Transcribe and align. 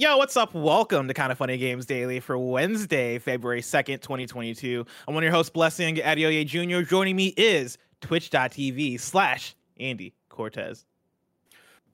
Yo, 0.00 0.16
what's 0.16 0.36
up? 0.36 0.54
Welcome 0.54 1.08
to 1.08 1.12
Kind 1.12 1.32
of 1.32 1.38
Funny 1.38 1.56
Games 1.58 1.84
Daily 1.84 2.20
for 2.20 2.38
Wednesday, 2.38 3.18
February 3.18 3.60
2nd, 3.60 4.00
2022. 4.00 4.86
I'm 5.08 5.12
one 5.12 5.24
of 5.24 5.26
your 5.26 5.32
hosts, 5.32 5.50
Blessing 5.50 5.96
Adeoye 5.96 6.46
Jr. 6.46 6.88
Joining 6.88 7.16
me 7.16 7.34
is 7.36 7.78
twitch.tv 8.00 9.00
slash 9.00 9.56
Andy 9.80 10.14
Cortez. 10.28 10.86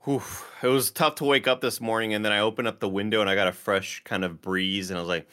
It 0.07 0.69
was 0.69 0.91
tough 0.91 1.15
to 1.15 1.25
wake 1.25 1.49
up 1.49 1.63
this 1.63 1.81
morning, 1.81 2.13
and 2.13 2.23
then 2.23 2.31
I 2.31 2.41
opened 2.41 2.69
up 2.69 2.79
the 2.79 2.91
window 2.91 3.23
and 3.23 3.31
I 3.31 3.35
got 3.35 3.49
a 3.49 3.53
fresh 3.53 4.03
kind 4.05 4.23
of 4.23 4.43
breeze, 4.43 4.91
and 4.91 4.99
I 4.99 5.01
was 5.01 5.09
like, 5.09 5.27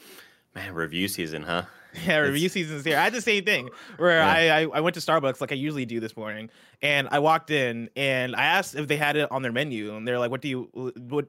man, 0.54 0.72
review 0.72 1.08
season, 1.08 1.42
huh? 1.42 1.64
Yeah, 2.06 2.18
review 2.18 2.48
season's 2.48 2.84
here. 2.84 2.96
I 2.96 3.04
had 3.04 3.12
the 3.12 3.20
same 3.20 3.44
thing 3.44 3.68
where 3.98 4.18
Yeah. 4.18 4.32
I, 4.32 4.60
I 4.62 4.66
I 4.74 4.80
went 4.80 4.94
to 4.94 5.00
Starbucks 5.00 5.40
like 5.40 5.52
I 5.52 5.56
usually 5.56 5.84
do 5.84 6.00
this 6.00 6.16
morning, 6.16 6.48
and 6.80 7.06
I 7.10 7.18
walked 7.18 7.50
in 7.50 7.90
and 7.96 8.34
I 8.34 8.44
asked 8.44 8.74
if 8.74 8.88
they 8.88 8.96
had 8.96 9.16
it 9.16 9.30
on 9.30 9.42
their 9.42 9.52
menu, 9.52 9.94
and 9.94 10.08
they're 10.08 10.18
like, 10.18 10.30
"What 10.30 10.40
do 10.40 10.48
you 10.48 10.68
what 10.96 11.26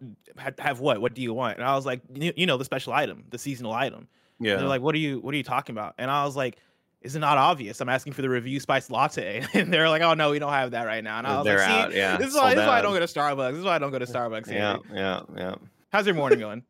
have 0.59 0.79
what? 0.79 1.01
What 1.01 1.13
do 1.13 1.21
you 1.21 1.33
want?" 1.33 1.57
And 1.57 1.67
I 1.67 1.75
was 1.75 1.85
like, 1.85 2.01
"You, 2.13 2.45
know, 2.45 2.57
the 2.57 2.65
special 2.65 2.93
item, 2.93 3.25
the 3.29 3.37
seasonal 3.37 3.73
item." 3.73 4.07
Yeah. 4.39 4.53
And 4.53 4.61
they're 4.61 4.67
like, 4.69 4.81
"What 4.81 4.95
are 4.95 4.99
you 4.99 5.19
What 5.19 5.33
are 5.33 5.37
you 5.37 5.43
talking 5.43 5.73
about?" 5.75 5.95
And 5.97 6.09
I 6.09 6.23
was 6.23 6.35
like, 6.35 6.57
"Is 7.01 7.15
it 7.15 7.19
not 7.19 7.37
obvious? 7.37 7.81
I'm 7.81 7.89
asking 7.89 8.13
for 8.13 8.21
the 8.21 8.29
review 8.29 8.59
spice 8.61 8.89
latte." 8.89 9.45
And 9.53 9.71
they're 9.71 9.89
like, 9.89 10.01
"Oh 10.01 10.13
no, 10.13 10.31
we 10.31 10.39
don't 10.39 10.53
have 10.53 10.71
that 10.71 10.85
right 10.85 11.03
now." 11.03 11.17
And 11.17 11.27
I 11.27 11.37
was 11.37 11.45
They're 11.45 11.59
like, 11.59 11.91
"See, 11.91 11.97
yeah, 11.97 12.15
this 12.17 12.29
is 12.29 12.35
why 12.35 12.55
this 12.55 12.61
is 12.63 12.67
why 12.67 12.79
I 12.79 12.81
don't 12.81 12.93
go 12.93 12.99
to 12.99 13.05
Starbucks. 13.05 13.51
This 13.51 13.59
is 13.59 13.65
why 13.65 13.75
I 13.75 13.79
don't 13.79 13.91
go 13.91 13.99
to 13.99 14.05
Starbucks." 14.05 14.47
yeah, 14.49 14.73
Andy. 14.75 14.83
yeah, 14.93 15.21
yeah. 15.35 15.55
How's 15.93 16.07
your 16.07 16.15
morning 16.15 16.39
going? 16.39 16.63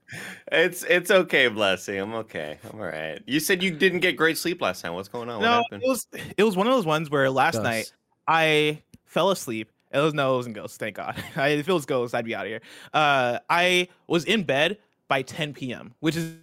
It's 0.52 0.84
it's 0.84 1.10
okay, 1.10 1.48
blessing. 1.48 1.98
I'm 1.98 2.14
okay. 2.14 2.60
I'm 2.70 2.78
all 2.78 2.86
right. 2.86 3.22
You 3.26 3.40
said 3.40 3.64
you 3.64 3.72
didn't 3.72 4.02
get 4.02 4.18
great 4.18 4.38
sleep 4.38 4.62
last 4.62 4.84
night. 4.84 4.90
What's 4.90 5.08
going 5.08 5.30
on? 5.30 5.40
What 5.40 5.46
no, 5.46 5.52
happened? 5.62 5.82
it 5.82 5.88
was 5.88 6.08
it 6.36 6.44
was 6.44 6.58
one 6.58 6.68
of 6.68 6.74
those 6.74 6.86
ones 6.86 7.10
where 7.10 7.30
last 7.30 7.54
Ghosts. 7.54 7.64
night 7.64 7.94
I 8.28 8.82
fell 9.06 9.32
asleep. 9.32 9.72
It 9.94 10.00
was 10.00 10.14
no, 10.14 10.34
it 10.34 10.38
wasn't 10.38 10.56
ghosts. 10.56 10.76
Thank 10.76 10.98
God. 10.98 11.16
I, 11.38 11.50
if 11.50 11.70
it 11.70 11.72
was 11.72 11.86
ghosts, 11.86 12.14
I'd 12.14 12.26
be 12.26 12.36
out 12.36 12.46
of 12.46 12.50
here. 12.50 12.62
Uh, 12.94 13.40
I 13.50 13.88
was 14.08 14.26
in 14.26 14.44
bed 14.44 14.78
by 15.08 15.22
10 15.22 15.54
p.m., 15.54 15.94
which 16.02 16.18
is 16.18 16.36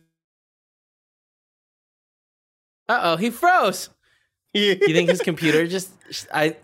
Uh 2.89 3.01
oh, 3.03 3.17
he 3.17 3.29
froze. 3.29 3.91
You 4.55 4.75
think 4.75 5.11
his 5.11 5.21
computer 5.21 5.67
just 5.67 5.93
I 6.33 6.57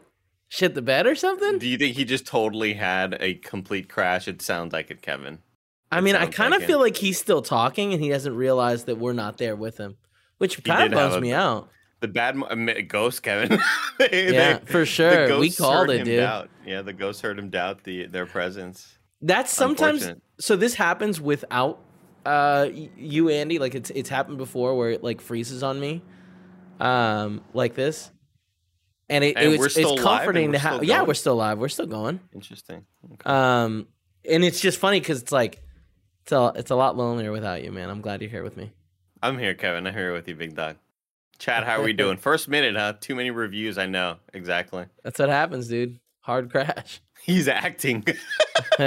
shit 0.48 0.74
the 0.74 0.82
bed 0.82 1.06
or 1.06 1.14
something? 1.14 1.58
Do 1.58 1.68
you 1.68 1.76
think 1.76 1.94
he 1.94 2.06
just 2.06 2.26
totally 2.26 2.72
had 2.72 3.18
a 3.20 3.34
complete 3.34 3.90
crash? 3.90 4.26
It 4.26 4.40
sounds 4.40 4.72
like 4.72 4.90
it, 4.90 5.02
Kevin. 5.02 5.40
I 5.90 6.00
mean, 6.00 6.16
I 6.16 6.26
kind 6.26 6.52
of 6.54 6.62
feel 6.64 6.78
like 6.80 6.96
he's 6.96 7.18
still 7.18 7.42
talking 7.42 7.92
and 7.92 8.02
he 8.02 8.08
doesn't 8.08 8.34
realize 8.34 8.84
that 8.84 8.98
we're 8.98 9.12
not 9.12 9.38
there 9.38 9.54
with 9.56 9.78
him, 9.78 9.96
which 10.38 10.62
kind 10.64 10.92
of 10.92 10.96
bums 10.98 11.20
me 11.22 11.32
out. 11.32 11.68
The 12.00 12.08
bad 12.08 12.36
uh, 12.36 12.54
ghost, 12.86 13.22
Kevin. 13.22 13.58
They- 13.98 14.32
Yeah, 14.32 14.58
they- 14.58 14.66
for 14.66 14.84
sure. 14.84 15.38
We 15.38 15.50
called 15.50 15.90
it, 15.90 16.00
him 16.00 16.04
dude. 16.04 16.20
Doubt. 16.20 16.50
Yeah, 16.66 16.82
the 16.82 16.92
ghost 16.92 17.22
heard 17.22 17.38
him 17.38 17.48
doubt 17.50 17.84
the 17.84 18.06
their 18.06 18.26
presence. 18.26 18.98
That's 19.22 19.52
sometimes 19.52 20.06
so. 20.38 20.56
This 20.56 20.74
happens 20.74 21.20
without 21.20 21.78
uh 22.26 22.68
you, 22.96 23.30
Andy. 23.30 23.58
Like 23.58 23.74
it's 23.74 23.88
it's 23.90 24.10
happened 24.10 24.36
before 24.36 24.76
where 24.76 24.90
it 24.90 25.02
like 25.02 25.20
freezes 25.22 25.62
on 25.62 25.80
me, 25.80 26.02
um, 26.80 27.40
like 27.54 27.74
this, 27.74 28.10
and 29.08 29.24
it, 29.24 29.36
And 29.36 29.52
it's, 29.54 29.58
we're 29.58 29.66
it's 29.82 30.02
comforting 30.02 30.52
to 30.52 30.58
have. 30.58 30.84
Yeah, 30.84 31.02
we're 31.02 31.14
still 31.14 31.32
alive. 31.34 31.58
We're 31.58 31.68
still 31.68 31.86
going. 31.86 32.20
Interesting. 32.34 32.84
Okay. 33.14 33.22
Um, 33.30 33.86
and 34.28 34.44
it's 34.44 34.60
just 34.60 34.78
funny 34.78 35.00
because 35.00 35.22
it's 35.22 35.32
like 35.32 35.62
it's 36.26 36.32
a 36.32 36.52
it's 36.56 36.70
a 36.72 36.74
lot 36.74 36.96
lonelier 36.96 37.30
without 37.30 37.62
you, 37.62 37.70
man. 37.70 37.88
I'm 37.88 38.00
glad 38.00 38.20
you're 38.20 38.28
here 38.28 38.42
with 38.42 38.56
me. 38.56 38.72
I'm 39.22 39.38
here, 39.38 39.54
Kevin. 39.54 39.86
I'm 39.86 39.94
here 39.94 40.12
with 40.12 40.26
you, 40.26 40.34
big 40.34 40.56
dog. 40.56 40.74
Chad, 41.38 41.62
how 41.62 41.80
are 41.80 41.84
we 41.84 41.92
doing? 41.92 42.16
First 42.18 42.48
minute, 42.48 42.74
huh? 42.74 42.94
Too 43.00 43.14
many 43.14 43.30
reviews. 43.30 43.78
I 43.78 43.86
know 43.86 44.16
exactly. 44.34 44.86
That's 45.04 45.20
what 45.20 45.28
happens, 45.28 45.68
dude. 45.68 46.00
Hard 46.22 46.50
crash. 46.50 47.00
He's 47.22 47.46
acting. 47.46 48.04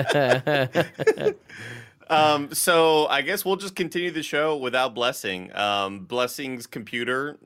um, 2.10 2.54
so 2.54 3.08
I 3.08 3.22
guess 3.22 3.46
we'll 3.46 3.56
just 3.56 3.76
continue 3.76 4.12
the 4.12 4.24
show 4.24 4.58
without 4.58 4.94
blessing. 4.94 5.56
Um, 5.56 6.00
blessing's 6.00 6.68
computer 6.68 7.40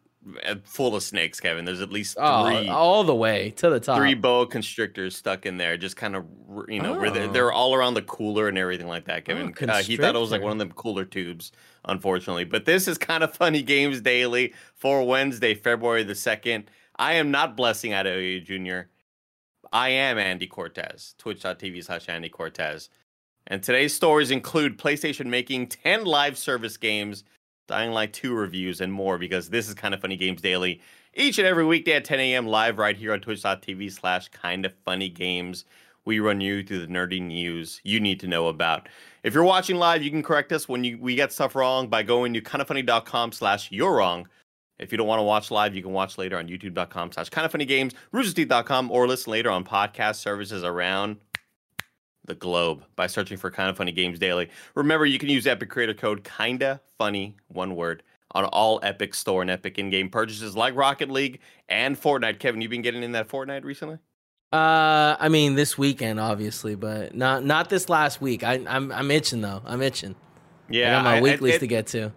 full 0.64 0.96
of 0.96 1.04
snakes, 1.04 1.40
Kevin. 1.40 1.66
There's 1.66 1.82
at 1.82 1.92
least 1.92 2.18
oh, 2.20 2.46
three. 2.48 2.68
all 2.68 3.04
the 3.04 3.16
way 3.16 3.52
to 3.58 3.70
the 3.70 3.80
top. 3.80 3.98
Three 3.98 4.14
boa 4.14 4.48
constrictors 4.48 5.16
stuck 5.16 5.46
in 5.46 5.58
there, 5.58 5.78
just 5.78 5.96
kind 5.96 6.16
of, 6.16 6.26
you 6.68 6.82
know, 6.82 6.98
where 6.98 7.10
they're, 7.12 7.30
Oh. 7.30 7.32
they're 7.32 7.52
all 7.52 7.74
around 7.76 7.94
the 7.96 8.02
cooler 8.02 8.48
and 8.48 8.58
everything 8.58 8.88
like 8.88 9.06
that, 9.06 9.26
Kevin. 9.26 9.54
Oh, 9.62 9.66
uh, 9.66 9.84
he 9.84 9.98
thought 9.98 10.16
it 10.16 10.20
was 10.20 10.32
like 10.32 10.42
one 10.42 10.52
of 10.54 10.58
them 10.60 10.72
cooler 10.72 11.06
tubes, 11.06 11.52
unfortunately. 11.86 12.46
But 12.46 12.66
this 12.66 12.88
is 12.88 12.98
kind 12.98 13.24
of 13.24 13.34
funny 13.34 13.62
games 13.62 14.02
daily 14.02 14.54
for 14.76 15.06
Wednesday, 15.06 15.54
February 15.56 16.04
the 16.04 16.14
2nd. 16.14 16.66
I 16.98 17.14
am 17.14 17.32
not 17.32 17.58
blessing 17.58 17.92
Adeoye 17.92 18.44
Jr. 18.44 18.90
I 19.72 19.90
am 19.90 20.18
Andy 20.20 20.46
Cortez, 20.48 21.16
twitch.tv 21.18 21.84
slash 21.84 22.08
Andy 22.08 22.30
Cortez. 22.30 22.90
And 23.48 23.62
today's 23.62 23.94
stories 23.94 24.32
include 24.32 24.78
PlayStation 24.78 25.26
making 25.26 25.68
10 25.68 26.06
live 26.06 26.38
service 26.38 26.78
games, 26.78 27.24
Dying 27.68 27.92
Light 27.92 28.14
2 28.14 28.34
reviews, 28.34 28.82
and 28.82 28.92
more 28.92 29.18
because 29.18 29.50
this 29.50 29.68
is 29.68 29.74
kind 29.74 29.94
of 29.94 30.02
funny 30.02 30.18
games 30.18 30.42
daily. 30.42 30.82
Each 31.14 31.38
and 31.38 31.48
every 31.48 31.66
weekday 31.66 31.94
at 31.94 32.06
10 32.06 32.20
a.m. 32.20 32.48
live 32.48 32.78
right 32.78 32.98
here 32.98 33.14
on 33.14 33.22
twitch.tv 33.22 33.92
slash 33.92 34.28
kind 34.30 34.66
of 34.66 34.74
funny 34.84 35.10
games. 35.10 35.66
We 36.06 36.20
run 36.20 36.42
you 36.42 36.64
through 36.64 36.86
the 36.86 36.94
nerdy 36.94 37.22
news 37.22 37.80
you 37.84 38.00
need 38.00 38.20
to 38.20 38.28
know 38.28 38.48
about. 38.48 38.90
If 39.24 39.34
you're 39.34 39.44
watching 39.44 39.78
live, 39.78 40.04
you 40.04 40.12
can 40.12 40.24
correct 40.24 40.52
us 40.52 40.68
when 40.68 40.84
you, 40.84 40.98
we 41.00 41.16
get 41.16 41.32
stuff 41.32 41.56
wrong 41.56 41.88
by 41.88 42.04
going 42.04 42.34
to 42.34 42.42
kindafunny.com 42.42 43.32
slash 43.32 43.72
you're 43.72 43.96
wrong. 43.96 44.28
If 44.80 44.92
you 44.92 44.98
don't 44.98 45.08
want 45.08 45.20
to 45.20 45.24
watch 45.24 45.50
live, 45.50 45.74
you 45.74 45.82
can 45.82 45.94
watch 45.94 46.18
later 46.18 46.38
on 46.38 46.48
youtube.com 46.48 47.14
slash 47.14 47.30
kind 47.30 47.46
of 47.46 47.54
roosterteeth.com, 47.54 48.92
or 48.92 49.08
listen 49.08 49.32
later 49.32 49.52
on 49.52 49.64
podcast 49.64 50.16
services 50.16 50.64
around 50.64 51.18
the 52.26 52.36
globe 52.36 52.84
by 52.96 53.08
searching 53.08 53.38
for 53.38 53.52
kind 53.52 53.70
of 53.70 53.78
funny 53.78 53.92
games 53.92 54.18
daily. 54.20 54.50
Remember, 54.76 55.06
you 55.06 55.20
can 55.20 55.30
use 55.30 55.46
Epic 55.48 55.70
Creator 55.70 55.96
Code 55.96 56.24
kinda 56.24 56.80
funny, 56.98 57.36
one 57.50 57.76
word, 57.76 58.04
on 58.32 58.46
all 58.46 58.80
Epic 58.82 59.14
Store 59.14 59.42
and 59.42 59.52
Epic 59.52 59.78
in-game 59.78 60.10
purchases 60.10 60.56
like 60.56 60.76
Rocket 60.76 61.12
League 61.12 61.40
and 61.70 62.00
Fortnite. 62.00 62.40
Kevin, 62.40 62.62
you've 62.62 62.72
been 62.72 62.82
getting 62.82 63.04
in 63.04 63.12
that 63.12 63.28
Fortnite 63.28 63.64
recently? 63.64 63.98
Uh, 64.52 65.16
I 65.20 65.30
mean 65.30 65.56
this 65.56 65.78
weekend, 65.78 66.20
obviously, 66.20 66.76
but 66.76 67.16
not 67.16 67.44
not 67.44 67.70
this 67.70 67.90
last 67.90 68.22
week. 68.22 68.44
I, 68.44 68.64
I'm 68.68 68.92
I'm 68.92 69.10
itching 69.10 69.42
though. 69.42 69.62
I'm 69.66 69.82
itching. 69.82 70.16
Yeah, 70.70 70.90
I 70.90 70.92
got 70.92 71.04
my 71.06 71.18
I- 71.18 71.22
weeklies 71.22 71.56
it- 71.56 71.60
to 71.60 71.68
get 71.68 71.88
to. 71.88 72.12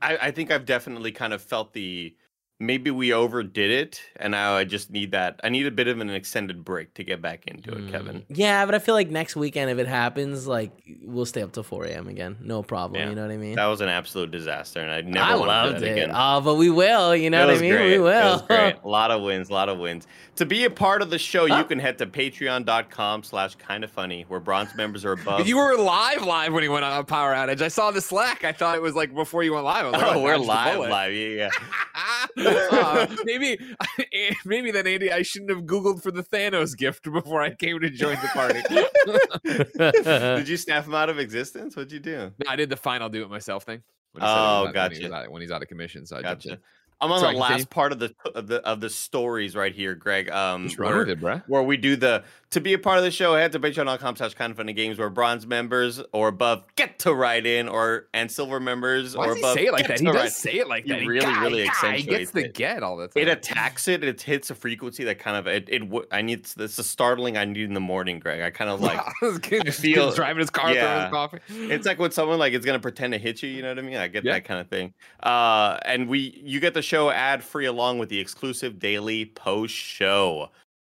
I, 0.00 0.16
I 0.20 0.30
think 0.32 0.50
I've 0.50 0.64
definitely 0.64 1.12
kind 1.12 1.32
of 1.32 1.40
felt 1.40 1.72
the 1.74 2.16
maybe 2.62 2.90
we 2.90 3.12
overdid 3.12 3.70
it, 3.70 4.00
and 4.16 4.30
now 4.30 4.54
I 4.54 4.64
just 4.64 4.90
need 4.90 5.10
that. 5.10 5.40
I 5.44 5.48
need 5.48 5.66
a 5.66 5.70
bit 5.70 5.88
of 5.88 6.00
an 6.00 6.08
extended 6.10 6.64
break 6.64 6.94
to 6.94 7.04
get 7.04 7.20
back 7.20 7.46
into 7.46 7.72
it, 7.72 7.90
Kevin. 7.90 8.20
Mm. 8.20 8.24
Yeah, 8.28 8.64
but 8.64 8.74
I 8.74 8.78
feel 8.78 8.94
like 8.94 9.10
next 9.10 9.36
weekend, 9.36 9.70
if 9.70 9.78
it 9.78 9.86
happens, 9.88 10.46
like 10.46 10.70
we'll 11.02 11.26
stay 11.26 11.42
up 11.42 11.52
till 11.52 11.62
4 11.62 11.84
a.m. 11.86 12.08
again. 12.08 12.36
No 12.40 12.62
problem. 12.62 13.00
Yeah. 13.00 13.08
You 13.10 13.14
know 13.16 13.22
what 13.22 13.30
I 13.30 13.36
mean? 13.36 13.56
That 13.56 13.66
was 13.66 13.80
an 13.80 13.88
absolute 13.88 14.30
disaster, 14.30 14.80
and 14.80 14.90
I 14.90 15.00
never 15.02 15.24
I 15.26 15.32
to 15.32 15.38
loved 15.38 15.82
it. 15.82 15.92
again. 15.92 16.10
Oh, 16.14 16.40
but 16.40 16.54
we 16.54 16.70
will. 16.70 17.14
You 17.16 17.30
know 17.30 17.42
It 17.44 17.46
what 17.48 17.56
I 17.56 17.60
mean? 17.60 17.70
great. 17.72 17.86
We 17.88 17.94
It 17.94 17.98
will. 18.00 18.32
was 18.32 18.42
great. 18.42 18.76
A 18.82 18.88
lot 18.88 19.10
of 19.10 19.22
wins, 19.22 19.50
a 19.50 19.52
lot 19.52 19.68
of 19.68 19.78
wins. 19.78 20.06
To 20.36 20.46
be 20.46 20.64
a 20.64 20.70
part 20.70 21.02
of 21.02 21.10
the 21.10 21.18
show, 21.18 21.44
you 21.44 21.64
can 21.64 21.78
head 21.78 21.98
to 21.98 22.06
patreon.com 22.06 23.22
slash 23.22 23.54
kind 23.56 23.84
of 23.84 23.90
funny, 23.90 24.24
where 24.28 24.40
bronze 24.40 24.74
members 24.74 25.04
are 25.04 25.12
above. 25.12 25.40
If 25.40 25.48
you 25.48 25.56
were 25.58 25.76
live, 25.76 26.22
live 26.24 26.52
when 26.52 26.62
he 26.62 26.68
went 26.68 26.84
on 26.84 26.98
a 27.00 27.04
power 27.04 27.32
outage. 27.34 27.60
I 27.60 27.68
saw 27.68 27.90
the 27.90 28.00
Slack. 28.00 28.44
I 28.44 28.52
thought 28.52 28.76
it 28.76 28.82
was 28.82 28.94
like 28.94 29.14
before 29.14 29.42
you 29.42 29.52
went 29.52 29.64
live. 29.64 29.86
I 29.86 29.90
was 29.90 30.00
like, 30.00 30.16
oh, 30.16 30.22
we're 30.22 30.34
dodged 30.36 30.46
live, 30.48 30.78
live. 30.90 31.12
Yeah, 31.12 31.28
yeah. 31.28 31.50
Uh, 32.38 33.06
maybe, 33.24 33.58
maybe 34.44 34.70
then 34.70 34.86
Andy, 34.86 35.12
I 35.12 35.22
shouldn't 35.22 35.50
have 35.50 35.60
Googled 35.64 36.02
for 36.02 36.10
the 36.10 36.22
Thanos 36.22 36.76
gift 36.76 37.04
before 37.10 37.42
I 37.42 37.54
came 37.54 37.78
to 37.80 37.90
join 37.90 38.16
the 38.22 38.28
party. 38.28 38.62
Did 40.38 40.48
you 40.48 40.56
snap 40.56 40.84
him 40.86 40.94
out 40.94 41.08
of 41.08 41.18
existence? 41.18 41.76
What'd 41.76 41.92
you 41.92 42.00
do? 42.00 42.16
No, 42.16 42.50
I 42.50 42.56
did 42.56 42.70
the 42.70 42.76
fine. 42.76 43.02
I'll 43.02 43.08
do 43.08 43.22
it 43.22 43.30
myself 43.30 43.64
thing. 43.64 43.82
When 44.12 44.22
Oh, 44.24 44.26
said 44.26 44.30
it 44.30 44.32
was 44.32 44.76
out- 44.76 44.90
when, 44.90 44.92
he 44.92 45.02
gotcha. 45.08 45.14
out, 45.14 45.30
when 45.32 45.42
he's 45.42 45.50
out 45.50 45.62
of 45.62 45.68
commission, 45.68 46.06
so 46.06 46.16
I 46.16 46.22
jumped 46.22 46.44
Gotcha. 46.44 46.54
in. 46.56 46.60
I'm 47.00 47.10
on 47.10 47.18
Sorry, 47.18 47.34
the 47.34 47.40
last 47.40 47.68
part 47.68 47.90
of 47.90 47.98
the 47.98 48.14
of 48.34 48.46
the 48.46 48.60
of 48.62 48.80
the 48.80 48.88
stories 48.88 49.56
right 49.56 49.74
here, 49.74 49.96
Greg. 49.96 50.30
Um, 50.30 50.64
Just 50.68 50.78
run 50.78 50.90
where- 50.90 50.98
with 51.00 51.08
it, 51.10 51.20
bruh. 51.20 51.42
where 51.48 51.62
we 51.62 51.76
do 51.76 51.96
the 51.96 52.22
to 52.52 52.60
be 52.60 52.72
a 52.72 52.78
part 52.78 52.98
of 52.98 53.04
the 53.04 53.10
show 53.10 53.34
head 53.34 53.52
to 53.52 53.60
patreon.com 53.60 54.16
slash 54.16 54.34
kind 54.34 54.50
of 54.50 54.56
funny 54.56 54.72
games 54.72 54.98
where 54.98 55.10
bronze 55.10 55.46
members 55.46 56.00
or 56.12 56.28
above 56.28 56.64
get 56.76 56.98
to 57.00 57.12
write 57.14 57.44
in 57.46 57.68
or 57.68 58.08
and 58.14 58.30
silver 58.30 58.60
members 58.60 59.16
Why 59.16 59.26
or 59.26 59.34
does 59.34 59.36
he 59.36 59.40
above 59.42 59.54
say 59.56 59.66
it 59.66 59.72
like 59.72 59.88
that? 59.88 59.98
He 60.00 60.06
does 60.06 60.36
say 60.36 60.52
it 60.58 60.68
like 60.68 60.86
that. 60.86 61.00
He 61.02 61.06
really, 61.08 61.26
guy, 61.26 61.42
really 61.42 61.64
guy, 61.64 61.68
accentuates 61.70 62.06
gets 62.06 62.30
the 62.30 62.44
it. 62.46 62.54
get 62.54 62.82
all 62.82 62.96
the 62.96 63.08
time. 63.08 63.22
it 63.22 63.28
attacks 63.28 63.88
it 63.88 64.04
it 64.04 64.22
hits 64.22 64.50
a 64.50 64.54
frequency 64.54 65.04
that 65.04 65.18
kind 65.18 65.36
of 65.36 65.46
it, 65.46 65.68
it 65.68 65.82
i 66.12 66.22
need 66.22 66.46
it's 66.58 66.78
a 66.78 66.84
startling 66.84 67.36
i 67.36 67.44
need 67.44 67.62
in 67.64 67.74
the 67.74 67.80
morning 67.80 68.18
greg 68.18 68.40
i 68.40 68.50
kind 68.50 68.70
of 68.70 68.80
like 68.82 69.00
this 69.20 69.38
I 69.66 69.70
feel- 69.70 70.12
driving 70.12 70.40
his 70.40 70.50
car, 70.50 70.72
yeah. 70.72 71.10
coffee. 71.10 71.38
it's 71.48 71.86
like 71.86 71.98
when 71.98 72.10
someone 72.10 72.38
like 72.38 72.52
is 72.52 72.64
gonna 72.64 72.78
pretend 72.78 73.12
to 73.12 73.18
hit 73.18 73.42
you 73.42 73.48
you 73.48 73.62
know 73.62 73.68
what 73.68 73.78
i 73.78 73.82
mean 73.82 73.96
i 73.96 74.06
get 74.08 74.24
Yeah. 74.24 74.32
that 74.34 74.44
kind 74.44 74.60
of 74.60 74.68
thing 74.68 74.92
uh 75.22 75.78
and 75.84 76.08
we 76.08 76.40
you 76.44 76.60
get 76.60 76.74
the 76.74 76.82
show 76.82 77.10
ad 77.10 77.42
free 77.42 77.66
along 77.66 77.98
with 77.98 78.08
the 78.08 78.20
exclusive 78.20 78.78
daily 78.78 79.24
post 79.26 79.74
show 79.74 80.50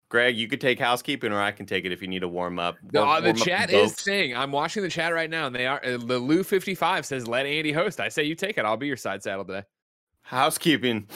greg 0.09 0.35
you 0.35 0.47
could 0.47 0.59
take 0.59 0.79
housekeeping 0.79 1.31
or 1.31 1.39
i 1.41 1.51
can 1.51 1.65
take 1.65 1.85
it 1.85 1.91
if 1.91 2.01
you 2.01 2.07
need 2.07 2.19
to 2.19 2.27
warm 2.27 2.59
up 2.59 2.75
No, 2.91 3.01
Warm- 3.05 3.09
uh, 3.17 3.19
the 3.21 3.25
warm 3.27 3.37
chat 3.37 3.69
boat. 3.69 3.85
is 3.85 3.95
saying, 3.95 4.35
I'm 4.35 4.51
watching 4.51 4.83
the 4.83 4.89
chat 4.89 5.13
right 5.13 5.29
now, 5.29 5.47
and 5.47 5.55
they 5.55 5.65
are 5.67 5.79
uh, 5.85 5.97
the 5.97 6.17
Lou 6.19 6.43
55 6.43 7.05
says, 7.05 7.27
"Let 7.27 7.45
Andy 7.45 7.71
host." 7.71 7.99
I 7.99 8.09
say 8.09 8.23
you 8.23 8.35
take 8.35 8.57
it. 8.57 8.65
I'll 8.65 8.75
be 8.77 8.87
your 8.87 8.97
side 8.97 9.21
saddle 9.23 9.45
today. 9.45 9.63
Housekeeping. 10.23 11.07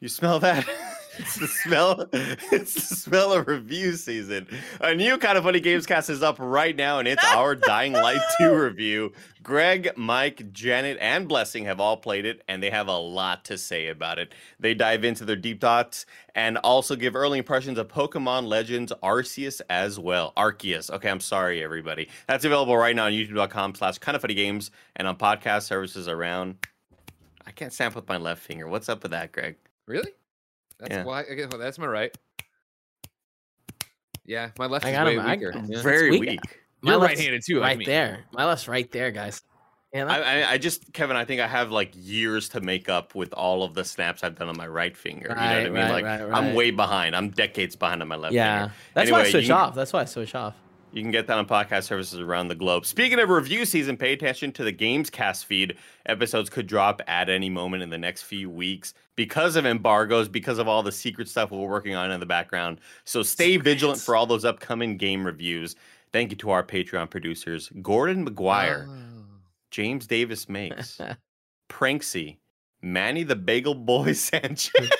You 0.00 0.08
smell 0.08 0.38
that? 0.40 0.66
it's 1.18 1.36
the 1.36 1.46
smell. 1.46 2.08
It's 2.12 2.74
the 2.74 2.94
smell 2.96 3.32
of 3.32 3.46
review 3.46 3.94
season. 3.94 4.46
A 4.80 4.94
new 4.94 5.18
kind 5.18 5.36
of 5.36 5.44
funny 5.44 5.60
games 5.60 5.86
cast 5.86 6.10
is 6.10 6.22
up 6.22 6.36
right 6.38 6.74
now, 6.74 6.98
and 6.98 7.08
it's 7.08 7.24
our 7.24 7.54
Dying 7.54 7.92
Light 7.92 8.20
2 8.38 8.54
review. 8.62 9.12
Greg, 9.42 9.90
Mike, 9.96 10.52
Janet, 10.52 10.98
and 11.00 11.28
Blessing 11.28 11.64
have 11.64 11.80
all 11.80 11.96
played 11.96 12.24
it, 12.24 12.42
and 12.48 12.62
they 12.62 12.70
have 12.70 12.86
a 12.88 12.96
lot 12.96 13.44
to 13.46 13.58
say 13.58 13.88
about 13.88 14.18
it. 14.18 14.32
They 14.60 14.74
dive 14.74 15.04
into 15.04 15.24
their 15.24 15.36
deep 15.36 15.60
thoughts 15.60 16.06
and 16.34 16.58
also 16.58 16.94
give 16.96 17.16
early 17.16 17.38
impressions 17.38 17.78
of 17.78 17.88
Pokemon 17.88 18.46
Legends 18.46 18.92
Arceus 19.02 19.60
as 19.68 19.98
well. 19.98 20.32
Arceus. 20.36 20.90
Okay, 20.90 21.10
I'm 21.10 21.20
sorry, 21.20 21.62
everybody. 21.62 22.08
That's 22.28 22.44
available 22.44 22.76
right 22.76 22.94
now 22.94 23.06
on 23.06 23.12
youtube.com 23.12 23.74
slash 23.74 23.98
kind 23.98 24.14
of 24.14 24.22
funny 24.22 24.34
games 24.34 24.70
and 24.96 25.08
on 25.08 25.16
podcast 25.16 25.62
services 25.62 26.08
around. 26.08 26.56
I 27.46 27.50
can't 27.50 27.72
stamp 27.72 27.96
with 27.96 28.08
my 28.08 28.16
left 28.18 28.42
finger. 28.42 28.68
What's 28.68 28.88
up 28.88 29.02
with 29.02 29.10
that, 29.10 29.32
Greg? 29.32 29.56
Really? 29.86 30.12
That's 30.82 30.94
Yeah. 30.96 31.04
why. 31.04 31.20
I 31.20 31.34
guess, 31.34 31.48
well, 31.50 31.60
that's 31.60 31.78
my 31.78 31.86
right. 31.86 32.16
Yeah, 34.24 34.50
my 34.58 34.66
left 34.66 34.84
I 34.84 34.90
is 34.90 34.96
got 34.96 35.06
way 35.06 35.14
him. 35.16 35.24
Weaker. 35.30 35.52
I'm 35.54 35.64
Yeah. 35.66 35.82
Very 35.82 36.10
weak. 36.10 36.20
weak. 36.20 36.40
My 36.80 36.92
You're 36.92 37.00
left's 37.00 37.18
right-handed 37.18 37.42
too, 37.46 37.60
like 37.60 37.68
right 37.68 37.78
me. 37.78 37.84
there. 37.84 38.24
My 38.32 38.44
left's 38.44 38.66
right 38.66 38.90
there, 38.90 39.12
guys. 39.12 39.42
Yeah, 39.92 40.06
I, 40.06 40.20
I, 40.40 40.50
I 40.52 40.58
just, 40.58 40.92
Kevin, 40.92 41.16
I 41.16 41.24
think 41.24 41.40
I 41.40 41.46
have 41.46 41.70
like 41.70 41.92
years 41.94 42.48
to 42.50 42.60
make 42.60 42.88
up 42.88 43.14
with 43.14 43.32
all 43.34 43.62
of 43.62 43.74
the 43.74 43.84
snaps 43.84 44.24
I've 44.24 44.36
done 44.36 44.48
on 44.48 44.56
my 44.56 44.66
right 44.66 44.96
finger. 44.96 45.28
you 45.28 45.34
know 45.34 45.40
what 45.40 45.44
I 45.44 45.64
mean? 45.64 45.74
Right, 45.74 45.90
like 45.92 46.04
right, 46.04 46.20
I'm 46.32 46.54
way 46.54 46.70
behind. 46.72 47.14
I'm 47.14 47.30
decades 47.30 47.76
behind 47.76 48.00
on 48.02 48.08
my 48.08 48.16
left 48.16 48.34
yeah. 48.34 48.60
finger. 48.60 48.74
That's 48.94 49.10
why 49.10 49.20
I 49.20 49.30
switch 49.30 49.48
you 49.48 49.54
off. 49.54 49.74
That's 49.74 49.92
why 49.92 50.00
I 50.00 50.04
switch 50.06 50.34
off. 50.34 50.54
You 50.92 51.00
can 51.02 51.10
get 51.10 51.26
that 51.28 51.38
on 51.38 51.46
podcast 51.46 51.84
services 51.84 52.20
around 52.20 52.48
the 52.48 52.54
globe. 52.54 52.84
Speaking 52.84 53.18
of 53.18 53.30
review 53.30 53.64
season, 53.64 53.96
pay 53.96 54.12
attention 54.12 54.52
to 54.52 54.64
the 54.64 54.72
Games 54.72 55.08
Cast 55.08 55.46
feed. 55.46 55.76
Episodes 56.04 56.50
could 56.50 56.66
drop 56.66 57.00
at 57.06 57.30
any 57.30 57.48
moment 57.48 57.82
in 57.82 57.88
the 57.88 57.96
next 57.96 58.22
few 58.22 58.50
weeks 58.50 58.92
because 59.16 59.56
of 59.56 59.64
embargoes, 59.64 60.28
because 60.28 60.58
of 60.58 60.68
all 60.68 60.82
the 60.82 60.92
secret 60.92 61.28
stuff 61.28 61.50
we're 61.50 61.66
working 61.66 61.94
on 61.94 62.10
in 62.10 62.20
the 62.20 62.26
background. 62.26 62.78
So 63.04 63.22
stay 63.22 63.56
vigilant 63.56 64.00
for 64.00 64.14
all 64.14 64.26
those 64.26 64.44
upcoming 64.44 64.98
game 64.98 65.24
reviews. 65.24 65.76
Thank 66.12 66.30
you 66.30 66.36
to 66.38 66.50
our 66.50 66.62
Patreon 66.62 67.08
producers, 67.08 67.70
Gordon 67.80 68.28
McGuire, 68.28 68.86
Oh. 68.86 69.24
James 69.70 70.06
Davis 70.06 70.46
Makes, 70.50 71.00
Pranksy, 71.70 72.36
Manny 72.82 73.22
the 73.22 73.36
Bagel 73.36 73.74
Boy 73.74 74.12
Sanchez. 74.12 74.90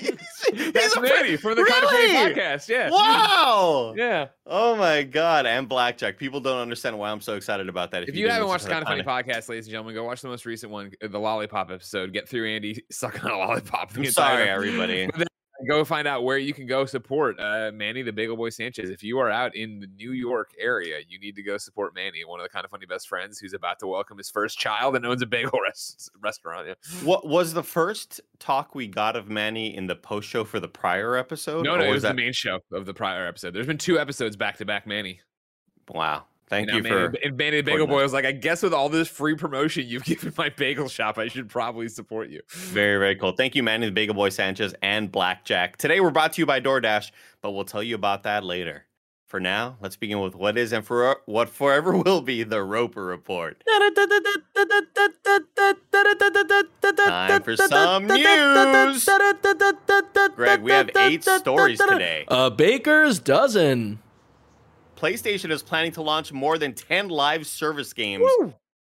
That's 0.72 0.96
a 0.96 1.00
Manny 1.00 1.36
from 1.36 1.56
the 1.56 1.64
Kind 1.64 1.84
of 1.84 1.90
Funny 1.90 2.08
podcast. 2.08 2.68
Yeah. 2.68 2.90
Wow. 2.90 3.94
Yeah. 3.96 4.28
Oh 4.46 4.76
my 4.76 5.02
god, 5.02 5.46
and 5.46 5.68
Blackjack. 5.68 6.18
People 6.18 6.40
don't 6.40 6.60
understand 6.60 6.98
why 6.98 7.10
I'm 7.10 7.20
so 7.20 7.36
excited 7.36 7.68
about 7.68 7.90
that. 7.92 8.02
If 8.02 8.08
you 8.08 8.22
didn't 8.22 8.32
haven't 8.32 8.48
watched 8.48 8.64
the 8.64 8.70
Kind 8.70 8.82
of 8.82 8.88
Funny 8.88 9.02
podcast, 9.02 9.48
ladies 9.48 9.66
and 9.66 9.70
gentlemen, 9.70 9.94
go 9.94 10.04
watch 10.04 10.20
the 10.20 10.28
most 10.28 10.44
recent 10.44 10.70
one, 10.70 10.92
uh, 11.02 11.08
the 11.08 11.18
Lollipop 11.18 11.70
episode. 11.70 12.12
Get 12.12 12.28
through 12.28 12.48
Andy 12.48 12.82
sucking 12.90 13.22
on 13.22 13.30
a 13.30 13.38
lollipop. 13.38 13.96
I'm 13.96 14.04
sorry, 14.06 14.48
everybody. 14.48 15.08
But 15.16 15.28
Go 15.68 15.84
find 15.84 16.08
out 16.08 16.24
where 16.24 16.38
you 16.38 16.52
can 16.52 16.66
go 16.66 16.84
support 16.84 17.38
uh, 17.38 17.70
Manny 17.72 18.02
the 18.02 18.12
Bagel 18.12 18.36
Boy 18.36 18.50
Sanchez. 18.50 18.90
If 18.90 19.02
you 19.02 19.18
are 19.18 19.30
out 19.30 19.54
in 19.54 19.80
the 19.80 19.86
New 19.86 20.12
York 20.12 20.50
area, 20.58 21.00
you 21.08 21.18
need 21.18 21.36
to 21.36 21.42
go 21.42 21.56
support 21.58 21.94
Manny, 21.94 22.24
one 22.24 22.40
of 22.40 22.44
the 22.44 22.48
kind 22.48 22.64
of 22.64 22.70
funny 22.70 22.86
best 22.86 23.08
friends 23.08 23.38
who's 23.38 23.52
about 23.52 23.78
to 23.80 23.86
welcome 23.86 24.18
his 24.18 24.30
first 24.30 24.58
child 24.58 24.96
and 24.96 25.06
owns 25.06 25.22
a 25.22 25.26
bagel 25.26 25.58
res- 25.66 26.10
restaurant. 26.20 26.68
Yeah. 26.68 26.74
What 27.04 27.26
was 27.26 27.54
the 27.54 27.62
first 27.62 28.20
talk 28.38 28.74
we 28.74 28.86
got 28.86 29.16
of 29.16 29.28
Manny 29.28 29.74
in 29.74 29.86
the 29.86 29.96
post 29.96 30.28
show 30.28 30.44
for 30.44 30.60
the 30.60 30.68
prior 30.68 31.16
episode? 31.16 31.64
No, 31.64 31.74
or 31.74 31.78
no, 31.78 31.84
it 31.84 31.88
was 31.88 31.94
was 31.94 32.02
that... 32.02 32.16
the 32.16 32.22
main 32.22 32.32
show 32.32 32.60
of 32.72 32.86
the 32.86 32.94
prior 32.94 33.26
episode. 33.26 33.54
There's 33.54 33.66
been 33.66 33.78
two 33.78 33.98
episodes 33.98 34.36
back 34.36 34.58
to 34.58 34.64
back, 34.64 34.86
Manny. 34.86 35.20
Wow. 35.88 36.24
Thank 36.52 36.68
Now 36.68 36.76
you 36.76 36.82
Manny, 36.82 36.94
for. 36.94 37.14
and 37.24 37.36
Manny 37.38 37.56
the 37.56 37.62
Bagel 37.62 37.86
Boy 37.86 38.02
was 38.02 38.12
like, 38.12 38.26
I 38.26 38.32
guess 38.32 38.62
with 38.62 38.74
all 38.74 38.90
this 38.90 39.08
free 39.08 39.34
promotion 39.34 39.86
you've 39.86 40.04
given 40.04 40.34
my 40.36 40.50
bagel 40.50 40.86
shop, 40.86 41.16
I 41.16 41.28
should 41.28 41.48
probably 41.48 41.88
support 41.88 42.28
you. 42.28 42.42
Very, 42.50 42.98
very 42.98 43.16
cool. 43.16 43.32
Thank 43.32 43.54
you, 43.54 43.62
Manny 43.62 43.86
the 43.86 43.92
Bagel 43.92 44.14
Boy 44.14 44.28
Sanchez 44.28 44.74
and 44.82 45.10
Blackjack. 45.10 45.78
Today 45.78 46.00
we're 46.00 46.10
brought 46.10 46.34
to 46.34 46.42
you 46.42 46.46
by 46.46 46.60
DoorDash, 46.60 47.10
but 47.40 47.52
we'll 47.52 47.64
tell 47.64 47.82
you 47.82 47.94
about 47.94 48.24
that 48.24 48.44
later. 48.44 48.84
For 49.28 49.40
now, 49.40 49.78
let's 49.80 49.96
begin 49.96 50.20
with 50.20 50.34
what 50.34 50.58
is 50.58 50.74
and 50.74 50.84
for 50.84 51.22
what 51.24 51.48
forever 51.48 51.96
will 52.04 52.20
be 52.20 52.42
the 52.42 52.62
Roper 52.62 53.02
Report. 53.02 53.64
Time 56.98 57.42
for 57.42 57.56
some 57.56 58.08
news. 58.08 59.08
Greg, 60.36 60.60
we 60.60 60.70
have 60.70 60.90
eight 60.98 61.24
stories 61.24 61.80
today. 61.80 62.26
A 62.28 62.50
baker's 62.50 63.20
dozen. 63.20 64.00
PlayStation 65.02 65.50
is 65.50 65.62
planning 65.64 65.90
to 65.92 66.00
launch 66.00 66.32
more 66.32 66.56
than 66.58 66.74
10 66.74 67.08
live 67.08 67.44
service 67.44 67.92
games 67.92 68.30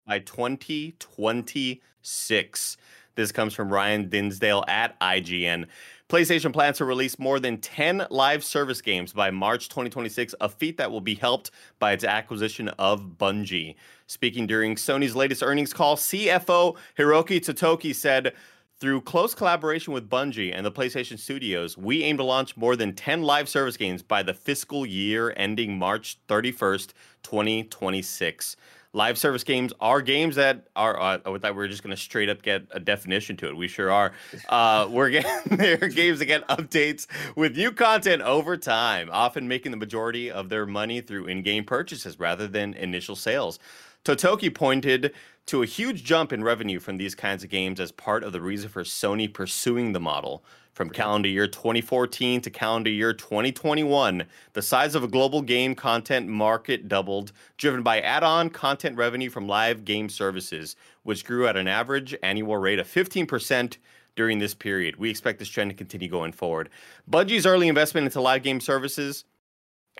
by 0.07 0.19
2026. 0.19 2.77
This 3.15 3.33
comes 3.33 3.55
from 3.55 3.73
Ryan 3.73 4.11
Dinsdale 4.11 4.63
at 4.69 5.01
IGN. 5.01 5.65
PlayStation 6.11 6.53
plans 6.53 6.77
to 6.77 6.85
release 6.85 7.19
more 7.19 7.41
than 7.41 7.57
10 7.57 8.09
live 8.11 8.45
service 8.45 8.83
games 8.83 9.15
by 9.15 9.31
March 9.31 9.71
2026, 9.71 10.35
a 10.43 10.51
feat 10.51 10.77
that 10.77 10.91
will 10.91 11.01
be 11.01 11.15
helped 11.15 11.53
by 11.79 11.93
its 11.93 12.05
acquisition 12.05 12.69
of 12.79 13.17
Bungie. 13.17 13.77
Speaking 14.07 14.47
during 14.47 14.75
Sony's 14.75 15.17
latest 15.17 15.43
earnings 15.43 15.73
call, 15.73 15.97
CFO 15.97 16.77
Hiroki 16.99 17.41
Totoki 17.41 17.95
said, 17.95 18.35
through 18.81 19.03
close 19.03 19.35
collaboration 19.35 19.93
with 19.93 20.09
Bungie 20.09 20.53
and 20.55 20.65
the 20.65 20.73
PlayStation 20.73 21.19
Studios, 21.19 21.77
we 21.77 22.03
aim 22.03 22.17
to 22.17 22.25
launch 22.25 22.57
more 22.57 22.77
than 22.77 22.95
10 22.95 23.23
live 23.23 23.47
service 23.47 23.77
games 23.77 24.03
by 24.03 24.23
the 24.23 24.33
fiscal 24.33 24.87
year 24.87 25.35
ending 25.37 25.79
March 25.79 26.19
31st, 26.29 26.95
2026. 27.23 28.57
Live 28.93 29.19
service 29.19 29.45
games 29.45 29.73
are 29.81 30.01
games 30.01 30.35
that 30.35 30.67
are. 30.75 30.99
Uh, 30.99 31.19
I 31.25 31.39
thought 31.39 31.43
we 31.43 31.59
were 31.59 31.69
just 31.69 31.85
going 31.85 31.95
to 31.95 32.01
straight 32.01 32.29
up 32.29 32.43
get 32.43 32.65
a 32.73 32.81
definition 32.81 33.37
to 33.37 33.49
it. 33.49 33.57
We 33.57 33.69
sure 33.69 33.93
are. 33.93 34.13
Uh, 34.49 34.89
we're 34.91 35.11
getting 35.11 35.31
they're 35.57 35.77
games 35.77 36.19
that 36.19 36.25
get 36.25 36.49
updates 36.49 37.07
with 37.37 37.57
new 37.57 37.71
content 37.71 38.21
over 38.23 38.57
time, 38.57 39.09
often 39.13 39.47
making 39.47 39.71
the 39.71 39.77
majority 39.77 40.29
of 40.29 40.49
their 40.49 40.67
money 40.67 41.01
through 41.01 41.27
in-game 41.27 41.63
purchases 41.63 42.19
rather 42.19 42.49
than 42.49 42.75
initial 42.75 43.15
sales. 43.15 43.61
Totoki 44.05 44.55
pointed 44.55 45.13
to 45.45 45.63
a 45.63 45.67
huge 45.67 46.05
jump 46.05 46.33
in 46.33 46.43
revenue 46.43 46.81
from 46.81 46.97
these 46.97 47.15
kinds 47.15 47.45
of 47.45 47.51
games 47.51 47.79
as 47.79 47.93
part 47.93 48.25
of 48.25 48.33
the 48.33 48.41
reason 48.41 48.71
for 48.71 48.83
Sony 48.83 49.33
pursuing 49.33 49.93
the 49.93 50.01
model. 50.01 50.43
From 50.73 50.89
calendar 50.89 51.29
year 51.29 51.47
2014 51.47 52.41
to 52.41 52.51
calendar 52.51 52.89
year 52.89 53.13
2021, 53.13 54.25
the 54.55 54.63
size 54.63 54.95
of 54.95 55.05
a 55.05 55.09
global 55.09 55.43
game 55.43 55.75
content 55.75 56.29
market 56.29 56.89
doubled, 56.89 57.33
driven 57.59 57.83
by 57.83 58.01
add 58.01 58.23
on 58.23 58.49
content 58.49 58.97
revenue 58.97 59.29
from 59.29 59.47
live 59.47 59.85
game 59.85 60.09
services, 60.09 60.77
which 61.03 61.27
grew 61.27 61.47
at 61.47 61.59
an 61.59 61.69
average 61.69 62.17
annual 62.23 62.57
rate 62.57 62.79
of 62.79 62.87
15% 62.87 63.77
during 64.17 64.39
this 64.39 64.55
period. 64.55 64.97
We 64.97 65.11
expect 65.11 65.39
this 65.39 65.49
trend 65.49 65.71
to 65.71 65.77
continue 65.77 66.09
going 66.09 66.33
forward. 66.33 66.71
Bungie's 67.11 67.45
early 67.45 67.69
investment 67.69 68.07
into 68.07 68.23
live 68.23 68.43
game 68.43 68.61
services 68.61 69.25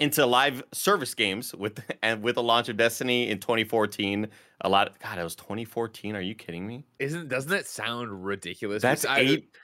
into 0.01 0.27
live 0.27 0.63
service 0.73 1.15
games 1.15 1.55
with 1.55 1.81
and 2.03 2.23
with 2.23 2.35
the 2.35 2.43
launch 2.43 2.69
of 2.69 2.77
Destiny 2.77 3.29
in 3.29 3.39
2014. 3.39 4.27
A 4.63 4.69
lot. 4.69 4.99
God, 4.99 5.19
it 5.19 5.23
was 5.23 5.37
2014. 5.37 6.17
Are 6.17 6.21
you 6.21 6.35
kidding 6.35 6.67
me? 6.67 6.85
Isn't 6.99 7.29
doesn't 7.29 7.51
that 7.51 7.67
sound 7.67 8.25
ridiculous? 8.25 8.83
That's 8.83 9.05
I- 9.05 9.19
eight 9.21 9.57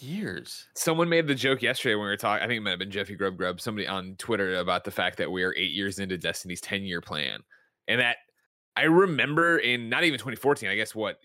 years. 0.00 0.66
Someone 0.74 1.08
made 1.08 1.26
the 1.26 1.34
joke 1.34 1.62
yesterday 1.62 1.94
when 1.94 2.04
we 2.04 2.10
were 2.10 2.16
talking. 2.16 2.44
I 2.44 2.46
think 2.46 2.58
it 2.58 2.60
might 2.62 2.70
have 2.70 2.78
been 2.78 2.90
Jeffy 2.90 3.14
Grub 3.14 3.36
Grub, 3.36 3.60
somebody 3.60 3.86
on 3.86 4.16
Twitter 4.18 4.56
about 4.56 4.84
the 4.84 4.90
fact 4.90 5.16
that 5.18 5.30
we 5.30 5.42
are 5.44 5.54
eight 5.56 5.70
years 5.70 5.98
into 5.98 6.18
Destiny's 6.18 6.60
10 6.60 6.82
year 6.82 7.00
plan. 7.00 7.40
And 7.86 8.00
that 8.00 8.16
I 8.78 8.84
remember 8.84 9.58
in 9.58 9.88
not 9.88 10.04
even 10.04 10.20
2014, 10.20 10.68
I 10.68 10.76
guess 10.76 10.94
what 10.94 11.18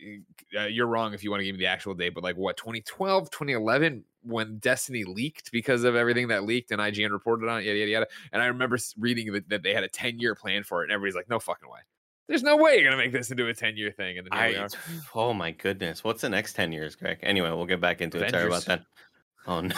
uh, 0.58 0.64
you're 0.64 0.88
wrong 0.88 1.14
if 1.14 1.24
you 1.24 1.30
want 1.30 1.42
to 1.42 1.46
give 1.46 1.54
me 1.54 1.60
the 1.60 1.68
actual 1.68 1.94
date, 1.94 2.16
but 2.16 2.24
like 2.24 2.36
what 2.36 2.58
2012, 2.58 3.30
2011, 3.30 4.04
when 4.24 4.58
Destiny 4.58 5.04
leaked 5.04 5.52
because 5.52 5.84
of 5.84 5.96
everything 5.96 6.30
that 6.30 6.46
leaked 6.46 6.72
and 6.72 6.82
IGN 6.82 7.12
reported 7.12 7.48
on 7.48 7.60
it, 7.60 7.66
yada, 7.66 7.78
yada, 7.78 7.92
yada. 7.92 8.08
And 8.32 8.42
I 8.42 8.48
remember 8.48 8.80
reading 8.98 9.32
that, 9.34 9.50
that 9.50 9.62
they 9.62 9.72
had 9.72 9.84
a 9.84 9.88
10 9.88 10.18
year 10.18 10.34
plan 10.34 10.64
for 10.64 10.82
it, 10.82 10.86
and 10.86 10.94
everybody's 10.94 11.16
like, 11.16 11.30
no 11.30 11.38
fucking 11.38 11.70
way. 11.70 11.82
There's 12.28 12.42
no 12.42 12.58
way 12.58 12.76
you're 12.80 12.86
gonna 12.90 12.98
make 12.98 13.12
this 13.12 13.30
into 13.30 13.48
a 13.48 13.54
10 13.54 13.78
year 13.78 13.92
thing. 13.92 14.18
And 14.18 14.26
then 14.26 14.40
here 14.40 14.50
we 14.50 14.56
I, 14.56 14.64
are. 14.64 14.70
oh 15.14 15.34
my 15.36 15.52
goodness, 15.52 16.04
what's 16.04 16.22
the 16.22 16.30
next 16.30 16.54
ten 16.54 16.72
years, 16.72 16.96
Greg? 16.96 17.20
Anyway, 17.22 17.50
we'll 17.50 17.68
get 17.68 17.82
back 17.82 18.02
into 18.02 18.18
it. 18.24 18.32
Sorry 18.32 18.48
about 18.48 18.66
that. 18.66 18.82
Oh 19.46 19.60
no! 19.62 19.76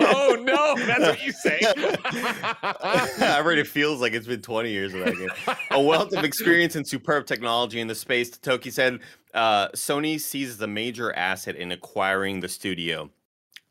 oh 0.00 0.36
no, 0.40 0.74
that's 0.86 1.00
what 1.00 1.22
you 1.22 1.32
say. 1.32 1.58
it 1.62 3.22
already 3.22 3.62
feels 3.62 4.00
like 4.00 4.14
it's 4.14 4.26
been 4.26 4.40
20 4.40 4.70
years 4.70 4.94
of 4.94 5.04
that 5.04 5.16
game. 5.16 5.56
A 5.70 5.80
wealth 5.80 6.14
of 6.14 6.24
experience 6.24 6.76
and 6.76 6.88
superb 6.88 7.26
technology 7.26 7.80
in 7.80 7.88
the 7.88 7.94
space, 7.94 8.30
Toki 8.30 8.70
said 8.70 9.00
uh, 9.34 9.68
Sony 9.68 10.18
sees 10.18 10.56
the 10.56 10.66
major 10.66 11.12
asset 11.14 11.56
in 11.56 11.72
acquiring 11.72 12.40
the 12.40 12.48
studio. 12.48 13.10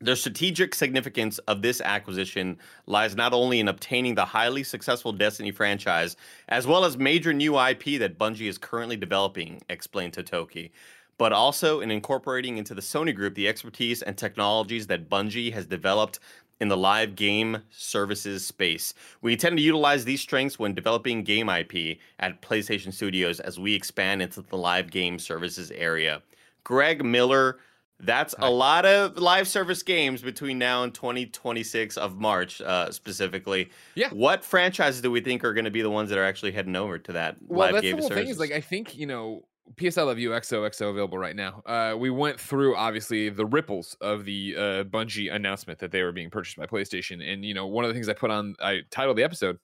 The 0.01 0.15
strategic 0.15 0.75
significance 0.75 1.39
of 1.47 1.61
this 1.61 1.79
acquisition 1.81 2.59
lies 2.85 3.15
not 3.15 3.33
only 3.33 3.59
in 3.59 3.67
obtaining 3.69 4.13
the 4.13 4.25
highly 4.25 4.61
successful 4.63 5.13
Destiny 5.13 5.51
franchise, 5.51 6.17
as 6.49 6.67
well 6.67 6.83
as 6.83 6.97
major 6.97 7.33
new 7.33 7.57
IP 7.57 7.97
that 7.99 8.19
Bungie 8.19 8.49
is 8.49 8.57
currently 8.57 8.97
developing, 8.97 9.61
explained 9.69 10.13
Totoki, 10.13 10.71
but 11.17 11.31
also 11.33 11.79
in 11.79 11.91
incorporating 11.91 12.57
into 12.57 12.73
the 12.73 12.81
Sony 12.81 13.15
group 13.15 13.35
the 13.35 13.47
expertise 13.47 14.01
and 14.01 14.17
technologies 14.17 14.87
that 14.87 15.09
Bungie 15.09 15.53
has 15.53 15.65
developed 15.65 16.19
in 16.61 16.67
the 16.69 16.77
live 16.77 17.15
game 17.15 17.61
services 17.69 18.45
space. 18.45 18.93
We 19.21 19.33
intend 19.33 19.57
to 19.57 19.63
utilize 19.63 20.05
these 20.05 20.21
strengths 20.21 20.57
when 20.57 20.73
developing 20.73 21.23
game 21.23 21.49
IP 21.49 21.97
at 22.19 22.41
PlayStation 22.41 22.93
Studios 22.93 23.39
as 23.39 23.59
we 23.59 23.73
expand 23.73 24.21
into 24.21 24.41
the 24.41 24.57
live 24.57 24.89
game 24.89 25.19
services 25.19 25.71
area. 25.71 26.21
Greg 26.63 27.03
Miller, 27.03 27.59
that's 27.99 28.35
a 28.39 28.49
lot 28.49 28.85
of 28.85 29.17
live 29.17 29.47
service 29.47 29.83
games 29.83 30.21
between 30.21 30.57
now 30.57 30.83
and 30.83 30.93
2026 30.93 31.97
of 31.97 32.17
March, 32.17 32.61
uh, 32.61 32.91
specifically. 32.91 33.69
Yeah. 33.95 34.09
What 34.09 34.43
franchises 34.43 35.01
do 35.01 35.11
we 35.11 35.21
think 35.21 35.43
are 35.43 35.53
going 35.53 35.65
to 35.65 35.71
be 35.71 35.81
the 35.81 35.89
ones 35.89 36.09
that 36.09 36.17
are 36.17 36.25
actually 36.25 36.51
heading 36.51 36.75
over 36.75 36.97
to 36.99 37.11
that 37.13 37.37
well, 37.47 37.67
live 37.67 37.73
that's 37.73 37.81
game 37.83 37.95
the 37.95 38.01
whole 38.01 38.09
services? 38.09 38.25
thing. 38.25 38.31
Is 38.31 38.39
like 38.39 38.51
I 38.51 38.61
think 38.61 38.97
you 38.97 39.07
know. 39.07 39.43
PS 39.77 39.97
I 39.97 40.03
Love 40.03 40.19
You 40.19 40.29
XO 40.31 40.67
XO 40.69 40.91
available 40.91 41.17
right 41.17 41.35
now. 41.35 41.61
Uh, 41.65 41.95
we 41.97 42.09
went 42.09 42.39
through 42.39 42.75
obviously 42.75 43.29
the 43.29 43.45
ripples 43.45 43.97
of 43.99 44.25
the 44.25 44.55
uh, 44.55 44.83
Bungie 44.83 45.33
announcement 45.33 45.79
that 45.79 45.91
they 45.91 46.03
were 46.03 46.11
being 46.11 46.29
purchased 46.29 46.57
by 46.57 46.65
PlayStation, 46.65 47.21
and 47.27 47.43
you 47.43 47.53
know 47.53 47.65
one 47.67 47.83
of 47.83 47.89
the 47.89 47.93
things 47.93 48.07
I 48.07 48.13
put 48.13 48.31
on 48.31 48.55
I 48.61 48.81
titled 48.91 49.17
the 49.17 49.23
episode 49.23 49.57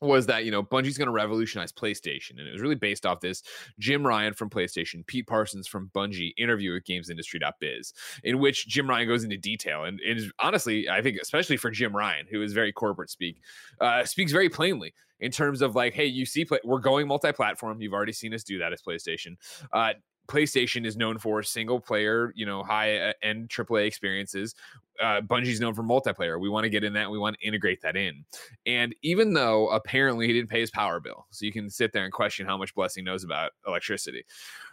was 0.00 0.26
that 0.26 0.44
you 0.44 0.50
know 0.50 0.62
Bungie's 0.62 0.98
going 0.98 1.06
to 1.06 1.12
revolutionize 1.12 1.72
PlayStation, 1.72 2.38
and 2.38 2.46
it 2.46 2.52
was 2.52 2.60
really 2.60 2.74
based 2.74 3.06
off 3.06 3.20
this 3.20 3.42
Jim 3.78 4.06
Ryan 4.06 4.34
from 4.34 4.50
PlayStation, 4.50 5.06
Pete 5.06 5.26
Parsons 5.26 5.66
from 5.66 5.90
Bungie 5.94 6.32
interview 6.36 6.72
with 6.72 6.84
GamesIndustry.biz, 6.84 7.92
in 8.24 8.38
which 8.38 8.66
Jim 8.66 8.88
Ryan 8.88 9.08
goes 9.08 9.24
into 9.24 9.36
detail, 9.36 9.84
and, 9.84 10.00
and 10.00 10.32
honestly, 10.38 10.88
I 10.88 11.02
think 11.02 11.18
especially 11.20 11.56
for 11.56 11.70
Jim 11.70 11.94
Ryan, 11.94 12.26
who 12.30 12.42
is 12.42 12.52
very 12.52 12.72
corporate 12.72 13.10
speak, 13.10 13.40
uh, 13.80 14.04
speaks 14.04 14.32
very 14.32 14.48
plainly 14.48 14.94
in 15.20 15.30
terms 15.30 15.62
of 15.62 15.74
like, 15.74 15.94
hey, 15.94 16.06
you 16.06 16.26
see, 16.26 16.44
play- 16.44 16.60
we're 16.64 16.80
going 16.80 17.06
multi-platform. 17.06 17.80
You've 17.80 17.94
already 17.94 18.12
seen 18.12 18.34
us 18.34 18.44
do 18.44 18.58
that 18.58 18.72
as 18.72 18.82
PlayStation. 18.82 19.36
Uh, 19.72 19.94
PlayStation 20.28 20.86
is 20.86 20.96
known 20.96 21.18
for 21.18 21.42
single 21.42 21.80
player, 21.80 22.32
you 22.34 22.46
know, 22.46 22.62
high 22.62 22.96
uh, 22.98 23.12
end 23.22 23.48
AAA 23.48 23.86
experiences. 23.86 24.54
Uh, 25.00 25.20
Bungie's 25.20 25.60
known 25.60 25.74
for 25.74 25.82
multiplayer. 25.82 26.40
We 26.40 26.48
want 26.48 26.64
to 26.64 26.70
get 26.70 26.84
in 26.84 26.92
that. 26.94 27.10
We 27.10 27.18
want 27.18 27.36
to 27.38 27.46
integrate 27.46 27.82
that 27.82 27.96
in. 27.96 28.24
And 28.64 28.94
even 29.02 29.34
though 29.34 29.68
apparently 29.70 30.26
he 30.26 30.32
didn't 30.32 30.50
pay 30.50 30.60
his 30.60 30.70
power 30.70 31.00
bill, 31.00 31.26
so 31.30 31.44
you 31.44 31.52
can 31.52 31.68
sit 31.68 31.92
there 31.92 32.04
and 32.04 32.12
question 32.12 32.46
how 32.46 32.56
much 32.56 32.74
Blessing 32.74 33.04
knows 33.04 33.24
about 33.24 33.52
electricity. 33.66 34.24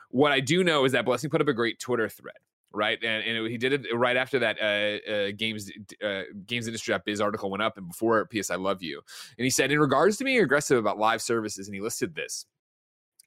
What 0.09 0.31
I 0.31 0.39
do 0.39 0.63
know 0.63 0.85
is 0.85 0.91
that 0.91 1.05
Blessing 1.05 1.29
put 1.29 1.41
up 1.41 1.47
a 1.47 1.53
great 1.53 1.79
Twitter 1.79 2.07
thread, 2.07 2.35
right? 2.71 2.99
And, 3.03 3.23
and 3.23 3.45
it- 3.45 3.49
he 3.51 3.57
did 3.57 3.73
it 3.73 3.95
right 3.95 4.15
after 4.15 4.37
that 4.39 4.57
uh, 4.61 5.11
uh, 5.11 5.31
games 5.35 5.71
uh, 6.05 6.21
games 6.45 6.67
industry 6.67 6.95
biz 7.03 7.19
article 7.19 7.49
went 7.49 7.63
up, 7.63 7.77
and 7.77 7.87
before 7.87 8.25
PS 8.27 8.51
I 8.51 8.55
Love 8.55 8.83
You. 8.83 9.01
And 9.37 9.43
he 9.43 9.49
said, 9.49 9.71
in 9.71 9.79
regards 9.79 10.17
to 10.17 10.23
being 10.23 10.41
aggressive 10.41 10.77
about 10.77 10.97
live 10.99 11.21
services, 11.21 11.67
and 11.67 11.73
he 11.75 11.81
listed 11.81 12.13
this. 12.13 12.45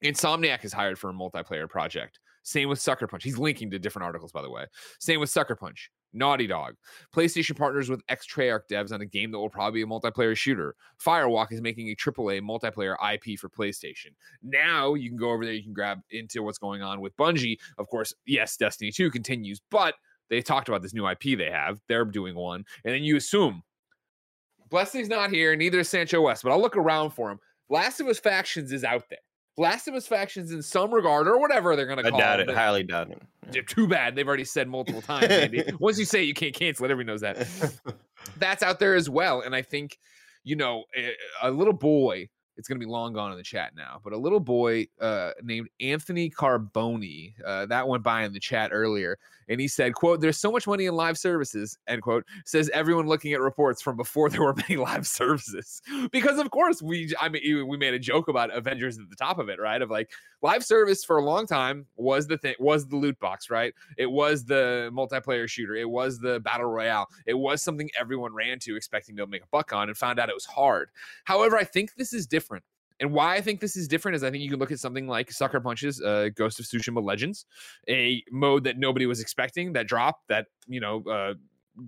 Insomniac 0.05 0.65
is 0.65 0.73
hired 0.73 0.99
for 0.99 1.11
a 1.11 1.15
multiplayer 1.15 1.69
project. 1.69 2.21
Same 2.43 2.69
with 2.69 2.79
Sucker 2.79 3.07
Punch. 3.07 3.25
He's 3.25 3.39
linking 3.39 3.71
to 3.71 3.79
different 3.79 4.05
articles, 4.05 4.31
by 4.31 4.43
the 4.43 4.51
way. 4.51 4.67
Same 5.01 5.19
with 5.19 5.31
Sucker 5.31 5.57
Punch. 5.57 5.91
Naughty 6.13 6.47
Dog. 6.47 6.75
PlayStation 7.13 7.57
partners 7.57 7.89
with 7.89 8.03
ex 8.09 8.27
Treyarch 8.27 8.69
devs 8.71 8.93
on 8.93 9.01
a 9.01 9.07
game 9.07 9.33
that 9.33 9.39
will 9.39 9.49
probably 9.49 9.81
be 9.81 9.83
a 9.83 9.87
multiplayer 9.87 10.37
shooter. 10.37 10.77
Firewalk 11.03 11.53
is 11.53 11.63
making 11.63 11.89
a 11.89 11.97
AAA 11.97 12.43
multiplayer 12.43 12.97
IP 13.15 13.39
for 13.39 13.49
PlayStation. 13.49 14.11
Now 14.43 14.93
you 14.95 15.09
can 15.09 15.17
go 15.17 15.31
over 15.31 15.45
there, 15.45 15.55
you 15.55 15.63
can 15.63 15.73
grab 15.73 16.01
into 16.11 16.43
what's 16.43 16.59
going 16.59 16.83
on 16.83 17.01
with 17.01 17.17
Bungie. 17.17 17.57
Of 17.79 17.89
course, 17.89 18.15
yes, 18.27 18.57
Destiny 18.59 18.93
2 18.93 19.11
continues, 19.11 19.61
but 19.71 19.95
they 20.29 20.43
talked 20.43 20.69
about 20.69 20.83
this 20.83 20.95
new 20.95 21.09
IP 21.09 21.39
they 21.39 21.51
have. 21.51 21.81
They're 21.89 22.05
doing 22.05 22.35
one. 22.35 22.65
And 22.85 22.95
then 22.95 23.05
you 23.05 23.17
assume 23.17 23.63
Blessing's 24.69 25.09
not 25.09 25.31
here, 25.31 25.57
neither 25.57 25.81
is 25.81 25.89
Sancho 25.89 26.21
West, 26.21 26.43
but 26.43 26.53
I'll 26.53 26.61
look 26.61 26.77
around 26.77 27.11
for 27.11 27.31
him. 27.31 27.39
Last 27.71 28.01
of 28.01 28.07
Us 28.07 28.21
Factions 28.21 28.71
is 28.73 28.85
out 28.85 29.05
there. 29.09 29.19
Last 29.57 29.87
of 29.89 29.95
Us 29.95 30.07
Factions, 30.07 30.51
in 30.53 30.63
some 30.63 30.93
regard, 30.93 31.29
or 31.29 31.39
whatever 31.39 31.77
they're 31.77 31.87
going 31.87 32.03
to 32.03 32.11
call 32.11 32.21
I 32.21 32.25
doubt 32.25 32.41
it. 32.41 32.47
but- 32.47 32.57
Highly 32.57 32.83
doubt 32.83 33.11
it. 33.11 33.23
yeah, 33.53 33.63
Too 33.67 33.87
bad. 33.87 34.17
They've 34.17 34.27
already 34.27 34.45
said 34.45 34.69
multiple 34.69 35.01
times, 35.03 35.27
Andy. 35.31 35.63
Once 35.79 35.99
you 35.99 36.05
say 36.05 36.23
it, 36.23 36.27
you 36.27 36.35
can't 36.35 36.55
cancel 36.55 36.85
it. 36.87 36.91
Everybody 36.91 37.13
knows 37.13 37.21
that. 37.21 37.47
That's 38.39 38.63
out 38.63 38.79
there 38.81 38.95
as 38.95 39.09
well. 39.09 39.41
And 39.43 39.55
I 39.55 39.63
think, 39.63 39.99
you 40.43 40.57
know, 40.57 40.85
a, 40.97 41.49
a 41.49 41.51
little 41.51 41.73
boy, 41.75 42.29
it's 42.57 42.69
going 42.69 42.79
to 42.79 42.85
be 42.85 42.91
long 42.91 43.13
gone 43.13 43.33
in 43.33 43.37
the 43.37 43.45
chat 43.45 43.73
now, 43.77 44.01
but 44.03 44.13
a 44.13 44.17
little 44.17 44.41
boy 44.41 44.87
uh, 45.01 45.33
named 45.43 45.69
Anthony 45.81 46.31
Carboni, 46.31 47.35
uh, 47.45 47.67
that 47.67 47.87
went 47.87 48.03
by 48.03 48.25
in 48.25 48.33
the 48.33 48.41
chat 48.41 48.71
earlier. 48.73 49.19
And 49.49 49.61
he 49.61 49.69
said, 49.69 49.95
quote, 49.95 50.21
there's 50.21 50.39
so 50.39 50.51
much 50.51 50.67
money 50.67 50.87
in 50.87 50.95
live 50.95 51.19
services, 51.19 51.79
end 51.87 52.03
quote, 52.03 52.25
says 52.47 52.71
everyone 52.73 53.07
looking 53.07 53.33
at 53.33 53.41
reports 53.41 53.83
from 53.83 53.97
before 53.97 54.29
there 54.31 54.43
were 54.43 54.55
many 54.55 54.77
live 54.77 55.07
services. 55.07 55.83
because 56.13 56.39
of 56.39 56.51
course 56.51 56.81
we, 56.81 57.13
I 57.21 57.29
mean, 57.29 57.67
we 57.67 57.77
made 57.77 57.95
a 57.95 57.99
joke 57.99 58.29
about 58.29 58.55
Avengers 58.55 58.99
at 58.99 59.11
the 59.11 59.17
top 59.17 59.39
of 59.39 59.49
it, 59.49 59.61
right? 59.61 59.83
Of 59.83 59.91
like 59.91 60.11
live 60.41 60.65
service 60.65 61.05
for 61.05 61.19
a 61.19 61.25
long 61.25 61.47
time 61.47 61.87
was 61.97 62.27
the 62.27 62.39
thing, 62.39 62.55
was 62.59 62.87
the 62.87 62.97
loot 62.97 63.19
box, 63.19 63.51
right? 63.51 63.75
It 63.99 64.11
was 64.11 64.45
the 64.45 64.91
multiplayer 64.93 65.49
shooter. 65.49 65.75
It 65.75 65.89
was 65.89 66.19
the 66.19 66.41
battle 66.41 66.67
royale. 66.67 67.09
It 67.27 67.35
was 67.35 67.63
something 67.63 67.91
everyone 67.99 68.33
ran 68.33 68.59
to 68.61 68.77
expecting 68.77 69.17
to 69.17 69.27
make 69.27 69.43
a 69.43 69.49
buck 69.51 69.73
on 69.73 69.89
and 69.89 69.97
found 69.97 70.19
out 70.19 70.29
it 70.29 70.35
was 70.35 70.47
hard. 70.47 70.91
However, 71.25 71.57
I 71.57 71.65
think 71.65 71.95
this 71.97 72.13
is 72.13 72.27
different. 72.27 72.44
And 73.01 73.13
why 73.13 73.35
I 73.35 73.41
think 73.41 73.61
this 73.61 73.77
is 73.77 73.89
different 73.89 74.15
is 74.15 74.23
I 74.23 74.31
think 74.31 74.43
you 74.43 74.51
can 74.51 74.59
look 74.59 74.71
at 74.71 74.79
something 74.79 75.09
like 75.09 75.31
Sucker 75.33 75.61
Punch's, 75.61 76.01
uh, 76.01 76.29
Ghost 76.35 76.61
of 76.61 76.67
Tsushima 76.67 77.03
Legends, 77.03 77.45
a 77.89 78.23
mode 78.31 78.65
that 78.65 78.79
nobody 78.79 79.07
was 79.07 79.21
expecting 79.21 79.73
that 79.73 79.89
dropped, 79.89 80.29
that, 80.29 80.47
you 80.69 80.81
know, 80.81 81.03
uh, 81.11 81.35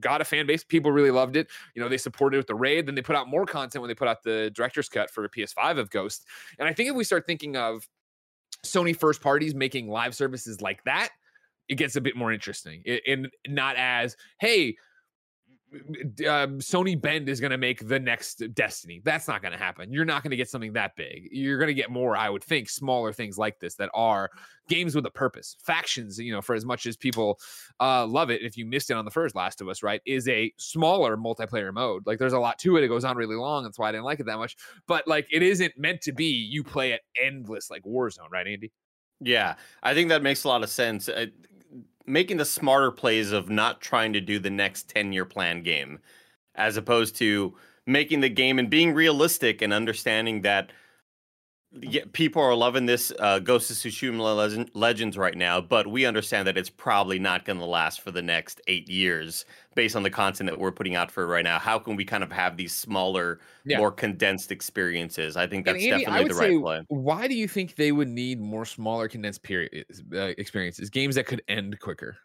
got 0.01 0.21
a 0.21 0.25
fan 0.25 0.47
base. 0.47 0.65
People 0.65 0.91
really 0.91 1.13
loved 1.13 1.37
it. 1.37 1.49
You 1.75 1.83
know, 1.83 1.89
they 1.89 1.99
supported 1.99 2.37
it 2.37 2.41
with 2.41 2.47
the 2.49 2.55
raid. 2.55 2.87
Then 2.87 2.97
they 2.97 3.03
put 3.03 3.17
out 3.17 3.29
more 3.29 3.47
content 3.47 3.83
when 3.83 3.89
they 3.89 3.95
put 3.95 4.09
out 4.09 4.23
the 4.25 4.51
director's 4.53 4.89
cut 4.89 5.11
for 5.11 5.29
PS5 5.29 5.79
of 5.79 5.91
Ghost. 5.91 6.27
And 6.59 6.69
I 6.69 6.73
think 6.73 6.91
if 6.91 6.97
we 6.97 7.05
start 7.05 7.25
thinking 7.27 7.57
of 7.57 7.89
Sony 8.65 8.97
first 8.97 9.21
parties 9.21 9.55
making 9.55 9.89
live 9.89 10.15
services 10.15 10.61
like 10.61 10.83
that, 10.85 11.11
it 11.69 11.77
gets 11.77 11.97
a 11.97 12.01
bit 12.01 12.17
more 12.17 12.33
interesting. 12.33 12.83
And 13.07 13.29
not 13.47 13.77
as, 13.77 14.17
hey, 14.41 14.77
um, 15.73 16.61
Sony 16.61 17.01
Bend 17.01 17.29
is 17.29 17.41
going 17.41 17.51
to 17.51 17.59
make 17.59 17.87
the 17.87 17.99
next 17.99 18.43
Destiny. 18.55 19.01
That's 19.05 19.29
not 19.29 19.43
going 19.43 19.53
to 19.53 19.59
happen. 19.59 19.93
You're 19.93 20.05
not 20.05 20.23
going 20.23 20.31
to 20.31 20.37
get 20.37 20.49
something 20.49 20.73
that 20.75 20.97
big. 20.97 21.29
You're 21.31 21.59
going 21.59 21.69
to 21.69 21.75
get 21.75 21.91
more, 21.91 22.17
I 22.17 22.31
would 22.31 22.45
think, 22.45 22.69
smaller 22.69 23.13
things 23.13 23.37
like 23.37 23.59
this 23.59 23.75
that 23.77 23.91
are 23.95 24.31
games 24.69 24.95
with 24.95 25.05
a 25.07 25.11
purpose. 25.11 25.57
Factions, 25.61 26.19
you 26.19 26.33
know, 26.33 26.41
for 26.41 26.55
as 26.55 26.65
much 26.65 26.87
as 26.87 26.97
people 26.97 27.39
uh, 27.81 28.07
love 28.07 28.31
it, 28.31 28.43
if 28.43 28.57
you 28.57 28.65
missed 28.65 28.91
it 28.91 28.95
on 28.95 29.05
the 29.05 29.11
first 29.11 29.35
Last 29.35 29.61
of 29.61 29.69
Us, 29.69 29.83
right, 29.83 30.01
is 30.07 30.29
a 30.29 30.53
smaller 30.57 31.17
multiplayer 31.17 31.73
mode. 31.73 32.07
Like 32.07 32.19
there's 32.19 32.33
a 32.33 32.39
lot 32.39 32.59
to 32.61 32.77
it. 32.77 32.85
It 32.85 32.89
goes 32.89 33.05
on 33.05 33.17
really 33.17 33.37
long. 33.37 33.65
That's 33.65 33.79
why 33.79 33.89
I 33.89 33.93
didn't 33.93 34.05
like 34.05 34.21
it 34.21 34.27
that 34.27 34.39
much. 34.39 34.57
But 34.87 35.07
like 35.09 35.27
it 35.31 35.43
isn't 35.43 35.73
meant 35.77 36.01
to 36.03 36.13
be 36.13 36.27
you 36.27 36.63
play 36.65 36.93
it 36.93 37.01
endless 37.21 37.71
like 37.71 37.83
Warzone, 37.83 38.31
right, 38.31 38.47
Andy? 38.47 38.73
Yeah, 39.21 39.55
I 39.83 39.95
think 39.95 40.11
that 40.11 40.23
makes 40.23 40.45
a 40.45 40.49
lot 40.49 40.63
of 40.63 40.69
sense. 40.69 41.09
Uh, 41.09 41.27
making 42.07 42.37
the 42.37 42.45
smarter 42.45 42.91
plays 42.91 43.33
of 43.33 43.51
not 43.51 43.81
trying 43.81 44.13
to 44.13 44.21
do 44.21 44.39
the 44.39 44.51
next 44.51 44.89
10 44.89 45.13
year 45.13 45.25
plan 45.25 45.63
game, 45.63 45.99
as 46.55 46.77
opposed 46.77 47.17
to 47.17 47.55
making 47.87 48.21
the 48.21 48.29
game 48.29 48.59
and 48.59 48.71
being 48.71 48.93
realistic 48.93 49.63
and 49.63 49.73
understanding 49.73 50.43
that 50.43 50.71
yeah, 51.83 52.03
people 52.13 52.43
are 52.43 52.55
loving 52.55 52.87
this 52.87 53.13
uh, 53.19 53.39
Ghost 53.39 53.71
of 53.71 53.77
Tsushima 53.77 54.37
Legend- 54.37 54.71
Legends 54.75 55.17
right 55.19 55.37
now, 55.37 55.61
but 55.61 55.87
we 55.87 56.05
understand 56.07 56.47
that 56.49 56.57
it's 56.57 56.71
probably 56.71 57.19
not 57.19 57.45
going 57.45 57.59
to 57.59 57.65
last 57.65 58.01
for 58.01 58.11
the 58.11 58.23
next 58.23 58.61
eight 58.67 58.89
years 58.89 59.45
based 59.75 59.97
on 59.97 60.03
the 60.03 60.11
content 60.11 60.49
that 60.51 60.59
we're 60.59 60.73
putting 60.73 60.95
out 60.95 61.11
for 61.11 61.27
right 61.27 61.45
now. 61.45 61.59
How 61.59 61.79
can 61.79 61.97
we 61.97 62.05
kind 62.05 62.23
of 62.23 62.33
have 62.33 62.57
these 62.57 62.75
smaller, 62.75 63.41
Yeah. 63.65 63.79
more 63.79 63.93
condensed 63.93 64.51
experiences? 64.53 65.37
I 65.37 65.47
think 65.47 65.67
that's 65.67 65.83
Andy, 65.83 66.05
definitely 66.05 66.29
the 66.29 66.35
say, 66.35 66.55
right 66.55 66.63
play. 66.63 66.83
why 66.89 67.29
do 67.29 67.35
you 67.35 67.49
think 67.49 67.75
they 67.77 67.93
would 67.93 68.09
need 68.09 68.41
more 68.41 68.65
smaller, 68.65 69.09
condensed 69.09 69.43
period 69.43 69.85
uh, 70.15 70.33
experiences, 70.39 70.91
games 70.91 71.15
that 71.17 71.27
could 71.27 71.43
end 71.49 71.79
quicker? 71.81 72.17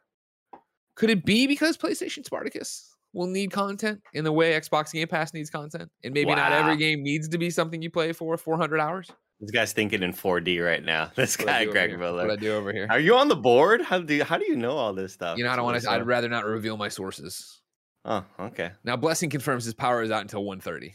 Could 0.96 1.10
it 1.10 1.26
be 1.26 1.48
because 1.48 1.78
PlayStation 1.78 2.24
Spartacus 2.26 2.96
will 3.14 3.28
need 3.28 3.52
content 3.52 4.02
in 4.14 4.24
the 4.24 4.32
way 4.32 4.58
Xbox 4.60 4.94
Game 4.94 5.08
Pass 5.08 5.34
needs 5.34 5.50
content, 5.50 5.90
and 6.04 6.14
maybe 6.14 6.34
not 6.34 6.52
every 6.54 6.78
game 6.78 7.04
needs 7.04 7.28
to 7.30 7.38
be 7.38 7.50
something 7.50 7.82
you 7.82 7.90
play 7.90 8.14
for 8.14 8.38
400 8.38 8.80
hours? 8.80 9.10
This 9.42 9.50
guy's 9.50 9.74
thinking 9.74 10.04
in 10.04 10.14
4D 10.14 10.64
right 10.64 10.84
now. 10.84 11.12
This 11.16 11.38
What 11.38 11.48
guy, 11.48 11.66
Greg. 11.66 11.98
Miller. 11.98 12.28
What 12.28 12.32
I 12.32 12.36
do 12.36 12.54
over 12.54 12.72
here? 12.72 12.88
Are 12.90 13.00
you 13.00 13.16
on 13.16 13.28
the 13.28 13.36
board? 13.36 13.82
How 13.82 14.00
do 14.00 14.14
you, 14.14 14.24
how 14.24 14.38
do 14.38 14.46
you 14.46 14.56
know 14.56 14.78
all 14.78 14.94
this 14.94 15.14
stuff? 15.14 15.38
You 15.38 15.44
know, 15.44 15.50
I 15.50 15.56
don't 15.56 15.66
want 15.66 15.82
to. 15.82 15.90
I'd 15.90 16.06
rather 16.06 16.30
not 16.30 16.46
reveal 16.46 16.78
my 16.78 16.90
sources. 16.90 17.60
Oh, 18.06 18.24
okay. 18.40 18.72
Now, 18.84 18.96
Blessing 18.96 19.30
confirms 19.30 19.66
his 19.66 19.74
power 19.74 20.02
is 20.04 20.12
out 20.12 20.22
until 20.22 20.44
1:30. 20.44 20.94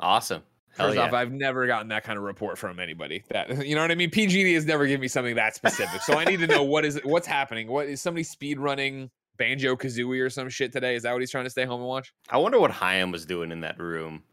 Awesome. 0.00 0.42
Hell 0.76 0.88
First 0.88 0.96
yeah. 0.96 1.04
off, 1.04 1.12
I've 1.12 1.30
never 1.30 1.68
gotten 1.68 1.88
that 1.88 2.02
kind 2.02 2.18
of 2.18 2.24
report 2.24 2.58
from 2.58 2.80
anybody. 2.80 3.22
That 3.30 3.64
you 3.66 3.76
know 3.76 3.82
what 3.82 3.92
I 3.92 3.94
mean. 3.94 4.10
PG&E 4.10 4.54
has 4.54 4.66
never 4.66 4.86
given 4.86 5.00
me 5.00 5.08
something 5.08 5.36
that 5.36 5.54
specific, 5.54 6.02
so 6.02 6.18
I 6.18 6.24
need 6.24 6.40
to 6.40 6.48
know 6.48 6.62
what 6.64 6.84
is 6.84 7.00
what's 7.04 7.28
happening. 7.28 7.68
What 7.68 7.86
is 7.86 8.02
somebody 8.02 8.24
speed 8.24 8.58
running 8.58 9.10
Banjo 9.36 9.76
Kazooie 9.76 10.20
or 10.20 10.30
some 10.30 10.48
shit 10.48 10.72
today? 10.72 10.96
Is 10.96 11.04
that 11.04 11.12
what 11.12 11.22
he's 11.22 11.30
trying 11.30 11.44
to 11.44 11.50
stay 11.50 11.64
home 11.64 11.80
and 11.80 11.88
watch? 11.88 12.12
I 12.28 12.38
wonder 12.38 12.58
what 12.58 12.72
Hayam 12.72 13.12
was 13.12 13.24
doing 13.24 13.52
in 13.52 13.60
that 13.60 13.78
room 13.78 14.24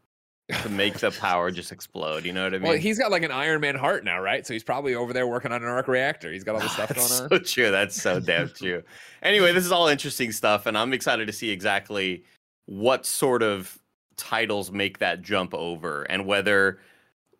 to 0.50 0.68
make 0.68 0.98
the 0.98 1.10
power 1.12 1.50
just 1.50 1.72
explode. 1.72 2.24
You 2.24 2.32
know 2.32 2.44
what 2.44 2.54
I 2.54 2.58
mean? 2.58 2.68
Well, 2.68 2.78
he's 2.78 2.98
got 2.98 3.10
like 3.10 3.22
an 3.22 3.30
Iron 3.30 3.60
Man 3.60 3.74
heart 3.74 4.04
now, 4.04 4.20
right? 4.20 4.46
So 4.46 4.52
he's 4.52 4.64
probably 4.64 4.94
over 4.94 5.12
there 5.12 5.26
working 5.26 5.52
on 5.52 5.62
an 5.62 5.68
arc 5.68 5.88
reactor. 5.88 6.32
He's 6.32 6.44
got 6.44 6.54
all 6.56 6.60
this 6.60 6.72
stuff 6.74 6.94
going 6.94 7.00
on. 7.00 7.28
so 7.30 7.38
true. 7.38 7.70
That's 7.70 8.00
so 8.00 8.20
damn 8.20 8.48
true. 8.54 8.82
Anyway, 9.22 9.52
this 9.52 9.64
is 9.64 9.72
all 9.72 9.88
interesting 9.88 10.32
stuff, 10.32 10.66
and 10.66 10.76
I'm 10.76 10.92
excited 10.92 11.26
to 11.26 11.32
see 11.32 11.50
exactly 11.50 12.24
what 12.66 13.06
sort 13.06 13.42
of 13.42 13.78
titles 14.16 14.70
make 14.70 14.98
that 14.98 15.22
jump 15.22 15.54
over, 15.54 16.02
and 16.04 16.26
whether 16.26 16.80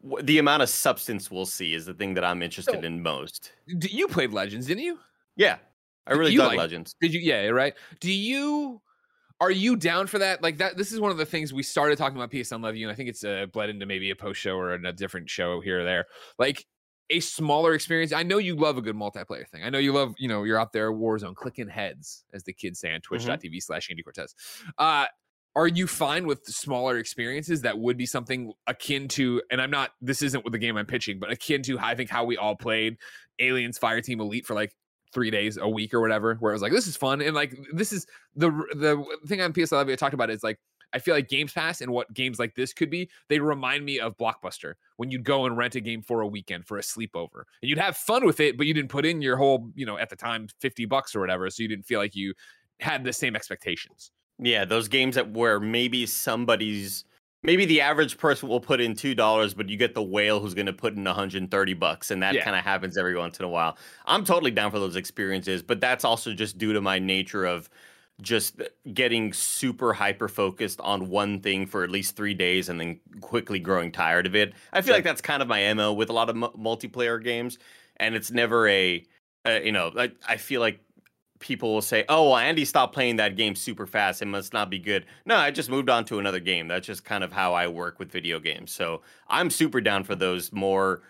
wh- 0.09 0.23
the 0.23 0.39
amount 0.39 0.63
of 0.63 0.69
substance 0.69 1.31
we'll 1.31 1.47
see 1.47 1.75
is 1.75 1.85
the 1.87 1.95
thing 1.95 2.15
that 2.15 2.25
I'm 2.25 2.43
interested 2.43 2.81
So- 2.81 2.87
in 2.87 3.03
most. 3.03 3.53
D- 3.79 3.89
You 3.93 4.09
played 4.09 4.33
Legends, 4.33 4.67
didn't 4.67 4.85
you? 4.85 4.99
Yeah, 5.37 5.59
I 6.07 6.15
really 6.15 6.35
dug 6.37 6.49
like- 6.49 6.59
Legends. 6.59 6.95
Did 7.01 7.13
you? 7.15 7.21
Yeah, 7.21 7.47
right. 7.49 7.75
Do 8.01 8.11
you? 8.13 8.81
Are 9.43 9.51
you 9.51 9.75
down 9.75 10.07
for 10.07 10.21
that? 10.21 10.41
Like 10.41 10.59
that. 10.59 10.77
This 10.77 10.93
is 10.93 11.01
one 11.01 11.11
of 11.11 11.17
the 11.17 11.27
things 11.27 11.53
we 11.53 11.65
started 11.65 11.99
talking 11.99 12.17
about 12.17 12.31
PS 12.31 12.53
I 12.53 12.57
Love 12.59 12.77
You, 12.77 12.87
and 12.87 12.93
I 12.93 12.95
think 12.95 13.09
it's 13.09 13.25
uh, 13.25 13.47
bled 13.53 13.71
into 13.71 13.87
maybe 13.87 14.09
a 14.13 14.15
post 14.15 14.41
show 14.41 14.55
or 14.55 14.75
a 14.75 14.93
different 14.93 15.29
show 15.29 15.61
here 15.61 15.81
or 15.81 15.85
there. 15.85 16.07
Like 16.39 16.65
a 17.11 17.19
smaller 17.19 17.75
experience. 17.75 18.13
I 18.13 18.23
know 18.23 18.39
you 18.39 18.55
love 18.55 18.79
a 18.79 18.81
good 18.81 18.95
multiplayer 18.95 19.49
thing. 19.49 19.65
I 19.65 19.69
know 19.71 19.79
you 19.79 19.93
love. 19.93 20.15
You 20.17 20.29
know, 20.29 20.45
you're 20.45 20.61
out 20.61 20.73
there 20.73 20.93
Warzone 20.93 21.35
clicking 21.35 21.67
heads, 21.67 22.23
as 22.33 22.45
the 22.45 22.53
kids 22.53 22.79
say 22.79 22.95
on 22.95 23.01
Twitch.tv 23.01 23.61
slash 23.61 23.91
Andy 23.91 24.05
Cortez. 24.05 24.33
Uh, 24.79 25.07
are 25.57 25.67
you 25.67 25.89
fine 25.89 26.25
with 26.29 26.45
smaller 26.45 26.99
experiences 26.99 27.63
that 27.63 27.77
would 27.77 27.97
be 27.97 28.07
something 28.07 28.53
akin 28.69 29.09
to? 29.09 29.43
And 29.51 29.61
I'm 29.61 29.73
not. 29.73 29.91
This 30.01 30.23
isn't 30.23 30.45
with 30.45 30.53
the 30.53 30.59
game 30.61 30.77
I'm 30.77 30.87
pitching, 30.87 31.19
but 31.19 31.33
akin 31.33 31.65
to 31.65 31.81
I 31.81 31.97
think 31.97 32.11
how 32.11 32.23
we 32.23 32.37
all 32.37 32.55
played 32.55 32.97
Aliens 33.41 33.77
Fireteam 33.77 34.21
Elite 34.21 34.47
for 34.47 34.55
like 34.55 34.73
three 35.13 35.31
days 35.31 35.59
a 35.59 35.69
week 35.69 35.93
or 35.95 36.01
whatever 36.01 36.37
where 36.37 36.53
it 36.53 36.55
was 36.55 36.63
like 36.63 36.73
this 36.73 36.87
is 36.87 36.97
fun 36.97 37.21
and 37.21 37.35
like 37.35 37.57
this 37.73 37.93
is 37.93 38.07
the 38.35 38.51
the 38.75 39.05
thing 39.27 39.41
on 39.41 39.53
PSL 39.53 39.91
I 39.91 39.95
talked 39.97 40.15
about 40.15 40.31
is 40.31 40.43
like 40.43 40.59
I 40.95 40.99
feel 40.99 41.15
like 41.15 41.29
Games 41.29 41.53
Pass 41.55 41.81
and 41.81 41.91
what 41.91 42.13
games 42.13 42.39
like 42.39 42.55
this 42.55 42.73
could 42.73 42.91
be 42.91 43.09
they 43.29 43.39
remind 43.39 43.85
me 43.85 43.99
of 43.99 44.17
Blockbuster 44.19 44.75
when 44.97 45.11
you'd 45.11 45.25
go 45.25 45.47
and 45.47 45.57
rent 45.57 45.75
a 45.75 45.81
game 45.81 46.03
for 46.03 46.21
a 46.21 46.27
weekend 46.27 46.67
for 46.67 46.79
a 46.79 46.83
sleepover 46.83 47.45
and 47.63 47.69
you'd 47.69 47.79
have 47.79 47.97
fun 47.97 48.25
with 48.25 48.41
it 48.41 48.57
but 48.57 48.67
you 48.67 48.75
didn't 48.75 48.91
put 48.91 49.07
in 49.07 49.23
your 49.23 49.37
whole 49.37 49.71
you 49.75 49.87
know 49.87 49.99
at 49.99 50.11
the 50.11 50.17
time 50.17 50.49
50 50.61 50.87
bucks 50.87 51.15
or 51.15 51.21
whatever 51.21 51.49
so 51.51 51.63
you 51.63 51.69
didn't 51.69 51.87
feel 51.87 51.99
like 51.99 52.15
you 52.15 52.35
had 52.83 53.05
the 53.05 53.13
same 53.13 53.35
expectations. 53.35 54.11
Yeah, 54.39 54.65
those 54.65 54.89
games 54.89 55.15
that 55.15 55.31
where 55.31 55.61
maybe 55.61 56.05
somebody's 56.07 57.05
maybe 57.43 57.65
the 57.65 57.81
average 57.81 58.19
person 58.19 58.49
will 58.49 58.61
put 58.61 58.81
in 58.81 58.95
two 58.95 59.15
dollars, 59.15 59.55
but 59.55 59.69
you 59.69 59.77
get 59.77 59.95
the 59.95 60.03
whale 60.03 60.41
who's 60.41 60.55
going 60.55 60.67
to 60.67 60.73
put 60.73 60.95
in 60.95 61.05
130 61.05 61.75
bucks, 61.75 62.11
and 62.11 62.23
that 62.23 62.35
Yeah. 62.35 62.45
kind 62.45 62.57
of 62.57 62.65
happens 62.65 62.97
every 62.97 63.17
once 63.17 63.39
in 63.39 63.45
a 63.45 63.49
while. 63.49 63.77
I'm 64.07 64.25
totally 64.25 64.51
down 64.51 64.71
for 64.71 64.79
those 64.79 64.97
experiences, 64.97 65.63
but 65.63 65.81
that's 65.81 66.05
also 66.05 66.33
just 66.35 66.59
due 66.59 66.73
to 66.73 66.81
my 66.81 66.99
nature 66.99 67.45
of 67.45 67.69
just 68.21 68.61
getting 68.95 69.33
super 69.33 69.93
hyper 69.93 70.29
focused 70.29 70.81
on 70.81 71.09
one 71.09 71.41
thing 71.41 71.67
for 71.67 71.83
at 71.83 71.91
least 71.91 72.15
three 72.15 72.35
days 72.35 72.69
and 72.69 72.79
then 72.79 73.01
quickly 73.21 73.59
growing 73.59 73.91
tired 73.91 74.27
of 74.27 74.37
it. 74.37 74.55
I 74.73 74.81
feel 74.83 74.95
like 74.95 75.03
that's 75.05 75.21
kind 75.23 75.43
of 75.43 75.49
my 75.49 75.73
mo 75.75 75.93
with 75.93 76.09
a 76.11 76.13
lot 76.13 76.31
of 76.31 76.37
mu- 76.37 76.53
multiplayer 76.53 77.23
games, 77.23 77.59
and 77.97 78.15
it's 78.15 78.31
never 78.31 78.69
a, 78.69 79.05
uh, 79.47 79.61
you 79.65 79.73
know, 79.73 79.91
like 79.95 80.15
I 80.29 80.37
feel 80.37 80.61
like 80.61 80.81
people 81.43 81.75
will 81.75 81.83
say, 81.83 82.07
"Oh, 82.09 82.31
well, 82.31 82.39
Andy 82.39 82.65
stopped 82.65 82.95
playing 82.95 83.17
that 83.17 83.37
game 83.37 83.55
super 83.55 83.87
fast. 83.87 84.23
It 84.23 84.27
must 84.27 84.55
not 84.55 84.71
be 84.71 84.79
good." 84.79 85.05
No, 85.27 85.37
I 85.37 85.51
just 85.51 85.69
moved 85.69 85.91
on 85.91 86.07
to 86.07 86.19
another 86.19 86.41
game. 86.41 86.69
That's 86.69 86.87
just 86.87 87.05
kind 87.05 87.23
of 87.23 87.33
how 87.33 87.53
I 87.53 87.67
work 87.67 87.99
with 87.99 88.11
video 88.11 88.41
games. 88.41 88.73
So 88.73 89.03
I'm 89.29 89.51
super 89.51 89.83
down 89.83 90.05
for 90.05 90.15
those 90.15 90.53
more. 90.53 91.03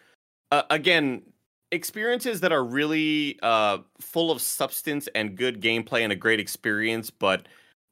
Uh, 0.51 0.63
again, 0.71 1.23
experiences 1.71 2.41
that 2.41 2.53
are 2.53 2.65
really 2.65 3.39
uh, 3.43 3.79
full 4.01 4.31
of 4.31 4.43
substance 4.43 5.09
and 5.15 5.37
good 5.37 5.63
gameplay 5.63 6.01
and 6.01 6.13
a 6.13 6.17
great 6.17 6.41
experience, 6.41 7.11
but 7.11 7.47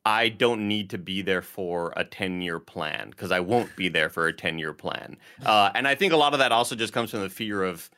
I 0.05 0.29
don't 0.29 0.67
need 0.67 0.91
to 0.91 0.99
be 0.99 1.23
there 1.23 1.43
for 1.43 1.93
a 1.97 2.05
10 2.05 2.43
year 2.43 2.59
plan 2.59 3.11
because 3.11 3.31
I 3.31 3.41
won't 3.41 3.75
be 3.77 3.89
there 3.89 4.09
for 4.09 4.27
a 4.27 4.33
10 4.33 4.59
year 4.59 4.73
plan. 4.73 5.17
Uh, 5.45 5.71
and 5.75 5.87
I 5.89 5.95
think 5.95 6.13
a 6.13 6.17
lot 6.17 6.33
of 6.33 6.39
that 6.39 6.53
also 6.53 6.75
just 6.75 6.93
comes 6.93 7.11
from 7.11 7.21
the 7.21 7.31
fear 7.31 7.63
of 7.63 7.91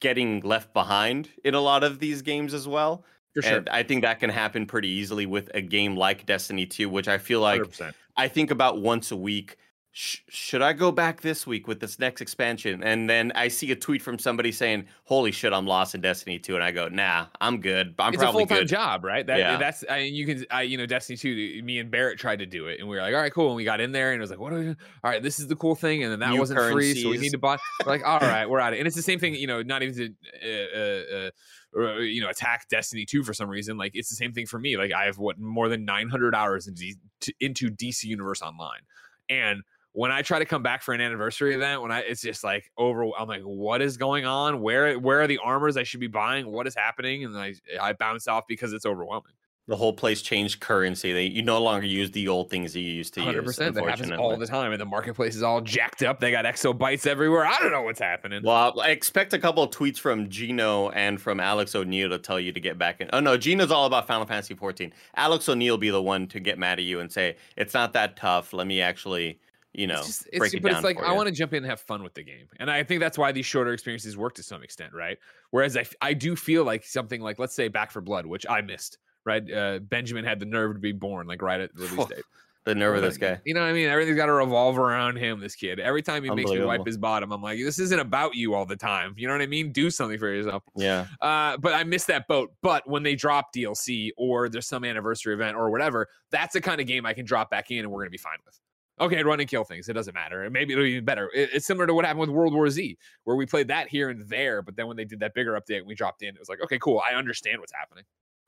getting 0.00 0.40
left 0.40 0.72
behind 0.72 1.28
in 1.44 1.54
a 1.54 1.60
lot 1.60 1.84
of 1.84 1.98
these 1.98 2.22
games 2.22 2.54
as 2.54 2.66
well. 2.66 3.04
Sure 3.40 3.58
And 3.58 3.68
I 3.68 3.82
think 3.82 4.02
that 4.02 4.20
can 4.20 4.30
happen 4.30 4.66
pretty 4.66 4.88
easily 4.88 5.26
with 5.26 5.50
a 5.54 5.60
game 5.60 5.96
like 5.96 6.26
Destiny 6.26 6.66
2, 6.66 6.88
which 6.88 7.08
I 7.08 7.18
feel 7.18 7.40
like 7.40 7.62
100%. 7.62 7.92
I 8.16 8.28
think 8.28 8.50
about 8.50 8.80
once 8.80 9.10
a 9.10 9.16
week. 9.16 9.56
Sh- 9.92 10.18
should 10.28 10.62
I 10.62 10.72
go 10.72 10.92
back 10.92 11.20
this 11.20 11.48
week 11.48 11.66
with 11.66 11.80
this 11.80 11.98
next 11.98 12.20
expansion? 12.20 12.84
And 12.84 13.10
then 13.10 13.32
I 13.34 13.48
see 13.48 13.72
a 13.72 13.76
tweet 13.76 14.02
from 14.02 14.20
somebody 14.20 14.52
saying, 14.52 14.84
"Holy 15.02 15.32
shit, 15.32 15.52
I'm 15.52 15.66
lost 15.66 15.96
in 15.96 16.00
Destiny 16.00 16.38
2," 16.38 16.54
and 16.54 16.62
I 16.62 16.70
go, 16.70 16.86
"Nah, 16.86 17.26
I'm 17.40 17.60
good. 17.60 17.96
I'm 17.98 18.14
it's 18.14 18.22
a 18.22 18.26
probably 18.26 18.42
full 18.42 18.46
time 18.46 18.58
good." 18.58 18.68
job, 18.68 19.02
right? 19.02 19.26
That 19.26 19.38
Yeah. 19.40 19.56
that's 19.56 19.84
I 19.90 19.98
you 19.98 20.26
can 20.26 20.46
I 20.48 20.62
you 20.62 20.78
know 20.78 20.86
Destiny 20.86 21.16
two. 21.16 21.60
Me 21.64 21.80
and 21.80 21.90
Barrett 21.90 22.20
tried 22.20 22.38
to 22.38 22.46
do 22.46 22.68
it, 22.68 22.78
and 22.78 22.88
we 22.88 22.94
were 22.94 23.02
like, 23.02 23.12
all 23.14 23.20
right, 23.20 23.32
cool. 23.32 23.48
And 23.48 23.56
we 23.56 23.64
got 23.64 23.80
in 23.80 23.90
there, 23.90 24.12
and 24.12 24.20
it 24.20 24.22
was 24.22 24.30
like, 24.30 24.38
what? 24.38 24.52
Are 24.52 24.58
we 24.58 24.62
doing? 24.62 24.76
All 25.02 25.10
right, 25.10 25.20
this 25.20 25.40
is 25.40 25.48
the 25.48 25.56
cool 25.56 25.74
thing, 25.74 26.04
and 26.04 26.12
then 26.12 26.20
that 26.20 26.30
New 26.30 26.38
wasn't 26.38 26.60
free, 26.70 26.94
so 26.94 27.10
we 27.10 27.18
need 27.18 27.30
to 27.30 27.38
buy. 27.38 27.58
We're 27.84 27.90
like, 27.90 28.06
all 28.06 28.20
right, 28.20 28.48
we're 28.48 28.60
at 28.60 28.74
it, 28.74 28.78
and 28.78 28.86
it's 28.86 28.96
the 28.96 29.02
same 29.02 29.18
thing. 29.18 29.34
You 29.34 29.48
know, 29.48 29.60
not 29.62 29.82
even 29.82 29.94
to 29.96 30.14
uh, 30.44 30.78
uh, 30.78 31.16
uh, 31.16 31.30
or, 31.74 31.88
uh, 31.88 31.98
you 31.98 32.20
know 32.20 32.28
attack 32.28 32.68
Destiny 32.68 33.04
two 33.04 33.22
for 33.22 33.34
some 33.34 33.48
reason. 33.48 33.76
Like 33.76 33.92
it's 33.94 34.08
the 34.08 34.16
same 34.16 34.32
thing 34.32 34.46
for 34.46 34.58
me. 34.58 34.76
Like 34.76 34.92
I 34.92 35.04
have 35.04 35.18
what 35.18 35.38
more 35.38 35.68
than 35.68 35.84
nine 35.84 36.08
hundred 36.08 36.34
hours 36.34 36.68
into 36.68 37.70
DC 37.70 38.04
Universe 38.04 38.42
Online, 38.42 38.80
and 39.28 39.62
when 39.92 40.12
I 40.12 40.22
try 40.22 40.38
to 40.38 40.44
come 40.44 40.62
back 40.62 40.82
for 40.82 40.94
an 40.94 41.00
anniversary 41.00 41.54
event, 41.54 41.82
when 41.82 41.90
I 41.90 42.00
it's 42.00 42.20
just 42.20 42.44
like 42.44 42.70
over, 42.78 43.04
I'm 43.18 43.26
like, 43.26 43.42
what 43.42 43.82
is 43.82 43.96
going 43.96 44.24
on? 44.24 44.60
Where 44.60 44.98
where 44.98 45.20
are 45.20 45.26
the 45.26 45.38
armors 45.38 45.76
I 45.76 45.82
should 45.82 46.00
be 46.00 46.06
buying? 46.06 46.50
What 46.50 46.66
is 46.66 46.74
happening? 46.74 47.24
And 47.24 47.36
I 47.36 47.54
I 47.80 47.92
bounce 47.94 48.28
off 48.28 48.44
because 48.46 48.72
it's 48.72 48.86
overwhelming. 48.86 49.32
The 49.68 49.76
whole 49.76 49.92
place 49.92 50.20
changed 50.20 50.60
currency. 50.60 51.12
They 51.12 51.26
you 51.26 51.42
no 51.42 51.62
longer 51.62 51.86
use 51.86 52.10
the 52.10 52.26
old 52.26 52.50
things 52.50 52.72
that 52.72 52.80
you 52.80 52.92
used 52.92 53.14
to 53.14 53.20
Hundred 53.20 53.44
use. 53.44 53.56
percent. 53.56 53.74
That 53.76 53.84
happens 53.84 54.10
all 54.12 54.36
the 54.36 54.46
time, 54.46 54.72
and 54.72 54.80
the 54.80 54.86
marketplace 54.86 55.36
is 55.36 55.44
all 55.44 55.60
jacked 55.60 56.02
up. 56.02 56.18
They 56.18 56.32
got 56.32 56.44
exobytes 56.44 57.06
everywhere. 57.06 57.46
I 57.46 57.56
don't 57.60 57.70
know 57.70 57.82
what's 57.82 58.00
happening. 58.00 58.42
Well, 58.42 58.80
I 58.80 58.90
expect 58.90 59.32
a 59.32 59.38
couple 59.38 59.62
of 59.62 59.70
tweets 59.70 59.98
from 59.98 60.28
Gino 60.28 60.88
and 60.90 61.20
from 61.20 61.38
Alex 61.38 61.74
O'Neill 61.76 62.08
to 62.08 62.18
tell 62.18 62.40
you 62.40 62.50
to 62.52 62.58
get 62.58 62.78
back 62.78 63.00
in. 63.00 63.10
Oh 63.12 63.20
no, 63.20 63.36
Gino's 63.36 63.70
all 63.70 63.86
about 63.86 64.08
Final 64.08 64.26
Fantasy 64.26 64.54
14. 64.54 64.92
Alex 65.16 65.48
O'Neill 65.48 65.78
be 65.78 65.90
the 65.90 66.02
one 66.02 66.26
to 66.28 66.40
get 66.40 66.58
mad 66.58 66.80
at 66.80 66.84
you 66.84 66.98
and 66.98 67.12
say 67.12 67.36
it's 67.56 67.74
not 67.74 67.92
that 67.92 68.16
tough. 68.16 68.52
Let 68.52 68.66
me 68.66 68.80
actually, 68.80 69.38
you 69.72 69.86
know, 69.86 69.98
it's 69.98 70.06
just, 70.06 70.28
it's, 70.32 70.54
it 70.54 70.62
but 70.62 70.72
it's 70.72 70.82
like 70.82 71.00
I 71.00 71.12
want 71.12 71.28
to 71.28 71.34
jump 71.34 71.52
in 71.52 71.58
and 71.58 71.70
have 71.70 71.80
fun 71.80 72.02
with 72.02 72.14
the 72.14 72.24
game, 72.24 72.48
and 72.58 72.68
I 72.68 72.82
think 72.82 73.00
that's 73.00 73.18
why 73.18 73.30
these 73.30 73.46
shorter 73.46 73.72
experiences 73.72 74.16
work 74.16 74.34
to 74.34 74.42
some 74.42 74.64
extent, 74.64 74.92
right? 74.92 75.16
Whereas 75.50 75.76
I, 75.76 75.84
I 76.02 76.12
do 76.12 76.34
feel 76.34 76.64
like 76.64 76.84
something 76.84 77.20
like 77.20 77.38
let's 77.38 77.54
say 77.54 77.68
Back 77.68 77.92
4 77.92 78.02
Blood, 78.02 78.26
which 78.26 78.46
I 78.48 78.62
missed, 78.62 78.98
right? 79.24 79.52
Uh, 79.52 79.78
Benjamin 79.80 80.24
had 80.24 80.40
the 80.40 80.46
nerve 80.46 80.74
to 80.74 80.80
be 80.80 80.92
born 80.92 81.26
like 81.26 81.42
right 81.42 81.60
at 81.60 81.74
the 81.74 81.86
release 81.86 82.06
date. 82.06 82.22
the 82.64 82.74
nerve 82.74 82.96
of 82.96 83.02
this 83.02 83.16
guy. 83.16 83.40
You 83.44 83.54
know 83.54 83.60
what 83.60 83.68
I 83.68 83.72
mean? 83.72 83.88
Everything's 83.88 84.16
got 84.16 84.26
to 84.26 84.32
revolve 84.34 84.78
around 84.78 85.16
him. 85.16 85.40
This 85.40 85.54
kid. 85.54 85.80
Every 85.80 86.02
time 86.02 86.22
he 86.24 86.30
makes 86.36 86.50
me 86.50 86.58
wipe 86.66 86.86
his 86.86 86.98
bottom, 86.98 87.32
I'm 87.32 87.42
like, 87.42 87.58
this 87.58 87.78
isn't 87.78 87.98
about 87.98 88.34
you 88.34 88.54
all 88.54 88.66
the 88.66 88.76
time. 88.76 89.14
You 89.16 89.28
know 89.28 89.34
what 89.34 89.40
I 89.42 89.46
mean? 89.46 89.72
Do 89.72 89.90
something 89.90 90.18
for 90.18 90.28
yourself. 90.32 90.62
Yeah. 90.76 91.06
Uh, 91.20 91.56
but 91.56 91.72
I 91.74 91.84
missed 91.84 92.06
that 92.08 92.28
boat. 92.28 92.52
But 92.62 92.88
when 92.88 93.02
they 93.02 93.14
drop 93.14 93.54
DLC 93.54 94.10
or 94.16 94.48
there's 94.48 94.66
some 94.66 94.84
anniversary 94.84 95.32
event 95.34 95.56
or 95.56 95.70
whatever, 95.70 96.08
that's 96.30 96.52
the 96.52 96.60
kind 96.60 96.80
of 96.80 96.86
game 96.86 97.06
I 97.06 97.14
can 97.14 97.24
drop 97.24 97.50
back 97.50 97.70
in 97.70 97.78
and 97.80 97.90
we're 97.90 98.02
gonna 98.02 98.10
be 98.10 98.18
fine 98.18 98.38
with. 98.44 98.58
Okay, 99.00 99.22
run 99.24 99.40
and 99.40 99.48
kill 99.48 99.64
things. 99.64 99.88
It 99.88 99.94
doesn't 99.94 100.12
matter. 100.12 100.42
And 100.42 100.52
maybe 100.52 100.74
it'll 100.74 100.84
be 100.84 100.90
even 100.90 101.06
better. 101.06 101.30
It- 101.34 101.48
it's 101.54 101.66
similar 101.66 101.86
to 101.86 101.94
what 101.94 102.04
happened 102.04 102.20
with 102.20 102.28
World 102.28 102.52
War 102.52 102.68
Z, 102.68 102.98
where 103.24 103.34
we 103.34 103.46
played 103.46 103.68
that 103.68 103.88
here 103.88 104.10
and 104.10 104.28
there, 104.28 104.60
but 104.60 104.76
then 104.76 104.86
when 104.88 104.98
they 104.98 105.06
did 105.06 105.20
that 105.20 105.32
bigger 105.32 105.52
update 105.58 105.78
and 105.78 105.86
we 105.86 105.94
dropped 105.94 106.20
in, 106.22 106.34
it 106.34 106.38
was 106.38 106.50
like, 106.50 106.60
okay, 106.62 106.78
cool. 106.78 107.00
I 107.10 107.14
understand 107.14 107.60
what's 107.60 107.72
happening. 107.72 108.04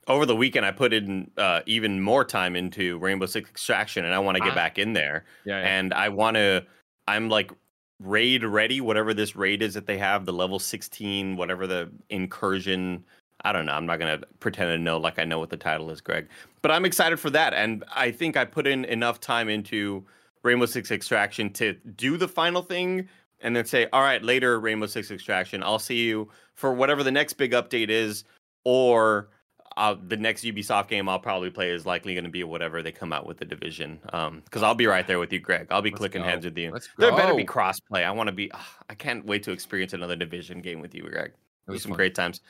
Over 0.07 0.25
the 0.25 0.35
weekend, 0.35 0.65
I 0.65 0.71
put 0.71 0.91
in 0.93 1.31
uh, 1.37 1.61
even 1.65 2.01
more 2.01 2.25
time 2.25 2.55
into 2.55 2.97
Rainbow 2.99 3.25
Six 3.25 3.49
Extraction, 3.49 4.03
and 4.05 4.13
I 4.13 4.19
want 4.19 4.35
to 4.37 4.43
get 4.43 4.51
Ah. 4.51 4.55
back 4.55 4.77
in 4.77 4.93
there. 4.93 5.23
Yeah, 5.45 5.59
yeah. 5.59 5.77
and 5.77 5.93
I 5.93 6.09
want 6.09 6.35
to. 6.35 6.65
I'm 7.07 7.29
like 7.29 7.51
raid 7.99 8.43
ready, 8.43 8.81
whatever 8.81 9.13
this 9.13 9.35
raid 9.35 9.61
is 9.61 9.73
that 9.75 9.85
they 9.85 9.97
have, 9.97 10.25
the 10.25 10.33
level 10.33 10.59
16, 10.59 11.37
whatever 11.37 11.67
the 11.67 11.89
incursion. 12.09 13.03
I 13.45 13.51
don't 13.51 13.65
know. 13.65 13.73
I'm 13.73 13.85
not 13.85 13.99
gonna 13.99 14.19
pretend 14.39 14.69
to 14.69 14.77
know 14.77 14.97
like 14.97 15.19
I 15.19 15.25
know 15.25 15.39
what 15.39 15.49
the 15.49 15.57
title 15.57 15.89
is, 15.89 16.01
Greg. 16.01 16.27
But 16.61 16.71
I'm 16.71 16.85
excited 16.85 17.19
for 17.19 17.29
that, 17.31 17.53
and 17.53 17.83
I 17.93 18.11
think 18.11 18.35
I 18.37 18.45
put 18.45 18.67
in 18.67 18.85
enough 18.85 19.19
time 19.19 19.47
into 19.49 20.03
Rainbow 20.43 20.65
Six 20.65 20.91
Extraction 20.91 21.49
to 21.53 21.73
do 21.95 22.17
the 22.17 22.27
final 22.27 22.61
thing, 22.61 23.07
and 23.41 23.55
then 23.55 23.65
say, 23.65 23.87
all 23.93 24.01
right, 24.01 24.21
later 24.23 24.59
Rainbow 24.59 24.85
Six 24.87 25.11
Extraction, 25.11 25.61
I'll 25.63 25.79
see 25.79 26.03
you 26.05 26.29
for 26.55 26.73
whatever 26.73 27.03
the 27.03 27.11
next 27.11 27.33
big 27.33 27.51
update 27.51 27.89
is, 27.89 28.23
or 28.63 29.29
uh, 29.77 29.95
the 30.07 30.17
next 30.17 30.43
Ubisoft 30.43 30.87
game 30.87 31.09
I'll 31.09 31.19
probably 31.19 31.49
play 31.49 31.71
is 31.71 31.85
likely 31.85 32.13
going 32.13 32.25
to 32.25 32.29
be 32.29 32.43
whatever 32.43 32.81
they 32.81 32.91
come 32.91 33.11
out 33.13 33.25
with 33.25 33.37
the 33.37 33.45
division. 33.45 33.99
Um, 34.11 34.41
because 34.45 34.63
I'll 34.63 34.75
be 34.75 34.87
right 34.87 35.05
there 35.05 35.19
with 35.19 35.31
you, 35.33 35.39
Greg. 35.39 35.67
I'll 35.69 35.81
be 35.81 35.89
Let's 35.89 35.99
clicking 35.99 36.21
go. 36.21 36.27
heads 36.27 36.45
with 36.45 36.57
you. 36.57 36.71
Let's 36.71 36.89
There 36.97 37.15
better 37.15 37.35
be 37.35 37.45
crossplay. 37.45 38.03
I 38.05 38.11
want 38.11 38.27
to 38.27 38.33
be. 38.33 38.51
ah, 38.53 38.77
I 38.89 38.95
can't 38.95 39.25
wait 39.25 39.43
to 39.43 39.51
experience 39.51 39.93
another 39.93 40.15
division 40.15 40.61
game 40.61 40.79
with 40.79 40.93
you, 40.93 41.03
Greg. 41.03 41.33
Was 41.67 41.81
some 41.81 41.91
fun. 41.91 41.97
great 41.97 42.15
times. 42.15 42.41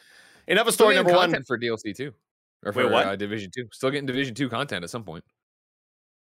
Enough 0.48 0.68
of 0.68 0.74
story 0.74 0.96
number 0.96 1.14
one. 1.14 1.32
for 1.44 1.58
DLC 1.58 1.96
too, 1.96 2.14
or 2.66 2.72
Wait, 2.72 2.84
for 2.84 2.90
what? 2.90 3.06
Uh, 3.06 3.16
Division 3.16 3.52
Two. 3.56 3.68
Still 3.72 3.92
getting 3.92 4.06
Division 4.08 4.36
Two 4.36 4.50
content 4.50 4.84
at 4.84 4.90
some 4.90 5.04
point. 5.04 5.24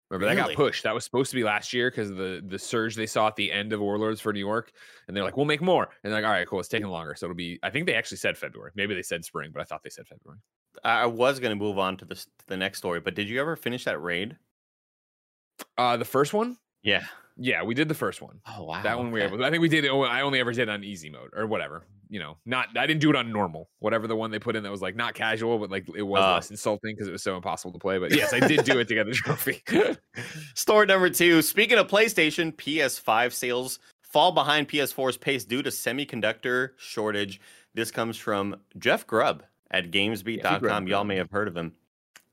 Remember 0.09 0.35
that 0.35 0.47
got 0.47 0.55
pushed. 0.55 0.83
That 0.83 0.93
was 0.93 1.03
supposed 1.03 1.31
to 1.31 1.35
be 1.35 1.43
last 1.43 1.73
year 1.73 1.89
because 1.89 2.09
the 2.09 2.43
the 2.47 2.59
surge 2.59 2.95
they 2.95 3.07
saw 3.07 3.27
at 3.27 3.35
the 3.35 3.51
end 3.51 3.73
of 3.73 3.79
Warlords 3.79 4.23
of 4.25 4.33
New 4.33 4.39
York, 4.39 4.71
and 5.07 5.17
they're 5.17 5.23
like, 5.23 5.35
"We'll 5.35 5.45
make 5.47 5.61
more." 5.61 5.89
And 6.03 6.13
they're 6.13 6.21
like, 6.21 6.27
"All 6.27 6.31
right, 6.33 6.47
cool. 6.47 6.59
It's 6.59 6.69
taking 6.69 6.87
longer, 6.87 7.15
so 7.15 7.25
it'll 7.25 7.35
be." 7.35 7.59
I 7.63 7.71
think 7.71 7.87
they 7.87 7.95
actually 7.95 8.17
said 8.17 8.37
February. 8.37 8.71
Maybe 8.75 8.93
they 8.93 9.01
said 9.01 9.25
spring, 9.25 9.49
but 9.51 9.61
I 9.61 9.65
thought 9.65 9.81
they 9.83 9.89
said 9.89 10.07
February. 10.07 10.39
I 10.83 11.05
was 11.05 11.39
going 11.39 11.51
to 11.51 11.55
move 11.63 11.77
on 11.77 11.97
to 11.97 12.05
the 12.05 12.15
to 12.15 12.27
the 12.47 12.57
next 12.57 12.77
story, 12.79 12.99
but 12.99 13.15
did 13.15 13.29
you 13.29 13.39
ever 13.41 13.55
finish 13.55 13.85
that 13.85 14.01
raid? 14.01 14.37
Uh, 15.77 15.97
the 15.97 16.05
first 16.05 16.33
one, 16.33 16.57
Yeah. 16.81 17.03
yeah, 17.37 17.63
we 17.63 17.73
did 17.73 17.87
the 17.87 17.93
first 17.95 18.21
one. 18.21 18.39
Oh 18.47 18.63
wow. 18.63 18.81
that 18.83 18.97
one 18.97 19.11
we 19.11 19.19
were 19.19 19.25
able. 19.27 19.43
I 19.43 19.49
think 19.49 19.61
we 19.61 19.69
did. 19.69 19.85
it- 19.85 19.91
I 19.91 20.21
only 20.21 20.39
ever 20.39 20.51
did 20.51 20.69
on 20.69 20.83
easy 20.83 21.09
mode 21.09 21.29
or 21.35 21.47
whatever. 21.47 21.83
You 22.09 22.19
know, 22.19 22.37
not. 22.45 22.77
I 22.77 22.85
didn't 22.85 23.01
do 23.01 23.09
it 23.09 23.15
on 23.15 23.31
normal. 23.31 23.69
Whatever 23.79 24.05
the 24.07 24.15
one 24.15 24.29
they 24.29 24.37
put 24.37 24.55
in 24.55 24.61
that 24.63 24.69
was 24.71 24.81
like 24.83 24.95
not 24.95 25.15
casual, 25.15 25.57
but 25.57 25.71
like 25.71 25.87
it 25.95 26.03
was 26.03 26.21
Ah. 26.21 26.33
less 26.35 26.51
insulting 26.51 26.93
because 26.95 27.07
it 27.07 27.11
was 27.11 27.23
so 27.23 27.35
impossible 27.35 27.71
to 27.71 27.79
play. 27.79 27.97
But 27.97 28.11
yes, 28.15 28.33
I 28.33 28.39
did 28.39 28.65
do 28.65 28.77
it 28.79 28.87
to 28.89 28.93
get 28.95 29.05
the 29.07 29.13
trophy. 29.13 29.63
Story 30.55 30.85
number 30.85 31.09
two. 31.09 31.41
Speaking 31.41 31.77
of 31.79 31.87
PlayStation, 31.87 32.53
PS5 32.55 33.31
sales 33.31 33.79
fall 34.01 34.31
behind 34.31 34.69
PS4's 34.69 35.17
pace 35.17 35.43
due 35.43 35.63
to 35.63 35.69
semiconductor 35.71 36.71
shortage. 36.77 37.41
This 37.73 37.89
comes 37.89 38.15
from 38.17 38.57
Jeff 38.77 39.07
Grubb 39.07 39.43
at 39.73 39.91
GamesBeat.com. 39.91 40.87
Y'all 40.87 41.03
may 41.03 41.17
have 41.17 41.31
heard 41.31 41.47
of 41.47 41.57
him. 41.57 41.73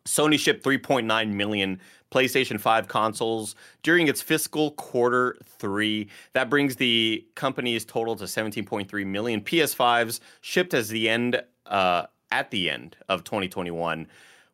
Sony 0.06 0.38
shipped 0.38 0.64
3.9 0.64 1.32
million 1.32 1.80
PlayStation 2.10 2.58
5 2.58 2.88
consoles 2.88 3.54
during 3.82 4.08
its 4.08 4.22
fiscal 4.22 4.72
quarter 4.72 5.36
three. 5.44 6.08
That 6.32 6.50
brings 6.50 6.76
the 6.76 7.26
company's 7.34 7.84
total 7.84 8.16
to 8.16 8.24
17.3 8.24 9.06
million 9.06 9.40
PS5s 9.40 10.20
shipped 10.40 10.74
as 10.74 10.88
the 10.88 11.08
end 11.08 11.42
uh, 11.66 12.06
at 12.32 12.50
the 12.50 12.70
end 12.70 12.96
of 13.08 13.24
2021. 13.24 14.06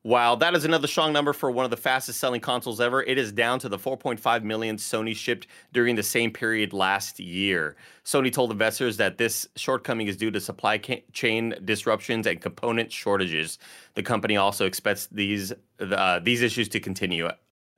While 0.06 0.36
that 0.36 0.54
is 0.54 0.64
another 0.64 0.86
strong 0.86 1.12
number 1.12 1.32
for 1.32 1.50
one 1.50 1.64
of 1.64 1.72
the 1.72 1.76
fastest 1.76 2.20
selling 2.20 2.40
consoles 2.40 2.80
ever, 2.80 3.02
it 3.02 3.18
is 3.18 3.32
down 3.32 3.58
to 3.58 3.68
the 3.68 3.76
4.5 3.76 4.44
million 4.44 4.76
Sony 4.76 5.16
shipped 5.16 5.48
during 5.72 5.96
the 5.96 6.02
same 6.04 6.30
period 6.30 6.72
last 6.72 7.18
year. 7.18 7.74
Sony 8.04 8.32
told 8.32 8.52
investors 8.52 8.98
that 8.98 9.18
this 9.18 9.48
shortcoming 9.56 10.06
is 10.06 10.16
due 10.16 10.30
to 10.30 10.40
supply 10.40 10.78
chain 10.78 11.56
disruptions 11.64 12.28
and 12.28 12.40
component 12.40 12.92
shortages. 12.92 13.58
The 13.94 14.04
company 14.04 14.36
also 14.36 14.64
expects 14.64 15.08
these 15.08 15.52
uh, 15.80 16.20
these 16.20 16.40
issues 16.40 16.68
to 16.68 16.78
continue. 16.78 17.28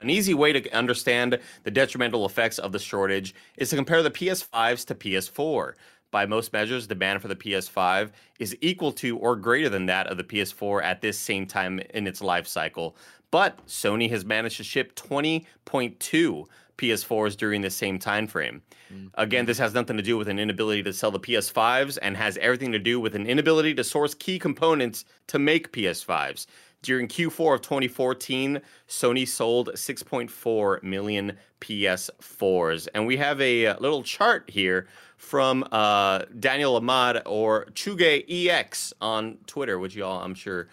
An 0.02 0.10
easy 0.10 0.34
way 0.34 0.52
to 0.52 0.70
understand 0.76 1.38
the 1.64 1.70
detrimental 1.70 2.26
effects 2.26 2.58
of 2.58 2.72
the 2.72 2.78
shortage 2.78 3.34
is 3.56 3.70
to 3.70 3.76
compare 3.76 4.02
the 4.02 4.10
PS5s 4.10 4.84
to 4.84 4.94
PS4. 4.94 5.72
By 6.10 6.26
most 6.26 6.52
measures, 6.52 6.86
the 6.86 6.94
demand 6.94 7.22
for 7.22 7.28
the 7.28 7.36
PS5 7.36 8.10
is 8.38 8.56
equal 8.60 8.92
to 8.92 9.18
or 9.18 9.36
greater 9.36 9.68
than 9.68 9.86
that 9.86 10.06
of 10.06 10.16
the 10.16 10.24
PS4 10.24 10.82
at 10.82 11.00
this 11.00 11.18
same 11.18 11.46
time 11.46 11.80
in 11.92 12.06
its 12.06 12.22
life 12.22 12.46
cycle. 12.46 12.96
But 13.30 13.66
Sony 13.66 14.08
has 14.10 14.24
managed 14.24 14.56
to 14.56 14.64
ship 14.64 14.94
20.2 14.94 16.46
PS4s 16.78 17.36
during 17.36 17.60
the 17.60 17.70
same 17.70 17.98
time 17.98 18.26
frame. 18.26 18.62
Mm-hmm. 18.92 19.08
Again, 19.14 19.44
this 19.44 19.58
has 19.58 19.74
nothing 19.74 19.96
to 19.96 20.02
do 20.02 20.16
with 20.16 20.28
an 20.28 20.38
inability 20.38 20.82
to 20.84 20.92
sell 20.92 21.10
the 21.10 21.20
PS5s 21.20 21.98
and 22.00 22.16
has 22.16 22.38
everything 22.38 22.72
to 22.72 22.78
do 22.78 23.00
with 23.00 23.14
an 23.14 23.26
inability 23.26 23.74
to 23.74 23.84
source 23.84 24.14
key 24.14 24.38
components 24.38 25.04
to 25.26 25.38
make 25.38 25.72
PS5s. 25.72 26.46
During 26.82 27.08
Q4 27.08 27.54
of 27.54 27.62
2014, 27.62 28.60
Sony 28.88 29.26
sold 29.26 29.70
6.4 29.74 30.82
million 30.82 31.36
PS4s. 31.60 32.88
And 32.94 33.06
we 33.06 33.16
have 33.16 33.40
a 33.40 33.74
little 33.78 34.02
chart 34.04 34.48
here 34.48 34.86
from 35.16 35.66
uh, 35.72 36.20
Daniel 36.38 36.76
Ahmad 36.76 37.22
or 37.26 37.66
ZhugeEX 37.72 38.92
on 39.00 39.38
Twitter, 39.46 39.78
which 39.78 39.96
y'all, 39.96 40.22
I'm 40.22 40.34
sure, 40.34 40.68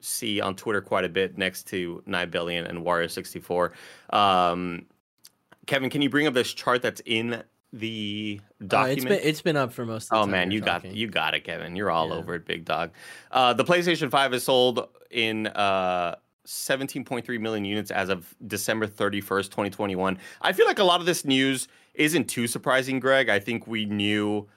see 0.00 0.40
on 0.40 0.56
Twitter 0.56 0.80
quite 0.80 1.04
a 1.04 1.10
bit 1.10 1.36
next 1.36 1.66
to 1.68 2.02
Nibellion 2.06 2.66
and 2.68 2.78
Wario64. 2.78 3.72
Um, 4.10 4.86
Kevin, 5.66 5.90
can 5.90 6.00
you 6.00 6.08
bring 6.08 6.26
up 6.26 6.32
this 6.32 6.52
chart 6.54 6.80
that's 6.80 7.02
in 7.04 7.42
the 7.72 8.40
Uh, 8.60 8.66
document? 8.66 8.98
it's 8.98 9.04
been 9.04 9.28
it's 9.28 9.42
been 9.42 9.56
up 9.56 9.72
for 9.72 9.86
most 9.86 10.04
of 10.06 10.10
the 10.10 10.16
Oh 10.22 10.26
man, 10.26 10.50
you 10.50 10.60
got 10.60 10.84
you 10.84 11.06
got 11.06 11.34
it, 11.34 11.44
Kevin. 11.44 11.76
You're 11.76 11.90
all 11.90 12.08
Yeah. 12.08 12.14
over 12.16 12.34
it, 12.34 12.44
big 12.46 12.64
dog. 12.64 12.90
Uh, 13.30 13.52
the 13.52 13.64
PlayStation 13.64 14.10
5 14.10 14.34
is 14.34 14.44
sold 14.44 14.88
in 15.10 15.46
uh, 15.48 16.16
17.3 16.46 17.38
million 17.40 17.64
units 17.64 17.90
as 17.90 18.08
of 18.08 18.34
December 18.46 18.86
31st, 18.86 19.50
2021. 19.50 20.18
I 20.42 20.52
feel 20.52 20.66
like 20.66 20.78
a 20.78 20.84
lot 20.84 21.00
of 21.00 21.06
this 21.06 21.24
news 21.24 21.68
isn't 21.94 22.24
too 22.28 22.46
surprising, 22.46 22.98
Greg. 22.98 23.28
I 23.28 23.38
think 23.38 23.66
we 23.66 23.84
knew 23.84 24.48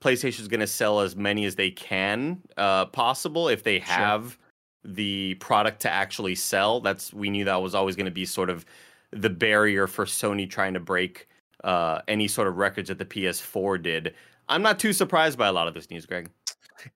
PlayStation's 0.00 0.48
going 0.48 0.60
to 0.60 0.66
sell 0.66 1.00
as 1.00 1.16
many 1.16 1.44
as 1.44 1.56
they 1.56 1.70
can 1.70 2.40
uh, 2.56 2.86
possible 2.86 3.48
if 3.48 3.62
they 3.64 3.78
have 3.80 4.38
the 4.84 5.34
product 5.40 5.80
to 5.82 5.90
actually 5.90 6.34
sell. 6.34 6.80
That's 6.80 7.12
we 7.12 7.30
knew 7.30 7.44
that 7.44 7.60
was 7.60 7.74
always 7.74 7.96
going 7.96 8.06
to 8.06 8.10
be 8.12 8.24
sort 8.26 8.48
of 8.48 8.64
the 9.10 9.28
barrier 9.30 9.86
for 9.86 10.04
Sony 10.04 10.48
trying 10.48 10.74
to 10.74 10.80
break 10.80 11.28
uh, 11.64 12.00
any 12.08 12.28
sort 12.28 12.48
of 12.48 12.56
records 12.56 12.88
that 12.88 12.98
the 12.98 13.04
PS4 13.04 13.82
did. 13.82 14.14
I'm 14.48 14.62
not 14.62 14.78
too 14.78 14.92
surprised 14.92 15.38
by 15.38 15.46
a 15.48 15.52
lot 15.52 15.68
of 15.68 15.74
this 15.74 15.90
news, 15.90 16.06
Greg. 16.06 16.30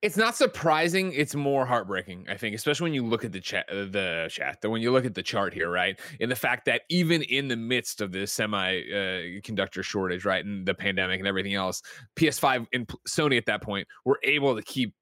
it's 0.03 0.16
not 0.16 0.35
surprising. 0.35 1.12
It's 1.12 1.35
more 1.35 1.66
heartbreaking, 1.66 2.27
I 2.29 2.37
think, 2.37 2.55
especially 2.55 2.85
when 2.87 2.94
you 2.94 3.07
look 3.07 3.24
at 3.24 3.33
the 3.33 3.40
chat, 3.40 3.68
uh, 3.70 3.85
the 3.85 4.29
chat, 4.31 4.59
when 4.62 4.83
you 4.83 4.90
look 4.90 5.05
at 5.05 5.14
the 5.14 5.22
chart 5.22 5.55
here, 5.55 5.70
right? 5.70 5.98
In 6.20 6.29
the 6.29 6.37
fact 6.37 6.64
that 6.66 6.83
even 6.88 7.22
in 7.22 7.48
the 7.48 7.57
midst 7.57 8.00
of 8.00 8.12
this 8.12 8.33
semi-conductor 8.33 9.83
shortage, 9.83 10.24
right, 10.24 10.44
and 10.44 10.66
the 10.66 10.74
pandemic 10.74 11.20
and 11.20 11.29
everything 11.29 11.55
else, 11.55 11.83
PS5 12.16 12.66
and 12.72 12.88
Sony 13.09 13.37
at 13.37 13.46
that 13.46 13.62
point 13.62 13.87
were 14.05 14.18
able 14.24 14.57
to 14.57 14.62
keep 14.62 14.94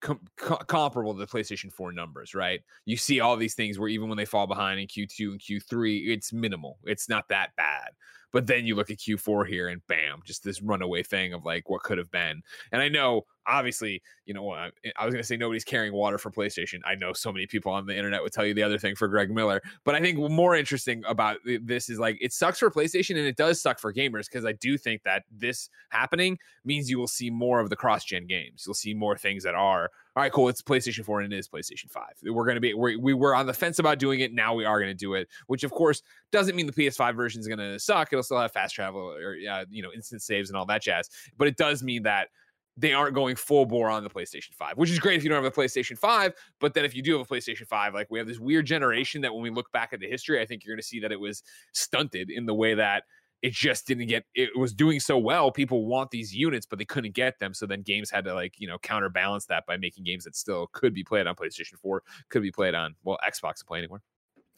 com- 0.00 0.20
co- 0.36 0.56
comparable 0.56 1.14
to 1.14 1.20
the 1.20 1.26
PlayStation 1.26 1.72
4 1.72 1.92
numbers, 1.92 2.34
right? 2.34 2.60
You 2.86 2.96
see 2.96 3.20
all 3.20 3.36
these 3.36 3.54
things 3.54 3.78
where 3.78 3.88
even 3.88 4.08
when 4.08 4.18
they 4.18 4.24
fall 4.24 4.46
behind 4.46 4.80
in 4.80 4.86
Q2 4.86 5.32
and 5.32 5.40
Q3, 5.40 6.08
it's 6.08 6.32
minimal. 6.32 6.78
It's 6.84 7.08
not 7.08 7.28
that 7.28 7.50
bad. 7.56 7.88
But 8.32 8.46
then 8.46 8.66
you 8.66 8.74
look 8.74 8.90
at 8.90 8.98
Q4 8.98 9.46
here 9.46 9.68
and 9.68 9.80
bam, 9.86 10.20
just 10.24 10.44
this 10.44 10.62
runaway 10.62 11.02
thing 11.02 11.32
of 11.32 11.44
like 11.44 11.68
what 11.68 11.82
could 11.82 11.98
have 11.98 12.10
been. 12.10 12.42
And 12.72 12.82
I 12.82 12.88
know, 12.88 13.24
obviously, 13.48 14.02
you 14.26 14.34
know, 14.34 14.50
I, 14.50 14.70
was 15.04 15.12
going 15.12 15.22
to 15.22 15.24
say 15.24 15.36
nobody's 15.36 15.64
carrying 15.64 15.92
water 15.92 16.18
for 16.18 16.30
PlayStation. 16.30 16.80
I 16.84 16.94
know 16.94 17.12
so 17.12 17.32
many 17.32 17.46
people 17.46 17.72
on 17.72 17.86
the 17.86 17.96
internet 17.96 18.22
would 18.22 18.32
tell 18.32 18.44
you 18.44 18.54
the 18.54 18.62
other 18.62 18.78
thing 18.78 18.94
for 18.94 19.08
Greg 19.08 19.30
Miller. 19.30 19.62
But 19.84 19.94
I 19.94 20.00
think 20.00 20.18
more 20.18 20.54
interesting 20.54 21.02
about 21.08 21.38
this 21.44 21.88
is 21.88 21.98
like 21.98 22.18
it 22.20 22.32
sucks 22.32 22.58
for 22.58 22.70
PlayStation 22.70 23.16
and 23.16 23.26
it 23.26 23.36
does 23.36 23.60
suck 23.60 23.78
for 23.78 23.92
gamers 23.92 24.26
because 24.30 24.44
I 24.44 24.52
do 24.52 24.76
think 24.76 25.02
that 25.04 25.24
this 25.30 25.70
happening 25.88 26.38
means 26.64 26.90
you 26.90 26.98
will 26.98 27.08
see 27.08 27.30
more 27.30 27.60
of 27.60 27.70
the 27.70 27.76
cross 27.76 28.04
gen 28.04 28.26
games. 28.26 28.64
You'll 28.66 28.74
see 28.74 28.94
more 28.94 29.16
things 29.16 29.42
that 29.44 29.54
are 29.54 29.90
all 30.18 30.22
right, 30.22 30.32
cool. 30.32 30.48
It's 30.48 30.60
PlayStation 30.60 31.04
4 31.04 31.20
and 31.20 31.32
it 31.32 31.38
is 31.38 31.48
PlayStation 31.48 31.88
5. 31.90 32.04
We're 32.24 32.44
going 32.44 32.56
to 32.56 32.60
be, 32.60 32.74
we're, 32.74 32.98
we 32.98 33.14
were 33.14 33.36
on 33.36 33.46
the 33.46 33.54
fence 33.54 33.78
about 33.78 34.00
doing 34.00 34.18
it. 34.18 34.32
Now 34.32 34.52
we 34.52 34.64
are 34.64 34.80
going 34.80 34.90
to 34.90 34.94
do 34.94 35.14
it, 35.14 35.28
which 35.46 35.62
of 35.62 35.70
course 35.70 36.02
doesn't 36.32 36.56
mean 36.56 36.66
the 36.66 36.72
PS5 36.72 37.14
version 37.14 37.40
is 37.40 37.46
going 37.46 37.60
to 37.60 37.78
suck. 37.78 38.12
It'll 38.12 38.24
still 38.24 38.40
have 38.40 38.50
fast 38.50 38.74
travel 38.74 39.00
or, 39.00 39.36
uh, 39.48 39.64
you 39.70 39.80
know, 39.80 39.92
instant 39.94 40.20
saves 40.22 40.50
and 40.50 40.56
all 40.56 40.66
that 40.66 40.82
jazz. 40.82 41.08
But 41.36 41.46
it 41.46 41.56
does 41.56 41.84
mean 41.84 42.02
that 42.02 42.30
they 42.78 42.92
aren't 42.92 43.14
going 43.14 43.34
full 43.34 43.66
bore 43.66 43.88
on 43.88 44.04
the 44.04 44.10
PlayStation 44.10 44.54
5, 44.54 44.76
which 44.76 44.90
is 44.90 45.00
great 45.00 45.16
if 45.16 45.24
you 45.24 45.30
don't 45.30 45.42
have 45.42 45.52
a 45.52 45.54
PlayStation 45.54 45.98
5. 45.98 46.32
But 46.60 46.74
then 46.74 46.84
if 46.84 46.94
you 46.94 47.02
do 47.02 47.18
have 47.18 47.28
a 47.28 47.34
PlayStation 47.34 47.66
5, 47.66 47.92
like 47.92 48.06
we 48.08 48.18
have 48.20 48.28
this 48.28 48.38
weird 48.38 48.66
generation 48.66 49.20
that 49.22 49.34
when 49.34 49.42
we 49.42 49.50
look 49.50 49.70
back 49.72 49.92
at 49.92 49.98
the 49.98 50.08
history, 50.08 50.40
I 50.40 50.46
think 50.46 50.64
you're 50.64 50.74
going 50.74 50.80
to 50.80 50.86
see 50.86 51.00
that 51.00 51.10
it 51.10 51.18
was 51.18 51.42
stunted 51.72 52.30
in 52.30 52.46
the 52.46 52.54
way 52.54 52.74
that 52.74 53.02
it 53.42 53.52
just 53.52 53.86
didn't 53.86 54.06
get 54.06 54.24
it 54.34 54.50
was 54.56 54.74
doing 54.74 54.98
so 54.98 55.16
well 55.16 55.52
people 55.52 55.86
want 55.86 56.10
these 56.10 56.34
units 56.34 56.66
but 56.66 56.76
they 56.76 56.84
couldn't 56.84 57.14
get 57.14 57.38
them 57.38 57.54
so 57.54 57.66
then 57.66 57.82
games 57.82 58.10
had 58.10 58.24
to 58.24 58.34
like 58.34 58.54
you 58.58 58.66
know 58.66 58.78
counterbalance 58.78 59.46
that 59.46 59.64
by 59.64 59.76
making 59.76 60.02
games 60.02 60.24
that 60.24 60.34
still 60.34 60.66
could 60.72 60.92
be 60.92 61.04
played 61.04 61.24
on 61.24 61.36
playstation 61.36 61.78
4 61.80 62.02
could 62.30 62.42
be 62.42 62.50
played 62.50 62.74
on 62.74 62.96
well 63.04 63.16
xbox 63.24 63.58
to 63.58 63.64
play 63.64 63.78
anywhere 63.78 64.02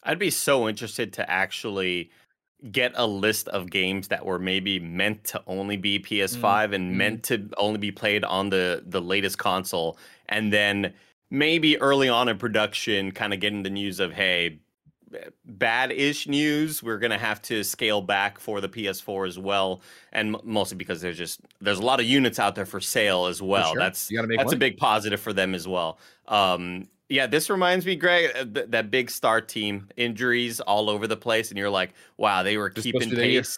I'd 0.03 0.17
be 0.17 0.31
so 0.31 0.67
interested 0.67 1.13
to 1.13 1.29
actually 1.29 2.09
get 2.71 2.91
a 2.95 3.07
list 3.07 3.47
of 3.47 3.69
games 3.71 4.07
that 4.09 4.23
were 4.25 4.37
maybe 4.37 4.79
meant 4.79 5.23
to 5.23 5.41
only 5.47 5.77
be 5.77 5.97
PS5 5.99 6.73
and 6.73 6.91
Mm. 6.93 6.95
meant 6.95 7.23
to 7.23 7.49
only 7.57 7.79
be 7.79 7.91
played 7.91 8.23
on 8.23 8.49
the 8.49 8.83
the 8.85 9.01
latest 9.01 9.37
console. 9.39 9.97
And 10.29 10.53
then 10.53 10.93
maybe 11.31 11.79
early 11.81 12.07
on 12.09 12.29
in 12.29 12.37
production 12.37 13.11
kind 13.11 13.33
of 13.33 13.39
getting 13.39 13.63
the 13.63 13.69
news 13.69 13.99
of 13.99 14.11
hey 14.13 14.59
bad-ish 15.45 16.27
news 16.27 16.81
we're 16.81 16.97
gonna 16.97 17.17
have 17.17 17.41
to 17.41 17.63
scale 17.63 18.01
back 18.01 18.39
for 18.39 18.61
the 18.61 18.69
ps4 18.69 19.27
as 19.27 19.37
well. 19.39 19.81
And 20.13 20.35
mostly 20.43 20.77
because 20.77 21.01
there's 21.01 21.17
just 21.17 21.41
there's 21.59 21.79
a 21.79 21.83
lot 21.85 21.99
of 21.99 22.05
units 22.05 22.39
out 22.39 22.55
there 22.55 22.65
for 22.65 22.79
sale 22.79 23.25
as 23.25 23.41
well. 23.41 23.71
sure. 23.71 23.79
that's 23.79 24.07
that's 24.37 24.53
a 24.53 24.57
big 24.57 24.77
positive 24.77 25.19
for 25.19 25.33
them 25.33 25.53
as 25.55 25.67
well. 25.67 25.99
Um 26.27 26.87
yeah 27.11 27.27
this 27.27 27.49
reminds 27.49 27.85
me 27.85 27.95
greg 27.95 28.31
uh, 28.35 28.45
th- 28.45 28.67
that 28.69 28.89
big 28.91 29.09
star 29.09 29.41
team 29.41 29.89
injuries 29.97 30.59
all 30.61 30.89
over 30.89 31.07
the 31.07 31.17
place 31.17 31.49
and 31.49 31.57
you're 31.57 31.69
like 31.69 31.93
wow 32.17 32.43
they 32.43 32.57
were 32.57 32.69
Just 32.75 32.83
keeping 32.83 32.99
supposed 32.99 33.09
to 33.09 33.15
be 33.15 33.21
their 33.21 33.29
year. 33.29 33.43
pace 33.43 33.57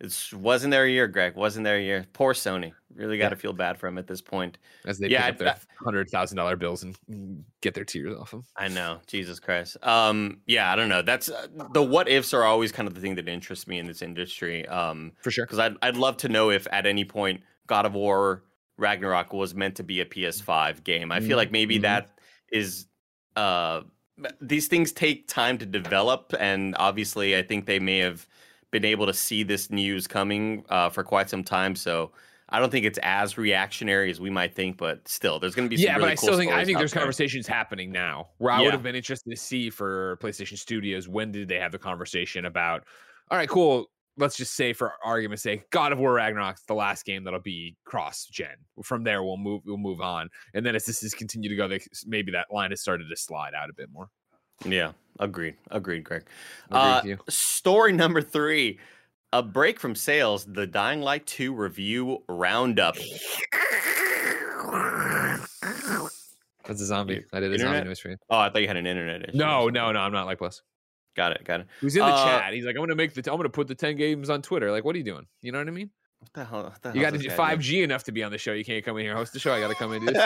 it 0.00 0.32
wasn't 0.34 0.70
their 0.70 0.86
year 0.86 1.06
greg 1.08 1.34
wasn't 1.36 1.64
their 1.64 1.78
year 1.80 2.06
poor 2.12 2.32
sony 2.34 2.72
really 2.94 3.18
got 3.18 3.30
to 3.30 3.36
feel 3.36 3.52
bad 3.52 3.78
for 3.78 3.86
him 3.86 3.98
at 3.98 4.06
this 4.06 4.20
point 4.20 4.58
as 4.86 4.98
they 4.98 5.08
Yeah, 5.08 5.26
pick 5.26 5.30
up 5.30 5.38
their 5.38 5.54
hundred 5.84 6.08
thousand 6.10 6.36
dollar 6.36 6.56
bills 6.56 6.82
and 6.82 6.96
mm, 7.10 7.42
get 7.60 7.74
their 7.74 7.84
tears 7.84 8.16
off 8.16 8.30
them 8.30 8.42
I 8.56 8.68
know, 8.68 9.00
Jesus 9.08 9.40
Christ. 9.40 9.76
Um, 9.84 10.40
yeah, 10.46 10.72
I 10.72 10.76
don't 10.76 10.88
know. 10.88 11.02
That's 11.02 11.28
uh, 11.28 11.48
the 11.72 11.82
what 11.82 12.08
ifs 12.08 12.32
are 12.32 12.44
always 12.44 12.70
kind 12.70 12.86
of 12.86 12.94
the 12.94 13.00
thing 13.00 13.16
that 13.16 13.28
interests 13.28 13.66
me 13.66 13.80
in 13.80 13.86
this 13.86 14.00
industry. 14.00 14.66
Um, 14.68 15.12
for 15.22 15.30
sure 15.32 15.46
because 15.46 15.58
I'd 15.58 15.76
I'd 15.82 15.96
love 15.96 16.16
to 16.18 16.28
know 16.28 16.50
if 16.50 16.66
at 16.70 16.86
any 16.86 17.04
point 17.04 17.42
God 17.66 17.84
of 17.84 17.94
War 17.94 18.44
Ragnarok 18.78 19.32
was 19.32 19.54
meant 19.56 19.74
to 19.76 19.82
be 19.82 20.00
a 20.00 20.06
PS5 20.06 20.84
game. 20.84 21.10
I 21.10 21.18
feel 21.20 21.36
like 21.36 21.50
maybe 21.50 21.78
Mhm. 21.78 21.82
that 21.82 22.13
is 22.54 22.86
uh 23.36 23.82
these 24.40 24.68
things 24.68 24.92
take 24.92 25.26
time 25.28 25.58
to 25.58 25.66
develop, 25.66 26.32
and 26.38 26.76
obviously, 26.78 27.36
I 27.36 27.42
think 27.42 27.66
they 27.66 27.80
may 27.80 27.98
have 27.98 28.28
been 28.70 28.84
able 28.84 29.06
to 29.06 29.12
see 29.14 29.42
this 29.42 29.70
news 29.70 30.06
coming 30.06 30.64
uh, 30.68 30.88
for 30.90 31.02
quite 31.04 31.28
some 31.30 31.42
time. 31.44 31.74
So 31.76 32.12
I 32.48 32.60
don't 32.60 32.70
think 32.70 32.86
it's 32.86 32.98
as 33.02 33.36
reactionary 33.36 34.10
as 34.10 34.20
we 34.20 34.30
might 34.30 34.54
think, 34.54 34.76
but 34.76 35.06
still, 35.08 35.40
there's 35.40 35.54
going 35.54 35.66
to 35.66 35.70
be 35.70 35.76
some 35.76 35.86
yeah. 35.86 35.96
really 35.96 36.02
but 36.02 36.12
I 36.12 36.16
cool 36.16 36.28
still 36.28 36.38
think 36.38 36.52
I 36.52 36.64
think 36.64 36.78
there's 36.78 36.92
there. 36.92 37.00
conversations 37.00 37.46
happening 37.46 37.90
now 37.90 38.30
where 38.38 38.52
I 38.52 38.60
Yeah. 38.60 38.66
would 38.66 38.74
have 38.74 38.82
been 38.82 38.94
interested 38.96 39.30
to 39.30 39.36
see 39.36 39.70
for 39.70 40.16
PlayStation 40.18 40.58
Studios 40.58 41.08
when 41.08 41.32
did 41.32 41.48
they 41.48 41.58
have 41.58 41.72
the 41.72 41.78
conversation 41.78 42.44
about? 42.44 42.84
All 43.30 43.38
right, 43.38 43.48
cool. 43.48 43.90
Let's 44.16 44.36
just 44.36 44.54
say, 44.54 44.72
for 44.72 44.92
argument's 45.04 45.42
sake, 45.42 45.68
God 45.70 45.90
of 45.92 45.98
War 45.98 46.12
Ragnarok's 46.14 46.62
the 46.66 46.74
last 46.74 47.04
game 47.04 47.24
that'll 47.24 47.40
be 47.40 47.76
cross 47.84 48.26
gen. 48.30 48.54
From 48.84 49.02
there, 49.04 49.22
we'll 49.24 49.36
move 49.36 49.62
we'll 49.64 49.76
move 49.76 50.00
on, 50.00 50.28
and 50.54 50.64
then 50.64 50.76
as 50.76 50.84
this 50.84 51.02
is 51.02 51.14
continued 51.14 51.48
to 51.50 51.56
go, 51.56 51.66
they, 51.66 51.80
maybe 52.06 52.30
that 52.32 52.46
line 52.52 52.70
has 52.70 52.80
started 52.80 53.08
to 53.10 53.16
slide 53.16 53.54
out 53.54 53.70
a 53.70 53.72
bit 53.74 53.88
more. 53.92 54.08
Yeah, 54.64 54.92
agreed, 55.18 55.56
agreed, 55.70 56.04
Greg. 56.04 56.22
Agree 56.70 56.78
Uh, 56.80 56.96
with 57.02 57.04
you. 57.06 57.18
story 57.28 57.92
number 57.92 58.22
three. 58.22 58.78
A 59.32 59.42
break 59.42 59.80
from 59.80 59.96
sales, 59.96 60.44
the 60.44 60.64
Dying 60.64 61.00
Light 61.00 61.26
2 61.26 61.52
review 61.56 62.22
roundup. 62.28 62.94
That's 66.66 66.80
a 66.80 66.86
zombie. 66.86 67.24
I 67.32 67.40
did 67.40 67.50
a 67.50 67.54
Internet? 67.54 67.58
zombie 67.76 67.88
noise 67.88 67.98
for 67.98 68.08
you. 68.10 68.16
Oh, 68.30 68.38
I 68.38 68.48
thought 68.50 68.62
you 68.62 68.68
had 68.68 68.76
an 68.76 68.86
internet 68.86 69.28
issue. 69.28 69.36
No, 69.36 69.68
no, 69.68 69.92
no. 69.92 69.98
I'm 69.98 70.12
not 70.12 70.26
like 70.26 70.38
Plus. 70.38 70.62
Got 71.14 71.32
it, 71.32 71.44
got 71.44 71.60
it. 71.60 71.66
Who's 71.80 71.94
in 71.96 72.00
the 72.04 72.12
Uh, 72.12 72.24
chat? 72.24 72.52
He's 72.54 72.64
like, 72.64 72.74
I'm 72.76 72.82
gonna 72.82 72.94
make 72.96 73.14
the. 73.14 73.30
I'm 73.30 73.36
gonna 73.36 73.48
put 73.48 73.68
the 73.68 73.74
ten 73.74 73.96
games 73.96 74.28
on 74.30 74.42
Twitter. 74.42 74.70
Like, 74.70 74.84
what 74.84 74.94
are 74.94 74.98
you 74.98 75.04
doing? 75.04 75.26
You 75.42 75.52
know 75.52 75.58
what 75.58 75.68
I 75.68 75.72
mean? 75.72 75.90
What 76.18 76.32
the 76.32 76.44
hell? 76.44 76.62
What 76.64 76.82
the 76.82 76.88
You 76.88 76.94
hell's 76.94 77.04
got 77.04 77.10
to 77.10 77.18
this 77.18 77.26
do 77.28 77.36
five 77.36 77.60
G 77.60 77.82
enough 77.82 78.04
to 78.04 78.12
be 78.12 78.22
on 78.22 78.32
the 78.32 78.38
show. 78.38 78.52
You 78.52 78.64
can't 78.64 78.84
come 78.84 78.96
in 78.98 79.04
here 79.04 79.14
host 79.14 79.32
the 79.32 79.38
show. 79.38 79.52
I 79.52 79.60
got 79.60 79.68
to 79.68 79.74
come 79.74 79.92
in 79.92 80.04
do 80.06 80.12
this. 80.12 80.22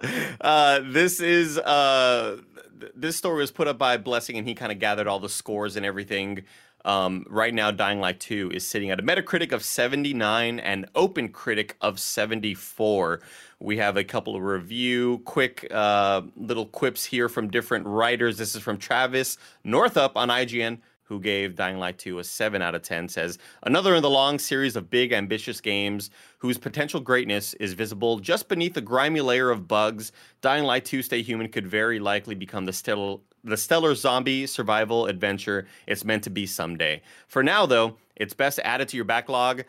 For 0.00 0.36
uh, 0.40 0.80
this 0.84 1.20
is 1.20 1.58
uh, 1.58 2.38
th- 2.80 2.92
this 2.94 3.16
story 3.16 3.38
was 3.38 3.50
put 3.50 3.68
up 3.68 3.78
by 3.78 3.96
Blessing, 3.96 4.36
and 4.38 4.46
he 4.48 4.54
kind 4.54 4.72
of 4.72 4.78
gathered 4.78 5.06
all 5.06 5.18
the 5.18 5.28
scores 5.28 5.76
and 5.76 5.84
everything. 5.84 6.44
Um, 6.84 7.24
right 7.28 7.54
now, 7.54 7.70
Dying 7.70 8.00
Light 8.00 8.18
2 8.18 8.50
is 8.52 8.66
sitting 8.66 8.90
at 8.90 8.98
a 8.98 9.04
Metacritic 9.04 9.52
of 9.52 9.62
79 9.62 10.58
and 10.58 10.86
Open 10.96 11.28
Critic 11.28 11.76
of 11.80 12.00
74. 12.00 13.20
We 13.62 13.76
have 13.76 13.96
a 13.96 14.02
couple 14.02 14.34
of 14.34 14.42
review, 14.42 15.18
quick 15.24 15.68
uh, 15.70 16.22
little 16.36 16.66
quips 16.66 17.04
here 17.04 17.28
from 17.28 17.48
different 17.48 17.86
writers. 17.86 18.36
This 18.36 18.56
is 18.56 18.62
from 18.62 18.76
Travis 18.76 19.38
Northup 19.62 20.16
on 20.16 20.30
IGN 20.30 20.80
who 21.04 21.20
gave 21.20 21.54
Dying 21.54 21.78
Light 21.78 21.96
2 21.96 22.18
a 22.18 22.24
7 22.24 22.60
out 22.60 22.74
of 22.74 22.82
10, 22.82 23.08
says, 23.08 23.38
Another 23.62 23.94
in 23.94 24.02
the 24.02 24.10
long 24.10 24.40
series 24.40 24.74
of 24.74 24.90
big, 24.90 25.12
ambitious 25.12 25.60
games 25.60 26.10
whose 26.38 26.58
potential 26.58 26.98
greatness 26.98 27.54
is 27.54 27.74
visible 27.74 28.18
just 28.18 28.48
beneath 28.48 28.74
the 28.74 28.80
grimy 28.80 29.20
layer 29.20 29.50
of 29.50 29.68
bugs. 29.68 30.10
Dying 30.40 30.64
Light 30.64 30.84
2 30.84 31.00
Stay 31.00 31.22
Human 31.22 31.48
could 31.48 31.66
very 31.66 32.00
likely 32.00 32.34
become 32.34 32.64
the 32.64 32.72
stellar, 32.72 33.18
the 33.44 33.56
stellar 33.56 33.94
zombie 33.94 34.48
survival 34.48 35.06
adventure 35.06 35.68
it's 35.86 36.04
meant 36.04 36.24
to 36.24 36.30
be 36.30 36.46
someday. 36.46 37.00
For 37.28 37.44
now, 37.44 37.66
though, 37.66 37.96
it's 38.16 38.34
best 38.34 38.58
added 38.64 38.88
to 38.88 38.96
your 38.96 39.04
backlog. 39.04 39.62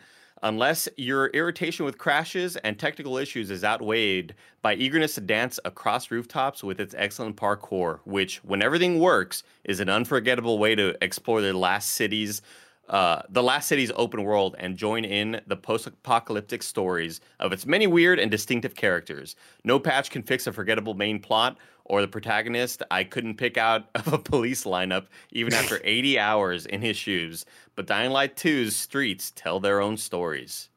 Unless 0.44 0.90
your 0.98 1.28
irritation 1.28 1.86
with 1.86 1.96
crashes 1.96 2.56
and 2.56 2.78
technical 2.78 3.16
issues 3.16 3.50
is 3.50 3.64
outweighed 3.64 4.34
by 4.60 4.74
eagerness 4.74 5.14
to 5.14 5.22
dance 5.22 5.58
across 5.64 6.10
rooftops 6.10 6.62
with 6.62 6.80
its 6.80 6.94
excellent 6.98 7.36
parkour, 7.36 8.00
which, 8.04 8.44
when 8.44 8.60
everything 8.60 9.00
works, 9.00 9.42
is 9.64 9.80
an 9.80 9.88
unforgettable 9.88 10.58
way 10.58 10.74
to 10.74 11.02
explore 11.02 11.40
the 11.40 11.54
last 11.54 11.92
city's 11.92 12.42
uh, 12.90 13.22
the 13.30 13.42
last 13.42 13.66
city's 13.68 13.90
open 13.96 14.22
world 14.22 14.54
and 14.58 14.76
join 14.76 15.06
in 15.06 15.40
the 15.46 15.56
post-apocalyptic 15.56 16.62
stories 16.62 17.22
of 17.40 17.50
its 17.50 17.64
many 17.64 17.86
weird 17.86 18.18
and 18.18 18.30
distinctive 18.30 18.74
characters. 18.74 19.36
No 19.64 19.78
patch 19.78 20.10
can 20.10 20.22
fix 20.22 20.46
a 20.46 20.52
forgettable 20.52 20.92
main 20.92 21.18
plot 21.18 21.56
or 21.84 22.00
the 22.00 22.08
protagonist 22.08 22.82
I 22.90 23.04
couldn't 23.04 23.36
pick 23.36 23.56
out 23.56 23.88
of 23.94 24.12
a 24.12 24.18
police 24.18 24.64
lineup 24.64 25.06
even 25.32 25.54
after 25.54 25.80
80 25.84 26.18
hours 26.18 26.66
in 26.66 26.80
his 26.80 26.96
shoes. 26.96 27.44
But 27.74 27.86
Dying 27.86 28.10
Light 28.10 28.36
2's 28.36 28.74
streets 28.74 29.32
tell 29.34 29.60
their 29.60 29.80
own 29.80 29.96
stories. 29.96 30.68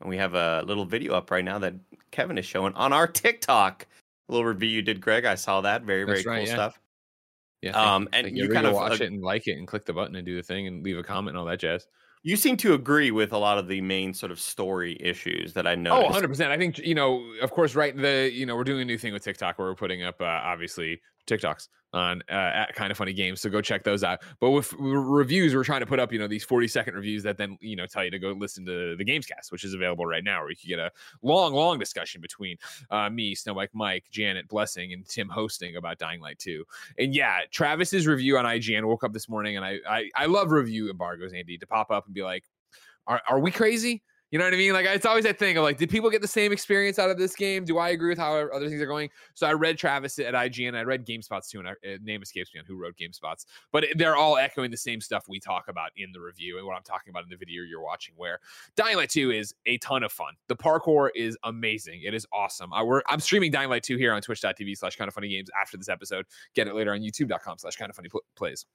And 0.00 0.08
we 0.10 0.16
have 0.16 0.34
a 0.34 0.62
little 0.66 0.84
video 0.84 1.14
up 1.14 1.30
right 1.30 1.44
now 1.44 1.58
that 1.60 1.74
Kevin 2.10 2.38
is 2.38 2.44
showing 2.44 2.74
on 2.74 2.92
our 2.92 3.06
TikTok. 3.06 3.86
A 4.28 4.32
little 4.32 4.46
review 4.46 4.68
you 4.68 4.82
did, 4.82 5.00
Greg. 5.00 5.24
I 5.24 5.34
saw 5.34 5.60
that. 5.62 5.82
Very, 5.82 6.04
very 6.04 6.18
That's 6.18 6.26
cool 6.26 6.38
yeah. 6.38 6.52
stuff. 6.52 6.80
Yeah. 7.62 7.70
Um, 7.70 8.08
and 8.12 8.26
Like, 8.26 8.36
you 8.36 8.48
kind 8.50 8.66
of 8.66 8.74
watch 8.74 9.00
uh, 9.00 9.04
it 9.04 9.12
and 9.12 9.22
like 9.22 9.46
it 9.46 9.56
and 9.56 9.66
click 9.66 9.86
the 9.86 9.92
button 9.92 10.16
and 10.16 10.26
do 10.26 10.36
the 10.36 10.42
thing 10.42 10.66
and 10.66 10.82
leave 10.82 10.98
a 10.98 11.02
comment 11.02 11.30
and 11.30 11.38
all 11.38 11.46
that 11.46 11.60
jazz. 11.60 11.86
You 12.26 12.36
seem 12.36 12.56
to 12.58 12.72
agree 12.72 13.10
with 13.10 13.32
a 13.34 13.38
lot 13.38 13.58
of 13.58 13.68
the 13.68 13.82
main 13.82 14.14
sort 14.14 14.32
of 14.32 14.40
story 14.40 14.96
issues 14.98 15.52
that 15.52 15.66
I 15.66 15.74
know. 15.74 16.06
Oh, 16.06 16.08
100%. 16.08 16.50
I 16.50 16.56
think, 16.56 16.78
you 16.78 16.94
know, 16.94 17.22
of 17.42 17.50
course, 17.50 17.74
right. 17.74 17.94
The, 17.94 18.30
you 18.32 18.46
know, 18.46 18.56
we're 18.56 18.64
doing 18.64 18.80
a 18.80 18.84
new 18.86 18.96
thing 18.96 19.12
with 19.12 19.22
TikTok 19.22 19.58
where 19.58 19.68
we're 19.68 19.74
putting 19.74 20.02
up, 20.02 20.22
uh, 20.22 20.24
obviously, 20.24 21.02
TikToks 21.26 21.68
on 21.94 22.22
uh, 22.28 22.34
at 22.34 22.74
kind 22.74 22.90
of 22.90 22.98
funny 22.98 23.12
games. 23.12 23.40
So 23.40 23.48
go 23.48 23.60
check 23.60 23.84
those 23.84 24.02
out. 24.02 24.20
But 24.40 24.50
with 24.50 24.72
reviews, 24.74 25.54
we're 25.54 25.64
trying 25.64 25.80
to 25.80 25.86
put 25.86 26.00
up, 26.00 26.12
you 26.12 26.18
know, 26.18 26.26
these 26.26 26.44
40 26.44 26.66
second 26.68 26.94
reviews 26.94 27.22
that 27.22 27.38
then, 27.38 27.56
you 27.60 27.76
know, 27.76 27.86
tell 27.86 28.04
you 28.04 28.10
to 28.10 28.18
go 28.18 28.32
listen 28.32 28.66
to 28.66 28.96
the 28.96 29.04
Gamescast, 29.04 29.50
which 29.50 29.64
is 29.64 29.74
available 29.74 30.04
right 30.04 30.24
now, 30.24 30.40
where 30.40 30.50
you 30.50 30.56
can 30.56 30.68
get 30.68 30.78
a 30.80 30.90
long, 31.22 31.54
long 31.54 31.78
discussion 31.78 32.20
between 32.20 32.56
uh, 32.90 33.08
me, 33.08 33.34
Snowbike 33.34 33.68
Mike, 33.72 34.04
Janet, 34.10 34.48
Blessing, 34.48 34.92
and 34.92 35.06
Tim 35.06 35.28
hosting 35.28 35.76
about 35.76 35.98
Dying 35.98 36.20
Light 36.20 36.38
2. 36.40 36.64
And 36.98 37.14
yeah, 37.14 37.40
Travis's 37.50 38.06
review 38.06 38.36
on 38.38 38.44
IGN 38.44 38.84
woke 38.84 39.04
up 39.04 39.12
this 39.12 39.28
morning 39.28 39.56
and 39.56 39.64
I, 39.64 39.78
I, 39.88 40.10
I 40.16 40.26
love 40.26 40.50
review 40.50 40.90
embargoes, 40.90 41.32
Andy, 41.32 41.56
to 41.58 41.66
pop 41.66 41.90
up 41.90 42.06
and 42.06 42.14
be 42.14 42.22
like, 42.22 42.44
are, 43.06 43.22
are 43.28 43.38
we 43.38 43.50
crazy? 43.50 44.02
You 44.34 44.38
know 44.38 44.46
what 44.46 44.54
I 44.54 44.56
mean? 44.56 44.72
Like 44.72 44.86
it's 44.86 45.06
always 45.06 45.22
that 45.26 45.38
thing 45.38 45.56
of 45.58 45.62
like, 45.62 45.76
did 45.76 45.88
people 45.88 46.10
get 46.10 46.20
the 46.20 46.26
same 46.26 46.50
experience 46.50 46.98
out 46.98 47.08
of 47.08 47.16
this 47.16 47.36
game? 47.36 47.64
Do 47.64 47.78
I 47.78 47.90
agree 47.90 48.08
with 48.08 48.18
how 48.18 48.34
other 48.34 48.68
things 48.68 48.82
are 48.82 48.86
going? 48.86 49.10
So 49.34 49.46
I 49.46 49.52
read 49.52 49.78
Travis 49.78 50.18
at 50.18 50.34
IGN. 50.34 50.74
I 50.74 50.82
read 50.82 51.06
GameSpots 51.06 51.48
too, 51.48 51.60
and 51.60 51.68
I, 51.68 51.70
uh, 51.70 51.98
name 52.02 52.20
escapes 52.20 52.50
me 52.52 52.58
on 52.58 52.66
who 52.66 52.76
wrote 52.76 52.96
GameSpots, 52.96 53.44
but 53.70 53.84
they're 53.94 54.16
all 54.16 54.36
echoing 54.36 54.72
the 54.72 54.76
same 54.76 55.00
stuff 55.00 55.26
we 55.28 55.38
talk 55.38 55.68
about 55.68 55.90
in 55.96 56.10
the 56.10 56.18
review 56.18 56.58
and 56.58 56.66
what 56.66 56.76
I'm 56.76 56.82
talking 56.82 57.10
about 57.10 57.22
in 57.22 57.28
the 57.28 57.36
video 57.36 57.62
you're 57.62 57.80
watching. 57.80 58.16
Where 58.16 58.40
Dying 58.74 58.96
Light 58.96 59.10
2 59.10 59.30
is 59.30 59.54
a 59.66 59.78
ton 59.78 60.02
of 60.02 60.10
fun. 60.10 60.34
The 60.48 60.56
parkour 60.56 61.10
is 61.14 61.38
amazing. 61.44 62.02
It 62.04 62.12
is 62.12 62.26
awesome. 62.32 62.74
I, 62.74 62.82
we're, 62.82 63.02
I'm 63.06 63.20
streaming 63.20 63.52
Dying 63.52 63.70
Light 63.70 63.84
2 63.84 63.98
here 63.98 64.12
on 64.12 64.20
Twitch.tv 64.20 64.76
slash 64.76 64.96
Kind 64.96 65.06
of 65.06 65.14
Funny 65.14 65.28
Games 65.28 65.48
after 65.62 65.76
this 65.76 65.88
episode. 65.88 66.26
Get 66.56 66.66
it 66.66 66.74
later 66.74 66.92
on 66.92 67.02
YouTube.com 67.02 67.58
slash 67.58 67.76
Kind 67.76 67.88
of 67.88 67.94
Funny 67.94 68.08
Plays. 68.34 68.66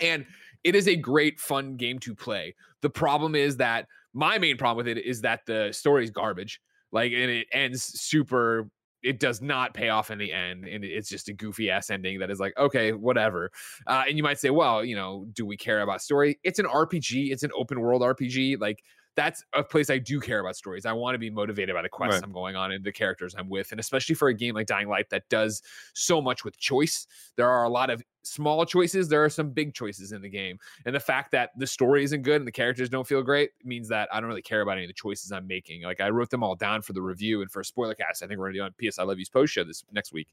And 0.00 0.26
it 0.64 0.74
is 0.74 0.88
a 0.88 0.96
great, 0.96 1.38
fun 1.38 1.76
game 1.76 2.00
to 2.00 2.16
play. 2.16 2.56
The 2.82 2.90
problem 2.90 3.34
is 3.34 3.56
that 3.58 3.86
my 4.14 4.38
main 4.38 4.56
problem 4.56 4.84
with 4.84 4.96
it 4.96 5.04
is 5.04 5.20
that 5.22 5.40
the 5.46 5.70
story 5.72 6.04
is 6.04 6.10
garbage. 6.10 6.60
Like, 6.92 7.12
and 7.12 7.30
it 7.30 7.46
ends 7.52 7.82
super. 7.82 8.70
It 9.02 9.20
does 9.20 9.40
not 9.40 9.74
pay 9.74 9.90
off 9.90 10.10
in 10.10 10.18
the 10.18 10.32
end, 10.32 10.64
and 10.64 10.84
it's 10.84 11.08
just 11.08 11.28
a 11.28 11.32
goofy 11.32 11.70
ass 11.70 11.88
ending 11.88 12.18
that 12.18 12.30
is 12.30 12.40
like, 12.40 12.52
okay, 12.58 12.92
whatever. 12.92 13.50
Uh, 13.86 14.04
and 14.08 14.16
you 14.16 14.24
might 14.24 14.40
say, 14.40 14.50
well, 14.50 14.84
you 14.84 14.96
know, 14.96 15.26
do 15.32 15.46
we 15.46 15.56
care 15.56 15.82
about 15.82 16.02
story? 16.02 16.40
It's 16.42 16.58
an 16.58 16.66
RPG. 16.66 17.30
It's 17.30 17.44
an 17.44 17.50
open 17.56 17.80
world 17.80 18.02
RPG. 18.02 18.60
Like 18.60 18.82
that's 19.18 19.44
a 19.52 19.64
place 19.64 19.90
I 19.90 19.98
do 19.98 20.20
care 20.20 20.38
about 20.38 20.54
stories. 20.54 20.86
I 20.86 20.92
want 20.92 21.16
to 21.16 21.18
be 21.18 21.28
motivated 21.28 21.74
by 21.74 21.82
the 21.82 21.88
quests 21.88 22.20
Right. 22.20 22.24
I'm 22.24 22.30
going 22.30 22.54
on 22.54 22.70
and 22.70 22.84
the 22.84 22.92
characters 22.92 23.34
I'm 23.36 23.48
with, 23.48 23.72
and 23.72 23.80
especially 23.80 24.14
for 24.14 24.28
a 24.28 24.34
game 24.34 24.54
like 24.54 24.68
Dying 24.68 24.88
Light 24.88 25.10
that 25.10 25.28
does 25.28 25.60
so 25.92 26.22
much 26.22 26.44
with 26.44 26.56
choice. 26.56 27.08
There 27.34 27.48
are 27.48 27.64
a 27.64 27.68
lot 27.68 27.90
of 27.90 28.00
small 28.22 28.64
choices. 28.64 29.08
There 29.08 29.24
are 29.24 29.28
some 29.28 29.50
big 29.50 29.74
choices 29.74 30.12
in 30.12 30.22
the 30.22 30.28
game, 30.28 30.60
and 30.86 30.94
the 30.94 31.00
fact 31.00 31.32
that 31.32 31.50
the 31.56 31.66
story 31.66 32.04
isn't 32.04 32.22
good 32.22 32.36
and 32.36 32.46
the 32.46 32.52
characters 32.52 32.88
don't 32.88 33.08
feel 33.08 33.20
great 33.24 33.50
means 33.64 33.88
that 33.88 34.08
I 34.12 34.20
don't 34.20 34.28
really 34.28 34.40
care 34.40 34.60
about 34.60 34.76
any 34.76 34.84
of 34.84 34.88
the 34.88 34.94
choices 34.94 35.32
I'm 35.32 35.48
making. 35.48 35.82
Like 35.82 36.00
I 36.00 36.10
wrote 36.10 36.30
them 36.30 36.44
all 36.44 36.54
down 36.54 36.82
for 36.82 36.92
the 36.92 37.02
review 37.02 37.42
and 37.42 37.50
for 37.50 37.58
a 37.58 37.64
spoiler 37.64 37.94
cast. 37.94 38.22
I 38.22 38.28
think 38.28 38.38
we're 38.38 38.52
gonna 38.52 38.70
do 38.70 38.86
on 38.86 38.90
PS 38.90 39.00
I 39.00 39.02
Love 39.02 39.18
You's 39.18 39.28
post 39.28 39.52
show 39.52 39.64
this 39.64 39.82
next 39.90 40.12
week, 40.12 40.28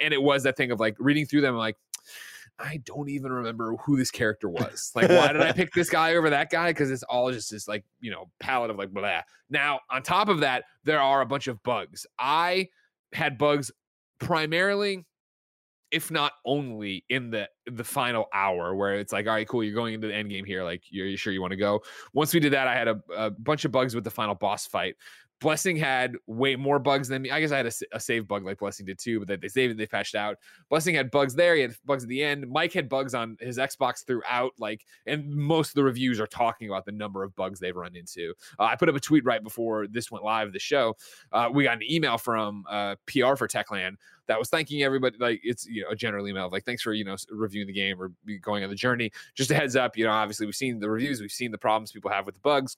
and 0.00 0.14
it 0.14 0.22
was 0.22 0.42
that 0.44 0.56
thing 0.56 0.70
of 0.70 0.80
like 0.80 0.96
reading 0.98 1.26
through 1.26 1.42
them, 1.42 1.54
like. 1.56 1.76
I 2.58 2.78
don't 2.84 3.08
even 3.08 3.32
remember 3.32 3.76
who 3.76 3.96
this 3.96 4.10
character 4.10 4.48
was. 4.50 4.92
Like, 4.94 5.08
why 5.08 5.32
did 5.32 5.42
I 5.42 5.52
pick 5.52 5.72
this 5.72 5.90
guy 5.90 6.14
over 6.14 6.30
that 6.30 6.50
guy? 6.50 6.70
Because 6.70 6.90
it's 6.90 7.02
all 7.04 7.30
just 7.32 7.50
this, 7.50 7.68
like, 7.68 7.84
you 8.00 8.10
know, 8.10 8.30
palette 8.40 8.70
of 8.70 8.76
like 8.76 8.90
blah. 8.90 9.20
Now, 9.50 9.80
on 9.90 10.02
top 10.02 10.28
of 10.28 10.40
that, 10.40 10.64
there 10.84 11.00
are 11.00 11.20
a 11.20 11.26
bunch 11.26 11.48
of 11.48 11.62
bugs. 11.62 12.06
I 12.18 12.68
had 13.12 13.38
bugs 13.38 13.70
primarily, 14.18 15.04
if 15.90 16.10
not 16.10 16.32
only, 16.46 17.04
in 17.08 17.30
the 17.30 17.48
the 17.66 17.84
final 17.84 18.26
hour 18.32 18.74
where 18.74 18.94
it's 18.94 19.12
like, 19.12 19.26
all 19.26 19.34
right, 19.34 19.46
cool, 19.46 19.62
you're 19.62 19.74
going 19.74 19.94
into 19.94 20.06
the 20.06 20.14
end 20.14 20.30
game 20.30 20.44
here. 20.44 20.64
Like, 20.64 20.82
you're, 20.90 21.06
you 21.06 21.16
sure 21.16 21.32
you 21.32 21.40
want 21.40 21.52
to 21.52 21.56
go? 21.56 21.82
Once 22.12 22.32
we 22.32 22.40
did 22.40 22.52
that, 22.52 22.68
I 22.68 22.74
had 22.74 22.88
a, 22.88 23.00
a 23.16 23.30
bunch 23.30 23.64
of 23.64 23.72
bugs 23.72 23.94
with 23.94 24.04
the 24.04 24.10
final 24.10 24.34
boss 24.34 24.66
fight. 24.66 24.96
Blessing 25.42 25.76
had 25.76 26.14
way 26.28 26.54
more 26.54 26.78
bugs 26.78 27.08
than 27.08 27.22
me. 27.22 27.30
I 27.32 27.40
guess 27.40 27.50
I 27.50 27.56
had 27.56 27.74
a 27.92 28.00
save 28.00 28.28
bug 28.28 28.44
like 28.44 28.58
Blessing 28.58 28.86
did 28.86 28.98
too, 28.98 29.18
but 29.18 29.26
that 29.26 29.40
they 29.40 29.48
saved 29.48 29.72
it, 29.72 29.76
they 29.76 29.86
patched 29.86 30.14
out. 30.14 30.38
Blessing 30.70 30.94
had 30.94 31.10
bugs 31.10 31.34
there. 31.34 31.56
He 31.56 31.62
had 31.62 31.74
bugs 31.84 32.04
at 32.04 32.08
the 32.08 32.22
end. 32.22 32.48
Mike 32.48 32.72
had 32.72 32.88
bugs 32.88 33.12
on 33.12 33.36
his 33.40 33.58
Xbox 33.58 34.06
throughout. 34.06 34.52
Like, 34.58 34.86
and 35.04 35.28
most 35.28 35.70
of 35.70 35.74
the 35.74 35.82
reviews 35.82 36.20
are 36.20 36.28
talking 36.28 36.68
about 36.68 36.84
the 36.84 36.92
number 36.92 37.24
of 37.24 37.34
bugs 37.34 37.58
they've 37.58 37.74
run 37.74 37.96
into. 37.96 38.34
Uh, 38.60 38.64
I 38.64 38.76
put 38.76 38.88
up 38.88 38.94
a 38.94 39.00
tweet 39.00 39.24
right 39.24 39.42
before 39.42 39.88
this 39.88 40.12
went 40.12 40.24
live. 40.24 40.52
The 40.52 40.60
show, 40.60 40.96
uh, 41.32 41.50
we 41.52 41.64
got 41.64 41.78
an 41.78 41.90
email 41.90 42.18
from 42.18 42.64
uh, 42.70 42.94
PR 43.06 43.34
for 43.34 43.48
Techland 43.48 43.96
that 44.28 44.38
was 44.38 44.48
thanking 44.48 44.84
everybody. 44.84 45.16
Like, 45.18 45.40
it's 45.42 45.66
you 45.66 45.82
know 45.82 45.88
a 45.90 45.96
general 45.96 46.28
email 46.28 46.46
of 46.46 46.52
like, 46.52 46.64
thanks 46.64 46.82
for 46.82 46.92
you 46.92 47.04
know 47.04 47.16
reviewing 47.30 47.66
the 47.66 47.72
game 47.72 48.00
or 48.00 48.12
going 48.40 48.62
on 48.62 48.70
the 48.70 48.76
journey. 48.76 49.10
Just 49.34 49.50
a 49.50 49.56
heads 49.56 49.74
up, 49.74 49.96
you 49.96 50.04
know, 50.04 50.12
obviously 50.12 50.46
we've 50.46 50.54
seen 50.54 50.78
the 50.78 50.88
reviews, 50.88 51.20
we've 51.20 51.32
seen 51.32 51.50
the 51.50 51.58
problems 51.58 51.90
people 51.90 52.12
have 52.12 52.26
with 52.26 52.36
the 52.36 52.40
bugs 52.40 52.76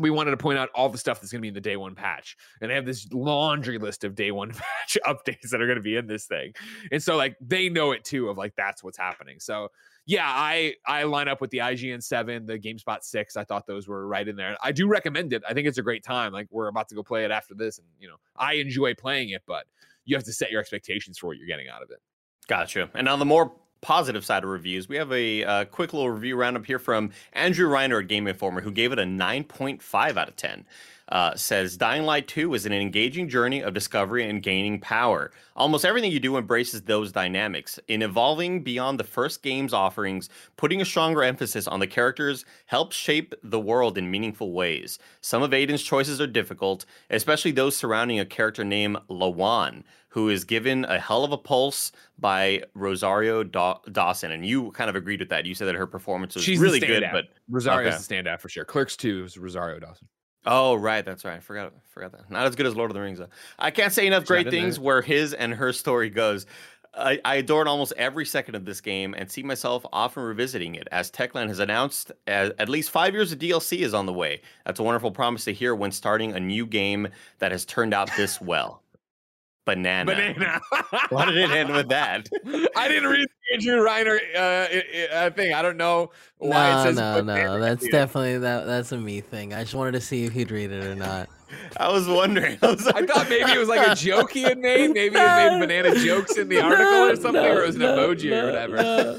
we 0.00 0.10
wanted 0.10 0.30
to 0.32 0.36
point 0.36 0.58
out 0.58 0.70
all 0.74 0.88
the 0.88 0.98
stuff 0.98 1.20
that's 1.20 1.30
going 1.30 1.40
to 1.40 1.42
be 1.42 1.48
in 1.48 1.54
the 1.54 1.60
day 1.60 1.76
one 1.76 1.94
patch 1.94 2.36
and 2.60 2.70
they 2.70 2.74
have 2.74 2.86
this 2.86 3.06
laundry 3.12 3.78
list 3.78 4.02
of 4.04 4.14
day 4.14 4.30
one 4.30 4.50
patch 4.52 4.98
updates 5.06 5.50
that 5.50 5.60
are 5.60 5.66
going 5.66 5.78
to 5.78 5.82
be 5.82 5.96
in 5.96 6.06
this 6.06 6.26
thing. 6.26 6.52
And 6.90 7.02
so 7.02 7.16
like 7.16 7.36
they 7.40 7.68
know 7.68 7.92
it 7.92 8.04
too 8.04 8.28
of 8.28 8.38
like 8.38 8.54
that's 8.56 8.82
what's 8.82 8.98
happening. 8.98 9.38
So 9.38 9.68
yeah 10.06 10.26
i 10.26 10.74
i 10.86 11.02
line 11.02 11.28
up 11.28 11.42
with 11.42 11.50
the 11.50 11.58
ign 11.58 12.02
7 12.02 12.46
the 12.46 12.58
gamespot 12.58 13.02
6 13.02 13.36
i 13.36 13.44
thought 13.44 13.66
those 13.66 13.86
were 13.86 14.08
right 14.08 14.26
in 14.26 14.34
there. 14.34 14.56
I 14.62 14.72
do 14.72 14.88
recommend 14.88 15.34
it. 15.34 15.42
I 15.46 15.52
think 15.52 15.68
it's 15.68 15.78
a 15.78 15.82
great 15.82 16.02
time. 16.02 16.32
Like 16.32 16.48
we're 16.50 16.68
about 16.68 16.88
to 16.88 16.94
go 16.94 17.02
play 17.02 17.24
it 17.24 17.30
after 17.30 17.54
this 17.54 17.78
and 17.78 17.86
you 18.00 18.08
know 18.08 18.16
i 18.34 18.54
enjoy 18.54 18.94
playing 18.94 19.30
it 19.30 19.42
but 19.46 19.66
you 20.06 20.16
have 20.16 20.24
to 20.24 20.32
set 20.32 20.50
your 20.50 20.60
expectations 20.60 21.18
for 21.18 21.28
what 21.28 21.36
you're 21.36 21.46
getting 21.46 21.68
out 21.68 21.82
of 21.82 21.90
it. 21.90 22.00
Gotcha. 22.48 22.90
And 22.94 23.08
on 23.08 23.18
the 23.18 23.24
more 23.24 23.52
positive 23.80 24.24
side 24.24 24.44
of 24.44 24.50
reviews, 24.50 24.88
we 24.88 24.96
have 24.96 25.12
a 25.12 25.44
uh, 25.44 25.64
quick 25.66 25.92
little 25.92 26.10
review 26.10 26.36
roundup 26.36 26.66
here 26.66 26.78
from 26.78 27.10
Andrew 27.32 27.68
Reiner 27.68 28.00
at 28.00 28.08
Game 28.08 28.26
Informer, 28.26 28.60
who 28.60 28.70
gave 28.70 28.92
it 28.92 28.98
a 28.98 29.04
9.5 29.04 30.16
out 30.16 30.28
of 30.28 30.36
10. 30.36 30.64
Uh, 31.10 31.34
says 31.34 31.76
Dying 31.76 32.04
Light 32.04 32.28
2 32.28 32.54
is 32.54 32.66
an 32.66 32.72
engaging 32.72 33.28
journey 33.28 33.62
of 33.62 33.74
discovery 33.74 34.28
and 34.28 34.42
gaining 34.42 34.78
power. 34.80 35.32
Almost 35.56 35.84
everything 35.84 36.12
you 36.12 36.20
do 36.20 36.36
embraces 36.36 36.82
those 36.82 37.10
dynamics. 37.10 37.80
In 37.88 38.02
evolving 38.02 38.62
beyond 38.62 39.00
the 39.00 39.04
first 39.04 39.42
game's 39.42 39.74
offerings, 39.74 40.28
putting 40.56 40.80
a 40.80 40.84
stronger 40.84 41.24
emphasis 41.24 41.66
on 41.66 41.80
the 41.80 41.86
characters 41.88 42.44
helps 42.66 42.94
shape 42.94 43.34
the 43.42 43.58
world 43.58 43.98
in 43.98 44.08
meaningful 44.08 44.52
ways. 44.52 45.00
Some 45.20 45.42
of 45.42 45.50
Aiden's 45.50 45.82
choices 45.82 46.20
are 46.20 46.28
difficult, 46.28 46.86
especially 47.10 47.50
those 47.50 47.76
surrounding 47.76 48.20
a 48.20 48.24
character 48.24 48.62
named 48.64 48.98
Lawan, 49.10 49.82
who 50.10 50.28
is 50.28 50.44
given 50.44 50.84
a 50.84 51.00
hell 51.00 51.24
of 51.24 51.32
a 51.32 51.38
pulse 51.38 51.90
by 52.20 52.62
Rosario 52.74 53.42
Daw- 53.42 53.80
Dawson. 53.90 54.30
And 54.30 54.46
you 54.46 54.70
kind 54.72 54.88
of 54.88 54.94
agreed 54.94 55.18
with 55.18 55.30
that. 55.30 55.44
You 55.44 55.56
said 55.56 55.66
that 55.66 55.74
her 55.74 55.86
performance 55.88 56.36
was 56.36 56.44
She's 56.44 56.60
really 56.60 56.78
good, 56.78 57.04
but 57.10 57.26
rosario's 57.48 57.94
Okay. 58.08 58.20
the 58.20 58.28
standout 58.30 58.40
for 58.40 58.48
sure 58.48 58.64
clerks 58.64 58.96
2 58.96 59.24
is 59.24 59.36
rosario 59.36 59.80
dawson 59.80 60.06
Oh, 60.46 60.74
right. 60.74 61.04
That's 61.04 61.24
right. 61.24 61.36
I 61.36 61.40
forgot. 61.40 61.72
Forgot 61.88 62.12
that. 62.12 62.30
Not 62.30 62.46
as 62.46 62.56
good 62.56 62.66
as 62.66 62.74
Lord 62.74 62.90
of 62.90 62.94
the 62.94 63.00
Rings, 63.00 63.18
though. 63.18 63.28
I 63.58 63.70
can't 63.70 63.92
say 63.92 64.06
enough 64.06 64.24
great 64.24 64.50
things 64.50 64.76
there. 64.76 64.84
where 64.84 65.02
his 65.02 65.34
and 65.34 65.52
her 65.54 65.72
story 65.72 66.08
goes. 66.10 66.46
I, 66.94 67.20
I 67.24 67.36
adored 67.36 67.68
almost 67.68 67.92
every 67.96 68.26
second 68.26 68.56
of 68.56 68.64
this 68.64 68.80
game 68.80 69.14
and 69.16 69.30
see 69.30 69.44
myself 69.44 69.86
often 69.92 70.24
revisiting 70.24 70.74
it, 70.74 70.88
as 70.90 71.10
Techland 71.10 71.48
has 71.48 71.60
announced 71.60 72.10
at, 72.26 72.58
at 72.58 72.68
least 72.68 72.90
five 72.90 73.14
years 73.14 73.30
of 73.30 73.38
DLC 73.38 73.80
is 73.80 73.94
on 73.94 74.06
the 74.06 74.12
way. 74.12 74.40
That's 74.66 74.80
a 74.80 74.82
wonderful 74.82 75.12
promise 75.12 75.44
to 75.44 75.52
hear 75.52 75.74
when 75.74 75.92
starting 75.92 76.32
a 76.32 76.40
new 76.40 76.66
game 76.66 77.08
that 77.38 77.52
has 77.52 77.64
turned 77.64 77.94
out 77.94 78.10
this 78.16 78.40
well. 78.40 78.82
Banana. 79.66 80.04
banana 80.06 80.60
Why 81.10 81.26
did 81.26 81.36
it 81.36 81.50
end 81.50 81.70
with 81.72 81.88
that? 81.90 82.28
I 82.76 82.88
didn't 82.88 83.08
read 83.10 83.26
the 83.28 83.54
Andrew 83.54 83.84
Reiner 83.86 84.18
uh, 84.34 84.68
i- 84.74 84.84
i- 84.94 85.14
uh, 85.26 85.30
thing. 85.30 85.52
I 85.54 85.62
don't 85.62 85.76
know 85.76 86.10
why 86.38 86.70
no, 86.72 86.80
it 86.80 86.82
says. 86.84 86.96
no, 86.96 87.14
banana 87.22 87.44
no. 87.44 87.60
That's 87.60 87.82
here. 87.82 87.92
definitely 87.92 88.38
that. 88.38 88.66
That's 88.66 88.90
a 88.92 88.96
me 88.96 89.20
thing. 89.20 89.52
I 89.54 89.62
just 89.62 89.74
wanted 89.74 89.92
to 89.92 90.00
see 90.00 90.24
if 90.24 90.32
he'd 90.32 90.50
read 90.50 90.72
it 90.72 90.84
or 90.84 90.94
not. 90.94 91.28
I 91.76 91.90
was 91.92 92.08
wondering. 92.08 92.58
I, 92.62 92.66
was 92.70 92.86
I 92.86 93.04
thought 93.04 93.28
maybe 93.28 93.50
it 93.52 93.58
was 93.58 93.68
like 93.68 93.86
a 93.86 93.94
joke 93.94 94.32
he 94.32 94.42
had 94.42 94.58
made. 94.58 94.90
Maybe 94.94 95.18
he 95.18 95.24
made 95.24 95.58
banana 95.60 95.94
jokes 95.96 96.36
in 96.36 96.48
the 96.48 96.60
article 96.60 96.84
or 97.10 97.16
something, 97.16 97.44
or 97.44 97.62
it 97.62 97.66
was 97.66 97.76
an 97.76 97.82
emoji 97.82 98.32
or 98.32 98.46
whatever. 98.46 99.18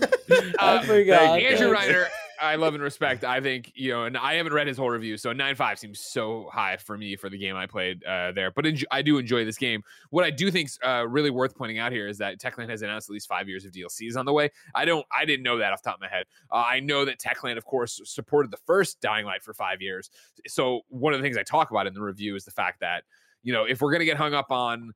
I 0.59 0.77
Uh, 0.77 0.81
forgot. 0.83 1.39
Andrew 1.39 1.73
Reiner, 1.75 2.05
I 2.41 2.55
love 2.55 2.73
and 2.73 2.81
respect. 2.81 3.23
I 3.23 3.39
think 3.39 3.71
you 3.75 3.91
know, 3.91 4.05
and 4.05 4.17
I 4.17 4.33
haven't 4.33 4.53
read 4.53 4.67
his 4.67 4.77
whole 4.77 4.89
review, 4.89 5.15
so 5.15 5.31
nine 5.31 5.55
five 5.55 5.77
seems 5.77 5.99
so 6.01 6.49
high 6.51 6.75
for 6.77 6.97
me 6.97 7.15
for 7.15 7.29
the 7.29 7.37
game 7.37 7.55
I 7.55 7.67
played 7.67 8.03
uh, 8.03 8.31
there. 8.31 8.51
But 8.51 8.65
I 8.89 9.01
do 9.01 9.19
enjoy 9.19 9.45
this 9.45 9.57
game. 9.57 9.83
What 10.09 10.25
I 10.25 10.31
do 10.31 10.49
think's 10.49 10.79
uh, 10.83 11.05
really 11.07 11.29
worth 11.29 11.55
pointing 11.55 11.77
out 11.77 11.91
here 11.91 12.07
is 12.07 12.17
that 12.17 12.39
Techland 12.39 12.69
has 12.69 12.81
announced 12.81 13.09
at 13.09 13.13
least 13.13 13.27
five 13.27 13.47
years 13.47 13.63
of 13.63 13.71
DLCs 13.71 14.17
on 14.17 14.25
the 14.25 14.33
way. 14.33 14.49
I 14.73 14.85
don't, 14.85 15.05
I 15.15 15.23
didn't 15.25 15.43
know 15.43 15.57
that 15.59 15.71
off 15.71 15.83
top 15.83 15.95
of 15.95 16.01
my 16.01 16.09
head. 16.09 16.25
Uh, 16.51 16.65
I 16.67 16.79
know 16.79 17.05
that 17.05 17.19
Techland, 17.19 17.57
of 17.57 17.65
course, 17.65 18.01
supported 18.05 18.51
the 18.51 18.57
first 18.65 18.99
Dying 19.01 19.25
Light 19.25 19.43
for 19.43 19.53
five 19.53 19.81
years. 19.81 20.09
So 20.47 20.81
one 20.89 21.13
of 21.13 21.19
the 21.19 21.23
things 21.23 21.37
I 21.37 21.43
talk 21.43 21.69
about 21.69 21.85
in 21.85 21.93
the 21.93 22.01
review 22.01 22.35
is 22.35 22.43
the 22.43 22.51
fact 22.51 22.79
that 22.79 23.03
you 23.43 23.53
know 23.53 23.65
if 23.65 23.81
we're 23.81 23.91
gonna 23.91 24.05
get 24.05 24.17
hung 24.17 24.33
up 24.33 24.51
on 24.51 24.93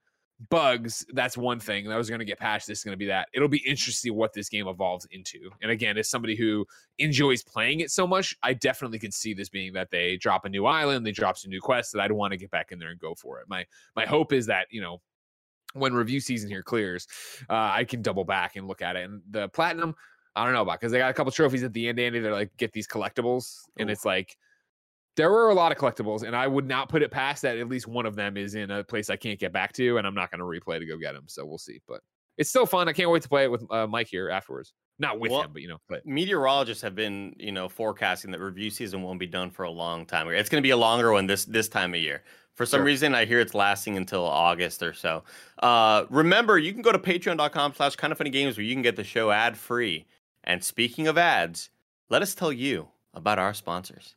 bugs, 0.50 1.06
that's 1.13 1.38
one 1.38 1.60
thing. 1.60 1.88
That 1.88 1.98
was 1.98 2.10
going 2.10 2.19
to 2.19 2.26
get 2.26 2.39
patched. 2.39 2.67
This 2.67 2.80
is 2.80 2.84
going 2.84 2.93
to 2.93 2.98
be 2.98 3.08
that. 3.08 3.30
It'll 3.34 3.48
be 3.48 3.63
interesting 3.65 4.13
what 4.15 4.34
this 4.34 4.50
game 4.50 4.67
evolves 4.67 5.08
into. 5.12 5.50
And 5.62 5.71
again, 5.71 5.98
as 5.98 6.10
somebody 6.10 6.36
who 6.36 6.65
enjoys 7.00 7.43
playing 7.43 7.80
it 7.80 7.91
so 7.91 8.06
much, 8.06 8.36
I 8.43 8.54
definitely 8.54 9.00
could 9.00 9.13
see 9.13 9.34
this 9.34 9.50
being 9.50 9.74
that 9.74 9.91
they 9.91 10.17
drop 10.17 10.45
a 10.45 10.50
new 10.50 10.65
island, 10.65 11.06
they 11.06 11.12
drop 11.12 11.38
some 11.38 11.50
new 11.50 11.62
quests 11.62 11.93
that 11.93 12.02
I'd 12.02 12.12
want 12.12 12.32
to 12.32 12.38
get 12.38 12.52
back 12.52 12.71
in 12.71 12.80
there 12.80 12.89
and 12.89 13.00
go 13.00 13.15
for 13.15 13.39
it. 13.39 13.48
My 13.48 13.65
my 13.95 14.06
hope 14.06 14.34
is 14.34 14.45
that 14.48 14.67
you 14.69 14.82
know 14.82 15.02
when 15.74 15.93
review 15.93 16.19
season 16.19 16.50
here 16.50 16.63
clears, 16.63 17.08
uh, 17.50 17.71
I 17.74 17.84
can 17.84 18.02
double 18.02 18.24
back 18.24 18.56
and 18.56 18.67
look 18.67 18.82
at 18.82 18.95
it. 18.95 19.10
And 19.10 19.21
the 19.30 19.50
platinum, 19.50 19.93
I 20.36 20.43
don't 20.43 20.54
know 20.54 20.62
about 20.62 20.80
because 20.80 20.91
they 20.91 20.98
got 20.98 21.12
a 21.12 21.13
couple 21.13 21.32
trophies 21.32 21.63
at 21.63 21.74
the 21.74 21.88
end, 21.88 22.00
Andy. 22.00 22.19
They're 22.19 22.32
like 22.32 22.56
get 22.58 22.74
these 22.74 22.88
collectibles, 22.88 23.62
and 23.78 23.89
Ooh. 23.89 23.93
it's 23.93 24.06
like 24.06 24.38
there 25.15 25.30
were 25.32 25.49
a 25.49 25.54
lot 25.54 25.71
of 25.71 25.78
collectibles, 25.78 26.23
and 26.23 26.36
I 26.36 26.47
would 26.47 26.67
not 26.67 26.89
put 26.89 27.01
it 27.01 27.12
past 27.12 27.41
that 27.43 27.58
at 27.58 27.67
least 27.69 27.88
one 27.88 28.06
of 28.06 28.15
them 28.15 28.38
is 28.38 28.56
in 28.56 28.71
a 28.71 28.84
place 28.84 29.10
I 29.10 29.15
can't 29.15 29.39
get 29.39 29.51
back 29.54 29.73
to, 29.73 29.97
and 29.97 30.06
I'm 30.06 30.15
not 30.15 30.32
going 30.32 30.39
to 30.39 30.45
replay 30.45 30.80
to 30.80 30.86
go 30.86 30.97
get 30.97 31.13
them. 31.13 31.25
So 31.28 31.45
we'll 31.45 31.58
see. 31.58 31.80
But 31.88 32.01
it's 32.38 32.49
still 32.49 32.65
fun. 32.65 32.89
I 32.89 32.93
can't 32.93 33.10
wait 33.10 33.21
to 33.23 33.30
play 33.30 33.45
it 33.45 33.51
with 33.51 33.65
uh, 33.71 33.88
Mike 33.88 34.08
here 34.08 34.30
afterwards. 34.30 34.73
Not 34.99 35.19
with 35.19 35.32
Well, 35.32 35.41
him, 35.43 35.51
but 35.54 35.62
you 35.62 35.67
know, 35.67 35.80
but 35.89 36.06
meteorologists 36.06 36.82
have 36.84 36.95
been, 36.95 37.36
you 37.38 37.51
know, 37.51 37.67
forecasting 37.67 38.32
that 38.32 38.39
review 38.39 38.69
season 38.69 39.01
won't 39.01 39.19
be 39.19 39.28
done 39.28 39.51
for 39.51 39.63
a 39.63 39.69
long 39.69 40.06
time. 40.06 40.28
It's 40.30 40.49
going 40.49 40.62
to 40.62 40.65
be 40.65 40.69
a 40.71 40.78
longer 40.78 41.12
one 41.12 41.28
this 41.28 41.43
this 41.45 41.67
time 41.67 41.93
of 41.93 41.99
year. 41.99 42.23
For 42.56 42.65
some 42.65 42.78
Sure. 42.80 42.86
reason, 42.86 43.13
I 43.13 43.25
hear 43.25 43.41
it's 43.41 43.54
lasting 43.54 43.97
until 43.97 44.23
August 44.23 44.82
or 44.82 44.93
so. 44.93 45.25
Uh, 45.62 46.06
remember, 46.10 46.58
you 46.58 46.71
can 46.71 46.82
go 46.82 46.93
to 46.93 46.99
patreon.com 46.99 47.73
slash 47.73 47.97
kind 47.97 48.12
of 48.13 48.17
funny 48.17 48.30
games 48.30 48.56
where 48.58 48.63
you 48.65 48.73
can 48.73 48.82
get 48.82 48.95
the 48.95 49.04
show 49.04 49.30
ad 49.32 49.58
free. 49.58 50.06
And 50.45 50.63
speaking 50.63 51.08
of 51.08 51.17
ads, 51.17 51.69
let 52.10 52.21
us 52.21 52.34
tell 52.34 52.54
you 52.54 52.88
about 53.13 53.39
our 53.39 53.54
sponsors. 53.54 54.15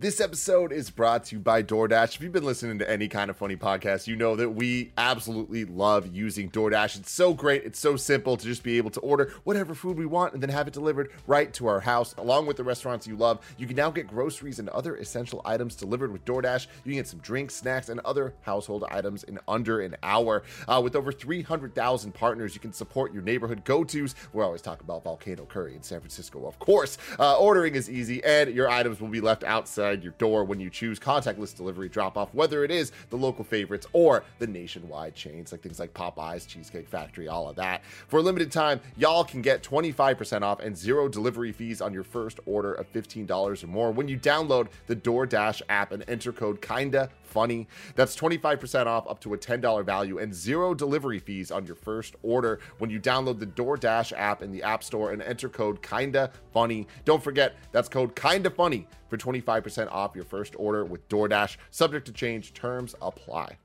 This 0.00 0.20
episode 0.20 0.70
is 0.70 0.90
brought 0.90 1.24
to 1.24 1.34
you 1.34 1.40
by 1.40 1.60
DoorDash. 1.64 2.14
If 2.14 2.20
you've 2.20 2.30
been 2.30 2.44
listening 2.44 2.78
to 2.78 2.88
any 2.88 3.08
kind 3.08 3.30
of 3.30 3.36
funny 3.36 3.56
podcast, 3.56 4.06
you 4.06 4.14
know 4.14 4.36
that 4.36 4.50
we 4.50 4.92
absolutely 4.96 5.64
love 5.64 6.14
using 6.14 6.52
DoorDash. 6.52 7.00
It's 7.00 7.10
so 7.10 7.34
great. 7.34 7.64
It's 7.64 7.80
so 7.80 7.96
simple 7.96 8.36
to 8.36 8.46
just 8.46 8.62
be 8.62 8.78
able 8.78 8.90
to 8.90 9.00
order 9.00 9.32
whatever 9.42 9.74
food 9.74 9.98
we 9.98 10.06
want 10.06 10.34
and 10.34 10.40
then 10.40 10.50
have 10.50 10.68
it 10.68 10.72
delivered 10.72 11.10
right 11.26 11.52
to 11.54 11.66
our 11.66 11.80
house, 11.80 12.14
along 12.16 12.46
with 12.46 12.56
the 12.56 12.62
restaurants 12.62 13.08
you 13.08 13.16
love. 13.16 13.44
You 13.58 13.66
can 13.66 13.74
now 13.74 13.90
get 13.90 14.06
groceries 14.06 14.60
and 14.60 14.68
other 14.68 14.94
essential 14.94 15.42
items 15.44 15.74
delivered 15.74 16.12
with 16.12 16.24
DoorDash. 16.24 16.68
You 16.84 16.92
can 16.92 17.00
get 17.00 17.08
some 17.08 17.18
drinks, 17.18 17.56
snacks, 17.56 17.88
and 17.88 17.98
other 18.04 18.34
household 18.42 18.84
items 18.92 19.24
in 19.24 19.40
under 19.48 19.80
an 19.80 19.96
hour. 20.04 20.44
Uh, 20.68 20.80
with 20.80 20.94
over 20.94 21.10
300,000 21.10 22.14
partners, 22.14 22.54
you 22.54 22.60
can 22.60 22.72
support 22.72 23.12
your 23.12 23.24
neighborhood 23.24 23.64
go 23.64 23.82
tos. 23.82 24.14
We're 24.32 24.44
always 24.44 24.62
talking 24.62 24.84
about 24.84 25.02
Volcano 25.02 25.44
Curry 25.44 25.74
in 25.74 25.82
San 25.82 25.98
Francisco, 25.98 26.46
of 26.46 26.56
course. 26.60 26.98
Uh, 27.18 27.36
ordering 27.36 27.74
is 27.74 27.90
easy, 27.90 28.22
and 28.22 28.54
your 28.54 28.70
items 28.70 29.00
will 29.00 29.08
be 29.08 29.20
left 29.20 29.42
outside 29.42 29.87
your 29.92 30.12
door 30.18 30.44
when 30.44 30.60
you 30.60 30.70
choose 30.70 30.98
contactless 30.98 31.56
delivery 31.56 31.88
drop 31.88 32.16
off, 32.16 32.32
whether 32.32 32.64
it 32.64 32.70
is 32.70 32.92
the 33.10 33.16
local 33.16 33.44
favorites 33.44 33.86
or 33.92 34.24
the 34.38 34.46
nationwide 34.46 35.14
chains 35.14 35.52
like 35.52 35.62
things 35.62 35.78
like 35.78 35.94
Popeyes, 35.94 36.46
Cheesecake 36.46 36.88
Factory, 36.88 37.28
all 37.28 37.48
of 37.48 37.56
that. 37.56 37.82
For 38.08 38.18
a 38.18 38.22
limited 38.22 38.52
time, 38.52 38.80
y'all 38.96 39.24
can 39.24 39.42
get 39.42 39.62
25% 39.62 40.42
off 40.42 40.60
and 40.60 40.76
zero 40.76 41.08
delivery 41.08 41.52
fees 41.52 41.80
on 41.80 41.92
your 41.92 42.04
first 42.04 42.40
order 42.46 42.74
of 42.74 42.92
$15 42.92 43.64
or 43.64 43.66
more 43.66 43.90
when 43.90 44.08
you 44.08 44.18
download 44.18 44.68
the 44.86 44.96
DoorDash 44.96 45.62
app 45.68 45.92
and 45.92 46.04
enter 46.08 46.32
code 46.32 46.60
KINDA 46.60 47.08
funny. 47.28 47.68
That's 47.94 48.16
25% 48.16 48.86
off 48.86 49.06
up 49.06 49.20
to 49.20 49.34
a 49.34 49.38
$10 49.38 49.84
value 49.84 50.18
and 50.18 50.34
zero 50.34 50.74
delivery 50.74 51.18
fees 51.18 51.50
on 51.50 51.66
your 51.66 51.76
first 51.76 52.16
order 52.22 52.60
when 52.78 52.90
you 52.90 52.98
download 53.00 53.38
the 53.38 53.46
DoorDash 53.46 54.12
app 54.16 54.42
in 54.42 54.50
the 54.50 54.62
App 54.62 54.82
Store 54.82 55.12
and 55.12 55.22
enter 55.22 55.48
code 55.48 55.82
kinda 55.82 56.30
funny. 56.52 56.86
Don't 57.04 57.22
forget, 57.22 57.56
that's 57.72 57.88
code 57.88 58.16
kinda 58.16 58.50
funny 58.50 58.86
for 59.08 59.16
25% 59.16 59.90
off 59.90 60.14
your 60.14 60.24
first 60.24 60.54
order 60.58 60.84
with 60.84 61.08
DoorDash. 61.08 61.56
Subject 61.70 62.06
to 62.06 62.12
change, 62.12 62.52
terms 62.54 62.94
apply. 63.00 63.58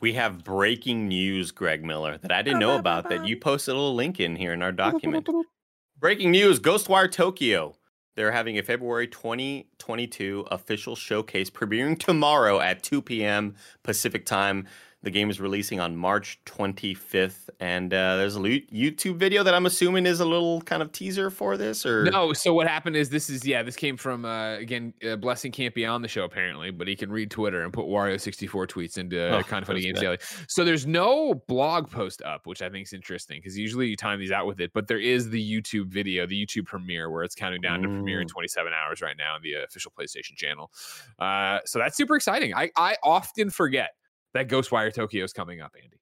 We 0.00 0.14
have 0.14 0.42
breaking 0.42 1.06
news, 1.06 1.52
Greg 1.52 1.84
Miller, 1.84 2.18
that 2.18 2.32
I 2.32 2.42
didn't 2.42 2.58
know 2.58 2.76
about 2.76 3.08
that 3.08 3.24
you 3.24 3.36
posted 3.36 3.74
a 3.74 3.76
little 3.78 3.94
link 3.94 4.18
in 4.18 4.34
here 4.34 4.52
in 4.52 4.60
our 4.60 4.72
document. 4.72 5.28
breaking 6.00 6.32
news 6.32 6.58
Ghostwire 6.58 7.10
Tokyo. 7.10 7.76
They're 8.14 8.32
having 8.32 8.58
a 8.58 8.62
February 8.62 9.06
2022 9.06 10.46
official 10.50 10.94
showcase 10.96 11.50
premiering 11.50 11.98
tomorrow 11.98 12.60
at 12.60 12.82
2 12.82 13.00
p.m. 13.02 13.54
Pacific 13.82 14.26
time. 14.26 14.66
The 15.04 15.10
game 15.10 15.30
is 15.30 15.40
releasing 15.40 15.80
on 15.80 15.96
March 15.96 16.38
25th, 16.46 17.48
and 17.58 17.92
uh, 17.92 18.16
there's 18.18 18.36
a 18.36 18.38
YouTube 18.38 19.16
video 19.16 19.42
that 19.42 19.52
I'm 19.52 19.66
assuming 19.66 20.06
is 20.06 20.20
a 20.20 20.24
little 20.24 20.60
kind 20.62 20.80
of 20.80 20.92
teaser 20.92 21.28
for 21.28 21.56
this. 21.56 21.84
Or 21.84 22.04
no. 22.04 22.32
So 22.32 22.54
what 22.54 22.68
happened 22.68 22.94
is 22.94 23.10
this 23.10 23.28
is 23.28 23.44
yeah, 23.44 23.64
this 23.64 23.74
came 23.74 23.96
from 23.96 24.24
uh, 24.24 24.54
again. 24.54 24.94
Uh, 25.04 25.16
Blessing 25.16 25.50
can't 25.50 25.74
be 25.74 25.84
on 25.84 26.02
the 26.02 26.08
show 26.08 26.22
apparently, 26.22 26.70
but 26.70 26.86
he 26.86 26.94
can 26.94 27.10
read 27.10 27.32
Twitter 27.32 27.62
and 27.62 27.72
put 27.72 27.86
Wario 27.86 28.20
sixty 28.20 28.46
four 28.46 28.64
tweets 28.66 28.96
into 28.96 29.20
uh, 29.20 29.38
Oh, 29.38 29.42
kind 29.42 29.62
of 29.62 29.66
funny 29.66 29.80
games 29.80 29.98
daily. 29.98 30.18
So 30.46 30.64
there's 30.64 30.86
no 30.86 31.34
blog 31.48 31.90
post 31.90 32.22
up, 32.22 32.46
which 32.46 32.62
I 32.62 32.68
think 32.70 32.86
is 32.86 32.92
interesting 32.92 33.40
because 33.40 33.58
usually 33.58 33.88
you 33.88 33.96
time 33.96 34.20
these 34.20 34.30
out 34.30 34.46
with 34.46 34.60
it, 34.60 34.70
but 34.72 34.86
there 34.86 35.00
is 35.00 35.30
the 35.30 35.42
YouTube 35.60 35.86
video, 35.88 36.26
the 36.26 36.46
YouTube 36.46 36.66
premiere 36.66 37.10
where 37.10 37.24
it's 37.24 37.34
counting 37.34 37.60
down 37.60 37.82
to 37.82 37.88
premiere 37.88 38.20
in 38.20 38.28
Mm. 38.28 38.32
27 38.32 38.72
hours 38.72 39.00
right 39.02 39.16
now 39.16 39.34
on 39.34 39.42
the 39.42 39.54
official 39.54 39.92
PlayStation 39.98 40.36
channel. 40.36 40.70
Uh, 41.18 41.58
so 41.64 41.80
that's 41.80 41.96
super 41.96 42.14
exciting. 42.14 42.54
I 42.54 42.70
I 42.76 42.96
often 43.02 43.50
forget 43.50 43.90
that 44.34 44.48
Ghostwire 44.48 44.92
Tokyo 44.92 45.24
is 45.24 45.32
coming 45.32 45.60
up, 45.60 45.74
Andy. 45.82 45.96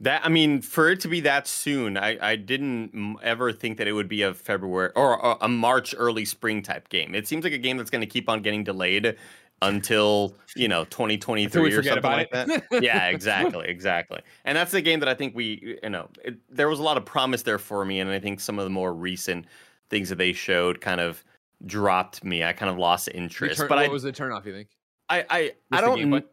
That 0.00 0.24
I 0.24 0.28
mean, 0.28 0.62
for 0.62 0.90
it 0.90 1.00
to 1.00 1.08
be 1.08 1.20
that 1.20 1.46
soon, 1.46 1.96
I 1.96 2.18
I 2.20 2.36
didn't 2.36 3.18
ever 3.22 3.52
think 3.52 3.78
that 3.78 3.86
it 3.86 3.92
would 3.92 4.08
be 4.08 4.22
a 4.22 4.34
February 4.34 4.90
or 4.96 5.14
a, 5.14 5.36
a 5.42 5.48
March 5.48 5.94
early 5.96 6.24
spring 6.24 6.60
type 6.62 6.88
game. 6.88 7.14
It 7.14 7.28
seems 7.28 7.44
like 7.44 7.52
a 7.52 7.58
game 7.58 7.76
that's 7.76 7.90
going 7.90 8.00
to 8.00 8.06
keep 8.06 8.28
on 8.28 8.42
getting 8.42 8.64
delayed 8.64 9.16
until 9.62 10.34
you 10.56 10.66
know 10.66 10.84
2023 10.86 11.62
we 11.62 11.72
or 11.72 11.82
something 11.84 12.02
like 12.02 12.30
that. 12.32 12.64
yeah, 12.82 13.06
exactly, 13.06 13.68
exactly. 13.68 14.20
And 14.44 14.56
that's 14.56 14.72
the 14.72 14.82
game 14.82 14.98
that 15.00 15.08
I 15.08 15.14
think 15.14 15.36
we 15.36 15.78
you 15.82 15.90
know 15.90 16.08
it, 16.24 16.36
there 16.50 16.68
was 16.68 16.80
a 16.80 16.82
lot 16.82 16.96
of 16.96 17.04
promise 17.04 17.42
there 17.42 17.58
for 17.58 17.84
me, 17.84 18.00
and 18.00 18.10
I 18.10 18.18
think 18.18 18.40
some 18.40 18.58
of 18.58 18.64
the 18.64 18.70
more 18.70 18.92
recent 18.92 19.46
things 19.88 20.08
that 20.08 20.16
they 20.16 20.32
showed 20.32 20.80
kind 20.80 21.00
of 21.00 21.22
dropped 21.64 22.24
me. 22.24 22.42
I 22.42 22.52
kind 22.52 22.70
of 22.70 22.76
lost 22.76 23.08
interest. 23.14 23.58
turn- 23.58 23.68
but 23.68 23.76
what 23.76 23.86
I 23.86 23.88
was 23.88 24.02
the 24.02 24.12
turnoff? 24.12 24.44
You 24.44 24.52
think? 24.52 24.68
I 25.08 25.24
I, 25.30 25.52
I 25.70 25.80
don't? 25.80 26.24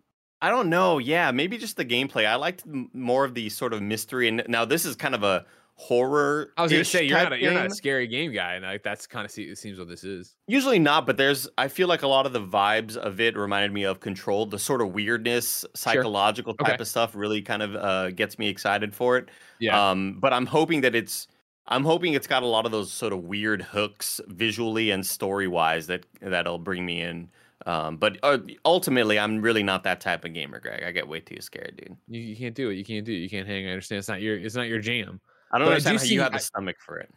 I 0.42 0.50
don't 0.50 0.70
know. 0.70 0.98
Yeah, 1.00 1.32
maybe 1.32 1.58
just 1.58 1.76
the 1.78 1.86
gameplay. 1.86 2.26
I 2.26 2.36
liked 2.36 2.64
more 2.94 3.26
of 3.26 3.34
the 3.34 3.50
sort 3.50 3.74
of 3.74 3.82
mystery. 3.82 4.28
And 4.28 4.44
now 4.48 4.66
this 4.66 4.86
is 4.86 4.96
kind 4.96 5.14
of 5.16 5.24
a 5.24 5.46
horror. 5.76 6.52
I 6.58 6.64
was 6.64 6.72
gonna 6.72 6.84
say 6.84 7.06
you're 7.06 7.18
not 7.18 7.34
a, 7.34 7.40
you're 7.42 7.54
not 7.54 7.68
a 7.68 7.70
scary 7.74 8.06
game 8.08 8.34
guy, 8.34 8.56
and 8.56 8.66
like 8.66 8.84
that's 8.84 9.08
kind 9.08 9.24
of 9.26 9.32
see, 9.32 9.44
it 9.44 9.58
seems 9.58 9.80
what 9.80 9.88
this 9.88 10.04
is. 10.04 10.36
Usually 10.48 10.80
not, 10.80 11.06
but 11.06 11.18
there's. 11.18 11.48
I 11.58 11.68
feel 11.68 11.88
like 11.88 12.02
a 12.04 12.08
lot 12.08 12.26
of 12.26 12.34
the 12.34 12.42
vibes 12.42 12.96
of 12.98 13.20
it 13.20 13.38
reminded 13.38 13.72
me 13.74 13.84
of 13.84 14.00
Control. 14.00 14.46
The 14.46 14.60
sort 14.60 14.82
of 14.82 14.94
weirdness, 14.94 15.66
psychological 15.76 16.54
type 16.54 16.74
Okay. 16.74 16.82
of 16.82 16.88
stuff 16.88 17.16
really 17.16 17.42
kind 17.42 17.62
of 17.62 17.76
uh, 17.76 18.12
gets 18.12 18.38
me 18.38 18.48
excited 18.50 18.94
for 18.94 19.18
it. 19.18 19.30
Yeah, 19.60 19.90
Um, 19.92 20.18
but 20.20 20.34
I'm 20.34 20.46
hoping 20.46 20.82
that 20.82 20.96
it's. 20.96 21.28
I'm 21.72 21.84
hoping 21.84 22.14
it's 22.14 22.26
got 22.26 22.42
a 22.42 22.48
lot 22.48 22.66
of 22.66 22.72
those 22.72 22.92
sort 22.92 23.14
of 23.14 23.26
weird 23.26 23.62
hooks 23.62 24.20
visually 24.28 24.90
and 24.90 25.06
story 25.06 25.48
wise 25.48 25.86
that 25.88 26.04
that'll 26.20 26.58
bring 26.58 26.84
me 26.86 27.02
in. 27.02 27.30
Um, 27.66 27.98
but 27.98 28.18
uh, 28.24 28.38
ultimately, 28.66 29.20
I'm 29.20 29.42
really 29.42 29.64
not 29.64 29.84
that 29.84 30.00
type 30.02 30.24
of 30.26 30.34
gamer, 30.34 30.60
Greg. 30.60 30.84
I 30.84 30.92
get 30.92 31.08
way 31.08 31.20
too 31.20 31.42
scared, 31.42 31.76
dude. 31.78 31.98
you, 32.08 32.22
you 32.22 32.36
can't 32.36 32.56
do 32.56 32.70
it. 32.70 32.76
You 32.76 32.86
can't 32.86 33.06
do 33.06 33.12
it. 33.12 33.18
You 33.18 33.30
can't 33.30 33.48
hang. 33.48 33.68
I 33.68 33.72
understand. 33.72 34.00
It's 34.00 34.08
not 34.08 34.22
your 34.22 34.38
it's 34.38 34.56
not 34.56 34.68
your 34.68 34.80
jam. 34.80 35.20
I 35.52 35.58
don't 35.58 35.68
But 35.68 35.72
I 35.72 35.74
understand 35.76 35.98
do 35.98 36.00
how 36.00 36.04
you 36.04 36.10
see- 36.10 36.16
have 36.24 36.32
the 36.32 36.38
I- 36.38 36.40
stomach 36.40 36.78
for 36.80 36.98
it. 37.00 37.10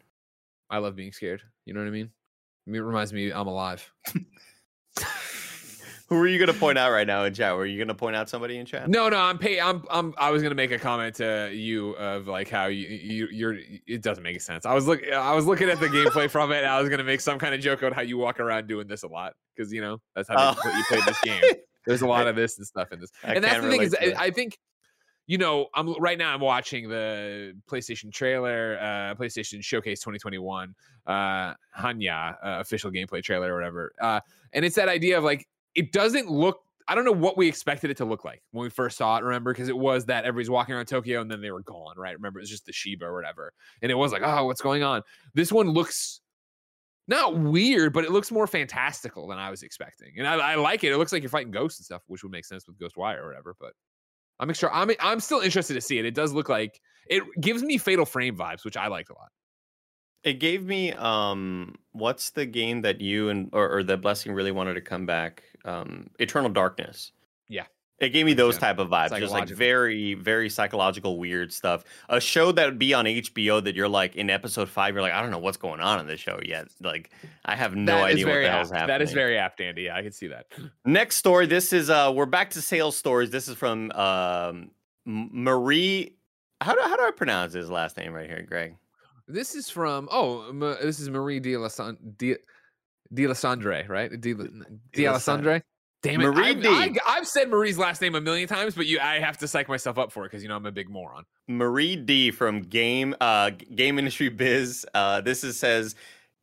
I 0.70 0.78
love 0.78 0.96
being 0.96 1.12
scared. 1.12 1.42
You 1.66 1.74
know 1.74 1.80
what 1.80 1.86
I 1.86 1.90
mean? 1.90 2.10
It 2.66 2.70
reminds 2.78 3.12
me 3.12 3.30
I'm 3.32 3.46
alive. 3.46 3.88
Who 6.12 6.18
are 6.18 6.26
you 6.26 6.38
gonna 6.38 6.52
point 6.52 6.76
out 6.76 6.90
right 6.92 7.06
now 7.06 7.24
in 7.24 7.32
chat? 7.32 7.56
Were 7.56 7.64
you 7.64 7.78
gonna 7.78 7.94
point 7.94 8.14
out 8.14 8.28
somebody 8.28 8.58
in 8.58 8.66
chat? 8.66 8.86
No, 8.86 9.08
no, 9.08 9.16
I'm 9.16 9.38
pay. 9.38 9.58
I'm, 9.58 9.82
I'm. 9.90 10.12
I 10.18 10.30
was 10.30 10.42
gonna 10.42 10.54
make 10.54 10.70
a 10.70 10.78
comment 10.78 11.14
to 11.16 11.50
you 11.54 11.92
of 11.92 12.26
like 12.28 12.50
how 12.50 12.66
you, 12.66 12.86
you, 12.86 13.28
you're. 13.32 13.56
It 13.86 14.02
doesn't 14.02 14.22
make 14.22 14.38
sense. 14.42 14.66
I 14.66 14.74
was 14.74 14.86
look. 14.86 15.00
I 15.10 15.34
was 15.34 15.46
looking 15.46 15.70
at 15.70 15.80
the 15.80 15.86
gameplay 15.86 16.28
from 16.30 16.52
it. 16.52 16.58
And 16.58 16.66
I 16.66 16.78
was 16.78 16.90
gonna 16.90 17.02
make 17.02 17.22
some 17.22 17.38
kind 17.38 17.54
of 17.54 17.62
joke 17.62 17.80
about 17.80 17.94
how 17.94 18.02
you 18.02 18.18
walk 18.18 18.40
around 18.40 18.66
doing 18.66 18.86
this 18.88 19.04
a 19.04 19.08
lot 19.08 19.32
because 19.56 19.72
you 19.72 19.80
know 19.80 20.02
that's 20.14 20.28
how 20.28 20.34
Oh. 20.36 20.60
they, 20.62 20.76
you 20.76 20.84
play 20.88 21.00
this 21.06 21.20
game. 21.22 21.42
There's 21.86 22.02
a 22.02 22.06
lot 22.06 22.26
of 22.26 22.36
this 22.36 22.58
and 22.58 22.66
stuff 22.66 22.92
in 22.92 23.00
this. 23.00 23.10
I 23.24 23.36
and 23.36 23.42
that's 23.44 23.62
the 23.62 23.70
thing 23.70 23.82
is, 23.82 23.92
to 23.92 24.20
I, 24.20 24.24
I 24.24 24.30
think, 24.30 24.58
you 25.26 25.38
know, 25.38 25.68
I'm 25.74 25.94
right 25.94 26.18
now. 26.18 26.34
I'm 26.34 26.40
watching 26.40 26.90
the 26.90 27.54
PlayStation 27.70 28.12
trailer, 28.12 28.78
uh, 28.78 29.14
PlayStation 29.14 29.64
Showcase 29.64 30.00
2021, 30.00 30.74
uh, 31.06 31.54
Hannya 31.76 32.34
uh, 32.34 32.60
official 32.60 32.90
gameplay 32.90 33.22
trailer 33.22 33.52
or 33.52 33.56
whatever. 33.56 33.92
Uh, 34.00 34.20
and 34.52 34.64
it's 34.64 34.76
that 34.76 34.88
idea 34.88 35.16
of 35.18 35.24
like 35.24 35.48
it 35.74 35.92
doesn't 35.92 36.30
look. 36.30 36.60
I 36.88 36.94
don't 36.94 37.04
know 37.04 37.12
what 37.12 37.36
we 37.36 37.46
expected 37.46 37.90
it 37.90 37.96
to 37.98 38.04
look 38.04 38.24
like 38.24 38.42
when 38.50 38.64
we 38.64 38.70
first 38.70 38.98
saw 38.98 39.16
it. 39.16 39.22
Remember, 39.22 39.52
because 39.52 39.68
it 39.68 39.76
was 39.76 40.06
that 40.06 40.24
everybody's 40.24 40.50
walking 40.50 40.74
around 40.74 40.86
Tokyo 40.86 41.20
and 41.20 41.30
then 41.30 41.40
they 41.40 41.50
were 41.50 41.62
gone, 41.62 41.94
right? 41.96 42.14
Remember, 42.14 42.40
it 42.40 42.42
was 42.42 42.50
just 42.50 42.66
the 42.66 42.72
Shiba 42.72 43.04
or 43.04 43.14
whatever, 43.14 43.52
and 43.80 43.90
it 43.90 43.94
was 43.94 44.12
like, 44.12 44.22
oh, 44.24 44.46
what's 44.46 44.60
going 44.60 44.82
on? 44.82 45.02
This 45.34 45.52
one 45.52 45.68
looks 45.68 46.20
not 47.08 47.38
weird, 47.38 47.92
but 47.92 48.04
it 48.04 48.10
looks 48.10 48.30
more 48.30 48.46
fantastical 48.46 49.26
than 49.28 49.38
I 49.38 49.50
was 49.50 49.62
expecting, 49.62 50.14
and 50.18 50.26
I, 50.26 50.52
I 50.52 50.54
like 50.56 50.84
it. 50.84 50.92
It 50.92 50.98
looks 50.98 51.12
like 51.12 51.22
you're 51.22 51.30
fighting 51.30 51.52
ghosts 51.52 51.78
and 51.78 51.84
stuff, 51.84 52.02
which 52.06 52.22
would 52.22 52.32
make 52.32 52.44
sense 52.44 52.66
with 52.66 52.78
Ghostwire 52.78 53.18
or 53.18 53.26
whatever. 53.26 53.54
But 53.58 53.72
I'm 54.40 54.50
extra. 54.50 54.70
I'm 54.72 54.90
I'm 55.00 55.20
still 55.20 55.40
interested 55.40 55.74
to 55.74 55.80
see 55.80 55.98
it. 55.98 56.04
It 56.04 56.14
does 56.14 56.32
look 56.32 56.48
like 56.48 56.80
it 57.06 57.22
gives 57.40 57.62
me 57.62 57.78
Fatal 57.78 58.04
Frame 58.04 58.36
vibes, 58.36 58.64
which 58.64 58.76
I 58.76 58.88
liked 58.88 59.10
a 59.10 59.14
lot. 59.14 59.30
It 60.24 60.34
gave 60.34 60.64
me 60.64 60.92
um 60.92 61.74
what's 61.92 62.30
the 62.30 62.46
game 62.46 62.82
that 62.82 63.00
you 63.00 63.28
and 63.28 63.50
or, 63.52 63.78
or 63.78 63.96
blessing 63.96 64.32
really 64.32 64.52
wanted 64.52 64.74
to 64.74 64.80
come 64.80 65.06
back? 65.06 65.44
Um 65.64 66.10
Eternal 66.18 66.50
Darkness. 66.50 67.12
Yeah. 67.48 67.64
It 67.98 68.08
gave 68.08 68.26
me 68.26 68.34
those 68.34 68.54
Yeah. 68.56 68.60
type 68.60 68.78
of 68.80 68.88
vibes. 68.88 69.16
Just 69.20 69.32
like 69.32 69.48
very, 69.48 70.14
very 70.14 70.48
psychological, 70.50 71.18
weird 71.18 71.52
stuff. 71.52 71.84
A 72.08 72.20
show 72.20 72.50
that 72.50 72.64
would 72.66 72.78
be 72.78 72.94
on 72.94 73.04
HBO 73.06 73.62
that 73.62 73.76
you're 73.76 73.88
like 73.88 74.16
in 74.16 74.28
episode 74.28 74.68
five, 74.68 74.94
you're 74.94 75.02
like, 75.02 75.12
I 75.12 75.22
don't 75.22 75.30
know 75.30 75.38
what's 75.38 75.56
going 75.58 75.78
on 75.80 76.00
in 76.00 76.06
this 76.08 76.18
show 76.18 76.40
yet. 76.44 76.66
Like, 76.80 77.10
I 77.44 77.54
have 77.54 77.76
no 77.76 77.98
That 77.98 78.04
idea 78.06 78.26
what 78.26 78.34
the 78.34 78.50
hell's 78.50 78.72
apt. 78.72 78.80
happening. 78.80 78.86
That 78.98 79.02
is 79.02 79.12
very 79.12 79.38
apt, 79.38 79.60
Andy. 79.60 79.82
Yeah, 79.82 79.96
I 79.96 80.02
can 80.02 80.10
see 80.10 80.26
that. 80.28 80.46
Next 80.84 81.16
story. 81.16 81.46
This 81.46 81.72
is 81.72 81.90
uh 81.90 82.10
we're 82.12 82.26
back 82.26 82.50
to 82.50 82.62
sales 82.62 82.96
stories. 82.96 83.30
This 83.30 83.46
is 83.46 83.54
from 83.56 83.92
um 83.92 84.72
Marie. 85.06 86.16
How 86.60 86.74
do 86.74 86.80
how 86.80 86.96
do 86.96 87.02
I 87.02 87.10
pronounce 87.12 87.52
his 87.52 87.70
last 87.70 87.96
name 87.96 88.12
right 88.12 88.28
here, 88.28 88.42
Greg? 88.42 88.76
This 89.28 89.54
is 89.54 89.70
from 89.70 90.08
oh, 90.10 90.50
this 90.82 90.98
is 91.00 91.08
Marie 91.08 91.38
de 91.40 91.56
la 91.56 91.68
San, 91.68 91.96
de, 92.16 92.36
de 93.12 93.26
la 93.26 93.34
right? 93.88 94.20
De, 94.20 94.34
la- 94.34 94.46
de. 94.92 95.62
Damn 96.02 96.20
it, 96.20 96.24
Marie 96.24 96.46
I've, 96.46 96.62
D. 96.62 96.68
I, 96.68 96.94
I've 97.06 97.28
said 97.28 97.48
Marie's 97.48 97.78
last 97.78 98.02
name 98.02 98.16
a 98.16 98.20
million 98.20 98.48
times, 98.48 98.74
but 98.74 98.86
you, 98.86 98.98
I 98.98 99.20
have 99.20 99.38
to 99.38 99.46
psych 99.46 99.68
myself 99.68 99.98
up 99.98 100.10
for 100.10 100.24
it 100.24 100.30
because 100.30 100.42
you 100.42 100.48
know 100.48 100.56
I'm 100.56 100.66
a 100.66 100.72
big 100.72 100.90
moron. 100.90 101.24
Marie 101.46 101.94
D 101.94 102.32
from 102.32 102.62
Game 102.62 103.14
uh 103.20 103.50
Game 103.50 103.98
Industry 103.98 104.28
Biz. 104.28 104.84
Uh 104.94 105.20
this 105.20 105.44
is 105.44 105.58
says 105.58 105.94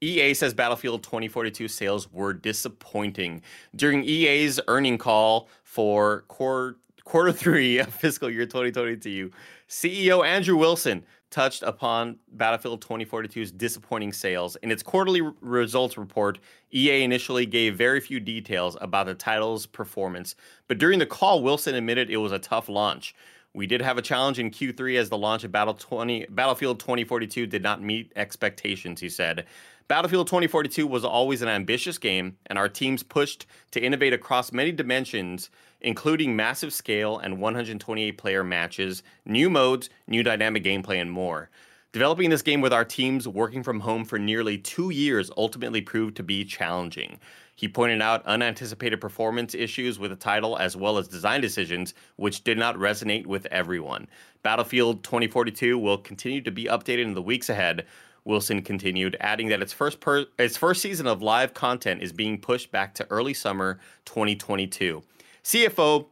EA 0.01 0.33
says 0.33 0.53
Battlefield 0.53 1.03
2042 1.03 1.67
sales 1.67 2.11
were 2.13 2.33
disappointing. 2.33 3.41
During 3.75 4.05
EA's 4.05 4.61
earning 4.69 4.97
call 4.97 5.49
for 5.63 6.21
quarter 6.29 6.77
quarter 7.03 7.33
3 7.33 7.79
of 7.79 7.93
fiscal 7.93 8.29
year 8.29 8.45
2022, 8.45 9.29
CEO 9.67 10.25
Andrew 10.25 10.55
Wilson 10.55 11.03
touched 11.29 11.63
upon 11.63 12.17
Battlefield 12.31 12.83
2042's 12.83 13.51
disappointing 13.51 14.13
sales. 14.13 14.55
In 14.57 14.71
its 14.71 14.83
quarterly 14.83 15.21
results 15.41 15.97
report, 15.97 16.39
EA 16.73 17.03
initially 17.03 17.45
gave 17.45 17.75
very 17.75 17.99
few 17.99 18.19
details 18.19 18.77
about 18.81 19.05
the 19.05 19.13
title's 19.13 19.65
performance, 19.65 20.35
but 20.67 20.77
during 20.77 20.99
the 20.99 21.05
call, 21.05 21.43
Wilson 21.43 21.75
admitted 21.75 22.09
it 22.09 22.17
was 22.17 22.31
a 22.31 22.39
tough 22.39 22.69
launch. 22.69 23.15
We 23.53 23.65
did 23.65 23.81
have 23.81 23.97
a 23.97 24.03
challenge 24.03 24.37
in 24.37 24.51
Q3 24.51 24.97
as 24.99 25.09
the 25.09 25.17
launch 25.17 25.43
of 25.43 25.51
Battle 25.51 25.73
20, 25.73 26.27
Battlefield 26.29 26.79
2042 26.79 27.47
did 27.47 27.63
not 27.63 27.81
meet 27.81 28.11
expectations, 28.15 29.01
he 29.01 29.09
said. 29.09 29.45
Battlefield 29.87 30.27
2042 30.27 30.85
was 30.85 31.03
always 31.03 31.41
an 31.41 31.49
ambitious 31.49 31.97
game, 31.97 32.37
and 32.45 32.59
our 32.59 32.69
teams 32.69 33.01
pushed 33.01 33.47
to 33.71 33.81
innovate 33.81 34.13
across 34.13 34.51
many 34.51 34.71
dimensions, 34.71 35.49
including 35.81 36.35
massive 36.35 36.73
scale 36.73 37.17
and 37.17 37.39
128 37.39 38.17
player 38.17 38.43
matches, 38.43 39.03
new 39.25 39.49
modes, 39.49 39.89
new 40.07 40.23
dynamic 40.23 40.63
gameplay, 40.63 41.01
and 41.01 41.11
more. 41.11 41.49
Developing 41.91 42.29
this 42.29 42.43
game 42.43 42.61
with 42.61 42.71
our 42.71 42.85
teams 42.85 43.27
working 43.27 43.63
from 43.63 43.79
home 43.79 44.05
for 44.05 44.19
nearly 44.19 44.59
two 44.59 44.91
years 44.91 45.31
ultimately 45.35 45.81
proved 45.81 46.15
to 46.17 46.23
be 46.23 46.45
challenging. 46.45 47.19
He 47.55 47.67
pointed 47.67 48.01
out 48.01 48.25
unanticipated 48.25 49.01
performance 49.01 49.55
issues 49.55 49.97
with 49.97 50.11
the 50.11 50.15
title 50.15 50.55
as 50.57 50.77
well 50.77 50.97
as 50.97 51.07
design 51.07 51.41
decisions, 51.41 51.93
which 52.15 52.43
did 52.43 52.57
not 52.57 52.75
resonate 52.75 53.25
with 53.25 53.47
everyone. 53.47 54.07
Battlefield 54.43 55.03
2042 55.03 55.77
will 55.77 55.97
continue 55.97 56.41
to 56.41 56.51
be 56.51 56.65
updated 56.65 57.05
in 57.05 57.15
the 57.15 57.21
weeks 57.21 57.49
ahead. 57.49 57.85
Wilson 58.23 58.61
continued, 58.61 59.17
adding 59.19 59.47
that 59.47 59.61
its 59.61 59.73
first 59.73 59.99
per- 59.99 60.27
its 60.37 60.57
first 60.57 60.81
season 60.81 61.07
of 61.07 61.21
live 61.21 61.53
content 61.53 62.03
is 62.03 62.13
being 62.13 62.37
pushed 62.39 62.71
back 62.71 62.93
to 62.93 63.07
early 63.09 63.33
summer 63.33 63.79
2022. 64.05 65.01
CFO 65.49 66.05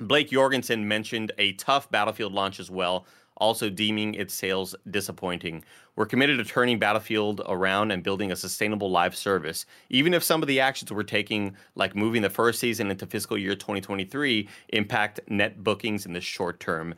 Blake 0.00 0.30
Jorgensen 0.30 0.88
mentioned 0.88 1.30
a 1.38 1.52
tough 1.52 1.88
Battlefield 1.92 2.32
launch 2.32 2.58
as 2.58 2.68
well, 2.68 3.06
also 3.36 3.70
deeming 3.70 4.14
its 4.14 4.34
sales 4.34 4.74
disappointing. 4.90 5.62
We're 5.94 6.06
committed 6.06 6.38
to 6.38 6.44
turning 6.44 6.80
Battlefield 6.80 7.42
around 7.46 7.92
and 7.92 8.02
building 8.02 8.32
a 8.32 8.36
sustainable 8.36 8.90
live 8.90 9.14
service. 9.14 9.66
Even 9.90 10.12
if 10.14 10.24
some 10.24 10.42
of 10.42 10.48
the 10.48 10.58
actions 10.58 10.90
we're 10.92 11.04
taking, 11.04 11.54
like 11.76 11.94
moving 11.94 12.22
the 12.22 12.30
first 12.30 12.58
season 12.58 12.90
into 12.90 13.06
fiscal 13.06 13.38
year 13.38 13.54
2023, 13.54 14.48
impact 14.70 15.20
net 15.28 15.62
bookings 15.62 16.04
in 16.04 16.12
the 16.12 16.20
short 16.20 16.58
term. 16.58 16.92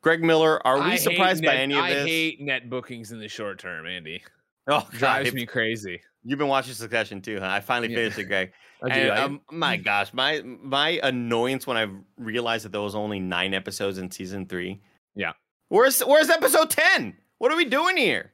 Greg 0.00 0.22
Miller, 0.22 0.66
are 0.66 0.78
we 0.78 0.92
I 0.92 0.96
surprised 0.96 1.44
by 1.44 1.56
any 1.56 1.76
of 1.76 1.84
I 1.84 1.92
this? 1.92 2.06
I 2.06 2.08
hate 2.08 2.40
net 2.40 2.70
bookings 2.70 3.12
in 3.12 3.20
the 3.20 3.28
short 3.28 3.58
term, 3.58 3.86
Andy. 3.86 4.22
oh, 4.68 4.88
Drives 4.92 5.34
me 5.34 5.44
crazy. 5.44 6.00
You've 6.24 6.38
been 6.38 6.48
watching 6.48 6.72
Succession 6.72 7.20
too, 7.20 7.40
huh? 7.40 7.48
I 7.50 7.60
finally 7.60 7.90
Yeah. 7.92 7.98
finished 7.98 8.18
it, 8.20 8.24
Greg. 8.24 8.52
I 8.82 8.88
do. 8.88 9.08
I- 9.08 9.22
um, 9.22 9.40
my 9.50 9.76
gosh, 9.76 10.12
my 10.12 10.42
my 10.44 11.00
annoyance 11.02 11.66
when 11.66 11.76
I 11.76 11.86
realized 12.18 12.64
that 12.64 12.72
there 12.72 12.80
was 12.80 12.94
only 12.94 13.20
nine 13.20 13.54
episodes 13.54 13.98
in 13.98 14.10
season 14.10 14.46
three. 14.46 14.80
Yeah. 15.14 15.32
Where's 15.68 16.00
where's 16.00 16.30
episode 16.30 16.70
ten? 16.70 17.16
What 17.38 17.52
are 17.52 17.56
we 17.56 17.64
doing 17.64 17.96
here? 17.96 18.32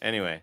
Anyway, 0.00 0.42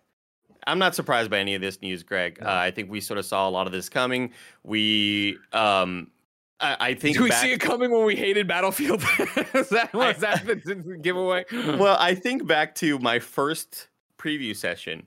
I'm 0.65 0.79
not 0.79 0.95
surprised 0.95 1.29
by 1.29 1.39
any 1.39 1.55
of 1.55 1.61
this 1.61 1.81
news, 1.81 2.03
Greg. 2.03 2.39
Uh, 2.41 2.49
I 2.49 2.71
think 2.71 2.89
we 2.89 3.01
sort 3.01 3.17
of 3.17 3.25
saw 3.25 3.47
a 3.47 3.51
lot 3.51 3.67
of 3.67 3.73
this 3.73 3.89
coming. 3.89 4.31
We 4.63 5.37
um, 5.51 6.11
I, 6.59 6.77
I 6.79 6.93
think 6.93 7.17
Do 7.17 7.23
we 7.23 7.31
see 7.31 7.51
it 7.51 7.59
coming 7.59 7.91
when 7.91 8.05
we 8.05 8.15
hated 8.15 8.47
Battlefield? 8.47 9.01
is 9.53 9.69
that, 9.69 9.89
was 9.93 10.17
that 10.17 10.45
the 10.45 10.99
giveaway? 11.01 11.45
well, 11.51 11.97
I 11.99 12.15
think 12.15 12.45
back 12.47 12.75
to 12.75 12.99
my 12.99 13.19
first 13.19 13.87
preview 14.17 14.55
session. 14.55 15.05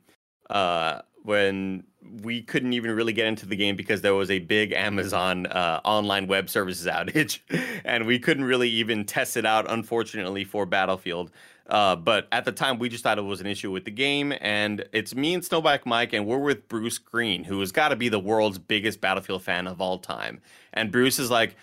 Uh, 0.51 1.01
when 1.23 1.85
we 2.23 2.43
couldn't 2.43 2.73
even 2.73 2.91
really 2.91 3.13
get 3.13 3.27
into 3.27 3.47
the 3.47 3.57
game 3.57 3.77
because 3.77 4.01
there 4.01 4.15
was 4.15 4.31
a 4.31 4.41
big 4.41 4.73
Amazon 4.73 5.47
uh, 5.47 5.81
online 5.85 6.27
web 6.27 6.51
services 6.51 6.87
outage, 6.87 7.39
and 7.85 8.07
we 8.07 8.19
couldn't 8.19 8.45
really 8.45 8.69
even 8.69 9.05
test 9.05 9.37
it 9.37 9.47
out, 9.47 9.71
unfortunately, 9.71 10.45
for 10.45 10.67
Battlefield. 10.67 11.31
Uh, 11.69 11.95
but 11.95 12.27
at 12.33 12.45
the 12.45 12.53
time, 12.53 12.79
we 12.79 12.89
just 12.89 13.05
thought 13.05 13.19
it 13.19 13.23
was 13.23 13.41
an 13.41 13.47
issue 13.47 13.71
with 13.71 13.85
the 13.85 13.91
game, 13.91 14.35
and 14.41 14.85
it's 14.93 15.15
me 15.15 15.33
and 15.33 15.43
Snowbike 15.43 15.87
Mike, 15.87 16.13
and 16.13 16.27
we're 16.27 16.39
with 16.39 16.69
Bruce 16.69 16.99
Green, 16.99 17.45
who 17.45 17.61
has 17.61 17.71
got 17.71 17.91
to 17.91 17.97
be 17.97 18.09
the 18.09 18.19
world's 18.19 18.59
biggest 18.59 19.01
Battlefield 19.01 19.43
fan 19.43 19.67
of 19.67 19.81
all 19.81 19.99
time. 19.99 20.41
And 20.73 20.91
Bruce 20.91 21.21
is 21.21 21.31
like, 21.31 21.57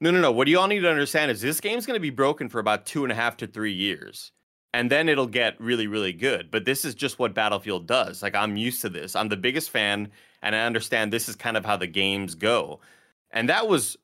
"No, 0.00 0.12
no, 0.12 0.20
no. 0.20 0.30
What 0.30 0.46
you 0.46 0.58
all 0.58 0.68
need 0.68 0.80
to 0.80 0.90
understand 0.90 1.32
is 1.32 1.40
this 1.40 1.60
game's 1.60 1.84
going 1.84 1.96
to 1.96 2.00
be 2.00 2.10
broken 2.10 2.48
for 2.48 2.60
about 2.60 2.86
two 2.86 3.02
and 3.02 3.12
a 3.12 3.16
half 3.16 3.36
to 3.38 3.46
three 3.48 3.72
years." 3.72 4.30
And 4.72 4.90
then 4.90 5.08
it'll 5.08 5.26
get 5.26 5.60
really 5.60 5.86
really 5.86 6.12
good 6.12 6.50
but 6.50 6.64
this 6.64 6.84
is 6.84 6.94
just 6.94 7.18
what 7.18 7.34
battlefield 7.34 7.86
does 7.86 8.22
like 8.22 8.34
i'm 8.34 8.56
used 8.56 8.80
to 8.80 8.88
this 8.88 9.16
i'm 9.16 9.28
the 9.28 9.36
biggest 9.36 9.70
fan 9.70 10.08
and 10.42 10.54
i 10.54 10.60
understand 10.64 11.12
this 11.12 11.28
is 11.28 11.36
kind 11.36 11.56
of 11.56 11.64
how 11.64 11.76
the 11.76 11.86
games 11.86 12.34
go 12.34 12.80
and 13.32 13.48
that 13.48 13.66
was 13.68 13.96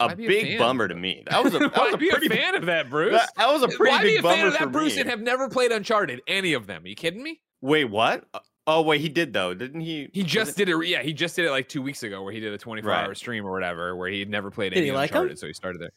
a 0.00 0.08
Why 0.08 0.14
be 0.14 0.24
a 0.24 0.28
big 0.28 0.58
bummer 0.58 0.88
to 0.88 0.94
me 0.94 1.22
that 1.30 1.42
was 1.44 1.54
a, 1.54 1.58
that 1.60 1.76
was 1.76 1.94
a 1.94 1.96
be 1.98 2.08
pretty 2.10 2.26
a 2.26 2.30
fan 2.30 2.54
of 2.54 2.66
that, 2.66 2.88
Bruce? 2.90 3.12
that, 3.12 3.30
that 3.36 3.52
was 3.52 3.62
a 3.62 3.68
pretty 3.68 3.90
Why 3.96 4.02
be 4.02 4.08
big 4.16 4.18
a 4.20 4.22
fan 4.22 4.46
of 4.46 4.52
that, 4.54 4.72
Bruce, 4.72 4.94
me. 4.96 5.00
and 5.02 5.10
have 5.10 5.20
never 5.20 5.48
played 5.48 5.70
Uncharted? 5.72 6.20
Any 6.26 6.52
of 6.54 6.66
them? 6.66 6.84
Are 6.84 6.88
you 6.88 6.96
kidding 6.96 7.22
me? 7.22 7.40
wait 7.60 7.84
what 7.84 8.24
uh, 8.34 8.40
oh 8.66 8.82
wait 8.82 9.00
he 9.00 9.08
did 9.08 9.32
though 9.32 9.54
didn't 9.54 9.80
he 9.82 10.08
He 10.12 10.22
just 10.24 10.56
did 10.56 10.68
it. 10.68 10.86
Yeah, 10.86 11.02
he 11.02 11.12
just 11.12 11.36
did 11.36 11.44
it 11.44 11.50
like 11.52 11.68
two 11.68 11.82
weeks 11.82 12.02
ago, 12.02 12.22
where 12.24 12.32
he 12.32 12.40
did 12.40 12.52
a 12.52 12.58
24 12.58 12.90
Right. 12.90 13.04
hour 13.04 13.14
stream 13.14 13.44
or 13.46 13.52
whatever, 13.52 13.94
where 13.96 14.08
he 14.08 14.18
had 14.18 14.28
never 14.28 14.50
played 14.50 14.70
Did 14.72 14.78
any 14.78 14.86
he 14.86 14.92
like 14.92 15.10
'em? 15.12 15.16
Uncharted, 15.18 15.38
so 15.38 15.46
he 15.46 15.52
started 15.52 15.80
there. 15.80 15.90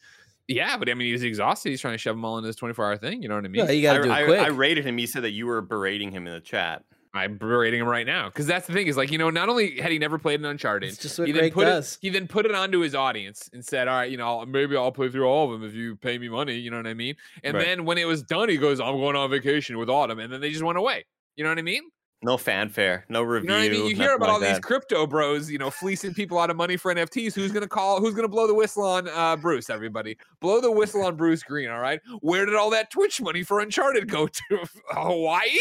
Yeah, 0.48 0.76
but 0.76 0.88
I 0.88 0.94
mean, 0.94 1.10
he's 1.12 1.22
exhausted. 1.22 1.70
He's 1.70 1.80
trying 1.80 1.94
to 1.94 1.98
shove 1.98 2.14
them 2.16 2.24
all 2.24 2.38
into 2.38 2.46
this 2.46 2.56
24 2.56 2.84
hour 2.84 2.96
thing. 2.96 3.22
You 3.22 3.28
know 3.28 3.34
what 3.34 3.44
I 3.44 3.48
mean? 3.48 3.64
Yeah, 3.64 3.72
you 3.72 3.82
got 3.82 3.94
to 3.94 4.02
do 4.04 4.10
I, 4.10 4.20
it 4.20 4.22
I- 4.22 4.26
quick. 4.26 4.40
I 4.40 4.46
rated 4.48 4.84
him 4.84 4.96
he 4.98 5.06
said 5.06 5.22
that 5.22 5.30
you 5.32 5.46
were 5.46 5.60
berating 5.60 6.10
him 6.12 6.26
in 6.26 6.32
the 6.32 6.40
chat 6.40 6.84
I'm 7.14 7.38
berating 7.38 7.80
him 7.80 7.86
right 7.88 8.04
now 8.06 8.26
because 8.28 8.46
that's 8.46 8.66
the 8.66 8.74
thing 8.74 8.88
is 8.88 8.96
like 8.98 9.10
you 9.10 9.16
know 9.16 9.30
not 9.30 9.48
only 9.48 9.80
had 9.80 9.90
he 9.90 9.98
never 9.98 10.18
played 10.18 10.38
an 10.38 10.44
Uncharted, 10.44 10.90
It's 10.90 10.98
just 10.98 11.18
what 11.18 11.26
he 11.26 11.32
then 11.32 11.50
put 11.50 11.64
does. 11.64 11.94
it 11.94 11.98
he 12.02 12.10
then 12.10 12.28
put 12.28 12.44
it 12.44 12.54
onto 12.54 12.80
his 12.80 12.94
audience 12.94 13.48
and 13.54 13.64
said, 13.64 13.88
all 13.88 13.96
right, 13.96 14.10
you 14.10 14.18
know 14.18 14.44
maybe 14.44 14.76
I'll 14.76 14.92
play 14.92 15.08
through 15.08 15.24
all 15.26 15.46
of 15.46 15.58
them 15.58 15.66
if 15.66 15.74
you 15.74 15.96
pay 15.96 16.18
me 16.18 16.28
money. 16.28 16.56
You 16.56 16.70
know 16.70 16.76
what 16.76 16.86
I 16.86 16.92
mean? 16.92 17.14
And 17.42 17.54
Right. 17.54 17.64
then 17.64 17.86
when 17.86 17.96
it 17.96 18.04
was 18.06 18.22
done, 18.22 18.50
he 18.50 18.58
goes, 18.58 18.80
I'm 18.80 18.96
going 18.98 19.16
on 19.16 19.30
vacation 19.30 19.78
with 19.78 19.88
Autumn, 19.88 20.18
and 20.18 20.30
then 20.30 20.42
they 20.42 20.50
just 20.50 20.62
went 20.62 20.76
away. 20.76 21.06
You 21.36 21.44
know 21.44 21.50
what 21.50 21.58
I 21.58 21.62
mean? 21.62 21.84
No 22.22 22.36
fanfare 22.38 23.04
no 23.08 23.22
review 23.22 23.50
You 23.50 23.54
know 23.54 23.60
what 23.60 23.66
I 23.66 23.68
mean? 23.82 23.90
You 23.90 23.96
hear 23.96 24.14
about 24.14 24.28
like 24.28 24.34
all 24.34 24.40
these 24.40 24.58
crypto 24.58 25.06
bros, 25.06 25.50
you 25.50 25.58
know, 25.58 25.70
fleecing 25.70 26.14
people 26.14 26.38
out 26.38 26.50
of 26.50 26.56
money 26.56 26.76
for 26.76 26.94
NFTs. 26.94 27.34
Who's 27.34 27.52
gonna 27.52 27.68
call? 27.68 28.00
Who's 28.00 28.14
gonna 28.14 28.28
blow 28.28 28.46
the 28.46 28.54
whistle 28.54 28.84
on 28.84 29.08
uh, 29.08 29.36
Bruce? 29.36 29.70
Everybody, 29.70 30.16
blow 30.40 30.60
the 30.60 30.70
whistle 30.70 31.04
on 31.04 31.16
Bruce 31.16 31.42
Green. 31.42 31.68
All 31.68 31.80
right. 31.80 32.00
Where 32.20 32.46
did 32.46 32.54
all 32.54 32.70
that 32.70 32.90
Twitch 32.90 33.20
money 33.20 33.42
for 33.42 33.60
Uncharted 33.60 34.08
go 34.10 34.26
to? 34.28 34.66
Hawaii? 34.90 35.50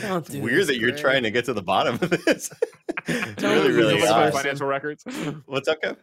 Don't 0.00 0.26
it's 0.26 0.34
weird 0.36 0.66
that 0.68 0.78
you're 0.78 0.90
Greg. 0.92 1.02
trying 1.02 1.22
to 1.24 1.30
get 1.30 1.44
to 1.44 1.52
the 1.52 1.62
bottom 1.62 1.96
of 1.96 2.08
this 2.08 2.48
Don't 3.06 3.42
really 3.42 3.70
really 3.72 4.00
this, 4.00 4.02
Look 4.02 4.10
at 4.10 4.10
my 4.10 4.22
Greg. 4.22 4.28
odd. 4.28 4.32
financial 4.32 4.66
records. 4.66 5.04
what's 5.46 5.68
up 5.68 5.82
Kev? 5.82 5.96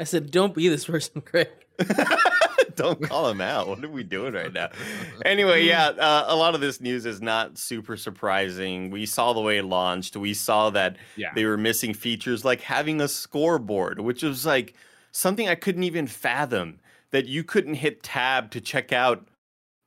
I 0.00 0.04
said, 0.04 0.30
don't 0.30 0.54
be 0.54 0.68
this 0.68 0.84
person, 0.86 1.20
Craig." 1.24 1.48
Don't 2.74 3.02
call 3.02 3.28
him 3.28 3.40
out. 3.42 3.68
What 3.68 3.84
are 3.84 3.88
we 3.88 4.02
doing 4.02 4.32
right 4.32 4.52
now? 4.52 4.70
Anyway, 5.26 5.64
yeah, 5.64 5.88
uh, 5.88 6.24
a 6.28 6.34
lot 6.34 6.54
of 6.54 6.62
this 6.62 6.80
news 6.80 7.04
is 7.04 7.20
not 7.20 7.58
super 7.58 7.98
surprising. 7.98 8.90
We 8.90 9.04
saw 9.04 9.34
the 9.34 9.40
way 9.42 9.58
it 9.58 9.64
launched. 9.64 10.16
We 10.16 10.32
saw 10.32 10.70
that 10.70 10.96
Yeah. 11.16 11.32
they 11.34 11.44
were 11.44 11.58
missing 11.58 11.92
features 11.92 12.46
like 12.46 12.62
having 12.62 13.00
a 13.02 13.08
scoreboard, 13.08 14.00
which 14.00 14.22
was 14.22 14.46
like 14.46 14.74
something 15.10 15.48
I 15.48 15.54
couldn't 15.54 15.82
even 15.82 16.06
fathom 16.06 16.80
that 17.10 17.26
you 17.26 17.44
couldn't 17.44 17.74
hit 17.74 18.02
tab 18.02 18.50
to 18.52 18.60
check 18.60 18.90
out 18.90 19.26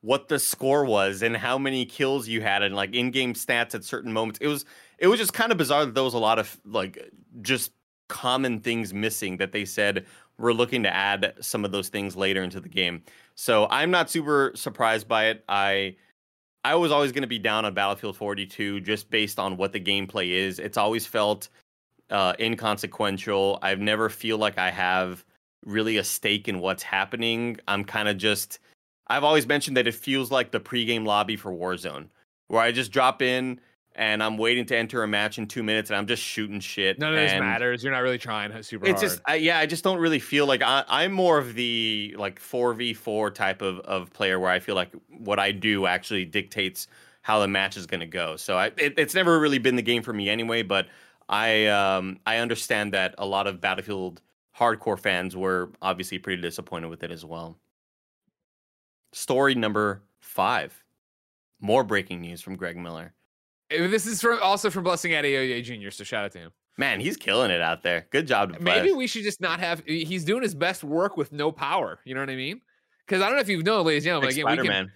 what 0.02 0.28
the 0.28 0.38
score 0.38 0.86
was 0.86 1.24
and 1.24 1.36
how 1.38 1.58
many 1.58 1.86
kills 1.86 2.28
you 2.28 2.42
had 2.42 2.62
and 2.62 2.76
like 2.76 2.94
in-game 2.94 3.34
stats 3.34 3.74
at 3.74 3.84
certain 3.84 4.14
moments. 4.14 4.38
It 4.42 4.48
was 4.48 4.64
it 5.00 5.08
was 5.08 5.20
just 5.20 5.34
kind 5.34 5.52
of 5.52 5.58
bizarre 5.58 5.86
that 5.86 5.96
there 5.96 6.04
was 6.04 6.14
a 6.14 6.20
lot 6.20 6.38
of 6.38 6.56
like 6.66 7.00
just 7.42 7.72
common 8.08 8.60
things 8.60 8.94
missing 8.94 9.38
that 9.38 9.52
they 9.52 9.66
said 9.66 10.06
we're 10.38 10.54
looking 10.54 10.84
to 10.84 10.94
add 10.94 11.34
some 11.40 11.64
of 11.64 11.72
those 11.72 11.90
things 11.90 12.16
later 12.16 12.44
into 12.44 12.60
the 12.60 12.70
game. 12.70 13.04
So 13.36 13.68
I'm 13.70 13.92
not 13.92 14.10
super 14.10 14.52
surprised 14.56 15.08
by 15.08 15.28
it. 15.28 15.44
I 15.48 15.96
I 16.64 16.76
was 16.76 16.92
always 16.92 17.12
going 17.12 17.22
to 17.22 17.28
be 17.28 17.40
down 17.40 17.64
on 17.64 17.74
Battlefield 17.74 18.18
42 18.18 18.80
just 18.82 19.10
based 19.12 19.38
on 19.38 19.56
what 19.56 19.72
the 19.72 19.80
gameplay 19.80 20.30
is. 20.30 20.58
It's 20.58 20.78
always 20.78 21.06
felt 21.06 21.50
uh, 22.10 22.34
inconsequential. 22.40 23.60
I've 23.62 23.80
never 23.80 24.10
feel 24.10 24.40
like 24.40 24.58
I 24.58 24.72
have 24.72 25.24
really 25.64 25.98
a 25.98 26.04
stake 26.04 26.48
in 26.48 26.60
what's 26.60 26.84
happening. 26.84 27.58
I'm 27.68 27.84
kind 27.84 28.08
of 28.08 28.18
just. 28.18 28.60
I've 29.08 29.24
always 29.24 29.46
mentioned 29.46 29.78
that 29.78 29.86
it 29.86 29.94
feels 29.94 30.32
like 30.32 30.50
the 30.50 30.60
pregame 30.60 31.06
lobby 31.06 31.36
for 31.36 31.52
Warzone, 31.52 32.08
where 32.48 32.62
I 32.62 32.72
just 32.72 32.92
drop 32.92 33.22
in 33.22 33.60
and 33.96 34.22
I'm 34.22 34.38
waiting 34.38 34.66
to 34.66 34.78
enter 34.78 35.04
a 35.04 35.08
match 35.08 35.38
in 35.38 35.48
two 35.48 35.64
minutes 35.64 35.90
and 35.90 35.98
I'm 35.98 36.08
just 36.08 36.22
shooting 36.22 36.60
shit. 36.60 37.00
None 37.00 37.14
of 37.14 37.20
this 37.20 37.32
matters. 37.40 37.84
You're 37.84 37.94
not 37.94 38.00
really 38.00 38.18
trying 38.18 38.52
super 38.64 38.86
it's 38.86 39.02
hard. 39.02 39.12
just 39.12 39.22
I, 39.26 39.36
yeah 39.36 39.58
i 39.58 39.66
just 39.66 39.84
don't 39.84 40.00
really 40.00 40.20
feel 40.20 40.46
like 40.46 40.62
I, 40.62 40.84
i'm 40.88 41.12
more 41.12 41.38
of 41.38 41.54
the 41.54 42.16
like 42.18 42.40
4v4 42.40 43.34
type 43.34 43.62
of, 43.62 43.80
of 43.80 44.12
player 44.14 44.40
where 44.40 44.52
i 44.52 44.60
feel 44.60 44.76
like 44.76 44.92
what 45.10 45.40
i 45.40 45.52
do 45.52 45.86
actually 45.86 46.26
dictates 46.26 46.88
how 47.22 47.40
the 47.40 47.48
match 47.48 47.78
is 47.78 47.86
going 47.86 48.02
to 48.02 48.06
go 48.06 48.36
so 48.36 48.58
I, 48.58 48.68
it, 48.78 48.98
it's 48.98 49.16
never 49.16 49.40
really 49.40 49.60
been 49.60 49.76
the 49.76 49.82
game 49.82 50.04
for 50.04 50.14
me 50.14 50.30
anyway 50.30 50.64
but 50.64 50.88
i 51.30 51.66
um 51.68 52.20
i 52.26 52.38
understand 52.38 52.94
that 52.94 53.16
a 53.18 53.26
lot 53.26 53.48
of 53.48 53.62
battlefield 53.62 54.22
hardcore 54.58 55.00
fans 55.00 55.36
were 55.36 55.72
obviously 55.82 56.18
pretty 56.18 56.42
disappointed 56.42 56.90
with 56.90 57.04
it 57.04 57.12
as 57.12 57.26
well 57.26 57.58
story 59.12 59.56
number 59.56 60.04
five 60.20 60.84
more 61.60 61.84
breaking 61.84 62.22
news 62.22 62.42
from 62.42 62.56
greg 62.56 62.78
miller 62.78 63.14
This 63.70 64.06
is 64.06 64.22
from 64.22 64.40
also 64.42 64.70
from 64.70 64.84
Blessing 64.84 65.14
at 65.14 65.26
Adeoye 65.26 65.64
Jr. 65.64 65.90
So 65.90 66.04
shout 66.04 66.26
out 66.26 66.32
to 66.34 66.40
him. 66.40 66.52
man 66.78 67.00
he's 67.00 67.18
killing 67.18 67.52
it 67.52 67.62
out 67.62 67.82
there 67.82 68.06
good 68.12 68.28
job 68.28 68.54
to 68.54 68.60
Maybe 68.62 68.92
we 68.92 69.08
should 69.08 69.24
just 69.24 69.42
not 69.42 69.60
have. 69.60 69.82
He's 69.86 70.24
doing 70.24 70.44
his 70.44 70.54
best 70.56 70.84
work 70.84 71.18
with 71.18 71.32
no 71.32 71.52
power. 71.52 72.00
You 72.06 72.14
know 72.14 72.22
what 72.22 72.30
I 72.30 72.36
mean? 72.36 72.62
Because 73.06 73.22
I 73.22 73.26
don't 73.28 73.36
know 73.36 73.42
if 73.42 73.50
you 73.50 73.62
know, 73.64 73.82
ladies 73.82 74.04
and 74.04 74.06
gentlemen. 74.06 74.28
Like 74.30 74.34
Again, 74.36 74.46
we 74.46 74.56
can 74.58 74.66
Spider-Man. 74.66 74.92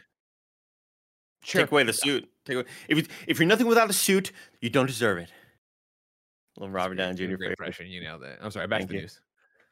sure. 1.43 1.61
Take 1.61 1.71
away 1.71 1.83
the 1.83 1.93
suit. 1.93 2.29
Take 2.45 2.55
away, 2.55 2.65
if 2.87 2.97
you, 2.97 3.03
if 3.27 3.39
you're 3.39 3.47
nothing 3.47 3.67
without 3.67 3.89
a 3.89 3.93
suit, 3.93 4.31
you 4.61 4.69
don't 4.69 4.87
deserve 4.87 5.19
it. 5.19 5.31
Little 6.57 6.73
Robert 6.73 6.95
Downey 6.95 7.15
Jr. 7.15 7.35
Great 7.35 7.51
impression. 7.51 7.87
You 7.87 8.01
nailed 8.01 8.23
it. 8.23 8.37
I'm 8.41 8.51
sorry. 8.51 8.67
Back 8.67 8.79
Thank 8.81 8.89
to 8.89 8.93
the 8.93 8.97
you. 8.97 9.01
news. 9.03 9.21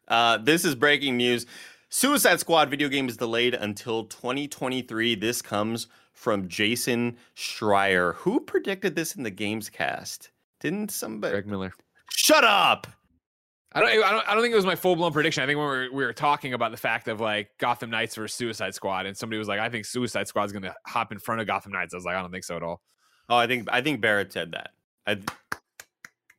Uh, 0.07 0.37
this 0.37 0.63
is 0.63 0.75
breaking 0.75 1.17
news. 1.17 1.45
Suicide 1.89 2.39
Squad 2.39 2.69
video 2.69 2.89
game 2.89 3.07
is 3.09 3.17
delayed 3.17 3.53
until 3.53 4.05
2023. 4.05 5.15
This 5.15 5.41
comes 5.41 5.87
from 6.17 6.47
Jason 6.47 7.15
Schreier. 7.35 8.15
Who 8.15 8.39
predicted 8.39 8.95
this 8.95 9.15
in 9.15 9.21
the 9.21 9.29
Games 9.29 9.69
Cast? 9.69 10.31
Didn't 10.59 10.89
somebody? 10.89 11.31
Greg 11.31 11.45
Miller. 11.45 11.73
Shut 12.09 12.43
up! 12.43 12.87
I 13.73 13.81
don't, 13.81 13.89
I 13.89 14.11
don't. 14.11 14.27
I 14.27 14.33
don't 14.33 14.41
think 14.41 14.51
it 14.51 14.55
was 14.55 14.65
my 14.65 14.75
full 14.75 14.95
blown 14.95 15.13
prediction. 15.13 15.43
I 15.43 15.45
think 15.45 15.59
when 15.59 15.69
we 15.69 15.75
were, 15.75 15.89
we 15.93 16.05
were 16.05 16.13
talking 16.13 16.53
about 16.53 16.71
the 16.71 16.77
fact 16.77 17.07
of 17.07 17.21
like 17.21 17.51
Gotham 17.59 17.91
Knights 17.91 18.15
versus 18.15 18.35
Suicide 18.35 18.73
Squad, 18.73 19.05
and 19.05 19.15
somebody 19.15 19.37
was 19.37 19.47
like, 19.47 19.59
"I 19.59 19.69
think 19.69 19.85
Suicide 19.85 20.27
Squad's 20.27 20.51
going 20.51 20.63
to 20.63 20.73
hop 20.87 21.11
in 21.11 21.19
front 21.19 21.41
of 21.41 21.47
Gotham 21.47 21.73
Knights." 21.73 21.93
I 21.93 21.97
was 21.97 22.05
like, 22.05 22.15
"I 22.15 22.21
don't 22.21 22.31
think 22.31 22.45
so 22.45 22.55
at 22.55 22.63
all." 22.63 22.81
Oh, 23.29 23.35
I 23.35 23.45
think 23.45 23.67
I 23.71 23.81
think 23.81 24.01
Barrett 24.01 24.33
said 24.33 24.53
that. 24.53 24.71
I, 25.05 25.19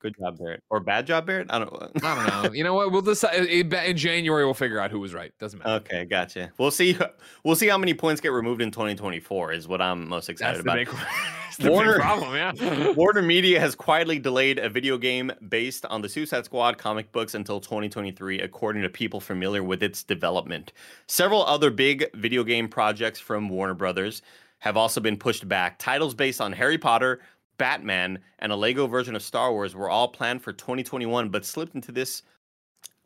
good 0.00 0.14
job, 0.18 0.38
Barrett. 0.38 0.62
Or 0.70 0.80
bad 0.80 1.06
job, 1.06 1.26
Barrett? 1.26 1.46
I 1.50 1.58
don't. 1.58 1.72
I 2.04 2.14
don't 2.14 2.44
know. 2.44 2.52
you 2.52 2.64
know 2.64 2.74
what? 2.74 2.92
We'll 2.92 3.02
decide 3.02 3.46
in 3.46 3.96
January. 3.96 4.44
We'll 4.44 4.54
figure 4.54 4.78
out 4.80 4.90
who 4.90 5.00
was 5.00 5.14
right. 5.14 5.32
Doesn't 5.38 5.58
matter. 5.58 5.70
Okay, 5.84 6.04
gotcha. 6.04 6.50
We'll 6.58 6.70
see. 6.70 6.96
We'll 7.44 7.56
see 7.56 7.68
how 7.68 7.78
many 7.78 7.94
points 7.94 8.20
get 8.20 8.32
removed 8.32 8.62
in 8.62 8.70
2024. 8.70 9.52
Is 9.52 9.68
what 9.68 9.80
I'm 9.80 10.08
most 10.08 10.28
excited 10.28 10.60
about. 10.60 10.76
big, 10.76 10.88
Warner- 11.68 11.92
big 11.94 12.00
problem. 12.00 12.34
Yeah. 12.34 12.90
Warner 12.96 13.22
Media 13.22 13.60
has 13.60 13.74
quietly 13.74 14.18
delayed 14.18 14.58
a 14.58 14.68
video 14.68 14.98
game 14.98 15.32
based 15.48 15.84
on 15.86 16.02
the 16.02 16.08
Suicide 16.08 16.44
Squad 16.44 16.78
comic 16.78 17.10
books 17.12 17.34
until 17.34 17.60
2023, 17.60 18.40
according 18.40 18.82
to 18.82 18.88
people 18.88 19.20
familiar 19.20 19.62
with 19.62 19.82
its 19.82 20.02
development. 20.02 20.72
Several 21.06 21.44
other 21.44 21.70
big 21.70 22.06
video 22.14 22.44
game 22.44 22.68
projects 22.68 23.18
from 23.20 23.48
Warner 23.48 23.74
Brothers 23.74 24.22
have 24.60 24.76
also 24.76 25.00
been 25.00 25.16
pushed 25.16 25.48
back. 25.48 25.78
Titles 25.78 26.14
based 26.14 26.40
on 26.40 26.52
Harry 26.52 26.78
Potter, 26.78 27.20
Batman, 27.58 28.18
and 28.38 28.50
a 28.52 28.56
Lego 28.56 28.86
version 28.86 29.14
of 29.14 29.22
Star 29.22 29.52
Wars 29.52 29.74
were 29.74 29.90
all 29.90 30.08
planned 30.08 30.42
for 30.42 30.52
2021, 30.52 31.28
but 31.28 31.44
slipped 31.44 31.74
into 31.74 31.92
this 31.92 32.22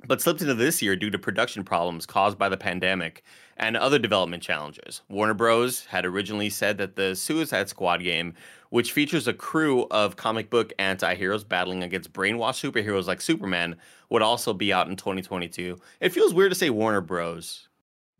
but 0.08 0.20
slipped 0.20 0.40
into 0.42 0.54
this 0.54 0.82
year 0.82 0.96
due 0.96 1.10
to 1.10 1.16
production 1.18 1.62
problems 1.62 2.06
caused 2.06 2.36
by 2.36 2.48
the 2.48 2.56
pandemic 2.56 3.22
and 3.58 3.76
other 3.76 4.00
development 4.00 4.42
challenges. 4.42 5.02
Warner 5.08 5.32
Bros. 5.32 5.84
had 5.84 6.04
originally 6.04 6.50
said 6.50 6.76
that 6.78 6.96
the 6.96 7.14
Suicide 7.14 7.68
Squad 7.68 8.02
game, 8.02 8.34
which 8.70 8.90
features 8.90 9.28
a 9.28 9.32
crew 9.32 9.86
of 9.92 10.16
comic 10.16 10.50
book 10.50 10.72
anti 10.80 11.14
heroes 11.14 11.44
battling 11.44 11.84
against 11.84 12.12
brainwashed 12.12 12.68
superheroes 12.68 13.06
like 13.06 13.20
Superman, 13.20 13.76
would 14.10 14.22
also 14.22 14.52
be 14.52 14.72
out 14.72 14.88
in 14.88 14.96
2022. 14.96 15.78
It 16.00 16.08
feels 16.08 16.34
weird 16.34 16.50
to 16.50 16.58
say 16.58 16.70
Warner 16.70 17.00
Bros. 17.00 17.68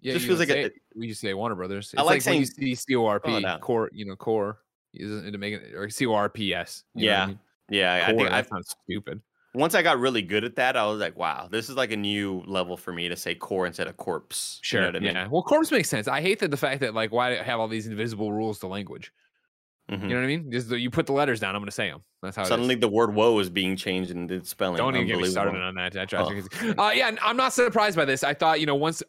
Yeah, 0.03 0.13
Just 0.13 0.25
you 0.27 0.29
feels 0.37 0.39
like 0.39 0.51
a- 0.51 0.65
say, 0.69 0.71
we 0.95 1.09
used 1.09 1.21
to 1.23 1.27
say 1.27 1.35
Warner 1.35 1.57
Brothers. 1.57 1.93
It's 1.93 2.01
I 2.01 2.05
like 2.05 2.25
when 2.25 2.37
you 2.41 2.47
saying- 2.47 2.77
see 2.77 2.95
CORP, 2.95 3.23
Oh, 3.25 3.39
no. 3.41 3.59
core, 3.59 3.91
you 3.93 4.05
know, 4.05 4.15
core. 4.15 4.59
Isn't 4.95 5.27
it 5.27 5.31
to 5.33 5.39
make 5.39 5.55
it 5.55 5.75
or 5.75 5.89
CORPS? 5.89 6.85
you 6.95 7.07
Yeah, 7.07 7.23
I 7.25 7.27
mean? 7.27 7.39
Yeah, 7.71 8.05
I 8.07 8.13
Core, 8.13 8.19
think 8.19 8.31
I, 8.31 8.43
that 8.43 8.49
sounds 8.49 8.77
stupid. 8.85 9.23
once 9.55 9.75
I 9.75 9.83
got 9.83 9.99
really 9.99 10.23
good 10.23 10.45
at 10.45 10.57
that, 10.57 10.77
I 10.77 10.87
was 10.87 11.01
like, 11.01 11.17
wow, 11.17 11.49
this 11.51 11.69
is 11.69 11.77
like 11.77 11.93
a 11.93 11.97
new 11.97 12.43
level 12.47 12.77
for 12.77 12.93
me 12.93 13.09
to 13.09 13.17
say 13.17 13.35
core 13.35 13.67
instead 13.67 13.87
of 13.87 13.97
corpse. 13.97 14.61
You 14.63 14.67
Sure. 14.67 14.81
know 14.81 14.89
what 14.89 14.97
I 14.97 15.01
mean? 15.01 15.15
Yeah. 15.15 15.29
Well, 15.29 15.43
corpse 15.43 15.71
makes 15.71 15.89
sense. 15.89 16.09
I 16.09 16.21
hate 16.21 16.39
that 16.41 16.51
the 16.51 16.57
fact 16.57 16.81
that 16.81 16.95
like 16.95 17.13
why 17.13 17.43
have 17.43 17.61
all 17.61 17.69
these 17.69 17.87
invisible 17.87 18.33
rules 18.33 18.59
to 18.61 18.67
language. 18.67 19.13
Mhm. 19.93 20.03
You 20.05 20.09
know 20.09 20.15
what 20.17 20.25
I 20.25 20.27
mean? 20.27 20.51
Just 20.51 20.69
the, 20.71 20.81
you 20.81 20.91
put 20.91 21.07
the 21.07 21.13
letters 21.13 21.39
down. 21.39 21.55
I'm 21.55 21.61
going 21.61 21.67
to 21.67 21.73
say 21.73 21.91
them. 21.91 22.03
That's 22.23 22.37
how. 22.37 22.45
Suddenly, 22.45 22.77
the 22.77 22.89
word 22.89 23.15
"woe" 23.15 23.39
is 23.41 23.51
being 23.51 23.77
changed 23.77 24.11
in 24.11 24.27
the 24.27 24.43
spelling. 24.45 24.79
Don't 24.79 24.95
even 24.95 25.07
get 25.07 25.19
me 25.19 25.29
started 25.29 25.61
on 25.61 25.75
that. 25.75 25.93
that 25.93 26.09
drives 26.09 26.31
me. 26.63 26.71
Uh, 26.79 26.91
yeah, 26.95 27.11
I'm 27.21 27.37
not 27.37 27.53
surprised 27.53 27.97
by 27.97 28.05
this. 28.05 28.25
I 28.25 28.33
thought, 28.33 28.61
you 28.61 28.67
know, 28.67 28.75
once 28.77 29.03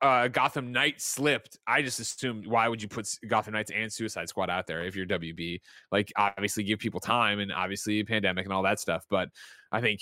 uh, 0.00 0.28
Gotham 0.28 0.72
Knights 0.72 1.04
slipped, 1.04 1.58
I 1.66 1.82
just 1.82 2.00
assumed 2.00 2.46
why 2.46 2.68
would 2.68 2.80
you 2.80 2.88
put 2.88 3.06
Gotham 3.28 3.52
Knights 3.52 3.70
and 3.74 3.92
Suicide 3.92 4.28
Squad 4.28 4.48
out 4.50 4.66
there 4.66 4.82
if 4.84 4.96
you're 4.96 5.06
WB? 5.06 5.60
Like, 5.92 6.10
obviously, 6.16 6.62
give 6.64 6.78
people 6.78 7.00
time 7.00 7.40
and 7.40 7.52
obviously 7.52 8.02
pandemic 8.04 8.44
and 8.46 8.52
all 8.54 8.62
that 8.62 8.80
stuff. 8.80 9.04
But 9.10 9.28
I 9.72 9.80
think 9.80 10.00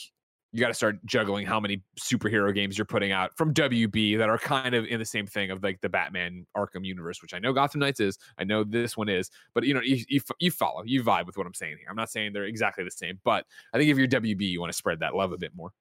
you 0.53 0.61
got 0.61 0.69
to 0.69 0.75
start 0.75 1.05
juggling 1.07 1.47
how 1.47 1.59
many 1.59 1.83
superhero 1.99 2.55
games 2.55 2.77
you're 2.77 2.85
putting 2.85 3.11
out 3.11 3.35
from 3.37 3.55
WB 3.55 4.19
that 4.19 4.29
are 4.29 4.37
kind 4.37 4.75
of 4.75 4.85
in 4.85 4.99
the 4.99 5.05
same 5.05 5.27
thing 5.27 5.51
of 5.51 5.63
like 5.63 5.81
the 5.81 5.89
Batman 5.89 6.47
Arkham 6.55 6.85
universe, 6.85 7.23
which 7.23 7.33
I 7.33 7.39
know 7.39 7.55
Gotham 7.55 7.81
Knights 7.81 8.01
is. 8.01 8.19
I 8.39 8.45
know 8.45 8.63
this 8.63 8.95
one 8.95 9.09
is, 9.09 9.31
but 9.55 9.65
you 9.65 9.73
know, 9.73 9.81
you, 9.81 10.05
you, 10.09 10.21
you 10.41 10.51
follow, 10.51 10.83
you 10.85 11.03
vibe 11.03 11.25
with 11.27 11.39
what 11.39 11.47
I'm 11.47 11.55
saying 11.55 11.77
here. 11.79 11.87
I'm 11.89 11.97
not 11.97 12.11
saying 12.11 12.35
they're 12.35 12.45
exactly 12.45 12.85
the 12.85 12.91
same, 12.91 13.19
but 13.25 13.47
I 13.73 13.79
think 13.79 13.91
if 13.91 13.97
you're 13.97 14.07
WB, 14.07 14.43
you 14.43 14.61
want 14.61 14.71
to 14.71 14.77
spread 14.77 15.01
that 15.01 15.15
love 15.15 15.33
a 15.33 15.39
bit 15.39 15.53
more. 15.55 15.73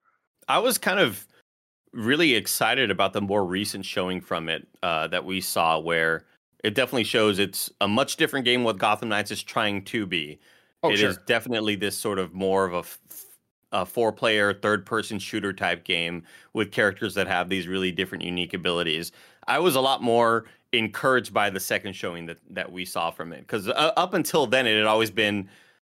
I 0.48 0.60
was 0.60 0.78
kind 0.78 1.00
of 1.00 1.28
really 1.92 2.36
excited 2.36 2.90
about 2.90 3.12
the 3.12 3.22
more 3.22 3.46
recent 3.46 3.86
showing 3.86 4.22
from 4.22 4.48
it 4.48 4.68
uh, 4.84 5.08
that 5.08 5.26
we 5.26 5.42
saw, 5.42 5.80
where 5.80 6.26
it 6.64 6.76
definitely 6.76 7.04
shows 7.04 7.40
it's 7.40 7.70
a 7.82 7.88
much 7.90 8.16
different 8.16 8.46
game. 8.46 8.64
What 8.64 8.78
Gotham 8.78 9.10
Knights 9.10 9.32
is 9.32 9.44
trying 9.44 9.84
to 9.86 10.06
be. 10.06 10.40
Oh, 10.84 10.90
It 10.90 10.96
is 10.96 11.16
sure. 11.16 11.24
definitely 11.28 11.76
this 11.76 11.98
sort 11.98 12.20
of 12.20 12.34
more 12.34 12.66
of 12.66 12.74
a, 12.74 12.84
a 13.72 13.86
four-player, 13.86 14.54
third-person 14.54 15.20
shooter 15.20 15.54
type 15.54 15.84
game 15.84 16.24
with 16.54 16.72
characters 16.72 17.14
that 17.16 17.28
have 17.28 17.50
these 17.50 17.68
really 17.68 17.92
different, 17.92 18.24
unique 18.24 18.54
abilities. 18.54 19.12
I 19.48 19.60
was 19.60 19.76
a 19.76 19.82
lot 19.82 20.02
more 20.02 20.46
encouraged 20.74 21.34
by 21.34 21.50
the 21.50 21.60
second 21.60 21.94
showing 21.94 22.26
that 22.28 22.38
that 22.50 22.72
we 22.72 22.86
saw 22.86 23.12
from 23.12 23.34
it 23.34 23.42
because 23.42 23.68
uh, 23.68 23.92
up 23.98 24.14
until 24.14 24.48
then, 24.48 24.68
it 24.68 24.78
had 24.78 24.86
always 24.86 25.12
been. 25.12 25.50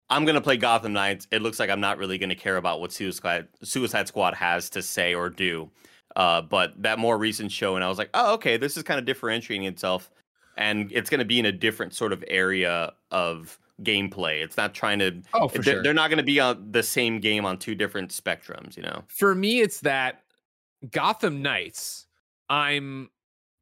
I'm 0.10 0.24
gonna 0.24 0.40
play 0.42 0.56
Gotham 0.56 0.94
Knights. 0.94 1.28
It 1.32 1.42
looks 1.42 1.60
like 1.60 1.70
I'm 1.70 1.82
not 1.82 1.98
really 1.98 2.18
gonna 2.18 2.36
care 2.36 2.58
about 2.58 2.80
what 2.80 2.94
Suicide 2.94 3.48
Suicide 3.62 4.08
Squad 4.08 4.34
has 4.36 4.70
to 4.72 4.82
say 4.82 5.14
or 5.14 5.30
do. 5.30 5.70
Uh, 6.16 6.42
but 6.42 6.82
that 6.82 6.98
more 6.98 7.18
recent 7.18 7.52
show, 7.52 7.76
and 7.76 7.84
I 7.84 7.90
was 7.90 7.98
like, 7.98 8.10
oh, 8.14 8.34
okay, 8.36 8.58
this 8.58 8.78
is 8.78 8.84
kind 8.84 9.00
of 9.00 9.06
differentiating 9.06 9.68
itself, 9.68 10.10
and 10.56 10.92
it's 10.92 11.10
gonna 11.10 11.26
be 11.26 11.40
in 11.40 11.46
a 11.46 11.52
different 11.52 11.94
sort 11.94 12.14
of 12.14 12.24
area 12.28 12.94
of 13.12 13.60
gameplay. 13.84 14.44
It's 14.44 14.58
not 14.58 14.74
trying 14.74 15.00
to. 15.00 15.22
Oh, 15.34 15.48
for 15.48 15.62
they're, 15.62 15.76
sure. 15.76 15.84
they're 15.84 15.94
not 15.94 16.10
gonna 16.10 16.24
be 16.24 16.40
on 16.40 16.72
the 16.72 16.84
same 16.84 17.20
game 17.20 17.46
on 17.46 17.58
two 17.58 17.76
different 17.76 18.12
spectrums. 18.12 18.76
You 18.76 18.84
know. 18.84 19.04
For 19.08 19.36
me, 19.36 19.62
it's 19.62 19.82
that 19.82 20.24
Gotham 20.92 21.42
Knights. 21.42 22.08
I'm. 22.50 23.10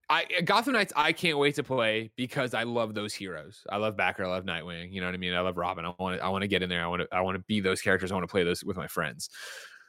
I 0.08 0.26
Gotham 0.44 0.74
Knights. 0.74 0.94
I 0.96 1.12
can't 1.14 1.40
wait 1.40 1.56
to 1.56 1.64
play 1.64 2.12
because 2.16 2.54
I 2.54 2.64
love 2.64 2.94
those 2.94 3.14
heroes. 3.14 3.66
I 3.70 3.78
love 3.78 3.96
Batgirl. 3.96 4.26
I 4.26 4.30
love 4.30 4.46
Nightwing. 4.46 4.92
You 4.92 5.02
know 5.02 5.08
what 5.08 5.16
I 5.16 5.18
mean. 5.18 5.34
I 5.34 5.40
love 5.40 5.58
Robin. 5.58 5.84
I 5.84 5.94
want 5.98 6.20
to. 6.20 6.24
I 6.24 6.30
want 6.30 6.44
to 6.44 6.48
get 6.48 6.62
in 6.62 6.70
there. 6.70 6.84
I 6.84 6.88
want 6.88 7.02
to. 7.02 7.08
I 7.12 7.22
want 7.22 7.38
to 7.38 7.44
be 7.48 7.60
those 7.60 7.82
characters. 7.82 8.12
I 8.12 8.16
want 8.16 8.24
to 8.24 8.32
play 8.32 8.44
those 8.44 8.64
with 8.64 8.78
my 8.78 8.88
friends. 8.88 9.30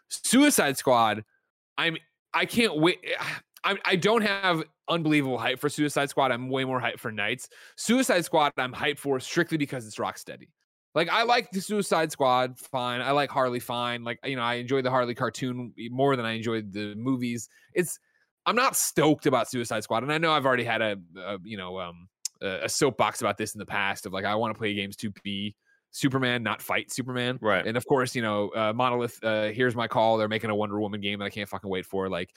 Suicide 0.08 0.78
Squad. 0.78 1.24
I'm. 1.76 1.98
I 2.32 2.46
can't 2.46 2.78
wait. 2.78 2.98
Eh, 3.04 3.24
I, 3.64 3.76
I 3.84 3.96
don't 3.96 4.22
have 4.22 4.62
unbelievable 4.88 5.38
hype 5.38 5.58
for 5.58 5.68
Suicide 5.68 6.10
Squad. 6.10 6.30
I'm 6.30 6.48
way 6.48 6.64
more 6.64 6.80
hype 6.80 7.00
for 7.00 7.10
Knights. 7.10 7.48
Suicide 7.76 8.24
Squad. 8.24 8.52
I'm 8.56 8.72
hyped 8.72 8.98
for 8.98 9.18
strictly 9.20 9.58
because 9.58 9.86
it's 9.86 9.96
Rocksteady. 9.96 10.48
Like 10.94 11.10
I 11.10 11.24
like 11.24 11.50
the 11.50 11.60
Suicide 11.60 12.10
Squad, 12.10 12.58
fine. 12.58 13.02
I 13.02 13.10
like 13.10 13.30
Harley, 13.30 13.60
fine. 13.60 14.02
Like 14.02 14.18
you 14.24 14.36
know, 14.36 14.42
I 14.42 14.54
enjoy 14.54 14.80
the 14.80 14.90
Harley 14.90 15.14
cartoon 15.14 15.74
more 15.90 16.16
than 16.16 16.24
I 16.24 16.32
enjoyed 16.32 16.72
the 16.72 16.94
movies. 16.94 17.50
It's 17.74 17.98
I'm 18.46 18.56
not 18.56 18.76
stoked 18.76 19.26
about 19.26 19.50
Suicide 19.50 19.82
Squad, 19.82 20.04
and 20.04 20.12
I 20.12 20.16
know 20.16 20.32
I've 20.32 20.46
already 20.46 20.64
had 20.64 20.80
a, 20.80 20.96
a 21.18 21.36
you 21.44 21.58
know 21.58 21.78
um, 21.78 22.08
a 22.40 22.60
a 22.64 22.68
soapbox 22.68 23.20
about 23.20 23.36
this 23.36 23.54
in 23.54 23.58
the 23.58 23.66
past 23.66 24.06
of 24.06 24.14
like 24.14 24.24
I 24.24 24.34
want 24.36 24.54
to 24.54 24.58
play 24.58 24.72
games 24.72 24.96
to 24.96 25.12
be 25.22 25.54
Superman, 25.90 26.42
not 26.42 26.62
fight 26.62 26.92
Superman. 26.92 27.38
Right. 27.42 27.66
And 27.66 27.76
of 27.76 27.86
course, 27.86 28.14
you 28.14 28.22
know, 28.22 28.48
uh, 28.50 28.72
Monolith. 28.74 29.22
Uh, 29.22 29.48
here's 29.48 29.74
my 29.74 29.88
call. 29.88 30.16
They're 30.16 30.28
making 30.28 30.50
a 30.50 30.54
Wonder 30.54 30.80
Woman 30.80 31.00
game 31.00 31.18
that 31.18 31.24
I 31.24 31.30
can't 31.30 31.48
fucking 31.48 31.70
wait 31.70 31.86
for. 31.86 32.08
Like, 32.08 32.30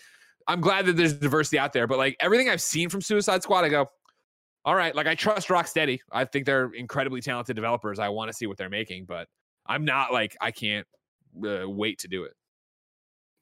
I'm 0.50 0.62
glad 0.62 0.88
that 0.88 0.98
there's 0.98 1.14
diversity 1.14 1.60
out 1.60 1.74
there, 1.74 1.86
but 1.86 2.00
like 2.00 2.18
everything 2.20 2.50
I've 2.50 2.62
seen 2.62 2.90
from 2.90 3.02
Suicide 3.02 3.44
Squad, 3.44 3.66
I 3.66 3.70
go, 3.70 3.88
all 4.66 4.74
right. 4.74 4.96
Like 4.96 5.06
I 5.06 5.14
trust 5.14 5.48
Rocksteady. 5.48 6.00
I 6.12 6.26
think 6.26 6.48
they're 6.48 6.72
incredibly 6.74 7.22
talented 7.22 7.56
developers. 7.56 8.00
I 8.00 8.10
want 8.10 8.30
to 8.30 8.34
see 8.34 8.48
what 8.48 8.58
they're 8.58 8.68
making, 8.68 9.06
but 9.06 9.28
I'm 9.68 9.86
not 9.86 10.12
like 10.12 10.36
I 10.42 10.50
can't 10.50 10.88
uh, 11.46 11.70
wait 11.70 12.00
to 12.00 12.08
do 12.08 12.24
it. 12.24 12.34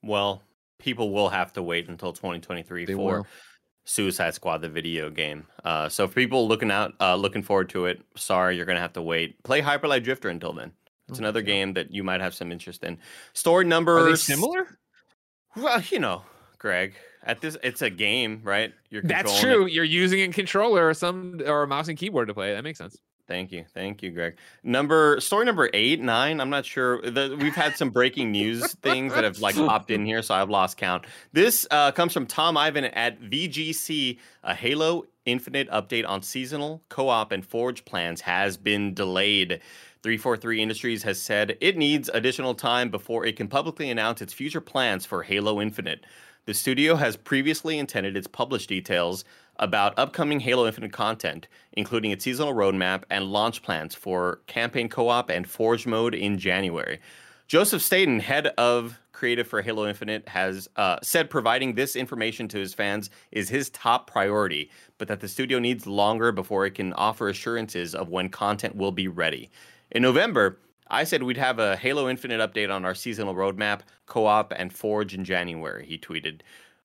Well, 0.03 0.43
people 0.79 1.11
will 1.11 1.29
have 1.29 1.53
to 1.53 1.63
wait 1.63 1.87
until 1.87 2.11
2023 2.11 2.85
They 2.85 2.93
for 2.93 3.19
will. 3.19 3.27
Suicide 3.85 4.33
Squad, 4.33 4.57
the 4.57 4.67
video 4.67 5.09
game. 5.09 5.47
Uh, 5.63 5.87
so 5.87 6.09
for 6.09 6.13
people 6.13 6.45
looking 6.45 6.71
out, 6.71 6.93
uh, 6.99 7.15
looking 7.15 7.41
forward 7.41 7.69
to 7.69 7.85
it, 7.85 8.01
sorry, 8.15 8.57
you're 8.57 8.65
gonna 8.65 8.81
have 8.81 8.93
to 8.93 9.01
wait. 9.01 9.41
Play 9.43 9.61
Hyper 9.61 9.87
Light 9.87 10.03
Drifter 10.03 10.27
until 10.27 10.51
then. 10.51 10.73
It's 11.07 11.19
another 11.19 11.41
game 11.41 11.71
that 11.75 11.89
you 11.89 12.03
might 12.03 12.19
have 12.19 12.33
some 12.33 12.51
interest 12.51 12.83
in. 12.83 12.97
Story 13.31 13.63
number 13.63 13.97
Are 13.97 14.09
they 14.09 14.15
similar? 14.17 14.77
Well, 15.55 15.81
you 15.89 15.99
know, 15.99 16.23
Greg, 16.57 16.95
at 17.23 17.41
this, 17.41 17.57
it's 17.63 17.81
a 17.81 17.89
game, 17.89 18.41
right? 18.43 18.73
You're 18.89 19.03
That's 19.03 19.39
true. 19.39 19.65
it. 19.65 19.73
You're 19.73 19.83
using 19.83 20.21
a 20.21 20.33
controller 20.33 20.87
or 20.87 20.93
some 20.93 21.41
or 21.45 21.63
a 21.63 21.67
mouse 21.67 21.87
and 21.87 21.97
keyboard 21.97 22.27
to 22.29 22.33
play. 22.33 22.53
That 22.53 22.63
makes 22.63 22.77
sense. 22.77 22.97
Thank 23.27 23.51
you, 23.51 23.65
thank 23.73 24.01
you, 24.01 24.11
Greg. 24.11 24.37
Number 24.63 25.19
story 25.19 25.45
number 25.45 25.69
eight, 25.73 25.99
nine. 25.99 26.39
I'm 26.39 26.49
not 26.49 26.65
sure. 26.65 27.01
The, 27.01 27.37
we've 27.39 27.53
had 27.53 27.75
some 27.75 27.89
breaking 27.89 28.31
news 28.31 28.73
things 28.81 29.13
that 29.13 29.25
have 29.25 29.39
like 29.39 29.55
popped 29.55 29.91
in 29.91 30.05
here, 30.05 30.21
so 30.21 30.33
I've 30.33 30.49
lost 30.49 30.77
count. 30.77 31.05
This 31.33 31.67
uh, 31.69 31.91
comes 31.91 32.13
from 32.13 32.25
Tom 32.25 32.55
Ivan 32.55 32.85
at 32.85 33.19
VGC. 33.21 34.17
A 34.43 34.55
Halo 34.55 35.03
Infinite 35.25 35.69
update 35.71 36.07
on 36.07 36.21
seasonal, 36.21 36.81
co-op, 36.87 37.33
and 37.33 37.45
Forge 37.45 37.83
plans 37.83 38.21
has 38.21 38.55
been 38.55 38.93
delayed. 38.93 39.59
343 40.03 40.61
Industries 40.61 41.03
has 41.03 41.21
said 41.21 41.57
it 41.59 41.75
needs 41.75 42.09
additional 42.13 42.55
time 42.55 42.89
before 42.89 43.25
it 43.25 43.35
can 43.35 43.49
publicly 43.49 43.89
announce 43.89 44.21
its 44.21 44.31
future 44.31 44.61
plans 44.61 45.05
for 45.05 45.21
Halo 45.21 45.59
Infinite. 45.59 46.05
The 46.47 46.53
studio 46.53 46.95
has 46.95 47.17
previously 47.17 47.77
intended 47.77 48.15
its 48.15 48.25
published 48.25 48.69
details 48.69 49.25
about 49.57 49.99
upcoming 49.99 50.39
Halo 50.39 50.65
Infinite 50.65 50.93
content, 50.93 51.49
including 51.73 52.11
its 52.11 52.23
seasonal 52.23 52.53
roadmap 52.53 53.03
and 53.09 53.25
launch 53.25 53.61
plans 53.61 53.93
for 53.93 54.39
campaign 54.47 54.87
co 54.87 55.09
op 55.09 55.29
and 55.29 55.45
Forge 55.45 55.85
mode 55.85 56.15
in 56.15 56.37
January. 56.37 56.99
Joseph 57.47 57.81
Staten, 57.81 58.21
head 58.21 58.47
of 58.57 58.97
creative 59.11 59.45
for 59.45 59.61
Halo 59.61 59.89
Infinite, 59.89 60.29
has 60.29 60.69
uh, 60.77 60.99
said 61.03 61.29
providing 61.29 61.75
this 61.75 61.97
information 61.97 62.47
to 62.47 62.59
his 62.59 62.73
fans 62.73 63.09
is 63.33 63.49
his 63.49 63.69
top 63.71 64.09
priority, 64.09 64.71
but 64.97 65.09
that 65.09 65.19
the 65.19 65.27
studio 65.27 65.59
needs 65.59 65.85
longer 65.85 66.31
before 66.31 66.65
it 66.65 66.75
can 66.75 66.93
offer 66.93 67.27
assurances 67.27 67.93
of 67.93 68.07
when 68.07 68.29
content 68.29 68.73
will 68.73 68.93
be 68.93 69.09
ready. 69.09 69.49
In 69.91 70.01
November, 70.01 70.59
I 70.89 71.03
said 71.03 71.23
we'd 71.23 71.37
have 71.37 71.59
a 71.59 71.75
Halo 71.75 72.09
Infinite 72.09 72.39
update 72.39 72.73
on 72.73 72.85
our 72.85 72.95
seasonal 72.95 73.35
roadmap, 73.35 73.81
co 74.05 74.25
op, 74.25 74.53
and 74.55 74.71
Forge 74.71 75.13
in 75.13 75.23
January, 75.23 75.85
he 75.85 75.97
tweeted. 75.97 76.41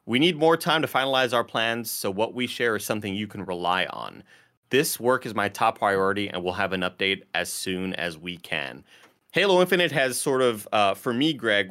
We 0.06 0.18
need 0.18 0.36
more 0.36 0.56
time 0.56 0.82
to 0.82 0.88
finalize 0.88 1.32
our 1.32 1.44
plans, 1.44 1.90
so 1.90 2.10
what 2.10 2.34
we 2.34 2.46
share 2.46 2.74
is 2.74 2.84
something 2.84 3.14
you 3.14 3.28
can 3.28 3.44
rely 3.44 3.86
on. 3.86 4.24
This 4.70 4.98
work 4.98 5.26
is 5.26 5.34
my 5.34 5.48
top 5.48 5.78
priority, 5.78 6.28
and 6.28 6.42
we'll 6.42 6.54
have 6.54 6.72
an 6.72 6.80
update 6.80 7.22
as 7.34 7.52
soon 7.52 7.94
as 7.94 8.18
we 8.18 8.36
can. 8.36 8.84
Halo 9.30 9.60
Infinite 9.60 9.92
has 9.92 10.18
sort 10.18 10.42
of, 10.42 10.66
uh, 10.72 10.94
for 10.94 11.14
me, 11.14 11.32
Greg, 11.32 11.70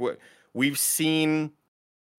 we've 0.53 0.79
seen 0.79 1.51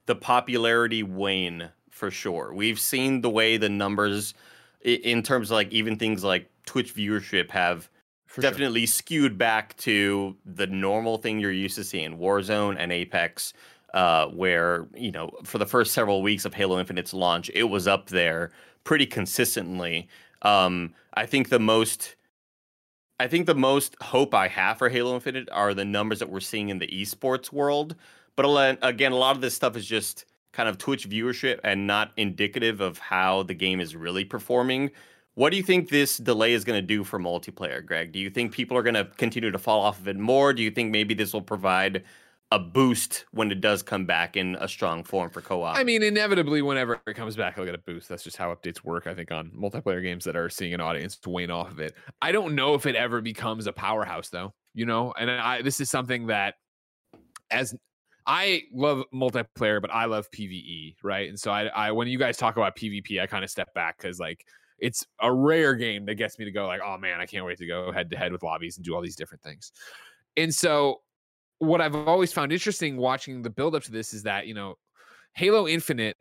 the 0.07 0.15
popularity 0.15 1.03
wane 1.03 1.71
for 1.91 2.11
sure. 2.11 2.53
We've 2.53 2.79
seen 2.81 3.23
the 3.23 3.31
way 3.31 3.57
the 3.57 3.69
numbers, 3.69 4.35
in 4.83 5.23
terms 5.23 5.51
of 5.51 5.55
like 5.55 5.73
even 5.73 5.97
things 5.97 6.23
like 6.23 6.51
Twitch 6.67 6.95
viewership, 6.95 7.51
have 7.51 7.89
For 8.33 8.41
sure. 8.41 8.51
definitely 8.51 8.87
skewed 8.87 9.37
back 9.37 9.77
to 9.79 10.35
the 10.47 10.67
normal 10.67 11.19
thing 11.19 11.39
you're 11.39 11.53
used 11.53 11.75
to 11.75 11.85
seeing 11.85 12.17
Warzone 12.17 12.77
and 12.79 12.91
Apex, 12.91 13.53
uh, 13.93 14.29
where, 14.29 14.89
you 14.95 15.13
know, 15.13 15.31
for 15.45 15.59
the 15.59 15.67
first 15.67 15.93
several 15.93 16.23
weeks 16.23 16.47
of 16.47 16.55
Halo 16.55 16.81
Infinite's 16.81 17.13
launch, 17.13 17.51
it 17.53 17.65
was 17.65 17.87
up 17.87 18.09
there 18.09 18.51
pretty 18.85 19.05
consistently. 19.05 20.09
Um, 20.41 20.95
I 21.13 21.27
think 21.27 21.51
the 21.51 21.59
most. 21.59 22.17
I 23.21 23.29
think 23.29 23.47
the 23.47 23.55
most 23.55 23.95
hope 24.03 24.35
I 24.35 24.49
have 24.49 24.79
for 24.79 24.89
Halo 24.89 25.15
Infinite 25.15 25.49
are 25.53 25.75
the 25.75 25.85
numbers 25.85 26.19
that 26.21 26.31
we're 26.31 26.41
seeing 26.41 26.71
in 26.71 26.79
the 26.79 26.89
esports 26.89 27.53
world. 27.53 27.95
But 28.35 28.79
again, 28.83 29.13
a 29.13 29.17
lot 29.17 29.37
of 29.37 29.43
this 29.43 29.55
stuff 29.55 29.77
is 29.77 29.87
just 29.87 30.25
kind 30.53 30.69
of 30.69 30.79
Twitch 30.79 31.09
viewership 31.09 31.61
and 31.63 31.87
not 31.87 32.13
indicative 32.17 32.81
of 32.81 32.99
how 32.99 33.43
the 33.43 33.55
game 33.55 33.79
is 33.79 33.95
really 33.95 34.25
performing. 34.25 34.91
What 35.35 35.51
do 35.51 35.57
you 35.57 35.63
think 35.63 35.89
this 35.89 36.19
delay 36.19 36.53
is 36.53 36.65
going 36.65 36.79
to 36.79 36.87
do 36.87 37.05
for 37.05 37.19
multiplayer, 37.19 37.85
Greg? 37.85 38.13
Do 38.13 38.19
you 38.19 38.29
think 38.29 38.53
people 38.53 38.77
are 38.77 38.83
going 38.83 38.95
to 38.95 39.07
continue 39.17 39.51
to 39.51 39.59
fall 39.59 39.81
off 39.81 39.99
of 39.99 40.09
it 40.09 40.19
more? 40.19 40.53
Do 40.53 40.63
you 40.63 40.71
think 40.71 40.91
maybe 40.91 41.15
this 41.15 41.33
will 41.33 41.43
provide 41.43 42.05
a 42.51 42.59
boost 42.59 43.25
when 43.31 43.51
it 43.51 43.63
does 43.63 43.83
come 43.83 44.05
back 44.05 44.37
in 44.37 44.57
a 44.61 44.69
strong 44.69 45.03
form 45.03 45.31
for 45.31 45.41
co-op? 45.41 45.75
I 45.75 45.85
mean, 45.85 46.03
inevitably, 46.03 46.61
whenever 46.61 47.01
it 47.07 47.15
comes 47.15 47.35
back, 47.35 47.55
it'll 47.55 47.65
get 47.65 47.75
a 47.75 47.79
boost. 47.79 48.11
That's 48.11 48.23
just 48.23 48.37
how 48.37 48.55
updates 48.55 48.85
work, 48.85 49.07
I 49.07 49.15
think, 49.15 49.33
on 49.33 49.51
multiplayer 49.53 50.03
games 50.03 50.25
that 50.25 50.37
are 50.37 50.51
seeing 50.51 50.75
an 50.75 50.83
audience 50.83 51.19
wane 51.27 51.51
off 51.51 51.71
of 51.71 51.81
it. 51.81 51.95
I 52.21 52.31
don't 52.31 52.55
know 52.55 52.75
if 52.75 52.85
it 52.85 52.95
ever 52.95 53.23
becomes 53.23 53.67
a 53.67 53.73
powerhouse, 53.73 54.29
though, 54.29 54.53
you 54.75 54.85
know? 54.85 55.15
And 55.19 55.31
I, 55.31 55.63
this 55.63 55.81
is 55.81 55.89
something 55.89 56.27
that, 56.27 56.57
as 57.51 57.75
I 58.27 58.65
love 58.71 59.05
multiplayer, 59.15 59.81
but 59.81 59.91
I 59.91 60.05
love 60.05 60.31
PvE, 60.31 60.97
right? 61.03 61.31
And 61.31 61.41
so 61.41 61.51
I, 61.51 61.65
I 61.69 61.93
when 61.93 62.07
you 62.07 62.19
guys 62.19 62.37
talk 62.37 62.59
about 62.59 62.77
PvP, 62.77 63.19
I 63.19 63.27
kind 63.27 63.45
of 63.45 63.51
step 63.51 63.73
back 63.73 63.97
because, 63.97 64.21
like, 64.21 64.45
it's 64.83 65.07
a 65.21 65.33
rare 65.33 65.75
game 65.75 66.05
that 66.07 66.17
gets 66.17 66.41
me 66.41 66.45
to 66.45 66.51
go 66.51 66.67
like, 66.67 66.81
oh 66.85 66.99
man, 66.99 67.21
I 67.21 67.27
can't 67.27 67.47
wait 67.47 67.57
to 67.59 67.67
go 67.67 67.93
head 67.93 68.11
to 68.11 68.17
head 68.17 68.33
with 68.33 68.43
lobbies 68.43 68.77
and 68.77 68.85
do 68.85 68.95
all 68.95 69.01
these 69.01 69.15
different 69.15 69.43
things. 69.43 69.71
And 70.37 70.53
so, 70.53 71.03
what 71.61 71.81
I've 71.81 71.95
always 71.95 72.33
found 72.33 72.53
interesting 72.53 72.97
watching 72.97 73.43
the 73.43 73.51
build 73.51 73.77
up 73.77 73.85
to 73.85 73.93
this 73.93 74.13
is 74.13 74.25
that 74.25 74.49
you 74.49 74.55
know, 74.55 74.75
Halo 75.35 75.69
Infinite 75.69 76.17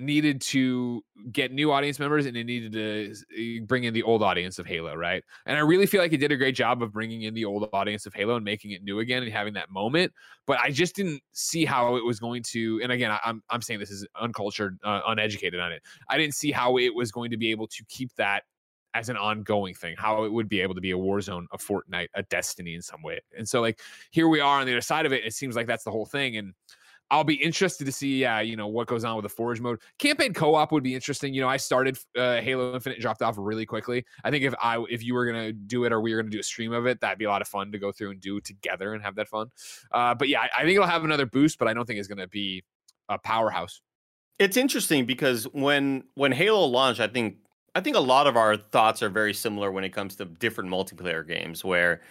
needed 0.00 0.40
to 0.40 1.02
get 1.32 1.52
new 1.52 1.70
audience 1.70 1.98
members 1.98 2.26
and 2.26 2.36
it 2.36 2.44
needed 2.44 2.72
to 2.72 3.14
eh, 3.38 3.60
bring 3.64 3.84
in 3.84 3.94
the 3.94 4.02
old 4.02 4.22
audience 4.22 4.58
of 4.58 4.66
Halo, 4.66 4.94
right? 4.94 5.22
And 5.46 5.56
I 5.56 5.60
really 5.60 5.86
feel 5.86 6.00
like 6.00 6.12
it 6.12 6.18
did 6.18 6.32
a 6.32 6.36
great 6.36 6.54
job 6.54 6.82
of 6.82 6.92
bringing 6.92 7.22
in 7.22 7.34
the 7.34 7.44
old 7.44 7.68
audience 7.72 8.06
of 8.06 8.14
Halo 8.14 8.36
and 8.36 8.44
making 8.44 8.72
it 8.72 8.82
new 8.82 9.00
again 9.00 9.22
and 9.22 9.32
having 9.32 9.54
that 9.54 9.70
moment. 9.70 10.12
But 10.46 10.58
I 10.60 10.70
just 10.70 10.96
didn't 10.96 11.22
see 11.32 11.64
how 11.64 11.96
it 11.96 12.04
was 12.04 12.18
going 12.18 12.42
to. 12.50 12.80
And 12.82 12.90
again, 12.90 13.10
I, 13.10 13.20
am 13.24 13.42
I'm 13.50 13.62
saying 13.62 13.80
this 13.80 13.90
is 13.90 14.06
uncultured, 14.20 14.78
uh, 14.84 15.02
uneducated 15.06 15.60
on 15.60 15.72
it. 15.72 15.82
I 16.08 16.18
didn't 16.18 16.34
see 16.34 16.50
how 16.50 16.78
it 16.78 16.94
was 16.94 17.12
going 17.12 17.30
to 17.30 17.36
be 17.36 17.50
able 17.50 17.68
to 17.68 17.84
keep 17.88 18.14
that 18.16 18.44
as 18.94 19.08
an 19.08 19.16
ongoing 19.16 19.74
thing, 19.74 19.94
how 19.96 20.24
it 20.24 20.32
would 20.32 20.48
be 20.48 20.60
able 20.60 20.74
to 20.74 20.80
be 20.80 20.90
a 20.90 20.96
Warzone, 20.96 21.46
a 21.52 21.58
Fortnite, 21.58 22.08
a 22.14 22.22
Destiny 22.24 22.74
in 22.74 22.82
some 22.82 23.02
way. 23.02 23.20
And 23.36 23.48
so, 23.48 23.60
like, 23.60 23.80
here 24.10 24.28
we 24.28 24.40
are 24.40 24.60
on 24.60 24.66
the 24.66 24.72
other 24.72 24.80
side 24.80 25.06
of 25.06 25.12
it. 25.12 25.24
It 25.24 25.34
seems 25.34 25.54
like 25.54 25.66
that's 25.66 25.84
the 25.84 25.90
whole 25.90 26.06
thing. 26.06 26.36
And 26.36 26.54
I'll 27.10 27.24
be 27.24 27.34
interested 27.34 27.84
to 27.86 27.92
see, 27.92 28.20
yeah, 28.20 28.40
you 28.40 28.56
know, 28.56 28.68
what 28.68 28.86
goes 28.86 29.04
on 29.04 29.16
with 29.16 29.24
the 29.24 29.28
Forge 29.28 29.60
mode. 29.60 29.80
Campaign 29.98 30.32
co-op 30.32 30.70
would 30.70 30.84
be 30.84 30.94
interesting. 30.94 31.34
You 31.34 31.40
know, 31.40 31.48
I 31.48 31.56
started 31.56 31.98
uh, 32.16 32.40
Halo 32.40 32.74
Infinite, 32.74 33.00
dropped 33.00 33.20
off 33.20 33.34
really 33.36 33.66
quickly. 33.66 34.04
I 34.22 34.30
think 34.30 34.44
if 34.44 34.54
I 34.62 34.84
if 34.88 35.02
you 35.02 35.14
were 35.14 35.26
gonna 35.26 35.52
do 35.52 35.84
it 35.84 35.92
or 35.92 36.00
we 36.00 36.14
were 36.14 36.22
gonna 36.22 36.30
do 36.30 36.38
a 36.38 36.44
stream 36.44 36.72
of 36.72 36.86
it, 36.86 37.00
that'd 37.00 37.18
be 37.18 37.24
a 37.24 37.28
lot 37.30 37.42
of 37.42 37.48
fun 37.48 37.72
to 37.72 37.78
go 37.78 37.90
through 37.90 38.12
and 38.12 38.20
do 38.20 38.40
together 38.40 38.94
and 38.94 39.02
have 39.02 39.16
that 39.16 39.28
fun. 39.28 39.48
Uh, 39.90 40.14
but 40.14 40.28
yeah, 40.28 40.40
I, 40.42 40.50
I 40.58 40.60
think 40.62 40.76
it'll 40.76 40.86
have 40.86 41.04
another 41.04 41.26
boost, 41.26 41.58
but 41.58 41.66
I 41.66 41.74
don't 41.74 41.84
think 41.84 41.98
it's 41.98 42.08
gonna 42.08 42.28
be 42.28 42.62
a 43.08 43.18
powerhouse. 43.18 43.80
It's 44.38 44.56
interesting 44.56 45.04
because 45.04 45.44
when 45.52 46.04
when 46.14 46.30
Halo 46.30 46.64
launched, 46.64 47.00
I 47.00 47.08
think 47.08 47.38
I 47.74 47.80
think 47.80 47.96
a 47.96 48.00
lot 48.00 48.28
of 48.28 48.36
our 48.36 48.56
thoughts 48.56 49.02
are 49.02 49.10
very 49.10 49.34
similar 49.34 49.72
when 49.72 49.82
it 49.82 49.90
comes 49.90 50.14
to 50.16 50.26
different 50.26 50.70
multiplayer 50.70 51.26
games 51.26 51.64
where 51.64 52.02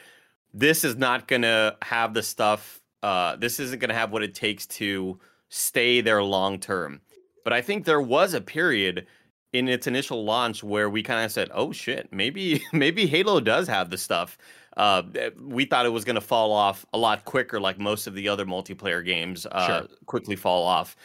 this 0.54 0.84
is 0.84 0.98
not 0.98 1.28
gonna 1.28 1.78
have 1.84 2.14
the 2.14 2.24
stuff 2.24 2.79
uh, 3.04 3.36
this 3.36 3.60
isn't 3.60 3.80
going 3.80 3.90
to 3.90 3.96
have 3.96 4.12
what 4.12 4.24
it 4.24 4.34
takes 4.34 4.66
to 4.66 5.20
stay 5.50 6.02
there 6.02 6.24
long 6.24 6.60
term. 6.60 7.02
But 7.44 7.54
I 7.54 7.62
think 7.62 7.86
there 7.86 8.02
was 8.02 8.34
a 8.34 8.42
period 8.42 9.08
in 9.54 9.68
its 9.68 9.88
initial 9.88 10.24
launch 10.24 10.64
where 10.64 10.90
we 10.90 11.02
kind 11.02 11.26
of 11.26 11.32
said, 11.32 11.50
"Oh 11.54 11.72
shit, 11.72 12.10
maybe 12.12 12.64
maybe 12.74 13.06
Halo 13.08 13.40
does 13.40 13.68
have 13.68 13.90
the 13.90 13.98
stuff." 13.98 14.38
Uh, 14.78 15.04
eh, 15.16 15.30
we 15.42 15.66
thought 15.66 15.86
it 15.86 15.90
was 15.90 16.06
going 16.06 16.16
to 16.16 16.22
fall 16.22 16.52
off 16.52 16.86
a 16.94 16.98
lot 16.98 17.26
quicker, 17.26 17.60
like 17.60 17.80
most 17.80 18.08
of 18.08 18.14
the 18.14 18.30
other 18.30 18.46
multiplayer 18.46 19.04
games 19.04 19.46
uh, 19.52 19.68
sure. 19.68 19.88
quickly 20.06 20.36
fall 20.36 20.64
off. 20.64 20.96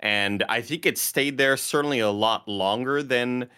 And 0.00 0.44
I 0.48 0.60
think 0.60 0.86
it 0.86 0.98
stayed 0.98 1.38
there 1.38 1.56
certainly 1.56 2.00
a 2.00 2.10
lot 2.10 2.46
longer 2.46 3.02
than 3.02 3.48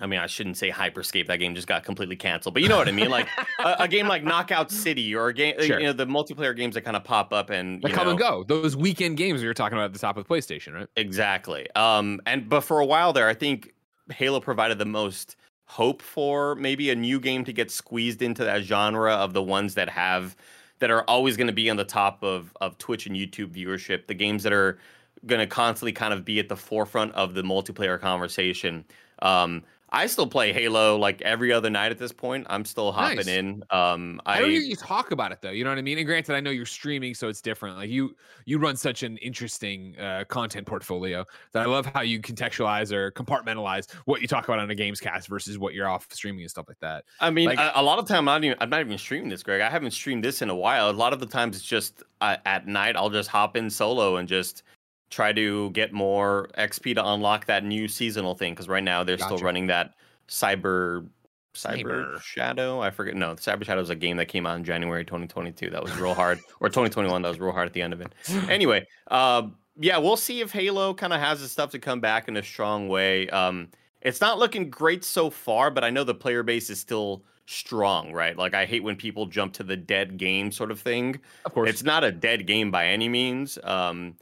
I 0.00 0.06
mean, 0.06 0.18
I 0.18 0.26
shouldn't 0.26 0.56
say 0.56 0.70
Hyperscape. 0.70 1.28
That 1.28 1.36
game 1.36 1.54
just 1.54 1.68
got 1.68 1.84
completely 1.84 2.16
canceled. 2.16 2.54
But 2.54 2.62
you 2.64 2.68
know 2.68 2.76
what 2.76 2.88
I 2.88 2.92
mean? 2.92 3.10
Like 3.10 3.28
a, 3.60 3.76
a, 3.80 3.88
game 3.88 4.08
like 4.08 4.24
Knockout 4.24 4.70
City 4.72 5.14
or 5.14 5.28
a 5.28 5.34
game, 5.34 5.54
sure. 5.60 5.78
you 5.78 5.86
know, 5.86 5.92
the 5.92 6.06
multiplayer 6.06 6.56
games 6.56 6.74
that 6.74 6.80
kind 6.80 6.96
of 6.96 7.04
pop 7.04 7.32
up 7.32 7.50
and 7.50 7.80
come 7.82 8.04
know, 8.04 8.10
and 8.10 8.18
go. 8.18 8.44
Those 8.44 8.76
weekend 8.76 9.16
games 9.16 9.40
we 9.40 9.46
were 9.46 9.54
talking 9.54 9.78
about 9.78 9.86
at 9.86 9.92
the 9.92 10.00
top 10.00 10.16
of 10.16 10.26
the 10.26 10.34
PlayStation, 10.34 10.74
right? 10.74 10.88
Exactly. 10.96 11.68
Um, 11.76 12.20
and 12.26 12.48
but 12.48 12.62
for 12.62 12.80
a 12.80 12.86
while 12.86 13.12
there, 13.12 13.28
I 13.28 13.34
think 13.34 13.72
Halo 14.12 14.40
provided 14.40 14.78
the 14.78 14.84
most 14.84 15.36
hope 15.66 16.02
for 16.02 16.56
maybe 16.56 16.90
a 16.90 16.94
new 16.96 17.20
game 17.20 17.44
to 17.44 17.52
get 17.52 17.70
squeezed 17.70 18.20
into 18.20 18.44
that 18.44 18.62
genre 18.62 19.12
of 19.12 19.32
the 19.32 19.42
ones 19.42 19.74
that 19.74 19.88
have 19.88 20.36
that 20.80 20.90
are 20.90 21.04
always 21.04 21.36
going 21.36 21.46
to 21.46 21.52
be 21.52 21.70
on 21.70 21.76
the 21.76 21.84
top 21.84 22.22
of 22.24 22.52
of 22.60 22.78
Twitch 22.78 23.06
and 23.06 23.14
YouTube 23.14 23.54
viewership. 23.54 24.08
The 24.08 24.14
games 24.14 24.42
that 24.42 24.52
are 24.52 24.78
going 25.24 25.40
to 25.40 25.46
constantly 25.46 25.92
kind 25.92 26.12
of 26.12 26.24
be 26.24 26.40
at 26.40 26.48
the 26.48 26.56
forefront 26.56 27.12
of 27.12 27.34
the 27.34 27.42
multiplayer 27.42 27.98
conversation. 28.00 28.84
Um, 29.22 29.62
I 29.94 30.06
still 30.06 30.26
play 30.26 30.52
Halo 30.52 30.96
like 30.96 31.22
every 31.22 31.52
other 31.52 31.70
night 31.70 31.92
at 31.92 31.98
this 31.98 32.10
point. 32.10 32.48
I'm 32.50 32.64
still 32.64 32.90
hopping 32.90 33.18
nice. 33.18 33.28
in. 33.28 33.62
Um, 33.70 34.20
I, 34.26 34.38
I 34.38 34.40
don't 34.40 34.50
hear 34.50 34.60
you 34.60 34.74
talk 34.74 35.12
about 35.12 35.30
it 35.30 35.40
though. 35.40 35.50
You 35.50 35.62
know 35.62 35.70
what 35.70 35.78
I 35.78 35.82
mean? 35.82 35.98
And 35.98 36.06
granted, 36.06 36.34
I 36.34 36.40
know 36.40 36.50
you're 36.50 36.66
streaming, 36.66 37.14
so 37.14 37.28
it's 37.28 37.40
different. 37.40 37.76
Like 37.76 37.90
you, 37.90 38.16
you 38.44 38.58
run 38.58 38.76
such 38.76 39.04
an 39.04 39.16
interesting 39.18 39.96
uh, 39.98 40.24
content 40.28 40.66
portfolio 40.66 41.24
that 41.52 41.62
I 41.62 41.66
love 41.66 41.86
how 41.86 42.00
you 42.00 42.20
contextualize 42.20 42.90
or 42.90 43.12
compartmentalize 43.12 43.92
what 44.04 44.20
you 44.20 44.26
talk 44.26 44.44
about 44.44 44.58
on 44.58 44.68
a 44.68 44.74
games 44.74 45.00
cast 45.00 45.28
versus 45.28 45.58
what 45.58 45.74
you're 45.74 45.88
off 45.88 46.08
streaming 46.10 46.42
and 46.42 46.50
stuff 46.50 46.66
like 46.66 46.80
that. 46.80 47.04
I 47.20 47.30
mean, 47.30 47.46
like, 47.46 47.60
a, 47.60 47.70
a, 47.76 47.82
lot 47.82 48.00
of 48.00 48.08
time 48.08 48.28
I'm 48.28 48.42
not 48.42 48.44
even 48.44 48.58
I'm 48.60 48.70
not 48.70 48.80
even 48.80 48.98
streaming 48.98 49.28
this, 49.28 49.44
Greg. 49.44 49.60
I 49.60 49.70
haven't 49.70 49.92
streamed 49.92 50.24
this 50.24 50.42
in 50.42 50.50
a 50.50 50.56
while. 50.56 50.90
A 50.90 50.92
lot 50.92 51.12
of 51.12 51.20
the 51.20 51.26
times 51.26 51.54
it's 51.54 51.64
just 51.64 52.02
uh, 52.20 52.36
at 52.46 52.66
night 52.66 52.96
I'll 52.96 53.10
just 53.10 53.28
hop 53.28 53.56
in 53.56 53.70
solo 53.70 54.16
and 54.16 54.28
just 54.28 54.64
try 55.10 55.32
to 55.32 55.70
get 55.70 55.92
more 55.92 56.48
XP 56.58 56.94
to 56.94 57.06
unlock 57.06 57.46
that 57.46 57.64
new 57.64 57.88
seasonal 57.88 58.34
thing 58.34 58.52
because 58.52 58.68
right 58.68 58.82
now 58.82 59.04
they're 59.04 59.16
gotcha. 59.16 59.36
still 59.36 59.44
running 59.44 59.66
that 59.68 59.94
cyber 60.28 61.06
cyber 61.54 62.20
shadow? 62.20 62.80
I 62.80 62.90
forget 62.90 63.14
no 63.14 63.34
cyber 63.36 63.64
shadow 63.64 63.80
is 63.80 63.90
a 63.90 63.94
game 63.94 64.16
that 64.16 64.26
came 64.26 64.46
out 64.46 64.56
in 64.56 64.64
january 64.64 65.04
2022 65.04 65.70
that 65.70 65.82
was 65.82 65.96
real 65.96 66.14
hard. 66.14 66.40
Or 66.60 66.68
2021 66.68 67.22
that 67.22 67.28
was 67.28 67.38
real 67.38 67.52
hard 67.52 67.66
at 67.66 67.72
the 67.72 67.82
end 67.82 67.92
of 67.92 68.00
it. 68.00 68.12
Anyway 68.50 68.86
uh, 69.08 69.48
yeah 69.76 69.98
we'll 69.98 70.16
see 70.16 70.40
if 70.40 70.52
halo 70.52 70.94
kind 70.94 71.12
of 71.12 71.20
has 71.20 71.40
the 71.40 71.48
stuff 71.48 71.70
to 71.70 71.78
come 71.78 72.00
back 72.00 72.28
in 72.28 72.36
a 72.36 72.42
strong 72.42 72.88
way. 72.88 73.28
Um, 73.30 73.68
it's 74.02 74.20
not 74.20 74.38
looking 74.38 74.68
great 74.68 75.04
so 75.04 75.30
far 75.30 75.70
but 75.70 75.84
i 75.84 75.90
know 75.90 76.04
the 76.04 76.14
player 76.14 76.42
base 76.42 76.70
is 76.70 76.80
still 76.80 77.24
strong 77.46 78.12
right? 78.12 78.36
Like 78.36 78.54
i 78.54 78.64
hate 78.64 78.82
when 78.82 78.96
people 78.96 79.26
jump 79.26 79.52
to 79.54 79.62
the 79.62 79.76
dead 79.76 80.16
game 80.16 80.50
sort 80.50 80.70
of 80.70 80.80
thing. 80.80 81.20
Of 81.44 81.54
course. 81.54 81.70
It's 81.70 81.84
not 81.84 82.02
a 82.02 82.10
dead 82.10 82.46
game 82.46 82.70
by 82.70 82.86
any 82.88 83.08
means. 83.08 83.58
Um, 83.62 84.16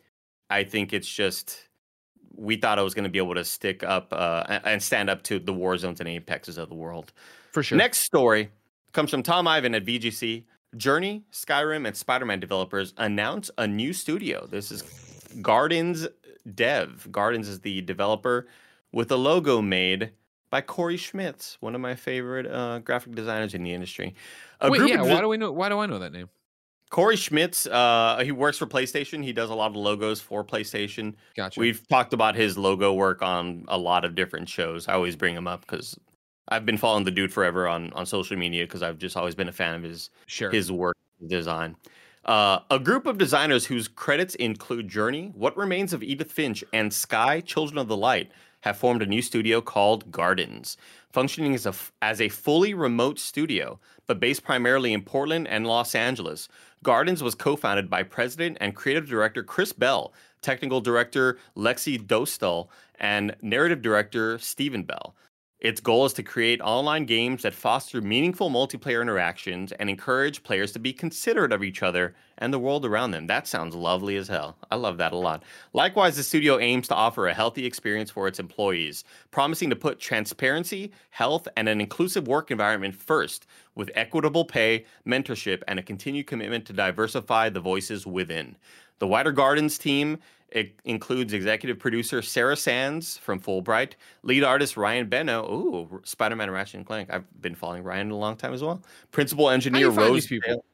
i 0.51 0.65
think 0.65 0.93
it's 0.93 1.09
just 1.09 1.69
we 2.35 2.57
thought 2.57 2.79
I 2.79 2.83
was 2.83 2.95
going 2.95 3.05
to 3.05 3.11
be 3.11 3.19
able 3.19 3.35
to 3.35 3.45
stick 3.45 3.83
up 3.83 4.13
uh, 4.13 4.61
and 4.65 4.83
stand 4.83 5.11
up 5.11 5.23
to 5.25 5.39
the 5.39 5.53
war 5.53 5.77
zones 5.77 6.01
and 6.01 6.09
apexes 6.09 6.59
of 6.59 6.69
the 6.69 6.75
world. 6.75 7.13
For 7.53 7.63
sure. 7.63 7.77
Next 7.77 7.99
story 7.99 8.51
comes 8.93 9.11
from 9.11 9.23
Tom 9.23 9.47
Ivan 9.47 9.75
at 9.75 9.85
VGC. 9.85 10.45
Journey, 10.77 11.23
Skyrim, 11.33 11.87
and 11.87 11.95
Spider 11.97 12.25
Man 12.25 12.41
developers 12.41 12.95
announce 12.97 13.51
a 13.59 13.67
new 13.67 13.93
studio. 13.93 14.47
This 14.47 14.71
is 14.71 14.83
Gardens 15.43 16.07
Dev. 16.55 17.07
Gardens 17.11 17.49
is 17.49 17.61
the 17.61 17.83
developer 17.83 18.49
with 18.91 19.13
a 19.13 19.17
logo 19.17 19.61
made 19.61 20.13
by 20.49 20.63
Corey 20.63 20.97
Schmitz, 20.97 21.59
one 21.61 21.75
of 21.75 21.81
my 21.81 21.95
favorite 21.95 22.47
uh, 22.47 22.79
graphic 22.79 23.15
designers 23.15 23.55
in 23.55 23.63
the 23.63 23.73
industry. 23.73 24.15
A 24.61 24.71
Wait, 24.71 24.87
yeah. 24.89 25.03
why 25.03 25.21
do 25.21 25.29
we 25.29 25.37
know? 25.37 25.53
Why 25.53 25.69
do 25.69 25.79
I 25.79 25.87
know 25.87 25.99
that 25.99 26.13
name? 26.13 26.31
Corey 26.93 27.17
Schmitz, 27.17 27.67
uh, 27.67 28.21
he 28.23 28.33
works 28.33 28.59
for 28.59 28.67
PlayStation. 28.67 29.25
He 29.25 29.33
does 29.33 29.49
a 29.49 29.55
lot 29.55 29.71
of 29.71 29.77
logos 29.77 30.21
for 30.21 30.45
PlayStation. 30.45 31.15
Gotcha. 31.35 31.59
We've 31.59 31.89
talked 31.89 32.13
about 32.13 32.35
his 32.35 32.59
logo 32.59 32.93
work 32.93 33.23
on 33.23 33.65
a 33.69 33.79
lot 33.79 34.05
of 34.05 34.15
different 34.15 34.47
shows. 34.47 34.87
I 34.87 34.93
always 34.93 35.17
bring 35.17 35.35
him 35.35 35.49
up 35.49 35.63
because 35.63 35.99
I've 36.49 36.67
been 36.67 36.77
following 36.77 37.05
the 37.05 37.11
dude 37.11 37.33
forever 37.33 37.67
on, 37.67 37.95
on 37.95 38.05
social 38.05 38.37
media 38.37 38.65
because 38.67 38.83
I've 38.83 38.99
just 38.99 39.17
always 39.17 39.35
been 39.35 39.49
a 39.49 39.53
fan 39.53 39.75
of 39.75 39.83
his 39.83 40.11
sure. 40.27 40.51
his 40.51 40.71
work 40.71 40.99
design. 41.27 41.77
Uh, 42.27 42.59
a 42.71 42.79
group 42.79 43.07
of 43.07 43.17
designers 43.17 43.65
whose 43.65 43.89
credits 43.89 44.35
include 44.35 44.87
Journey, 44.87 45.33
What 45.35 45.57
Remains 45.57 45.95
of 45.95 46.03
Edith 46.03 46.31
Finch, 46.31 46.63
and 46.75 46.93
Sky, 46.93 47.41
Children 47.41 47.79
of 47.79 47.89
the 47.89 47.97
Light, 47.97 48.31
have 48.61 48.77
formed 48.77 49.01
a 49.01 49.07
new 49.07 49.23
studio 49.23 49.63
called 49.63 50.13
Gardens, 50.13 50.77
functioning 51.11 51.55
as 51.55 51.65
a, 51.65 51.75
as 52.03 52.21
a 52.21 52.29
fully 52.29 52.75
remote 52.75 53.19
studio, 53.19 53.81
but 54.07 54.21
based 54.21 54.45
primarily 54.45 54.93
in 54.93 55.03
Portland 55.03 55.47
and 55.49 55.67
Los 55.67 55.95
Angeles, 55.95 56.49
Gardens 56.83 57.23
was 57.23 57.35
co 57.35 57.57
founded 57.57 57.89
by 57.89 58.03
president 58.03 58.59
and 58.61 58.75
creative 58.75 59.09
director 59.09 59.43
Chris 59.43 59.73
Bell, 59.73 60.13
technical 60.41 60.81
director 60.81 61.39
Lexi 61.57 61.99
Dostal, 61.99 62.69
and 62.99 63.37
narrative 63.41 63.83
director 63.83 64.39
Stephen 64.39 64.83
Bell. 64.83 65.15
Its 65.63 65.81
goal 65.81 66.05
is 66.05 66.13
to 66.13 66.25
create 66.25 66.61
online 66.61 67.05
games 67.05 67.43
that 67.43 67.55
foster 67.55 68.01
meaningful 68.01 68.51
multiplayer 68.51 69.01
interactions 69.01 69.71
and 69.71 69.89
encourage 69.89 70.43
players 70.43 70.73
to 70.73 70.81
be 70.81 70.93
considerate 70.93 71.53
of 71.53 71.63
each 71.63 71.85
other 71.85 72.17
and 72.39 72.53
the 72.53 72.59
world 72.59 72.85
around 72.85 73.13
them. 73.13 73.29
That 73.29 73.47
sounds 73.47 73.77
lovely 73.77 74.17
as 74.17 74.27
hell. 74.27 74.57
I 74.73 74.75
love 74.75 74.99
that 74.99 75.13
a 75.13 75.17
lot. 75.17 75.45
Likewise, 75.73 76.17
the 76.17 76.25
studio 76.25 76.59
aims 76.59 76.89
to 76.89 76.97
offer 76.97 77.29
a 77.29 77.33
healthy 77.33 77.65
experience 77.65 78.11
for 78.11 78.27
its 78.27 78.41
employees, 78.41 79.05
promising 79.31 79.71
to 79.71 79.77
put 79.77 80.01
transparency, 80.01 80.91
health, 81.11 81.47
and 81.57 81.69
an 81.69 81.81
inclusive 81.81 82.27
work 82.27 82.51
environment 82.51 82.97
first, 82.97 83.47
with 83.77 83.93
equitable 83.95 84.45
pay, 84.45 84.85
mentorship, 85.07 85.63
and 85.69 85.79
a 85.79 85.83
continued 85.83 86.27
commitment 86.27 86.67
to 86.67 86.73
diversify 86.73 87.49
the 87.49 87.61
voices 87.61 88.05
within. 88.05 88.57
The 88.99 89.07
Wider 89.07 89.31
Gardens 89.31 89.79
team 89.79 90.19
it 90.53 90.75
includes 90.85 91.33
executive 91.33 91.79
producer 91.79 92.23
Sarah 92.23 92.57
Sands 92.57 93.19
from 93.19 93.41
Fulbright, 93.41 93.93
lead 94.23 94.45
artist 94.45 94.77
Ryan 94.77 95.09
Beno. 95.09 95.49
Ooh, 95.51 96.01
Spider 96.05 96.37
Man 96.37 96.51
Ratchet 96.51 96.75
and 96.77 96.87
Clank. 96.87 97.11
I've 97.11 97.25
been 97.41 97.55
following 97.55 97.83
Ryan 97.83 98.11
a 98.11 98.17
long 98.17 98.37
time 98.37 98.53
as 98.53 98.63
well. 98.63 98.83
Principal 99.11 99.51
engineer 99.51 99.91
Rose. 99.91 100.27
people? 100.27 100.65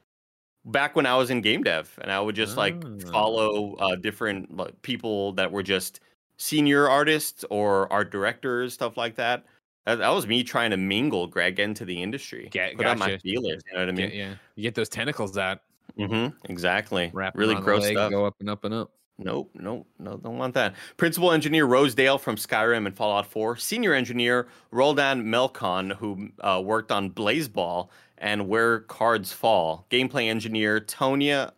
Back 0.65 0.95
when 0.95 1.05
I 1.05 1.15
was 1.15 1.29
in 1.29 1.41
game 1.41 1.63
dev, 1.63 1.97
and 2.01 2.11
I 2.11 2.19
would 2.19 2.35
just 2.35 2.57
like 2.57 2.75
ah. 2.85 3.11
follow 3.11 3.75
uh, 3.75 3.95
different 3.95 4.55
like, 4.55 4.79
people 4.81 5.31
that 5.33 5.51
were 5.51 5.63
just 5.63 6.01
senior 6.37 6.87
artists 6.87 7.45
or 7.49 7.91
art 7.91 8.11
directors, 8.11 8.73
stuff 8.73 8.97
like 8.97 9.15
that. 9.15 9.45
That, 9.85 9.99
that 9.99 10.09
was 10.09 10.27
me 10.27 10.43
trying 10.43 10.71
to 10.71 10.77
mingle, 10.77 11.27
Greg, 11.27 11.59
into 11.59 11.85
the 11.85 12.03
industry. 12.03 12.49
Get, 12.51 12.71
put 12.75 12.83
gotcha. 12.83 12.91
out 12.91 12.99
my 12.99 13.17
feelers. 13.17 13.63
You 13.67 13.73
know 13.73 13.79
what 13.79 13.89
I 13.89 13.91
mean? 13.93 14.09
Get, 14.09 14.15
yeah, 14.15 14.33
you 14.55 14.63
get 14.63 14.75
those 14.75 14.89
tentacles 14.89 15.37
out. 15.37 15.61
Mm-hmm. 15.97 16.51
Exactly. 16.51 17.09
Wrap 17.13 17.35
really 17.35 17.55
gross 17.55 17.83
leg, 17.83 17.93
stuff. 17.93 18.11
Go 18.11 18.25
up 18.25 18.35
and 18.39 18.49
up 18.49 18.63
and 18.65 18.73
up. 18.73 18.91
Nope, 19.21 19.51
nope, 19.53 19.85
no, 19.99 20.15
don't 20.15 20.37
want 20.37 20.53
that. 20.53 20.75
Principal 20.95 21.33
engineer 21.33 21.65
Rosedale 21.65 22.17
from 22.17 22.37
Skyrim 22.37 22.85
and 22.85 22.95
Fallout 22.95 23.25
4. 23.25 23.57
Senior 23.57 23.93
engineer 23.93 24.47
Roldan 24.71 25.25
Melkon, 25.25 25.97
who 25.97 26.29
uh, 26.39 26.61
worked 26.63 26.89
on 26.89 27.11
Blaseball 27.11 27.89
and 28.17 28.47
Where 28.47 28.79
Cards 28.79 29.33
Fall. 29.33 29.85
Gameplay 29.89 30.29
engineer 30.29 30.79
Tonya 30.79 31.51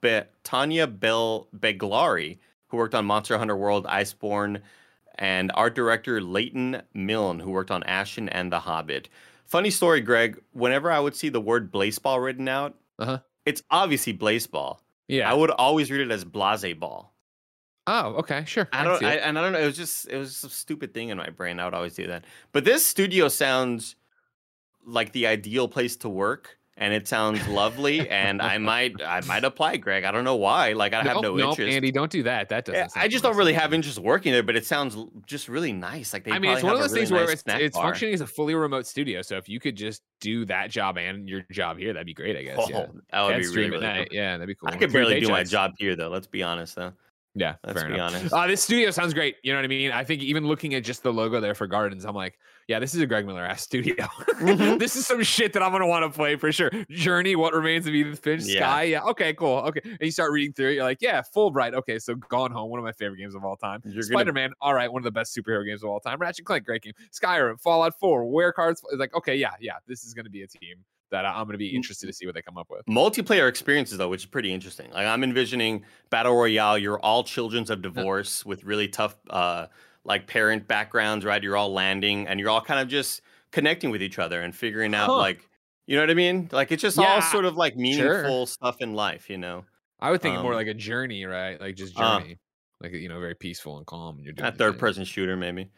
Be- 0.00 0.22
Tanya 0.42 0.88
Bell 0.88 1.46
Beglari, 1.56 2.38
who 2.66 2.76
worked 2.76 2.96
on 2.96 3.04
Monster 3.04 3.38
Hunter 3.38 3.56
World, 3.56 3.84
Iceborne, 3.86 4.60
and 5.14 5.52
art 5.54 5.76
director 5.76 6.20
Leighton 6.20 6.82
Milne, 6.94 7.38
who 7.38 7.50
worked 7.52 7.70
on 7.70 7.84
Ashen 7.84 8.28
and 8.28 8.52
The 8.52 8.58
Hobbit. 8.60 9.08
Funny 9.46 9.70
story, 9.70 10.00
Greg. 10.00 10.40
Whenever 10.52 10.90
I 10.90 10.98
would 10.98 11.14
see 11.14 11.28
the 11.28 11.40
word 11.40 11.70
Blaseball 11.72 12.22
written 12.22 12.48
out, 12.48 12.74
Uh-huh. 12.98 13.18
it's 13.46 13.62
obviously 13.70 14.12
Blaseball. 14.14 14.78
Yeah. 15.08 15.30
I 15.30 15.34
would 15.34 15.50
always 15.50 15.90
read 15.90 16.02
it 16.02 16.10
as 16.12 16.24
Blase 16.24 16.74
Ball. 16.74 17.12
oh, 17.86 18.16
okay, 18.18 18.44
sure. 18.46 18.68
I 18.72 18.76
can 18.76 18.84
don't, 18.84 19.04
I, 19.04 19.14
and 19.14 19.38
I 19.38 19.42
don't 19.42 19.52
know. 19.52 19.60
It 19.60 19.66
was 19.66 19.76
just, 19.76 20.08
it 20.08 20.16
was 20.16 20.32
just 20.32 20.44
a 20.44 20.50
stupid 20.50 20.92
thing 20.94 21.08
in 21.08 21.16
my 21.16 21.30
brain. 21.30 21.58
I 21.58 21.64
would 21.64 21.74
always 21.74 21.94
do 21.94 22.06
that. 22.08 22.24
But 22.52 22.64
this 22.64 22.84
studio 22.84 23.28
sounds 23.28 23.96
like 24.86 25.12
the 25.12 25.26
ideal 25.26 25.68
place 25.68 25.96
to 25.98 26.08
work, 26.08 26.57
and 26.78 26.94
it 26.94 27.06
sounds 27.06 27.46
lovely. 27.48 28.08
and 28.08 28.40
I 28.40 28.56
might, 28.58 29.02
I 29.02 29.20
might 29.22 29.44
apply, 29.44 29.76
Greg. 29.76 30.04
I 30.04 30.12
don't 30.12 30.24
know 30.24 30.36
why. 30.36 30.72
Like 30.72 30.94
I 30.94 31.02
have 31.02 31.20
no 31.20 31.34
nope, 31.36 31.50
interest. 31.50 31.74
Andy, 31.74 31.90
don't 31.90 32.10
do 32.10 32.22
that. 32.22 32.48
That 32.48 32.64
doesn't. 32.64 32.90
Sound 32.90 33.04
I 33.04 33.08
just 33.08 33.22
don't 33.24 33.36
really 33.36 33.52
have 33.52 33.74
interest 33.74 33.98
working 33.98 34.32
there, 34.32 34.42
but 34.42 34.56
it 34.56 34.64
sounds 34.64 34.96
just 35.26 35.48
really 35.48 35.72
nice. 35.72 36.12
Like 36.12 36.24
they. 36.24 36.32
I 36.32 36.38
mean, 36.38 36.52
it's 36.52 36.62
one 36.62 36.74
of 36.74 36.80
those 36.80 36.92
a 36.92 36.94
things 36.94 37.10
really 37.10 37.24
where 37.24 37.32
it's, 37.32 37.42
it's 37.46 37.76
bar. 37.76 37.86
functioning 37.86 38.14
as 38.14 38.20
a 38.20 38.26
fully 38.26 38.54
remote 38.54 38.86
studio. 38.86 39.22
So 39.22 39.36
if 39.36 39.48
you 39.48 39.60
could 39.60 39.76
just 39.76 40.02
do 40.20 40.44
that 40.46 40.70
job 40.70 40.96
and 40.96 41.28
your 41.28 41.44
job 41.50 41.78
here, 41.78 41.92
that'd 41.92 42.06
be 42.06 42.14
great. 42.14 42.36
I 42.36 42.42
guess. 42.42 42.68
yeah. 42.70 42.86
Oh, 42.86 43.00
that 43.10 43.22
would 43.22 43.34
And 43.34 43.42
be 43.42 43.48
really, 43.48 43.70
really 43.70 43.86
night. 43.86 44.08
Yeah, 44.10 44.32
that'd 44.38 44.46
be 44.46 44.54
cool. 44.54 44.70
I 44.70 44.76
could 44.76 44.92
barely 44.92 45.20
do 45.20 45.28
my 45.28 45.44
job 45.44 45.72
here, 45.78 45.96
though. 45.96 46.08
Let's 46.08 46.26
be 46.26 46.42
honest, 46.42 46.76
though. 46.76 46.92
Yeah, 47.34 47.54
Let's 47.64 47.80
fair 47.80 47.88
be 47.88 47.94
enough. 47.94 48.14
honest. 48.14 48.32
Uh, 48.32 48.46
this 48.48 48.62
studio 48.62 48.90
sounds 48.90 49.14
great. 49.14 49.36
You 49.42 49.52
know 49.52 49.58
what 49.58 49.64
I 49.64 49.68
mean? 49.68 49.92
I 49.92 50.02
think 50.02 50.22
even 50.22 50.46
looking 50.46 50.74
at 50.74 50.82
just 50.82 51.02
the 51.02 51.12
logo 51.12 51.40
there 51.40 51.54
for 51.54 51.66
Gardens, 51.68 52.04
I'm 52.04 52.14
like, 52.14 52.38
yeah, 52.68 52.78
this 52.78 52.94
is 52.94 53.00
a 53.00 53.06
Greg 53.06 53.26
Miller 53.26 53.44
ass 53.44 53.62
studio. 53.62 54.06
Mhm. 54.38 54.78
this 54.78 54.94
is 54.94 55.04
some 55.04 55.20
shit 55.24 55.52
that 55.54 55.62
I'm 55.64 55.72
gonna 55.72 55.86
want 55.88 56.04
to 56.04 56.16
play 56.16 56.36
for 56.36 56.52
sure. 56.52 56.70
Journey, 56.90 57.34
What 57.34 57.52
Remains 57.54 57.88
of 57.88 57.94
Edith 57.94 58.20
Finch, 58.20 58.44
Yeah. 58.44 58.60
Sky, 58.60 58.82
yeah, 58.84 59.02
okay, 59.02 59.34
cool, 59.34 59.56
okay. 59.66 59.80
And 59.84 59.98
you 60.00 60.12
start 60.12 60.30
reading 60.30 60.52
through 60.52 60.68
it, 60.70 60.74
you're 60.74 60.84
like, 60.84 60.98
yeah, 61.00 61.22
Fulbright, 61.34 61.74
okay, 61.74 61.98
so 61.98 62.14
Gone 62.14 62.52
Home, 62.52 62.70
one 62.70 62.78
of 62.78 62.84
my 62.84 62.92
favorite 62.92 63.18
games 63.18 63.34
of 63.34 63.44
all 63.44 63.56
time. 63.56 63.80
Gonna- 63.84 64.02
Spider 64.04 64.32
Man, 64.32 64.52
all 64.60 64.74
right, 64.74 64.92
one 64.92 65.00
of 65.00 65.04
the 65.04 65.10
best 65.10 65.36
superhero 65.36 65.66
games 65.66 65.82
of 65.82 65.88
all 65.90 65.98
time. 65.98 66.20
Ratchet 66.20 66.38
and 66.40 66.46
Clank, 66.46 66.64
great 66.66 66.82
game. 66.82 66.92
Skyrim, 67.12 67.60
Fallout 67.60 67.98
4, 67.98 68.24
Where 68.30 68.52
Cards, 68.52 68.80
it's 68.92 69.00
like, 69.00 69.12
okay, 69.14 69.34
yeah, 69.34 69.54
yeah, 69.60 69.72
this 69.88 70.04
is 70.04 70.14
gonna 70.14 70.30
be 70.30 70.42
a 70.42 70.46
team 70.46 70.76
that 71.10 71.24
I'm 71.24 71.46
gonna 71.46 71.58
be 71.58 71.74
interested 71.74 72.06
to 72.06 72.12
see 72.12 72.26
what 72.26 72.34
they 72.36 72.42
come 72.42 72.58
up 72.58 72.68
with. 72.70 72.84
multiplayer 72.86 73.48
experiences 73.48 73.96
though 73.98 74.10
which 74.10 74.20
is 74.24 74.26
pretty 74.26 74.52
interesting 74.52 74.90
like 74.90 75.06
i'm 75.06 75.24
envisioning 75.24 75.82
battle 76.10 76.36
royale 76.36 76.76
you're 76.76 77.00
all 77.00 77.24
children's 77.24 77.70
of 77.70 77.80
divorce 77.80 78.44
with 78.44 78.62
really 78.62 78.88
tough 78.88 79.16
uh 79.30 79.66
like 80.08 80.26
parent 80.26 80.66
backgrounds 80.66 81.24
right 81.24 81.42
you're 81.42 81.56
all 81.56 81.72
landing 81.72 82.26
and 82.26 82.40
you're 82.40 82.50
all 82.50 82.60
kind 82.60 82.80
of 82.80 82.88
just 82.88 83.20
connecting 83.52 83.90
with 83.90 84.02
each 84.02 84.18
other 84.18 84.40
and 84.42 84.54
figuring 84.56 84.94
out 84.94 85.06
Huh. 85.06 85.18
like 85.18 85.48
you 85.86 85.94
know 85.96 86.02
what 86.02 86.10
i 86.10 86.14
mean 86.14 86.48
like 86.50 86.72
it's 86.72 86.82
just 86.82 86.98
all 86.98 87.22
sort 87.22 87.44
of 87.44 87.56
like 87.56 87.74
sure. 87.74 87.82
meaningful 87.82 88.46
stuff 88.46 88.80
in 88.80 88.94
life 88.94 89.30
you 89.30 89.38
know 89.38 89.64
I 90.00 90.10
would 90.10 90.22
think 90.22 90.40
more 90.42 90.52
Um, 90.52 90.58
like 90.58 90.68
a 90.68 90.74
journey, 90.74 91.24
right? 91.24 91.60
Like 91.60 91.74
just 91.74 91.98
uh, 91.98 92.20
journey, 92.20 92.38
like 92.80 92.92
you 92.92 93.08
know, 93.08 93.18
very 93.18 93.34
peaceful 93.34 93.78
and 93.78 93.84
calm. 93.86 94.14
And 94.14 94.24
you're 94.24 94.32
doing 94.32 94.44
your 94.46 94.52
third 94.56 94.72
thing. 94.74 94.78
person 94.78 95.04
shooter 95.04 95.36
maybe 95.36 95.70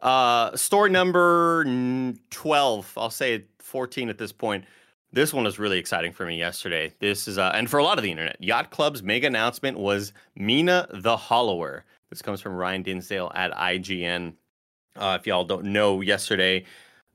uh 0.00 0.56
story 0.56 0.90
number 0.90 1.64
12 2.30 2.92
i'll 2.96 3.10
say 3.10 3.44
14 3.60 4.08
at 4.08 4.18
this 4.18 4.32
point 4.32 4.64
this 5.12 5.32
one 5.32 5.44
was 5.44 5.58
really 5.58 5.78
exciting 5.78 6.12
for 6.12 6.26
me 6.26 6.36
yesterday 6.38 6.92
this 7.00 7.26
is 7.28 7.38
uh 7.38 7.50
and 7.54 7.68
for 7.70 7.78
a 7.78 7.84
lot 7.84 7.98
of 7.98 8.04
the 8.04 8.10
internet 8.10 8.36
yacht 8.42 8.70
club's 8.70 9.02
mega 9.02 9.26
announcement 9.26 9.78
was 9.78 10.12
mina 10.36 10.86
the 10.92 11.16
hollower 11.16 11.84
this 12.10 12.22
comes 12.22 12.40
from 12.40 12.54
ryan 12.54 12.82
dinsdale 12.82 13.30
at 13.34 13.52
ign 13.52 14.32
uh, 14.96 15.16
if 15.18 15.26
y'all 15.26 15.44
don't 15.44 15.64
know 15.64 16.00
yesterday 16.00 16.64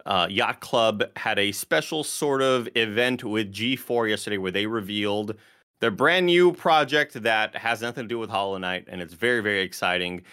uh, 0.05 0.27
yacht 0.29 0.59
club 0.59 1.03
had 1.15 1.39
a 1.39 1.51
special 1.51 2.03
sort 2.03 2.41
of 2.41 2.67
event 2.75 3.23
with 3.23 3.53
g4 3.53 4.09
yesterday 4.09 4.37
where 4.37 4.51
they 4.51 4.65
revealed 4.65 5.35
their 5.79 5.91
brand 5.91 6.25
new 6.25 6.51
project 6.51 7.21
that 7.23 7.55
has 7.55 7.81
nothing 7.81 8.05
to 8.05 8.07
do 8.07 8.19
with 8.19 8.29
hollow 8.29 8.57
knight 8.57 8.85
and 8.87 9.01
it's 9.01 9.13
very 9.13 9.41
very 9.41 9.61
exciting 9.61 10.23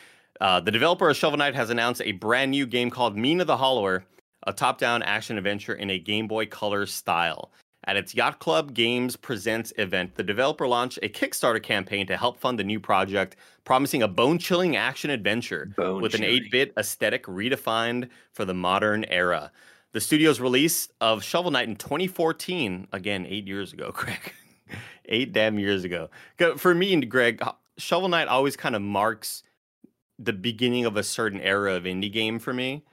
uh, 0.40 0.58
the 0.58 0.70
developer 0.70 1.08
of 1.08 1.16
Shovel 1.16 1.36
Knight 1.36 1.54
has 1.54 1.70
announced 1.70 2.00
a 2.02 2.12
brand 2.12 2.50
new 2.50 2.66
game 2.66 2.90
called 2.90 3.16
Mina 3.16 3.44
the 3.44 3.58
Hollower, 3.58 4.04
a 4.46 4.52
top 4.52 4.78
down 4.78 5.02
action 5.02 5.36
adventure 5.36 5.74
in 5.74 5.90
a 5.90 5.98
Game 5.98 6.26
Boy 6.26 6.46
Color 6.46 6.86
style. 6.86 7.50
At 7.85 7.97
its 7.97 8.14
Yacht 8.14 8.41
Club 8.41 8.74
Games 8.74 9.16
Presents 9.16 9.72
event, 9.78 10.14
the 10.14 10.22
developer 10.22 10.68
launched 10.68 10.99
a 11.03 11.09
Kickstarter 11.09 11.62
campaign 11.62 12.07
to 12.09 12.16
help 12.16 12.39
fund 12.39 12.59
the 12.59 12.64
new 12.64 12.78
project, 12.78 13.37
promising 13.64 14.03
a 14.03 14.09
bone 14.09 14.39
chilling 14.39 14.76
action 14.76 15.11
adventure 15.11 15.72
with 15.78 16.14
an 16.14 16.22
8 16.22 16.51
bit 16.51 16.72
aesthetic 16.76 17.24
redefined 17.24 18.09
for 18.33 18.45
the 18.45 18.53
modern 18.53 19.05
era. 19.05 19.51
The 19.93 20.01
studio's 20.01 20.41
release 20.41 20.89
of 21.01 21.24
Shovel 21.24 21.51
Knight 21.51 21.68
in 21.68 21.76
2014, 21.76 22.89
again, 22.93 23.26
eight 23.26 23.47
years 23.49 23.72
ago, 23.72 23.91
Greg. 23.95 24.35
eight 25.07 25.33
damn 25.33 25.59
years 25.59 25.83
ago. 25.83 26.11
For 26.59 26.74
me 26.74 26.93
and 26.93 27.11
Greg, 27.11 27.43
Shovel 27.78 28.09
Knight 28.11 28.28
always 28.28 28.57
kind 28.57 28.76
of 28.76 28.83
marks 28.83 29.43
the 30.18 30.35
beginning 30.35 30.85
of 30.85 30.99
a 30.99 31.03
certain 31.03 31.41
era 31.41 31.74
of 31.74 31.85
indie 31.85 32.12
game 32.12 32.39
for 32.39 32.53
me. 32.53 32.85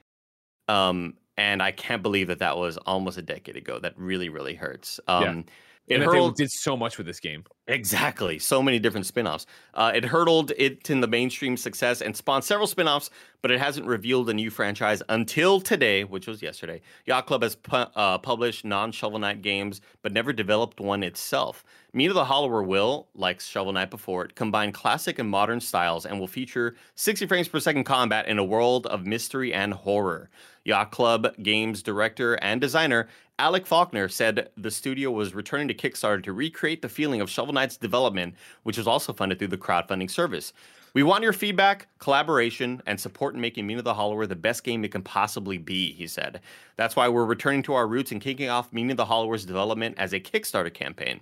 Um, 0.69 1.15
and 1.37 1.61
I 1.61 1.71
can't 1.71 2.01
believe 2.01 2.27
that 2.27 2.39
that 2.39 2.57
was 2.57 2.77
almost 2.77 3.17
a 3.17 3.21
decade 3.21 3.55
ago. 3.55 3.79
That 3.79 3.93
really, 3.97 4.29
really 4.29 4.55
hurts. 4.55 4.99
Um, 5.07 5.45
It 5.87 5.95
and 5.95 6.03
hurled 6.03 6.35
did 6.35 6.51
so 6.51 6.75
much 6.75 6.97
with 6.97 7.07
this 7.07 7.19
game. 7.21 7.45
Exactly. 7.67 8.39
So 8.39 8.61
many 8.61 8.77
different 8.77 9.05
spin-offs. 9.05 9.45
Uh, 9.73 9.91
it 9.95 10.03
hurdled 10.03 10.51
it 10.57 10.89
in 10.89 10.99
the 10.99 11.07
mainstream 11.07 11.55
success 11.55 12.01
and 12.01 12.15
spawned 12.15 12.43
several 12.43 12.67
spin-offs, 12.67 13.09
but 13.41 13.51
it 13.51 13.59
hasn't 13.59 13.87
revealed 13.87 14.29
a 14.29 14.33
new 14.33 14.49
franchise 14.49 15.01
until 15.07 15.61
today, 15.61 16.03
which 16.03 16.27
was 16.27 16.41
yesterday. 16.41 16.81
Yacht 17.05 17.25
Club 17.25 17.41
has 17.41 17.55
pu- 17.55 17.85
uh, 17.95 18.17
published 18.17 18.65
non-Shovel 18.65 19.19
Knight 19.19 19.41
games, 19.41 19.79
but 20.01 20.11
never 20.11 20.33
developed 20.33 20.81
one 20.81 21.03
itself. 21.03 21.63
Mina 21.93 22.13
the 22.13 22.25
Hollower 22.25 22.63
will, 22.63 23.07
like 23.15 23.39
Shovel 23.39 23.73
Knight 23.73 23.89
before 23.89 24.25
it, 24.25 24.35
combine 24.35 24.73
classic 24.73 25.19
and 25.19 25.29
modern 25.29 25.61
styles 25.61 26.05
and 26.05 26.19
will 26.19 26.27
feature 26.27 26.75
60 26.95 27.27
frames 27.27 27.47
per 27.47 27.61
second 27.61 27.85
combat 27.85 28.27
in 28.27 28.37
a 28.39 28.43
world 28.43 28.87
of 28.87 29.05
mystery 29.05 29.53
and 29.53 29.73
horror. 29.73 30.29
Yacht 30.67 30.91
Club 30.91 31.33
Games 31.41 31.81
director 31.81 32.33
and 32.35 32.59
designer 32.59 33.07
Alec 33.39 33.67
Faulkner 33.67 34.09
said 34.09 34.49
the 34.57 34.71
studio 34.71 35.11
was 35.11 35.35
returning 35.35 35.67
to 35.67 35.73
Kickstarter 35.75 36.23
to 36.23 36.33
recreate 36.33 36.81
the 36.81 36.89
feeling 36.89 37.21
of 37.21 37.29
Shovel 37.29 37.53
Knight's 37.53 37.77
development, 37.77 38.33
which 38.63 38.79
was 38.79 38.87
also 38.87 39.13
funded 39.13 39.37
through 39.37 39.49
the 39.49 39.57
crowdfunding 39.59 40.09
service. 40.09 40.53
We 40.95 41.03
want 41.03 41.23
your 41.23 41.33
feedback, 41.33 41.87
collaboration, 41.99 42.81
and 42.87 42.99
support 42.99 43.35
in 43.35 43.41
making 43.41 43.67
Mina 43.67 43.83
the 43.83 43.93
Hollower 43.93 44.25
the 44.25 44.35
best 44.35 44.63
game 44.63 44.83
it 44.83 44.91
can 44.91 45.03
possibly 45.03 45.59
be, 45.59 45.91
he 45.91 46.07
said. 46.07 46.41
That's 46.77 46.95
why 46.95 47.09
we're 47.09 47.25
returning 47.25 47.61
to 47.63 47.75
our 47.75 47.87
roots 47.87 48.11
and 48.11 48.19
kicking 48.19 48.49
off 48.49 48.73
Mina 48.73 48.95
the 48.95 49.05
Hollower's 49.05 49.45
development 49.45 49.99
as 49.99 50.13
a 50.13 50.19
Kickstarter 50.19 50.73
campaign. 50.73 51.19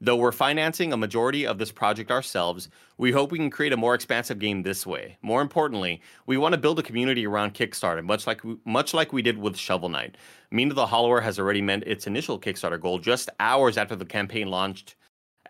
Though 0.00 0.16
we're 0.16 0.32
financing 0.32 0.92
a 0.92 0.96
majority 0.96 1.46
of 1.46 1.56
this 1.56 1.72
project 1.72 2.10
ourselves, 2.10 2.68
we 2.98 3.12
hope 3.12 3.32
we 3.32 3.38
can 3.38 3.48
create 3.48 3.72
a 3.72 3.78
more 3.78 3.94
expansive 3.94 4.38
game 4.38 4.62
this 4.62 4.86
way. 4.86 5.16
More 5.22 5.40
importantly, 5.40 6.02
we 6.26 6.36
want 6.36 6.52
to 6.52 6.60
build 6.60 6.78
a 6.78 6.82
community 6.82 7.26
around 7.26 7.54
Kickstarter, 7.54 8.04
much 8.04 8.26
like 8.26 8.44
we, 8.44 8.58
much 8.66 8.92
like 8.92 9.14
we 9.14 9.22
did 9.22 9.38
with 9.38 9.56
Shovel 9.56 9.88
Knight. 9.88 10.16
Mina 10.50 10.74
the 10.74 10.86
Hollower 10.86 11.22
has 11.22 11.38
already 11.38 11.62
met 11.62 11.86
its 11.86 12.06
initial 12.06 12.38
Kickstarter 12.38 12.80
goal 12.80 12.98
just 12.98 13.30
hours 13.40 13.78
after 13.78 13.96
the 13.96 14.04
campaign 14.04 14.48
launched. 14.48 14.96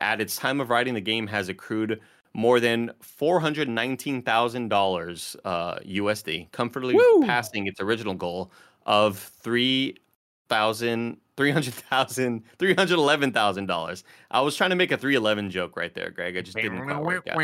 At 0.00 0.20
its 0.20 0.36
time 0.36 0.60
of 0.60 0.70
writing, 0.70 0.94
the 0.94 1.00
game 1.00 1.26
has 1.26 1.48
accrued 1.48 2.00
more 2.32 2.60
than 2.60 2.92
four 3.00 3.40
hundred 3.40 3.68
nineteen 3.68 4.22
thousand 4.22 4.68
dollars 4.68 5.34
uh, 5.44 5.76
USD, 5.80 6.52
comfortably 6.52 6.94
Woo! 6.94 7.24
passing 7.24 7.66
its 7.66 7.80
original 7.80 8.14
goal 8.14 8.52
of 8.84 9.18
three 9.18 9.96
thousand. 10.48 11.16
Three 11.36 11.50
hundred 11.50 11.74
thousand, 11.74 12.44
three 12.58 12.74
hundred 12.74 12.94
eleven 12.98 13.30
thousand 13.32 13.66
dollars. 13.66 14.04
I 14.30 14.40
was 14.40 14.56
trying 14.56 14.70
to 14.70 14.76
make 14.76 14.90
a 14.90 14.96
three 14.96 15.16
eleven 15.16 15.50
joke 15.50 15.76
right 15.76 15.94
there, 15.94 16.10
Greg. 16.10 16.36
I 16.36 16.40
just 16.40 16.56
didn't 16.56 16.78
quite 16.84 17.02
work 17.02 17.28
out. 17.28 17.36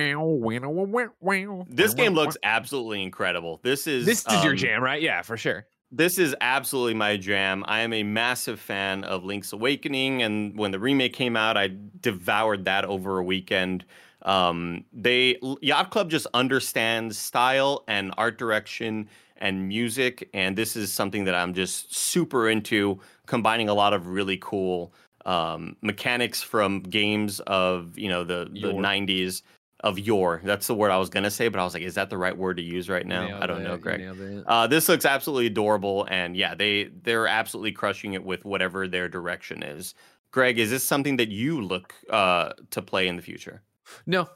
This 1.68 1.93
game 1.95 2.14
looks 2.14 2.36
absolutely 2.43 3.03
incredible. 3.03 3.61
This 3.62 3.86
is 3.86 4.07
This 4.07 4.26
is 4.26 4.43
your 4.43 4.53
um, 4.53 4.59
jam, 4.59 4.82
right? 4.82 5.03
Yeah, 5.03 5.22
for 5.22 5.36
sure. 5.36 5.66
this 5.90 6.18
is 6.18 6.34
absolutely 6.40 6.95
my 6.95 7.16
jam. 7.18 7.64
I 7.68 7.80
am 7.80 7.93
a 7.93 8.03
massive 8.03 8.59
fan 8.59 9.05
of 9.05 9.24
Link's 9.24 9.53
Awakening, 9.53 10.22
and 10.22 10.57
when 10.59 10.70
the 10.70 10.78
remake 10.78 11.12
came 11.12 11.36
out, 11.36 11.57
I 11.59 11.70
devoured 12.01 12.64
that 12.64 12.84
over 12.86 13.18
a 13.18 13.22
weekend. 13.22 13.84
Um, 14.22 14.84
they 14.93 15.36
Yacht 15.61 15.90
Club 15.90 16.09
just 16.09 16.26
understands 16.32 17.18
style 17.18 17.84
and 17.88 18.14
art 18.16 18.38
direction 18.38 19.09
and 19.43 19.68
music, 19.68 20.30
and 20.32 20.57
this 20.57 20.76
is 20.76 20.93
something 20.93 21.24
that 21.24 21.34
I'm 21.34 21.53
just 21.53 21.95
super 21.95 22.49
into, 22.49 23.01
combining 23.26 23.68
a 23.68 23.74
lot 23.74 23.93
of 23.93 24.07
really 24.07 24.38
cool 24.40 24.95
um, 25.26 25.76
mechanics 25.82 26.43
from 26.43 26.80
games 26.80 27.40
of 27.40 27.99
you 27.99 28.09
know 28.09 28.24
the 28.24 28.49
the 28.53 28.72
'90s 28.72 29.43
of 29.80 29.99
yore. 29.99 30.40
That's 30.45 30.68
the 30.68 30.76
word 30.76 30.93
I 30.93 30.97
was 30.97 31.11
gonna 31.11 31.30
say, 31.30 31.49
but 31.49 31.61
I 31.61 31.64
was 31.64 31.74
like, 31.74 31.82
is 31.82 31.97
that 31.97 32.09
the 32.09 32.16
right 32.16 32.36
word 32.36 32.57
to 32.59 32.62
use 32.62 32.88
right 32.88 33.05
now? 33.05 33.26
Nailed 33.26 33.43
I 33.43 33.47
don't 33.47 33.61
it, 33.62 33.64
know, 33.64 33.76
Greg. 33.76 34.45
Uh, 34.47 34.68
this 34.68 34.88
looks 34.88 35.05
absolutely 35.05 35.47
adorable, 35.47 36.07
and 36.09 36.36
yeah, 36.36 36.55
they 36.55 36.84
they're 37.03 37.26
absolutely 37.26 37.72
crushing 37.72 38.14
it 38.14 38.24
with 38.24 38.45
whatever 38.45 38.86
their 38.86 39.09
direction 39.09 39.64
is. 39.64 39.95
Greg, 40.30 40.59
is 40.59 40.70
this 40.70 40.84
something 40.84 41.16
that 41.16 41.28
you 41.28 41.61
look 41.61 41.95
uh, 42.09 42.53
to 42.70 42.80
play 42.80 43.09
in 43.09 43.16
the 43.16 43.22
future? 43.22 43.61
No, 44.07 44.30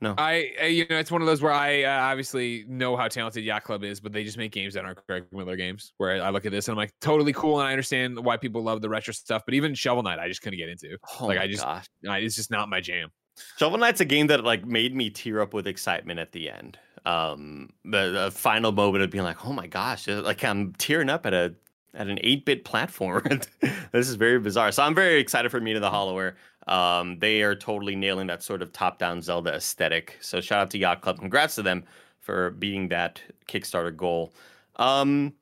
No. 0.00 0.14
I, 0.16 0.52
I, 0.60 0.66
you 0.66 0.86
know, 0.88 0.98
it's 0.98 1.10
one 1.10 1.22
of 1.22 1.26
those 1.26 1.42
where 1.42 1.52
I 1.52 1.82
uh, 1.82 2.02
obviously 2.02 2.64
know 2.68 2.96
how 2.96 3.08
talented 3.08 3.42
Yacht 3.42 3.64
Club 3.64 3.82
is, 3.82 3.98
but 3.98 4.12
they 4.12 4.22
just 4.22 4.38
make 4.38 4.52
games 4.52 4.74
that 4.74 4.84
aren't 4.84 5.04
Greg 5.06 5.24
Miller 5.32 5.56
games. 5.56 5.92
Where 5.96 6.22
I 6.22 6.30
look 6.30 6.46
at 6.46 6.52
this 6.52 6.68
and 6.68 6.74
I'm 6.74 6.76
like, 6.76 6.92
totally 7.00 7.32
cool, 7.32 7.58
and 7.58 7.68
I 7.68 7.72
understand 7.72 8.18
why 8.24 8.36
people 8.36 8.62
love 8.62 8.80
the 8.80 8.88
retro 8.88 9.12
stuff. 9.12 9.42
But 9.44 9.54
even 9.54 9.74
Shovel 9.74 10.04
Knight, 10.04 10.20
I 10.20 10.28
just 10.28 10.42
couldn't 10.42 10.58
get 10.58 10.68
into. 10.68 10.96
Oh 11.20 11.26
like 11.26 11.38
I 11.38 11.48
just. 11.48 11.64
I, 11.64 11.82
it's 12.18 12.36
just 12.36 12.50
not 12.50 12.68
my 12.68 12.80
jam. 12.80 13.10
Shovel 13.56 13.78
Knight's 13.78 14.00
a 14.00 14.04
game 14.04 14.28
that 14.28 14.44
like 14.44 14.64
made 14.64 14.94
me 14.94 15.10
tear 15.10 15.40
up 15.40 15.52
with 15.52 15.66
excitement 15.66 16.20
at 16.20 16.32
the 16.32 16.50
end. 16.50 16.78
Um, 17.04 17.70
the, 17.84 18.10
the 18.10 18.30
final 18.30 18.70
moment 18.70 19.02
of 19.02 19.10
being 19.10 19.24
like, 19.24 19.44
"Oh 19.46 19.52
my 19.52 19.66
gosh!" 19.66 20.08
uh, 20.08 20.22
Like 20.22 20.44
I'm 20.44 20.74
tearing 20.74 21.10
up 21.10 21.26
at 21.26 21.34
a 21.34 21.54
at 21.94 22.06
an 22.06 22.18
eight 22.22 22.44
bit 22.44 22.64
platform. 22.64 23.22
this 23.92 24.08
is 24.08 24.14
very 24.14 24.38
bizarre. 24.38 24.70
So 24.72 24.82
I'm 24.82 24.94
very 24.94 25.20
excited 25.20 25.50
for 25.50 25.60
Mina 25.60 25.80
the 25.80 25.90
Hollower. 25.90 26.36
Um, 26.68 27.18
they 27.18 27.42
are 27.42 27.54
totally 27.54 27.96
nailing 27.96 28.26
that 28.28 28.42
sort 28.42 28.62
of 28.62 28.72
top 28.72 28.98
down 28.98 29.22
Zelda 29.22 29.54
aesthetic. 29.54 30.18
So 30.20 30.40
shout 30.40 30.60
out 30.60 30.70
to 30.70 30.78
Yacht 30.78 31.00
Club. 31.00 31.18
Congrats 31.18 31.54
to 31.56 31.62
them 31.62 31.84
for 32.20 32.50
beating 32.50 32.88
that 32.88 33.22
Kickstarter 33.48 33.96
goal. 33.96 34.32
Um, 34.76 35.32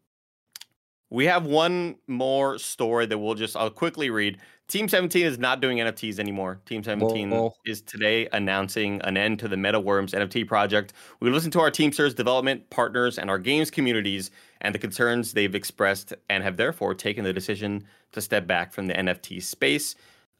we 1.10 1.26
have 1.26 1.46
one 1.46 1.96
more 2.06 2.58
story 2.58 3.06
that 3.06 3.18
we'll 3.18 3.34
just 3.34 3.56
I'll 3.56 3.70
quickly 3.70 4.10
read. 4.10 4.38
Team 4.68 4.88
17 4.88 5.24
is 5.24 5.38
not 5.38 5.60
doing 5.60 5.78
NFTs 5.78 6.18
anymore. 6.18 6.60
Team 6.66 6.82
17 6.82 7.30
Lol. 7.30 7.56
is 7.64 7.82
today 7.82 8.28
announcing 8.32 9.00
an 9.02 9.16
end 9.16 9.38
to 9.38 9.46
the 9.46 9.54
MetaWorms 9.54 10.10
NFT 10.10 10.46
project. 10.46 10.92
We 11.20 11.30
listened 11.30 11.52
to 11.52 11.60
our 11.60 11.70
Teamsters 11.70 12.14
development 12.14 12.68
partners 12.70 13.16
and 13.16 13.30
our 13.30 13.38
games 13.38 13.70
communities 13.70 14.32
and 14.60 14.74
the 14.74 14.80
concerns 14.80 15.32
they've 15.32 15.54
expressed 15.54 16.14
and 16.28 16.42
have 16.42 16.56
therefore 16.56 16.94
taken 16.94 17.22
the 17.22 17.32
decision 17.32 17.84
to 18.10 18.20
step 18.20 18.48
back 18.48 18.72
from 18.72 18.88
the 18.88 18.94
NFT 18.94 19.40
space. 19.40 19.94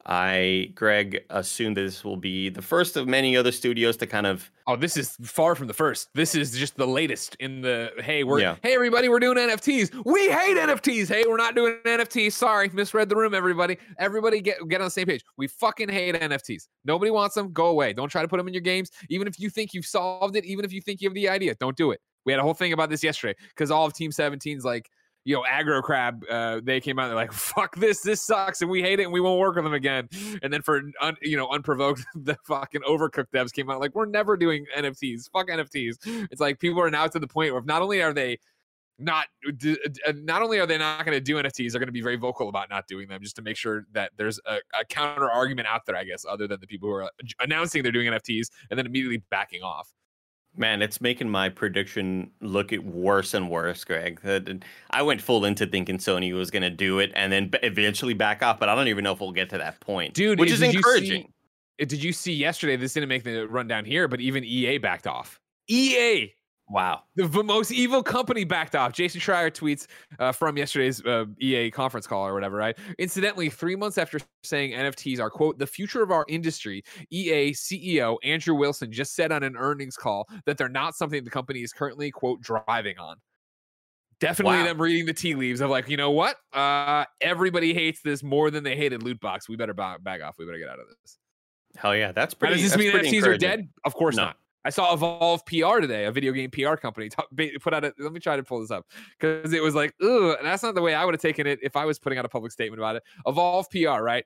I, 0.08 0.70
Greg, 0.74 1.24
assume 1.30 1.74
that 1.74 1.80
this 1.82 2.04
will 2.04 2.16
be 2.16 2.48
the 2.48 2.62
first 2.62 2.96
of 2.96 3.08
many 3.08 3.36
other 3.36 3.50
studios 3.50 3.96
to 3.98 4.06
kind 4.06 4.26
of 4.26 4.50
Oh, 4.68 4.76
this 4.76 4.96
is 4.96 5.16
far 5.22 5.54
from 5.54 5.66
the 5.66 5.74
first. 5.74 6.08
This 6.14 6.34
is 6.34 6.52
just 6.52 6.76
the 6.76 6.86
latest 6.86 7.36
in 7.40 7.60
the 7.60 7.90
hey, 7.98 8.22
we're 8.24 8.40
Yeah. 8.40 8.56
hey 8.62 8.74
everybody, 8.74 9.08
we're 9.08 9.18
doing 9.20 9.36
NFTs. 9.36 10.04
We 10.04 10.30
hate 10.30 10.56
NFTs. 10.56 11.08
Hey, 11.08 11.24
we're 11.26 11.36
not 11.36 11.54
doing 11.56 11.78
NFTs. 11.84 12.32
Sorry, 12.32 12.68
misread 12.72 13.08
the 13.08 13.16
room, 13.16 13.34
everybody. 13.34 13.78
Everybody 13.98 14.40
get 14.40 14.58
get 14.68 14.80
on 14.80 14.86
the 14.86 14.90
same 14.90 15.06
page. 15.06 15.24
We 15.36 15.48
fucking 15.48 15.88
hate 15.88 16.14
NFTs. 16.14 16.68
Nobody 16.84 17.10
wants 17.10 17.34
them. 17.34 17.52
Go 17.52 17.66
away. 17.66 17.92
Don't 17.92 18.08
try 18.08 18.22
to 18.22 18.28
put 18.28 18.36
them 18.36 18.46
in 18.46 18.54
your 18.54 18.60
games. 18.60 18.90
Even 19.10 19.26
if 19.26 19.40
you 19.40 19.50
think 19.50 19.74
you've 19.74 19.86
solved 19.86 20.36
it, 20.36 20.44
even 20.44 20.64
if 20.64 20.72
you 20.72 20.80
think 20.80 21.00
you 21.00 21.08
have 21.08 21.14
the 21.14 21.28
idea, 21.28 21.54
don't 21.56 21.76
do 21.76 21.90
it. 21.90 22.00
We 22.24 22.32
had 22.32 22.38
a 22.38 22.42
whole 22.42 22.54
thing 22.54 22.72
about 22.72 22.90
this 22.90 23.02
yesterday 23.02 23.34
because 23.50 23.70
all 23.70 23.86
of 23.86 23.92
Team 23.94 24.10
17's 24.10 24.64
like, 24.64 24.90
you 25.26 25.34
know, 25.34 25.42
aggro 25.42 25.82
crab, 25.82 26.24
uh, 26.30 26.60
they 26.62 26.80
came 26.80 27.00
out, 27.00 27.08
they're 27.08 27.16
like, 27.16 27.32
fuck 27.32 27.74
this, 27.74 28.00
this 28.00 28.22
sucks, 28.22 28.62
and 28.62 28.70
we 28.70 28.80
hate 28.80 29.00
it, 29.00 29.02
and 29.02 29.12
we 29.12 29.20
won't 29.20 29.40
work 29.40 29.56
with 29.56 29.64
them 29.64 29.74
again. 29.74 30.08
And 30.40 30.52
then 30.52 30.62
for, 30.62 30.80
un, 31.00 31.16
you 31.20 31.36
know, 31.36 31.48
unprovoked, 31.48 32.04
the 32.14 32.36
fucking 32.46 32.82
overcooked 32.82 33.32
devs 33.34 33.52
came 33.52 33.68
out 33.68 33.80
like, 33.80 33.96
we're 33.96 34.06
never 34.06 34.36
doing 34.36 34.66
NFTs. 34.78 35.28
Fuck 35.32 35.48
NFTs. 35.48 35.96
It's 36.30 36.40
like 36.40 36.60
people 36.60 36.80
are 36.80 36.90
now 36.90 37.08
to 37.08 37.18
the 37.18 37.26
point 37.26 37.52
where 37.52 37.62
not 37.62 37.82
only 37.82 38.00
are 38.02 38.14
they 38.14 38.38
not 39.00 39.26
d- 39.58 39.76
not 40.14 40.42
only 40.42 40.60
are 40.60 40.66
they 40.66 40.78
not 40.78 41.04
going 41.04 41.16
to 41.16 41.20
do 41.20 41.34
NFTs, 41.36 41.72
they're 41.72 41.80
going 41.80 41.88
to 41.88 41.92
be 41.92 42.00
very 42.00 42.16
vocal 42.16 42.48
about 42.48 42.70
not 42.70 42.86
doing 42.86 43.08
them 43.08 43.20
just 43.20 43.34
to 43.36 43.42
make 43.42 43.56
sure 43.56 43.84
that 43.92 44.12
there's 44.16 44.38
a, 44.46 44.58
a 44.80 44.84
counter 44.88 45.28
argument 45.28 45.66
out 45.66 45.86
there, 45.86 45.96
I 45.96 46.04
guess, 46.04 46.24
other 46.24 46.46
than 46.46 46.60
the 46.60 46.68
people 46.68 46.88
who 46.88 46.94
are 46.94 47.10
announcing 47.40 47.82
they're 47.82 47.90
doing 47.90 48.06
NFTs 48.06 48.46
and 48.70 48.78
then 48.78 48.86
immediately 48.86 49.24
backing 49.28 49.64
off. 49.64 49.92
Man, 50.56 50.80
it's 50.82 51.00
making 51.00 51.28
my 51.28 51.48
prediction 51.48 52.30
look 52.40 52.72
worse 52.82 53.34
and 53.34 53.50
worse, 53.50 53.84
Greg. 53.84 54.20
I 54.90 55.02
went 55.02 55.20
full 55.20 55.44
into 55.44 55.66
thinking 55.66 55.98
Sony 55.98 56.32
was 56.34 56.50
going 56.50 56.62
to 56.62 56.70
do 56.70 56.98
it 56.98 57.12
and 57.14 57.30
then 57.32 57.50
eventually 57.62 58.14
back 58.14 58.42
off, 58.42 58.58
but 58.58 58.68
I 58.68 58.74
don't 58.74 58.88
even 58.88 59.04
know 59.04 59.12
if 59.12 59.20
we'll 59.20 59.32
get 59.32 59.50
to 59.50 59.58
that 59.58 59.80
point, 59.80 60.14
Dude, 60.14 60.38
which 60.38 60.50
is 60.50 60.60
you 60.60 60.70
see- 60.70 60.76
encouraging. 60.76 61.32
Uh, 61.80 61.84
Did 61.84 62.02
you 62.02 62.12
see 62.12 62.32
yesterday? 62.32 62.76
This 62.76 62.94
didn't 62.94 63.10
make 63.10 63.22
the 63.24 63.46
rundown 63.46 63.84
here, 63.84 64.08
but 64.08 64.20
even 64.20 64.44
EA 64.44 64.78
backed 64.78 65.06
off. 65.06 65.38
EA, 65.68 66.32
Wow. 66.68 67.02
the 67.14 67.26
v- 67.28 67.42
most 67.42 67.70
evil 67.70 68.02
company, 68.02 68.42
backed 68.44 68.74
off. 68.74 68.92
Jason 68.92 69.20
Schreier 69.20 69.50
tweets 69.52 69.86
uh, 70.18 70.32
from 70.32 70.56
yesterday's 70.56 71.04
uh, 71.04 71.26
EA 71.40 71.70
conference 71.70 72.06
call 72.08 72.26
or 72.26 72.34
whatever, 72.34 72.56
right? 72.56 72.76
Incidentally, 72.98 73.48
three 73.50 73.76
months 73.76 73.98
after 73.98 74.18
saying 74.42 74.72
NFTs 74.72 75.20
are, 75.20 75.30
quote, 75.30 75.58
the 75.58 75.66
future 75.66 76.02
of 76.02 76.10
our 76.10 76.24
industry, 76.28 76.82
EA 77.10 77.52
CEO 77.52 78.16
Andrew 78.24 78.54
Wilson 78.54 78.90
just 78.90 79.14
said 79.14 79.30
on 79.30 79.44
an 79.44 79.56
earnings 79.56 79.96
call 79.96 80.28
that 80.44 80.58
they're 80.58 80.68
not 80.68 80.96
something 80.96 81.22
the 81.22 81.30
company 81.30 81.62
is 81.62 81.72
currently, 81.72 82.10
quote, 82.10 82.40
driving 82.40 82.98
on. 82.98 83.16
Definitely 84.18 84.56
Wow. 84.58 84.64
them 84.64 84.80
reading 84.80 85.04
the 85.06 85.12
tea 85.12 85.34
leaves 85.34 85.60
of 85.60 85.68
like, 85.70 85.88
you 85.88 85.96
know 85.98 86.10
what? 86.10 86.36
Uh, 86.52 87.04
everybody 87.20 87.74
hates 87.74 88.00
this 88.02 88.22
more 88.22 88.50
than 88.50 88.64
they 88.64 88.74
hated 88.74 89.02
loot 89.02 89.20
box. 89.20 89.48
We 89.48 89.56
better 89.56 89.74
back, 89.74 90.02
back 90.02 90.22
off. 90.22 90.36
We 90.38 90.46
better 90.46 90.58
get 90.58 90.68
out 90.70 90.78
of 90.80 90.86
this. 91.02 91.18
Hell 91.76 91.94
yeah, 91.94 92.12
that's 92.12 92.34
Now, 92.34 92.38
pretty. 92.38 92.54
does 92.54 92.62
this 92.62 92.70
that's 92.72 92.80
mean 92.82 92.90
pretty 92.92 93.10
NFTs 93.10 93.26
are 93.26 93.36
dead? 93.36 93.68
Of 93.84 93.94
course 93.94 94.16
No. 94.16 94.24
not. 94.24 94.36
I 94.66 94.70
saw 94.70 94.92
Evolve 94.92 95.46
PR 95.46 95.78
today, 95.78 96.06
a 96.06 96.10
video 96.10 96.32
game 96.32 96.50
PR 96.50 96.74
company, 96.74 97.08
put 97.60 97.72
out 97.72 97.84
a. 97.84 97.94
Let 98.00 98.12
me 98.12 98.18
try 98.18 98.34
to 98.34 98.42
pull 98.42 98.60
this 98.60 98.72
up 98.72 98.84
because 99.16 99.52
it 99.52 99.62
was 99.62 99.76
like, 99.76 99.94
and 100.00 100.38
that's 100.42 100.64
not 100.64 100.74
the 100.74 100.82
way 100.82 100.92
I 100.92 101.04
would 101.04 101.14
have 101.14 101.20
taken 101.20 101.46
it 101.46 101.60
if 101.62 101.76
I 101.76 101.84
was 101.84 102.00
putting 102.00 102.18
out 102.18 102.24
a 102.24 102.28
public 102.28 102.50
statement 102.50 102.80
about 102.80 102.96
it. 102.96 103.04
Evolve 103.28 103.70
PR, 103.70 104.02
right? 104.02 104.24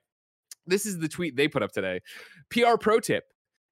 This 0.65 0.87
is 0.87 0.97
the 0.97 1.07
tweet 1.07 1.35
they 1.35 1.47
put 1.47 1.61
up 1.61 1.71
today. 1.71 1.99
PR 2.49 2.75
pro 2.79 2.99
tip: 2.99 3.25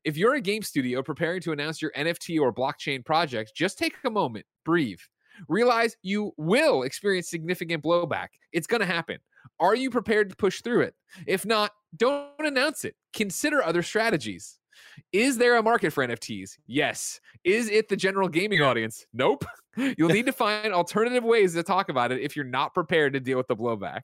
If 0.03 0.15
you're 0.15 0.35
a 0.35 0.41
game 0.41 0.61
studio 0.61 1.01
preparing 1.01 1.41
to 1.41 1.53
announce 1.53 1.81
your 1.81 1.91
NFT 1.93 2.39
or 2.39 2.53
blockchain 2.53 3.03
project, 3.03 3.53
just 3.55 3.79
take 3.79 3.95
a 4.05 4.11
moment, 4.11 4.45
breathe, 4.63 4.99
realize 5.47 5.97
you 6.03 6.33
will 6.37 6.83
experience 6.83 7.31
significant 7.31 7.83
blowback. 7.83 8.27
It's 8.53 8.67
going 8.67 8.81
to 8.81 8.85
happen. 8.85 9.17
Are 9.59 9.75
you 9.75 9.89
prepared 9.89 10.29
to 10.29 10.35
push 10.35 10.61
through 10.61 10.81
it? 10.81 10.93
If 11.25 11.47
not, 11.47 11.71
don't 11.97 12.29
announce 12.37 12.85
it. 12.85 12.95
Consider 13.13 13.63
other 13.63 13.81
strategies. 13.81 14.58
Is 15.11 15.37
there 15.37 15.57
a 15.57 15.63
market 15.63 15.91
for 15.91 16.05
NFTs? 16.05 16.57
Yes. 16.67 17.19
Is 17.43 17.69
it 17.69 17.89
the 17.89 17.95
general 17.95 18.27
gaming 18.27 18.61
audience? 18.61 19.05
Nope. 19.13 19.45
You'll 19.97 20.09
need 20.09 20.25
to 20.25 20.33
find 20.33 20.73
alternative 20.73 21.23
ways 21.23 21.53
to 21.53 21.63
talk 21.63 21.89
about 21.89 22.11
it 22.11 22.21
if 22.21 22.35
you're 22.35 22.45
not 22.45 22.73
prepared 22.73 23.13
to 23.13 23.19
deal 23.19 23.37
with 23.37 23.47
the 23.47 23.55
blowback. 23.55 24.01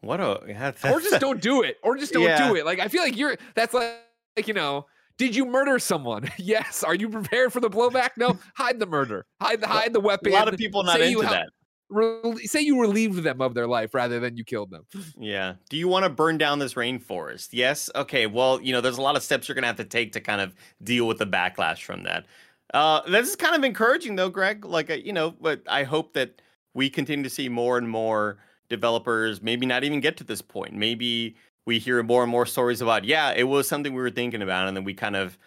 What 0.00 0.20
a 0.20 0.40
yeah, 0.46 0.72
Or 0.92 1.00
just 1.00 1.20
don't 1.20 1.40
do 1.40 1.62
it. 1.62 1.76
Or 1.82 1.96
just 1.96 2.12
don't 2.12 2.22
Yeah. 2.22 2.48
do 2.48 2.54
it. 2.56 2.64
Like 2.64 2.78
I 2.78 2.88
feel 2.88 3.02
like 3.02 3.16
you're 3.16 3.36
that's 3.54 3.74
like, 3.74 3.96
like 4.36 4.46
you 4.46 4.54
know, 4.54 4.86
did 5.16 5.34
you 5.34 5.44
murder 5.44 5.78
someone? 5.78 6.30
yes. 6.38 6.84
Are 6.84 6.94
you 6.94 7.08
prepared 7.08 7.52
for 7.52 7.60
the 7.60 7.70
blowback? 7.70 8.10
No. 8.16 8.38
hide 8.54 8.78
the 8.78 8.86
murder. 8.86 9.26
Hide 9.40 9.60
the 9.60 9.66
hide 9.66 9.92
the 9.92 10.00
weapon. 10.00 10.32
a 10.32 10.34
lot 10.36 10.48
of 10.52 10.56
people 10.58 10.84
not 10.84 10.98
Say 10.98 11.08
into 11.08 11.22
help- 11.22 11.32
that. 11.32 11.48
Re- 11.90 12.46
say 12.46 12.60
you 12.60 12.80
relieved 12.80 13.22
them 13.22 13.40
of 13.40 13.54
their 13.54 13.66
life 13.66 13.94
rather 13.94 14.20
than 14.20 14.36
you 14.36 14.44
killed 14.44 14.70
them. 14.70 14.84
Yeah. 15.18 15.54
Do 15.70 15.76
you 15.76 15.88
want 15.88 16.04
to 16.04 16.10
burn 16.10 16.38
down 16.38 16.58
this 16.58 16.74
rainforest? 16.74 17.48
Yes. 17.52 17.90
Okay. 17.94 18.26
Well, 18.26 18.60
you 18.60 18.72
know, 18.72 18.80
there's 18.80 18.98
a 18.98 19.02
lot 19.02 19.16
of 19.16 19.22
steps 19.22 19.48
you're 19.48 19.54
gonna 19.54 19.66
have 19.66 19.76
to 19.76 19.84
take 19.84 20.12
to 20.12 20.20
kind 20.20 20.40
of 20.40 20.54
deal 20.82 21.06
with 21.06 21.18
the 21.18 21.26
backlash 21.26 21.82
from 21.82 22.04
that. 22.04 22.26
Uh, 22.74 23.00
this 23.08 23.28
is 23.28 23.36
kind 23.36 23.54
of 23.54 23.64
encouraging, 23.64 24.16
though, 24.16 24.28
Greg. 24.28 24.64
Like, 24.64 24.90
uh, 24.90 24.94
you 24.94 25.12
know, 25.12 25.30
but 25.30 25.62
I 25.66 25.84
hope 25.84 26.12
that 26.14 26.42
we 26.74 26.90
continue 26.90 27.24
to 27.24 27.30
see 27.30 27.48
more 27.48 27.78
and 27.78 27.88
more 27.88 28.38
developers 28.68 29.40
maybe 29.42 29.66
not 29.66 29.84
even 29.84 30.00
get 30.00 30.16
to 30.18 30.24
this 30.24 30.42
point. 30.42 30.74
Maybe 30.74 31.36
we 31.64 31.78
hear 31.78 32.02
more 32.02 32.22
and 32.22 32.30
more 32.30 32.46
stories 32.46 32.80
about, 32.82 33.04
yeah, 33.04 33.32
it 33.32 33.44
was 33.44 33.68
something 33.68 33.94
we 33.94 34.00
were 34.02 34.10
thinking 34.10 34.42
about, 34.42 34.68
and 34.68 34.76
then 34.76 34.84
we 34.84 34.94
kind 34.94 35.16
of 35.16 35.38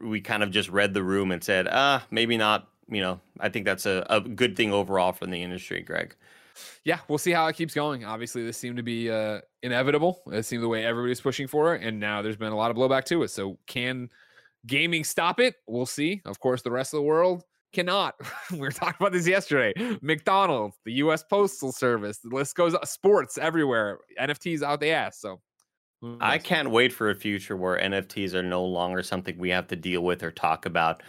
we 0.00 0.20
kind 0.20 0.42
of 0.42 0.50
just 0.50 0.68
read 0.68 0.92
the 0.92 1.02
room 1.02 1.30
and 1.32 1.42
said, 1.42 1.66
ah, 1.70 2.04
maybe 2.10 2.36
not. 2.36 2.68
You 2.88 3.00
know, 3.00 3.20
I 3.40 3.48
think 3.48 3.64
that's 3.64 3.86
a, 3.86 4.06
a 4.10 4.20
good 4.20 4.56
thing 4.56 4.72
overall 4.72 5.12
for 5.12 5.26
the 5.26 5.42
industry, 5.42 5.80
Greg. 5.82 6.14
yeah, 6.84 6.98
we'll 7.08 7.18
see 7.18 7.30
how 7.30 7.46
it 7.46 7.56
keeps 7.56 7.74
going. 7.74 8.04
Obviously, 8.04 8.44
this 8.44 8.56
seemed 8.56 8.76
to 8.76 8.82
be 8.82 9.10
uh, 9.10 9.40
inevitable. 9.62 10.20
It 10.26 10.44
seemed 10.44 10.62
the 10.62 10.68
way 10.68 10.84
everybody's 10.84 11.20
pushing 11.20 11.46
for 11.46 11.74
it, 11.74 11.82
and 11.82 11.98
now 11.98 12.22
there's 12.22 12.36
been 12.36 12.52
a 12.52 12.56
lot 12.56 12.70
of 12.70 12.76
blowback 12.76 13.04
to 13.04 13.22
it. 13.22 13.28
So, 13.28 13.58
can 13.66 14.10
gaming 14.66 15.04
stop 15.04 15.40
it? 15.40 15.56
We'll 15.66 15.86
see. 15.86 16.20
Of 16.24 16.40
course, 16.40 16.62
the 16.62 16.70
rest 16.70 16.92
of 16.92 16.98
the 16.98 17.04
world 17.04 17.44
cannot. 17.72 18.14
we 18.50 18.58
were 18.58 18.70
talking 18.70 18.96
about 19.00 19.12
this 19.12 19.26
yesterday. 19.26 19.72
McDonald's, 20.02 20.76
the 20.84 20.92
U.S. 20.94 21.22
Postal 21.22 21.72
Service, 21.72 22.18
the 22.18 22.34
list 22.34 22.54
goes. 22.56 22.76
Sports 22.88 23.38
everywhere. 23.38 23.98
NFTs 24.20 24.62
out 24.62 24.80
the 24.80 24.90
ass. 24.90 25.18
So, 25.20 25.40
I 26.20 26.38
can't 26.38 26.70
wait 26.70 26.92
for 26.92 27.10
a 27.10 27.14
future 27.14 27.56
where 27.56 27.78
NFTs 27.78 28.34
are 28.34 28.42
no 28.42 28.64
longer 28.64 29.02
something 29.02 29.38
we 29.38 29.50
have 29.50 29.68
to 29.68 29.76
deal 29.76 30.02
with 30.02 30.22
or 30.22 30.32
talk 30.32 30.66
about. 30.66 31.02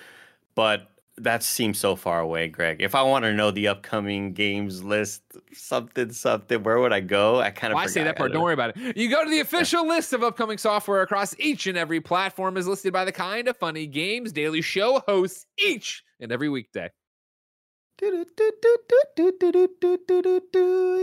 But 0.55 0.91
that 1.17 1.43
seems 1.43 1.77
so 1.77 1.95
far 1.95 2.19
away, 2.19 2.47
Greg. 2.47 2.81
If 2.81 2.95
I 2.95 3.03
want 3.03 3.23
to 3.25 3.33
know 3.33 3.51
the 3.51 3.67
upcoming 3.67 4.33
games 4.33 4.83
list, 4.83 5.21
something, 5.51 6.11
something, 6.11 6.63
where 6.63 6.79
would 6.79 6.91
I 6.91 7.01
go? 7.01 7.39
I 7.39 7.51
kind 7.51 7.71
of. 7.71 7.75
Well, 7.75 7.85
I 7.85 7.87
say 7.87 8.03
that 8.03 8.17
part. 8.17 8.33
Don't 8.33 8.41
worry 8.41 8.53
about 8.53 8.75
it. 8.75 8.97
You 8.97 9.09
go 9.09 9.23
to 9.23 9.29
the 9.29 9.39
official 9.39 9.87
list 9.87 10.13
of 10.13 10.23
upcoming 10.23 10.57
software 10.57 11.01
across 11.01 11.35
each 11.39 11.67
and 11.67 11.77
every 11.77 12.01
platform 12.01 12.57
is 12.57 12.67
listed 12.67 12.93
by 12.93 13.05
the 13.05 13.11
kind 13.11 13.47
of 13.47 13.57
funny 13.57 13.85
games 13.85 14.31
daily 14.31 14.61
show 14.61 15.01
hosts 15.07 15.45
each 15.59 16.03
and 16.19 16.31
every 16.31 16.49
weekday. 16.49 16.89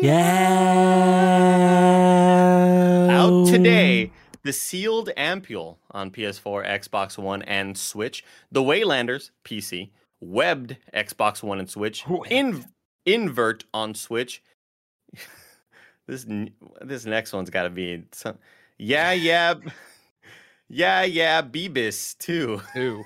Yeah. 0.03 0.11
Out 3.11 3.47
today, 3.47 4.11
the 4.43 4.53
sealed 4.53 5.11
Ampoule 5.17 5.79
on 5.93 6.11
PS4, 6.11 6.67
Xbox 6.67 7.17
One, 7.17 7.43
and 7.43 7.79
Switch, 7.79 8.25
the 8.51 8.63
Waylanders 8.63 9.31
PC, 9.45 9.91
webbed 10.21 10.77
Xbox 10.95 11.43
One 11.43 11.59
and 11.59 11.71
Switch, 11.71 12.05
in, 12.29 12.65
invert 13.07 13.65
on 13.75 13.95
Switch. 13.95 14.43
this 16.07 16.27
this 16.81 17.05
next 17.05 17.33
one's 17.33 17.51
got 17.51 17.65
to 17.65 17.71
be 17.71 18.05
some, 18.13 18.39
yeah 18.79 19.13
yeah 19.13 19.55
Yeah, 20.73 21.03
yeah, 21.03 21.43
Beebis 21.43 22.17
too. 22.17 22.63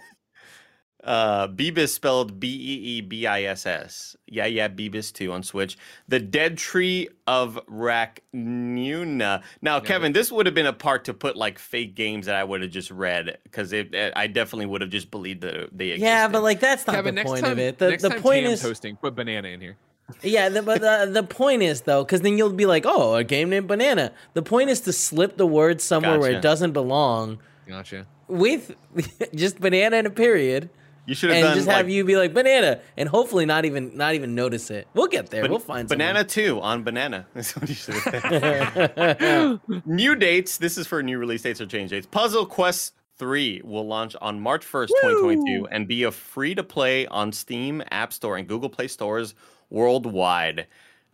Uh, 1.05 1.49
Beebis 1.49 1.91
spelled 1.91 2.41
B 2.41 2.49
E 2.49 2.97
E 2.97 3.01
B 3.03 3.27
I 3.27 3.43
S 3.43 3.67
S. 3.67 4.17
Yeah, 4.27 4.47
yeah, 4.47 4.69
Beebis 4.69 5.13
too 5.13 5.33
on 5.33 5.43
Switch. 5.43 5.77
The 6.09 6.19
Dead 6.19 6.57
Tree 6.57 7.09
of 7.27 7.59
Racnuna. 7.69 9.43
Now, 9.61 9.81
Kevin, 9.81 10.13
this 10.13 10.33
would 10.33 10.47
have 10.47 10.55
been 10.55 10.67
a 10.67 10.73
part 10.73 11.05
to 11.05 11.15
put 11.15 11.37
like 11.37 11.59
fake 11.59 11.95
games 11.95 12.27
that 12.27 12.35
I 12.35 12.45
would 12.45 12.63
have 12.63 12.71
just 12.71 12.91
read 12.91 13.39
because 13.45 13.73
it, 13.73 13.95
it- 13.95 14.13
I 14.17 14.27
definitely 14.27 14.67
would 14.67 14.81
have 14.81 14.91
just 14.91 15.11
believed 15.11 15.43
that 15.43 15.77
they 15.77 15.89
existed. 15.91 16.05
Yeah, 16.07 16.29
but 16.29 16.43
like 16.43 16.61
that's 16.61 16.87
not 16.87 16.97
Kevin, 16.97 17.15
the 17.15 17.25
point 17.25 17.43
time, 17.45 17.53
of 17.53 17.59
it. 17.59 17.79
The 17.79 17.91
next 17.91 18.03
the 18.03 18.09
time 18.11 18.23
point 18.23 18.45
Tam's 18.47 18.61
is 18.61 18.63
hosting. 18.63 18.97
Put 18.97 19.15
banana 19.15 19.49
in 19.49 19.61
here. 19.61 19.77
Yeah, 20.23 20.51
the, 20.51 20.61
but 20.63 20.81
the, 20.83 21.09
the 21.11 21.23
point 21.23 21.63
is 21.63 21.83
though, 21.83 22.05
because 22.05 22.21
then 22.21 22.37
you'll 22.37 22.51
be 22.53 22.67
like, 22.67 22.85
oh, 22.87 23.15
a 23.15 23.25
game 23.25 23.49
named 23.51 23.69
Banana. 23.69 24.13
The 24.35 24.43
point 24.43 24.69
is 24.69 24.81
to 24.83 24.93
slip 24.93 25.39
the 25.39 25.47
word 25.47 25.81
somewhere 25.81 26.19
where 26.19 26.31
it 26.31 26.43
doesn't 26.43 26.73
belong 26.73 27.39
Gotcha. 27.67 28.07
with 28.29 28.75
just 29.35 29.61
banana 29.61 29.97
and 29.97 30.07
a 30.07 30.11
period, 30.11 30.69
you 31.07 31.15
should 31.15 31.31
have 31.31 31.37
and 31.39 31.45
done 31.45 31.57
just 31.57 31.69
have 31.69 31.87
like, 31.87 31.93
you 31.93 32.05
be 32.05 32.17
like 32.17 32.33
banana, 32.33 32.81
and 32.97 33.09
hopefully 33.09 33.47
not 33.47 33.65
even 33.65 33.97
not 33.97 34.15
even 34.15 34.35
notice 34.35 34.71
it. 34.71 34.89
We'll 34.95 35.07
get 35.07 35.31
there. 35.31 35.43
ban- 35.43 35.51
we'll 35.51 35.61
find 35.61 35.89
banana 35.89 36.21
someone. 36.21 36.29
two 36.29 36.61
on 36.61 36.83
banana. 36.83 37.27
That's 37.35 37.55
what 37.57 37.69
you 37.69 37.75
should 37.75 37.95
have. 37.95 39.61
New 39.87 40.15
dates. 40.17 40.59
This 40.59 40.79
is 40.79 40.87
for 40.87 41.03
new 41.03 41.19
release 41.19 41.43
dates 41.43 41.61
or 41.61 41.67
change 41.67 41.91
dates. 41.91 42.07
Puzzle 42.07 42.47
Quest 42.47 42.95
3 43.17 43.63
will 43.65 43.87
launch 43.87 44.17
on 44.21 44.41
March 44.41 44.67
1st, 44.67 44.89
2022, 44.89 45.69
and 45.71 45.87
be 45.87 46.03
a 46.03 46.11
free 46.11 46.55
to 46.55 46.65
play 46.65 47.07
on 47.07 47.33
Steam, 47.33 47.83
App 47.91 48.13
Store, 48.13 48.37
and 48.37 48.49
Google 48.49 48.69
Play 48.69 48.89
stores 48.89 49.35
worldwide. 49.71 50.67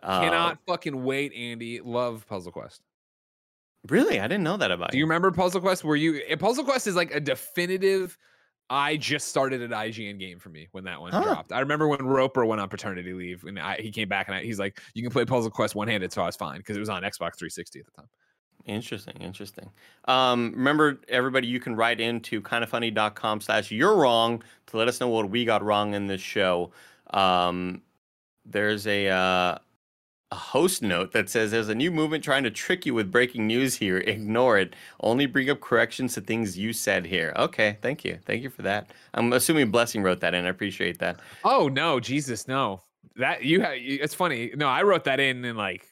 Uh, 0.03 0.21
Cannot 0.21 0.59
fucking 0.67 1.05
wait, 1.05 1.33
Andy. 1.35 1.81
Love 1.81 2.27
Puzzle 2.27 2.53
Quest. 2.53 2.81
Really? 3.89 4.21
I 4.21 4.29
didn't 4.29 4.45
know 4.45 4.57
that 4.57 4.71
about 4.71 4.93
Do 4.93 4.99
you 4.99 5.05
remember 5.05 5.31
Puzzle 5.31 5.61
Quest? 5.61 5.85
Were 5.85 5.97
you 5.97 6.21
eh, 6.27 6.37
Puzzle 6.37 6.65
Quest 6.65 6.87
is 6.87 6.97
like 6.97 7.15
a 7.15 7.21
definitive 7.21 8.17
I 8.71 8.97
just 8.97 9.29
started 9.29 9.63
an 9.63 9.73
IGN 9.73 10.19
game 10.19 10.39
for 10.39 10.49
me 10.49 10.69
when 10.73 10.85
that 10.85 11.01
one 11.01 11.13
Huh. 11.13 11.21
dropped. 11.21 11.53
I 11.53 11.61
remember 11.61 11.89
when 11.89 12.07
Roper 12.07 12.47
went 12.47 12.61
on 12.61 12.69
paternity 12.69 13.13
leave 13.13 13.45
and 13.45 13.59
I, 13.59 13.77
he 13.79 13.91
came 13.91 14.09
back 14.09 14.29
and 14.29 14.37
I, 14.37 14.43
he's 14.45 14.59
like, 14.61 14.81
"You 14.95 15.03
can 15.03 15.11
play 15.11 15.25
Puzzle 15.25 15.51
Quest 15.51 15.75
one 15.75 15.89
handed," 15.89 16.13
so 16.13 16.23
I 16.23 16.27
was 16.27 16.37
fine 16.37 16.59
because 16.59 16.77
it 16.77 16.81
was 16.81 16.89
on 16.89 17.03
Xbox 17.03 17.37
360 17.37 17.81
at 17.81 17.87
the 17.87 17.93
time. 17.93 18.09
Interesting, 18.67 19.17
interesting. 19.23 19.73
Um, 20.05 20.53
remember, 20.53 21.01
everybody, 21.09 21.49
you 21.49 21.61
can 21.61 21.75
write 21.77 21.99
into 21.99 22.43
kindafunny.com 22.43 23.41
slash 23.41 23.71
you're 23.71 23.97
wrong 23.97 24.43
to 24.67 24.77
let 24.77 24.87
us 24.87 25.01
know 25.01 25.09
what 25.09 25.31
we 25.31 25.45
got 25.47 25.63
wrong 25.65 25.95
in 25.95 26.07
this 26.07 26.21
show. 26.21 26.71
Um, 27.09 27.83
there's 28.45 28.87
a, 28.87 29.09
uh, 29.09 29.59
a 30.33 30.37
host 30.37 30.81
note 30.83 31.13
that 31.13 31.29
says 31.29 31.51
there's 31.51 31.69
a 31.69 31.75
new 31.75 31.91
movement 31.91 32.23
trying 32.23 32.45
to 32.45 32.51
trick 32.51 32.87
you 32.87 32.95
with 32.95 33.11
breaking 33.11 33.47
news 33.47 33.75
here. 33.77 33.99
Ignore 34.07 34.59
it. 34.59 34.77
Only 35.01 35.27
bring 35.27 35.51
up 35.51 35.61
corrections 35.61 36.15
to 36.15 36.21
things 36.21 36.57
you 36.57 36.73
said 36.73 37.07
here. 37.07 37.33
Okay, 37.37 37.79
thank 37.83 38.05
you. 38.05 38.19
Thank 38.25 38.43
you 38.43 38.51
for 38.51 38.63
that. 38.63 38.91
I'm 39.15 39.33
assuming 39.33 39.71
Blessing 39.71 40.03
wrote 40.03 40.21
that 40.21 40.35
in. 40.35 40.45
I 40.45 40.49
appreciate 40.49 40.99
that. 41.01 41.19
Oh 41.45 41.69
no, 41.69 41.99
Jesus, 42.01 42.47
no! 42.47 42.83
That 43.17 43.45
you 43.45 43.61
have. 43.61 43.73
It's 43.77 44.15
funny. 44.15 44.53
No, 44.55 44.69
I 44.69 44.83
wrote 44.83 45.05
that 45.05 45.19
in 45.21 45.45
in 45.45 45.57
like 45.57 45.87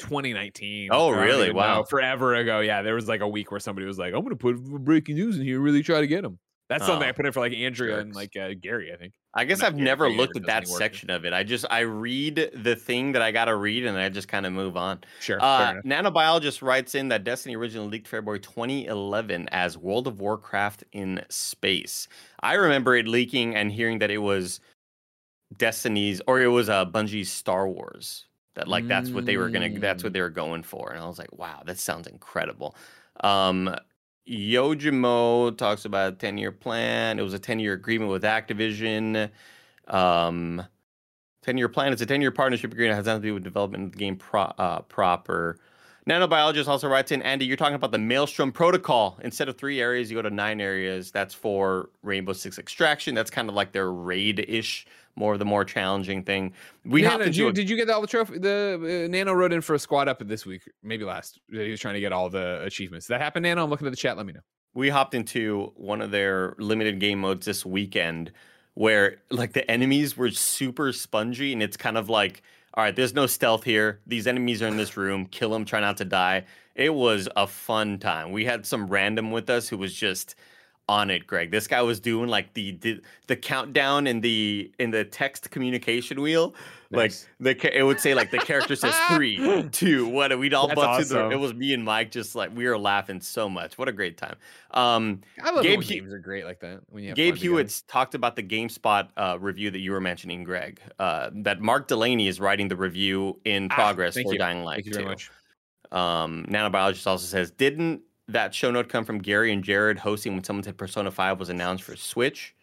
2019. 0.00 0.90
Oh, 0.92 1.10
really? 1.10 1.44
even 1.44 1.56
know, 1.56 1.58
Wow. 1.58 1.82
forever 1.84 2.34
ago. 2.34 2.60
Yeah, 2.60 2.82
there 2.82 2.94
was 2.94 3.08
like 3.08 3.20
a 3.20 3.28
week 3.28 3.50
where 3.50 3.60
somebody 3.60 3.86
was 3.86 3.98
like, 3.98 4.12
"I'm 4.14 4.20
going 4.22 4.30
to 4.30 4.36
put 4.36 4.56
breaking 4.84 5.16
news 5.16 5.36
in 5.38 5.44
here, 5.44 5.60
really 5.60 5.82
try 5.82 6.00
to 6.00 6.06
get 6.06 6.22
them." 6.22 6.38
That's 6.68 6.84
something 6.84 7.08
I 7.08 7.12
put 7.12 7.24
in 7.24 7.32
for 7.32 7.40
like 7.40 7.54
Andrea 7.54 7.98
and 7.98 8.14
like 8.14 8.36
uh, 8.36 8.50
Gary. 8.60 8.92
I 8.92 8.96
think. 8.96 9.14
I 9.32 9.44
guess 9.44 9.62
I've 9.62 9.72
Gary 9.74 9.84
never 9.84 10.04
Gary 10.06 10.18
looked 10.18 10.36
at 10.36 10.46
that 10.46 10.68
section 10.68 11.08
of 11.08 11.24
it. 11.24 11.32
I 11.32 11.42
just 11.42 11.64
I 11.70 11.80
read 11.80 12.50
the 12.54 12.76
thing 12.76 13.12
that 13.12 13.22
I 13.22 13.30
gotta 13.32 13.56
read 13.56 13.86
and 13.86 13.96
I 13.96 14.08
just 14.10 14.28
kind 14.28 14.44
of 14.44 14.52
move 14.52 14.76
on. 14.76 15.00
Sure. 15.20 15.38
Uh. 15.40 15.74
Nanobiologist 15.86 16.60
writes 16.60 16.94
in 16.94 17.08
that 17.08 17.24
Destiny 17.24 17.56
originally 17.56 17.88
leaked 17.88 18.06
February 18.08 18.40
2011 18.40 19.48
as 19.50 19.78
World 19.78 20.06
of 20.06 20.20
Warcraft 20.20 20.84
in 20.92 21.22
space. 21.30 22.06
I 22.40 22.54
remember 22.54 22.94
it 22.96 23.08
leaking 23.08 23.54
and 23.56 23.72
hearing 23.72 24.00
that 24.00 24.10
it 24.10 24.18
was 24.18 24.60
Destiny's 25.56 26.20
or 26.26 26.40
it 26.40 26.48
was 26.48 26.68
uh, 26.68 26.84
Bungie's 26.84 27.30
Star 27.30 27.66
Wars. 27.68 28.26
That 28.54 28.68
like 28.68 28.88
that's 28.88 29.10
what 29.10 29.24
they 29.24 29.36
were 29.36 29.50
gonna 29.50 29.78
that's 29.78 30.02
what 30.02 30.10
Mm. 30.10 30.14
they 30.14 30.20
were 30.20 30.30
going 30.30 30.64
for, 30.64 30.90
and 30.90 31.00
I 31.00 31.06
was 31.06 31.18
like, 31.18 31.32
wow, 31.32 31.62
that 31.64 31.78
sounds 31.78 32.08
incredible. 32.08 32.74
Um, 33.20 33.74
Yojimo 34.28 35.56
talks 35.56 35.84
about 35.84 36.12
a 36.12 36.16
10 36.16 36.38
year 36.38 36.52
plan. 36.52 37.18
It 37.18 37.22
was 37.22 37.34
a 37.34 37.38
10 37.38 37.60
year 37.60 37.72
agreement 37.72 38.10
with 38.10 38.22
Activision. 38.22 39.30
Um, 39.86 40.62
10 41.42 41.56
year 41.56 41.68
plan. 41.68 41.92
It's 41.92 42.02
a 42.02 42.06
10 42.06 42.20
year 42.20 42.30
partnership 42.30 42.72
agreement. 42.72 42.94
It 42.94 42.96
has 42.96 43.06
nothing 43.06 43.22
to 43.22 43.28
do 43.28 43.34
with 43.34 43.44
development 43.44 43.86
of 43.86 43.92
the 43.92 43.98
game 43.98 44.16
pro- 44.16 44.52
uh, 44.58 44.80
proper. 44.82 45.58
Nanobiologist 46.08 46.68
also 46.68 46.88
writes 46.88 47.12
in 47.12 47.20
Andy, 47.20 47.44
you're 47.44 47.56
talking 47.56 47.74
about 47.74 47.92
the 47.92 47.98
Maelstrom 47.98 48.50
protocol. 48.50 49.18
Instead 49.22 49.48
of 49.48 49.58
three 49.58 49.80
areas, 49.80 50.10
you 50.10 50.16
go 50.16 50.22
to 50.22 50.30
nine 50.30 50.58
areas. 50.58 51.10
That's 51.10 51.34
for 51.34 51.90
Rainbow 52.02 52.32
Six 52.32 52.58
Extraction. 52.58 53.14
That's 53.14 53.30
kind 53.30 53.48
of 53.48 53.54
like 53.54 53.72
their 53.72 53.92
raid 53.92 54.44
ish, 54.48 54.86
more 55.18 55.32
of 55.34 55.38
the 55.38 55.44
more 55.44 55.64
challenging 55.64 56.22
thing. 56.22 56.52
We 56.84 57.02
Nano, 57.02 57.24
did, 57.24 57.36
you, 57.36 57.48
a- 57.48 57.52
did 57.52 57.68
you 57.68 57.76
get 57.76 57.90
all 57.90 58.00
the 58.00 58.06
trophy? 58.06 58.38
The 58.38 59.04
uh, 59.06 59.10
Nano 59.10 59.32
wrote 59.32 59.52
in 59.52 59.60
for 59.60 59.74
a 59.74 59.78
squad 59.78 60.08
up 60.08 60.22
this 60.26 60.46
week, 60.46 60.62
maybe 60.82 61.04
last. 61.04 61.40
He 61.50 61.70
was 61.70 61.80
trying 61.80 61.94
to 61.94 62.00
get 62.00 62.12
all 62.12 62.30
the 62.30 62.62
achievements. 62.64 63.06
Did 63.06 63.14
that 63.14 63.20
happen, 63.20 63.42
Nano? 63.42 63.64
I'm 63.64 63.70
looking 63.70 63.86
at 63.86 63.90
the 63.90 63.96
chat. 63.96 64.16
Let 64.16 64.26
me 64.26 64.32
know. 64.32 64.40
we 64.74 64.88
hopped 64.90 65.14
into 65.14 65.72
one 65.76 66.00
of 66.00 66.10
their 66.10 66.54
limited 66.58 67.00
game 67.00 67.20
modes 67.20 67.44
this 67.46 67.66
weekend 67.66 68.30
where 68.74 69.16
like 69.30 69.52
the 69.54 69.68
enemies 69.68 70.16
were 70.16 70.30
super 70.30 70.92
spongy 70.92 71.52
and 71.52 71.62
it's 71.62 71.76
kind 71.76 71.98
of 71.98 72.08
like 72.08 72.42
all 72.74 72.84
right 72.84 72.94
there's 72.94 73.14
no 73.14 73.26
stealth 73.26 73.64
here 73.64 73.98
these 74.06 74.26
enemies 74.28 74.62
are 74.62 74.68
in 74.68 74.76
this 74.76 74.96
room 74.96 75.26
kill 75.26 75.50
them 75.50 75.64
try 75.64 75.80
not 75.80 75.96
to 75.96 76.04
die 76.04 76.44
it 76.76 76.94
was 76.94 77.28
a 77.34 77.44
fun 77.46 77.98
time 77.98 78.30
we 78.30 78.44
had 78.44 78.64
some 78.64 78.86
random 78.86 79.32
with 79.32 79.50
us 79.50 79.68
who 79.68 79.76
was 79.76 79.92
just 79.92 80.36
on 80.88 81.10
it 81.10 81.26
greg 81.26 81.50
this 81.50 81.66
guy 81.66 81.82
was 81.82 82.00
doing 82.00 82.28
like 82.28 82.54
the 82.54 82.72
the, 82.80 83.00
the 83.26 83.36
countdown 83.36 84.06
in 84.06 84.20
the 84.20 84.72
in 84.78 84.90
the 84.90 85.04
text 85.04 85.50
communication 85.50 86.20
wheel 86.20 86.54
Nice. 86.90 87.26
like 87.38 87.58
the 87.60 87.78
it 87.78 87.82
would 87.82 88.00
say 88.00 88.14
like 88.14 88.30
the 88.30 88.38
character 88.38 88.74
says 88.74 88.94
three 89.10 89.68
two 89.72 90.08
what 90.08 90.36
we'd 90.38 90.54
all 90.54 90.68
to 90.68 90.74
the 90.74 91.28
it 91.30 91.36
was 91.36 91.52
me 91.52 91.74
and 91.74 91.84
mike 91.84 92.10
just 92.10 92.34
like 92.34 92.56
we 92.56 92.66
were 92.66 92.78
laughing 92.78 93.20
so 93.20 93.46
much 93.48 93.76
what 93.76 93.88
a 93.88 93.92
great 93.92 94.16
time 94.16 94.36
um 94.70 95.20
I 95.42 95.50
love 95.50 95.62
Gabe 95.64 95.82
games 95.82 96.12
are 96.12 96.18
great 96.18 96.44
like 96.44 96.60
that. 96.60 96.80
When 96.88 97.02
you 97.02 97.10
have 97.10 97.16
Gabe. 97.16 97.36
Hewitt's 97.36 97.82
talked 97.82 98.14
about 98.14 98.36
the 98.36 98.42
GameSpot 98.42 99.08
uh, 99.16 99.38
review 99.40 99.70
that 99.70 99.78
you 99.78 99.92
were 99.92 100.00
mentioning, 100.00 100.44
Greg. 100.44 100.80
Uh, 100.98 101.30
that 101.36 101.60
Mark 101.60 101.88
Delaney 101.88 102.28
is 102.28 102.38
writing 102.38 102.68
the 102.68 102.76
review 102.76 103.40
in 103.46 103.68
Ah, 103.70 103.74
progress 103.74 104.14
thank 104.14 104.26
for 104.26 104.34
you. 104.34 104.38
Dying 104.38 104.64
Light 104.64 104.84
Thank 104.84 104.86
you 104.88 104.92
very 104.92 105.04
2. 105.04 105.08
much. 105.08 105.30
Um, 105.90 106.44
Nanobiologist 106.50 107.06
also 107.06 107.24
says, 107.26 107.50
didn't 107.50 108.02
that 108.28 108.54
show 108.54 108.70
note 108.70 108.88
come 108.88 109.04
from 109.04 109.18
Gary 109.18 109.52
and 109.52 109.64
Jared 109.64 109.98
hosting 109.98 110.34
when 110.34 110.44
someone 110.44 110.62
said 110.62 110.76
Persona 110.76 111.10
5 111.10 111.38
was 111.38 111.48
announced 111.48 111.84
for 111.84 111.96
Switch? 111.96 112.54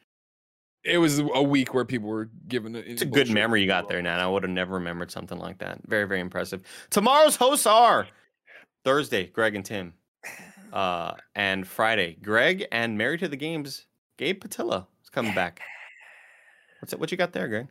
It 0.83 0.99
was 0.99 1.19
a 1.19 1.41
week 1.41 1.73
where 1.73 1.83
people 1.83 2.09
were 2.09 2.29
given. 2.47 2.75
It's 2.75 3.01
a 3.01 3.07
good 3.07 3.31
memory 3.31 3.61
you 3.61 3.67
got 3.67 3.89
there, 3.89 4.01
Nan. 4.01 4.19
I 4.19 4.27
would 4.27 4.43
have 4.43 4.51
never 4.51 4.75
remembered 4.75 5.09
something 5.09 5.39
like 5.39 5.57
that. 5.57 5.79
Very, 5.87 6.07
very 6.07 6.19
impressive. 6.19 6.61
Tomorrow's 6.91 7.35
hosts 7.35 7.65
are 7.65 8.07
Thursday, 8.83 9.25
Greg 9.25 9.55
and 9.55 9.65
Tim. 9.65 9.93
Uh, 10.71 11.13
and 11.35 11.65
Friday, 11.65 12.17
Greg 12.21 12.65
and 12.71 12.97
Married 12.97 13.21
to 13.21 13.29
the 13.29 13.37
Games, 13.37 13.85
Gabe 14.17 14.43
Patilla 14.43 14.85
is 15.01 15.09
coming 15.09 15.33
back. 15.33 15.61
What's 16.81 16.91
it? 16.91 16.99
What 16.99 17.11
you 17.11 17.17
got 17.17 17.31
there, 17.31 17.47
Greg? 17.47 17.67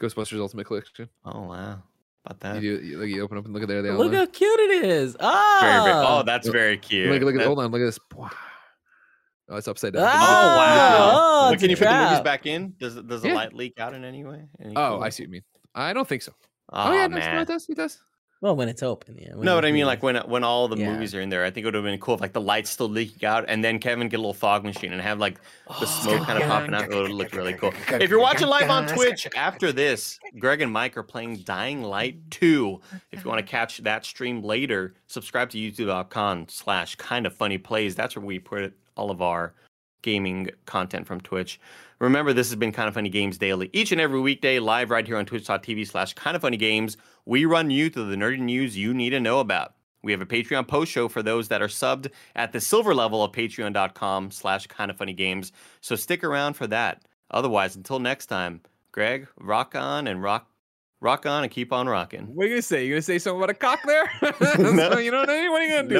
Ghostbusters 0.00 0.38
Ultimate 0.38 0.66
Collection. 0.66 1.08
Oh 1.24 1.42
wow, 1.42 1.82
about 2.24 2.40
that. 2.40 2.62
You, 2.62 2.78
do, 2.80 2.84
you, 2.86 2.98
look, 2.98 3.08
you 3.08 3.22
open 3.22 3.38
up 3.38 3.44
and 3.44 3.52
look 3.54 3.62
at 3.62 3.68
there. 3.68 3.82
They 3.82 3.90
all 3.90 3.98
Look 3.98 4.12
are. 4.12 4.16
how 4.16 4.26
cute 4.26 4.60
it 4.60 4.84
is. 4.84 5.16
Ah, 5.20 5.58
Very, 5.60 5.84
very, 5.84 6.06
oh, 6.06 6.22
that's 6.24 6.48
very 6.48 6.78
cute. 6.78 7.10
Look, 7.10 7.22
look 7.22 7.34
at 7.34 7.38
That- 7.38 7.46
hold 7.46 7.58
on, 7.60 7.70
look 7.70 7.80
at 7.80 7.86
this. 7.86 7.98
Wow. 8.14 8.30
Oh, 9.50 9.56
it's 9.56 9.68
upside 9.68 9.92
down. 9.92 10.04
Oh 10.04 10.06
Ah, 10.10 10.56
wow! 10.56 11.50
oh, 11.52 11.56
can 11.56 11.66
a 11.66 11.68
you 11.68 11.76
put 11.76 11.84
the 11.86 12.04
movies 12.04 12.20
back 12.20 12.46
in? 12.46 12.74
Does 12.78 12.94
does 13.02 13.20
the 13.22 13.28
Yeah. 13.28 13.34
light 13.34 13.52
leak 13.52 13.78
out 13.78 13.92
in 13.92 14.02
any 14.02 14.24
way? 14.24 14.42
Any 14.58 14.74
Oh, 14.74 14.92
cool- 14.96 15.02
I 15.04 15.10
see 15.10 15.22
what 15.24 15.28
you 15.28 15.32
mean. 15.32 15.42
I 15.74 15.92
don't 15.92 16.08
think 16.08 16.22
so. 16.22 16.32
Oh, 16.72 16.88
Oh, 16.90 16.92
yeah, 16.94 17.06
no, 17.08 17.18
no, 17.18 17.40
it 17.42 17.48
does. 17.48 17.68
It 17.68 17.76
does. 17.76 17.98
Well, 18.40 18.56
when 18.56 18.68
it's 18.68 18.82
open, 18.82 19.16
yeah. 19.18 19.34
when 19.34 19.44
No, 19.46 19.56
but 19.56 19.64
I 19.64 19.72
mean, 19.72 19.86
like 19.86 20.02
when 20.02 20.16
when 20.16 20.44
all 20.44 20.68
the 20.68 20.76
Yeah. 20.76 20.92
movies 20.92 21.14
are 21.14 21.20
in 21.20 21.30
there, 21.30 21.44
I 21.44 21.50
think 21.50 21.64
it 21.64 21.66
would 21.66 21.74
have 21.74 21.84
been 21.84 21.98
cool 21.98 22.14
if 22.14 22.20
like 22.20 22.32
the 22.34 22.40
lights 22.40 22.68
still 22.70 22.88
leaking 22.88 23.26
out, 23.26 23.44
and 23.48 23.64
then 23.64 23.78
Kevin 23.78 24.08
get 24.08 24.16
a 24.16 24.20
little 24.20 24.34
fog 24.34 24.64
machine 24.64 24.92
and 24.92 25.00
have 25.00 25.18
like 25.18 25.40
the 25.66 25.74
oh, 25.80 25.84
smoke 25.84 26.26
kind 26.26 26.42
of 26.42 26.48
popping 26.48 26.74
out. 26.74 26.84
It 26.84 26.94
would 26.94 27.10
look 27.10 27.32
really 27.32 27.54
cool. 27.54 27.72
If 27.88 28.10
you're 28.10 28.20
watching 28.20 28.48
live 28.48 28.68
on 28.68 28.86
Twitch 28.86 29.26
after 29.34 29.72
this, 29.72 30.18
Greg 30.38 30.60
and 30.60 30.72
Mike 30.72 30.96
are 30.96 31.02
playing 31.02 31.38
Dying 31.38 31.82
Light 31.82 32.18
2. 32.30 32.80
If 33.12 33.24
you 33.24 33.30
want 33.30 33.38
to 33.44 33.50
catch 33.50 33.78
that 33.78 34.04
stream 34.04 34.42
later, 34.42 34.94
subscribe 35.06 35.48
to 35.50 35.58
youtube.com 35.58 36.46
slash 36.48 36.96
kind 36.96 37.26
of 37.26 37.34
funny 37.34 37.56
plays. 37.56 37.94
That's 37.94 38.14
where 38.16 38.24
we 38.24 38.38
put 38.38 38.74
all 38.96 39.10
of 39.10 39.22
our 39.22 39.54
gaming 40.04 40.50
content 40.66 41.08
from 41.08 41.20
Twitch. 41.20 41.58
Remember, 41.98 42.32
this 42.32 42.48
has 42.50 42.56
been 42.56 42.70
Kind 42.70 42.86
of 42.86 42.94
Funny 42.94 43.08
Games 43.08 43.38
Daily. 43.38 43.70
Each 43.72 43.90
and 43.90 44.00
every 44.00 44.20
weekday, 44.20 44.58
live 44.60 44.90
right 44.90 45.06
here 45.06 45.16
on 45.16 45.24
twitch.tv 45.26 45.86
slash 45.88 46.12
kind 46.14 46.36
of 46.36 46.42
funny 46.42 46.56
games. 46.56 46.96
We 47.24 47.44
run 47.46 47.70
you 47.70 47.90
through 47.90 48.10
the 48.10 48.16
nerdy 48.16 48.38
news 48.38 48.76
you 48.76 48.94
need 48.94 49.10
to 49.10 49.20
know 49.20 49.40
about. 49.40 49.74
We 50.02 50.12
have 50.12 50.20
a 50.20 50.26
Patreon 50.26 50.68
post 50.68 50.92
show 50.92 51.08
for 51.08 51.22
those 51.22 51.48
that 51.48 51.62
are 51.62 51.66
subbed 51.68 52.10
at 52.36 52.52
the 52.52 52.60
silver 52.60 52.94
level 52.94 53.24
of 53.24 53.32
patreon.com 53.32 54.30
slash 54.30 54.66
kind 54.66 54.90
of 54.90 54.98
funny 54.98 55.14
games. 55.14 55.50
So 55.80 55.96
stick 55.96 56.22
around 56.22 56.54
for 56.54 56.66
that. 56.66 57.02
Otherwise, 57.30 57.74
until 57.74 57.98
next 57.98 58.26
time, 58.26 58.60
Greg, 58.92 59.26
rock 59.40 59.74
on 59.74 60.06
and 60.06 60.22
rock 60.22 60.50
rock 61.00 61.26
on 61.26 61.42
and 61.42 61.52
keep 61.52 61.72
on 61.72 61.88
rocking. 61.88 62.34
What 62.34 62.44
are 62.44 62.48
you 62.48 62.54
gonna 62.54 62.62
say? 62.62 62.84
You 62.84 62.94
gonna 62.94 63.02
say 63.02 63.18
something 63.18 63.38
about 63.38 63.50
a 63.50 63.54
cock 63.54 63.80
there? 63.86 64.10
No. 64.58 64.98
you 64.98 65.10
don't 65.10 65.26
know 65.26 65.50
what 65.50 65.62
are 65.62 65.66
you 65.66 65.76
gonna 65.76 65.88
do? 65.88 65.98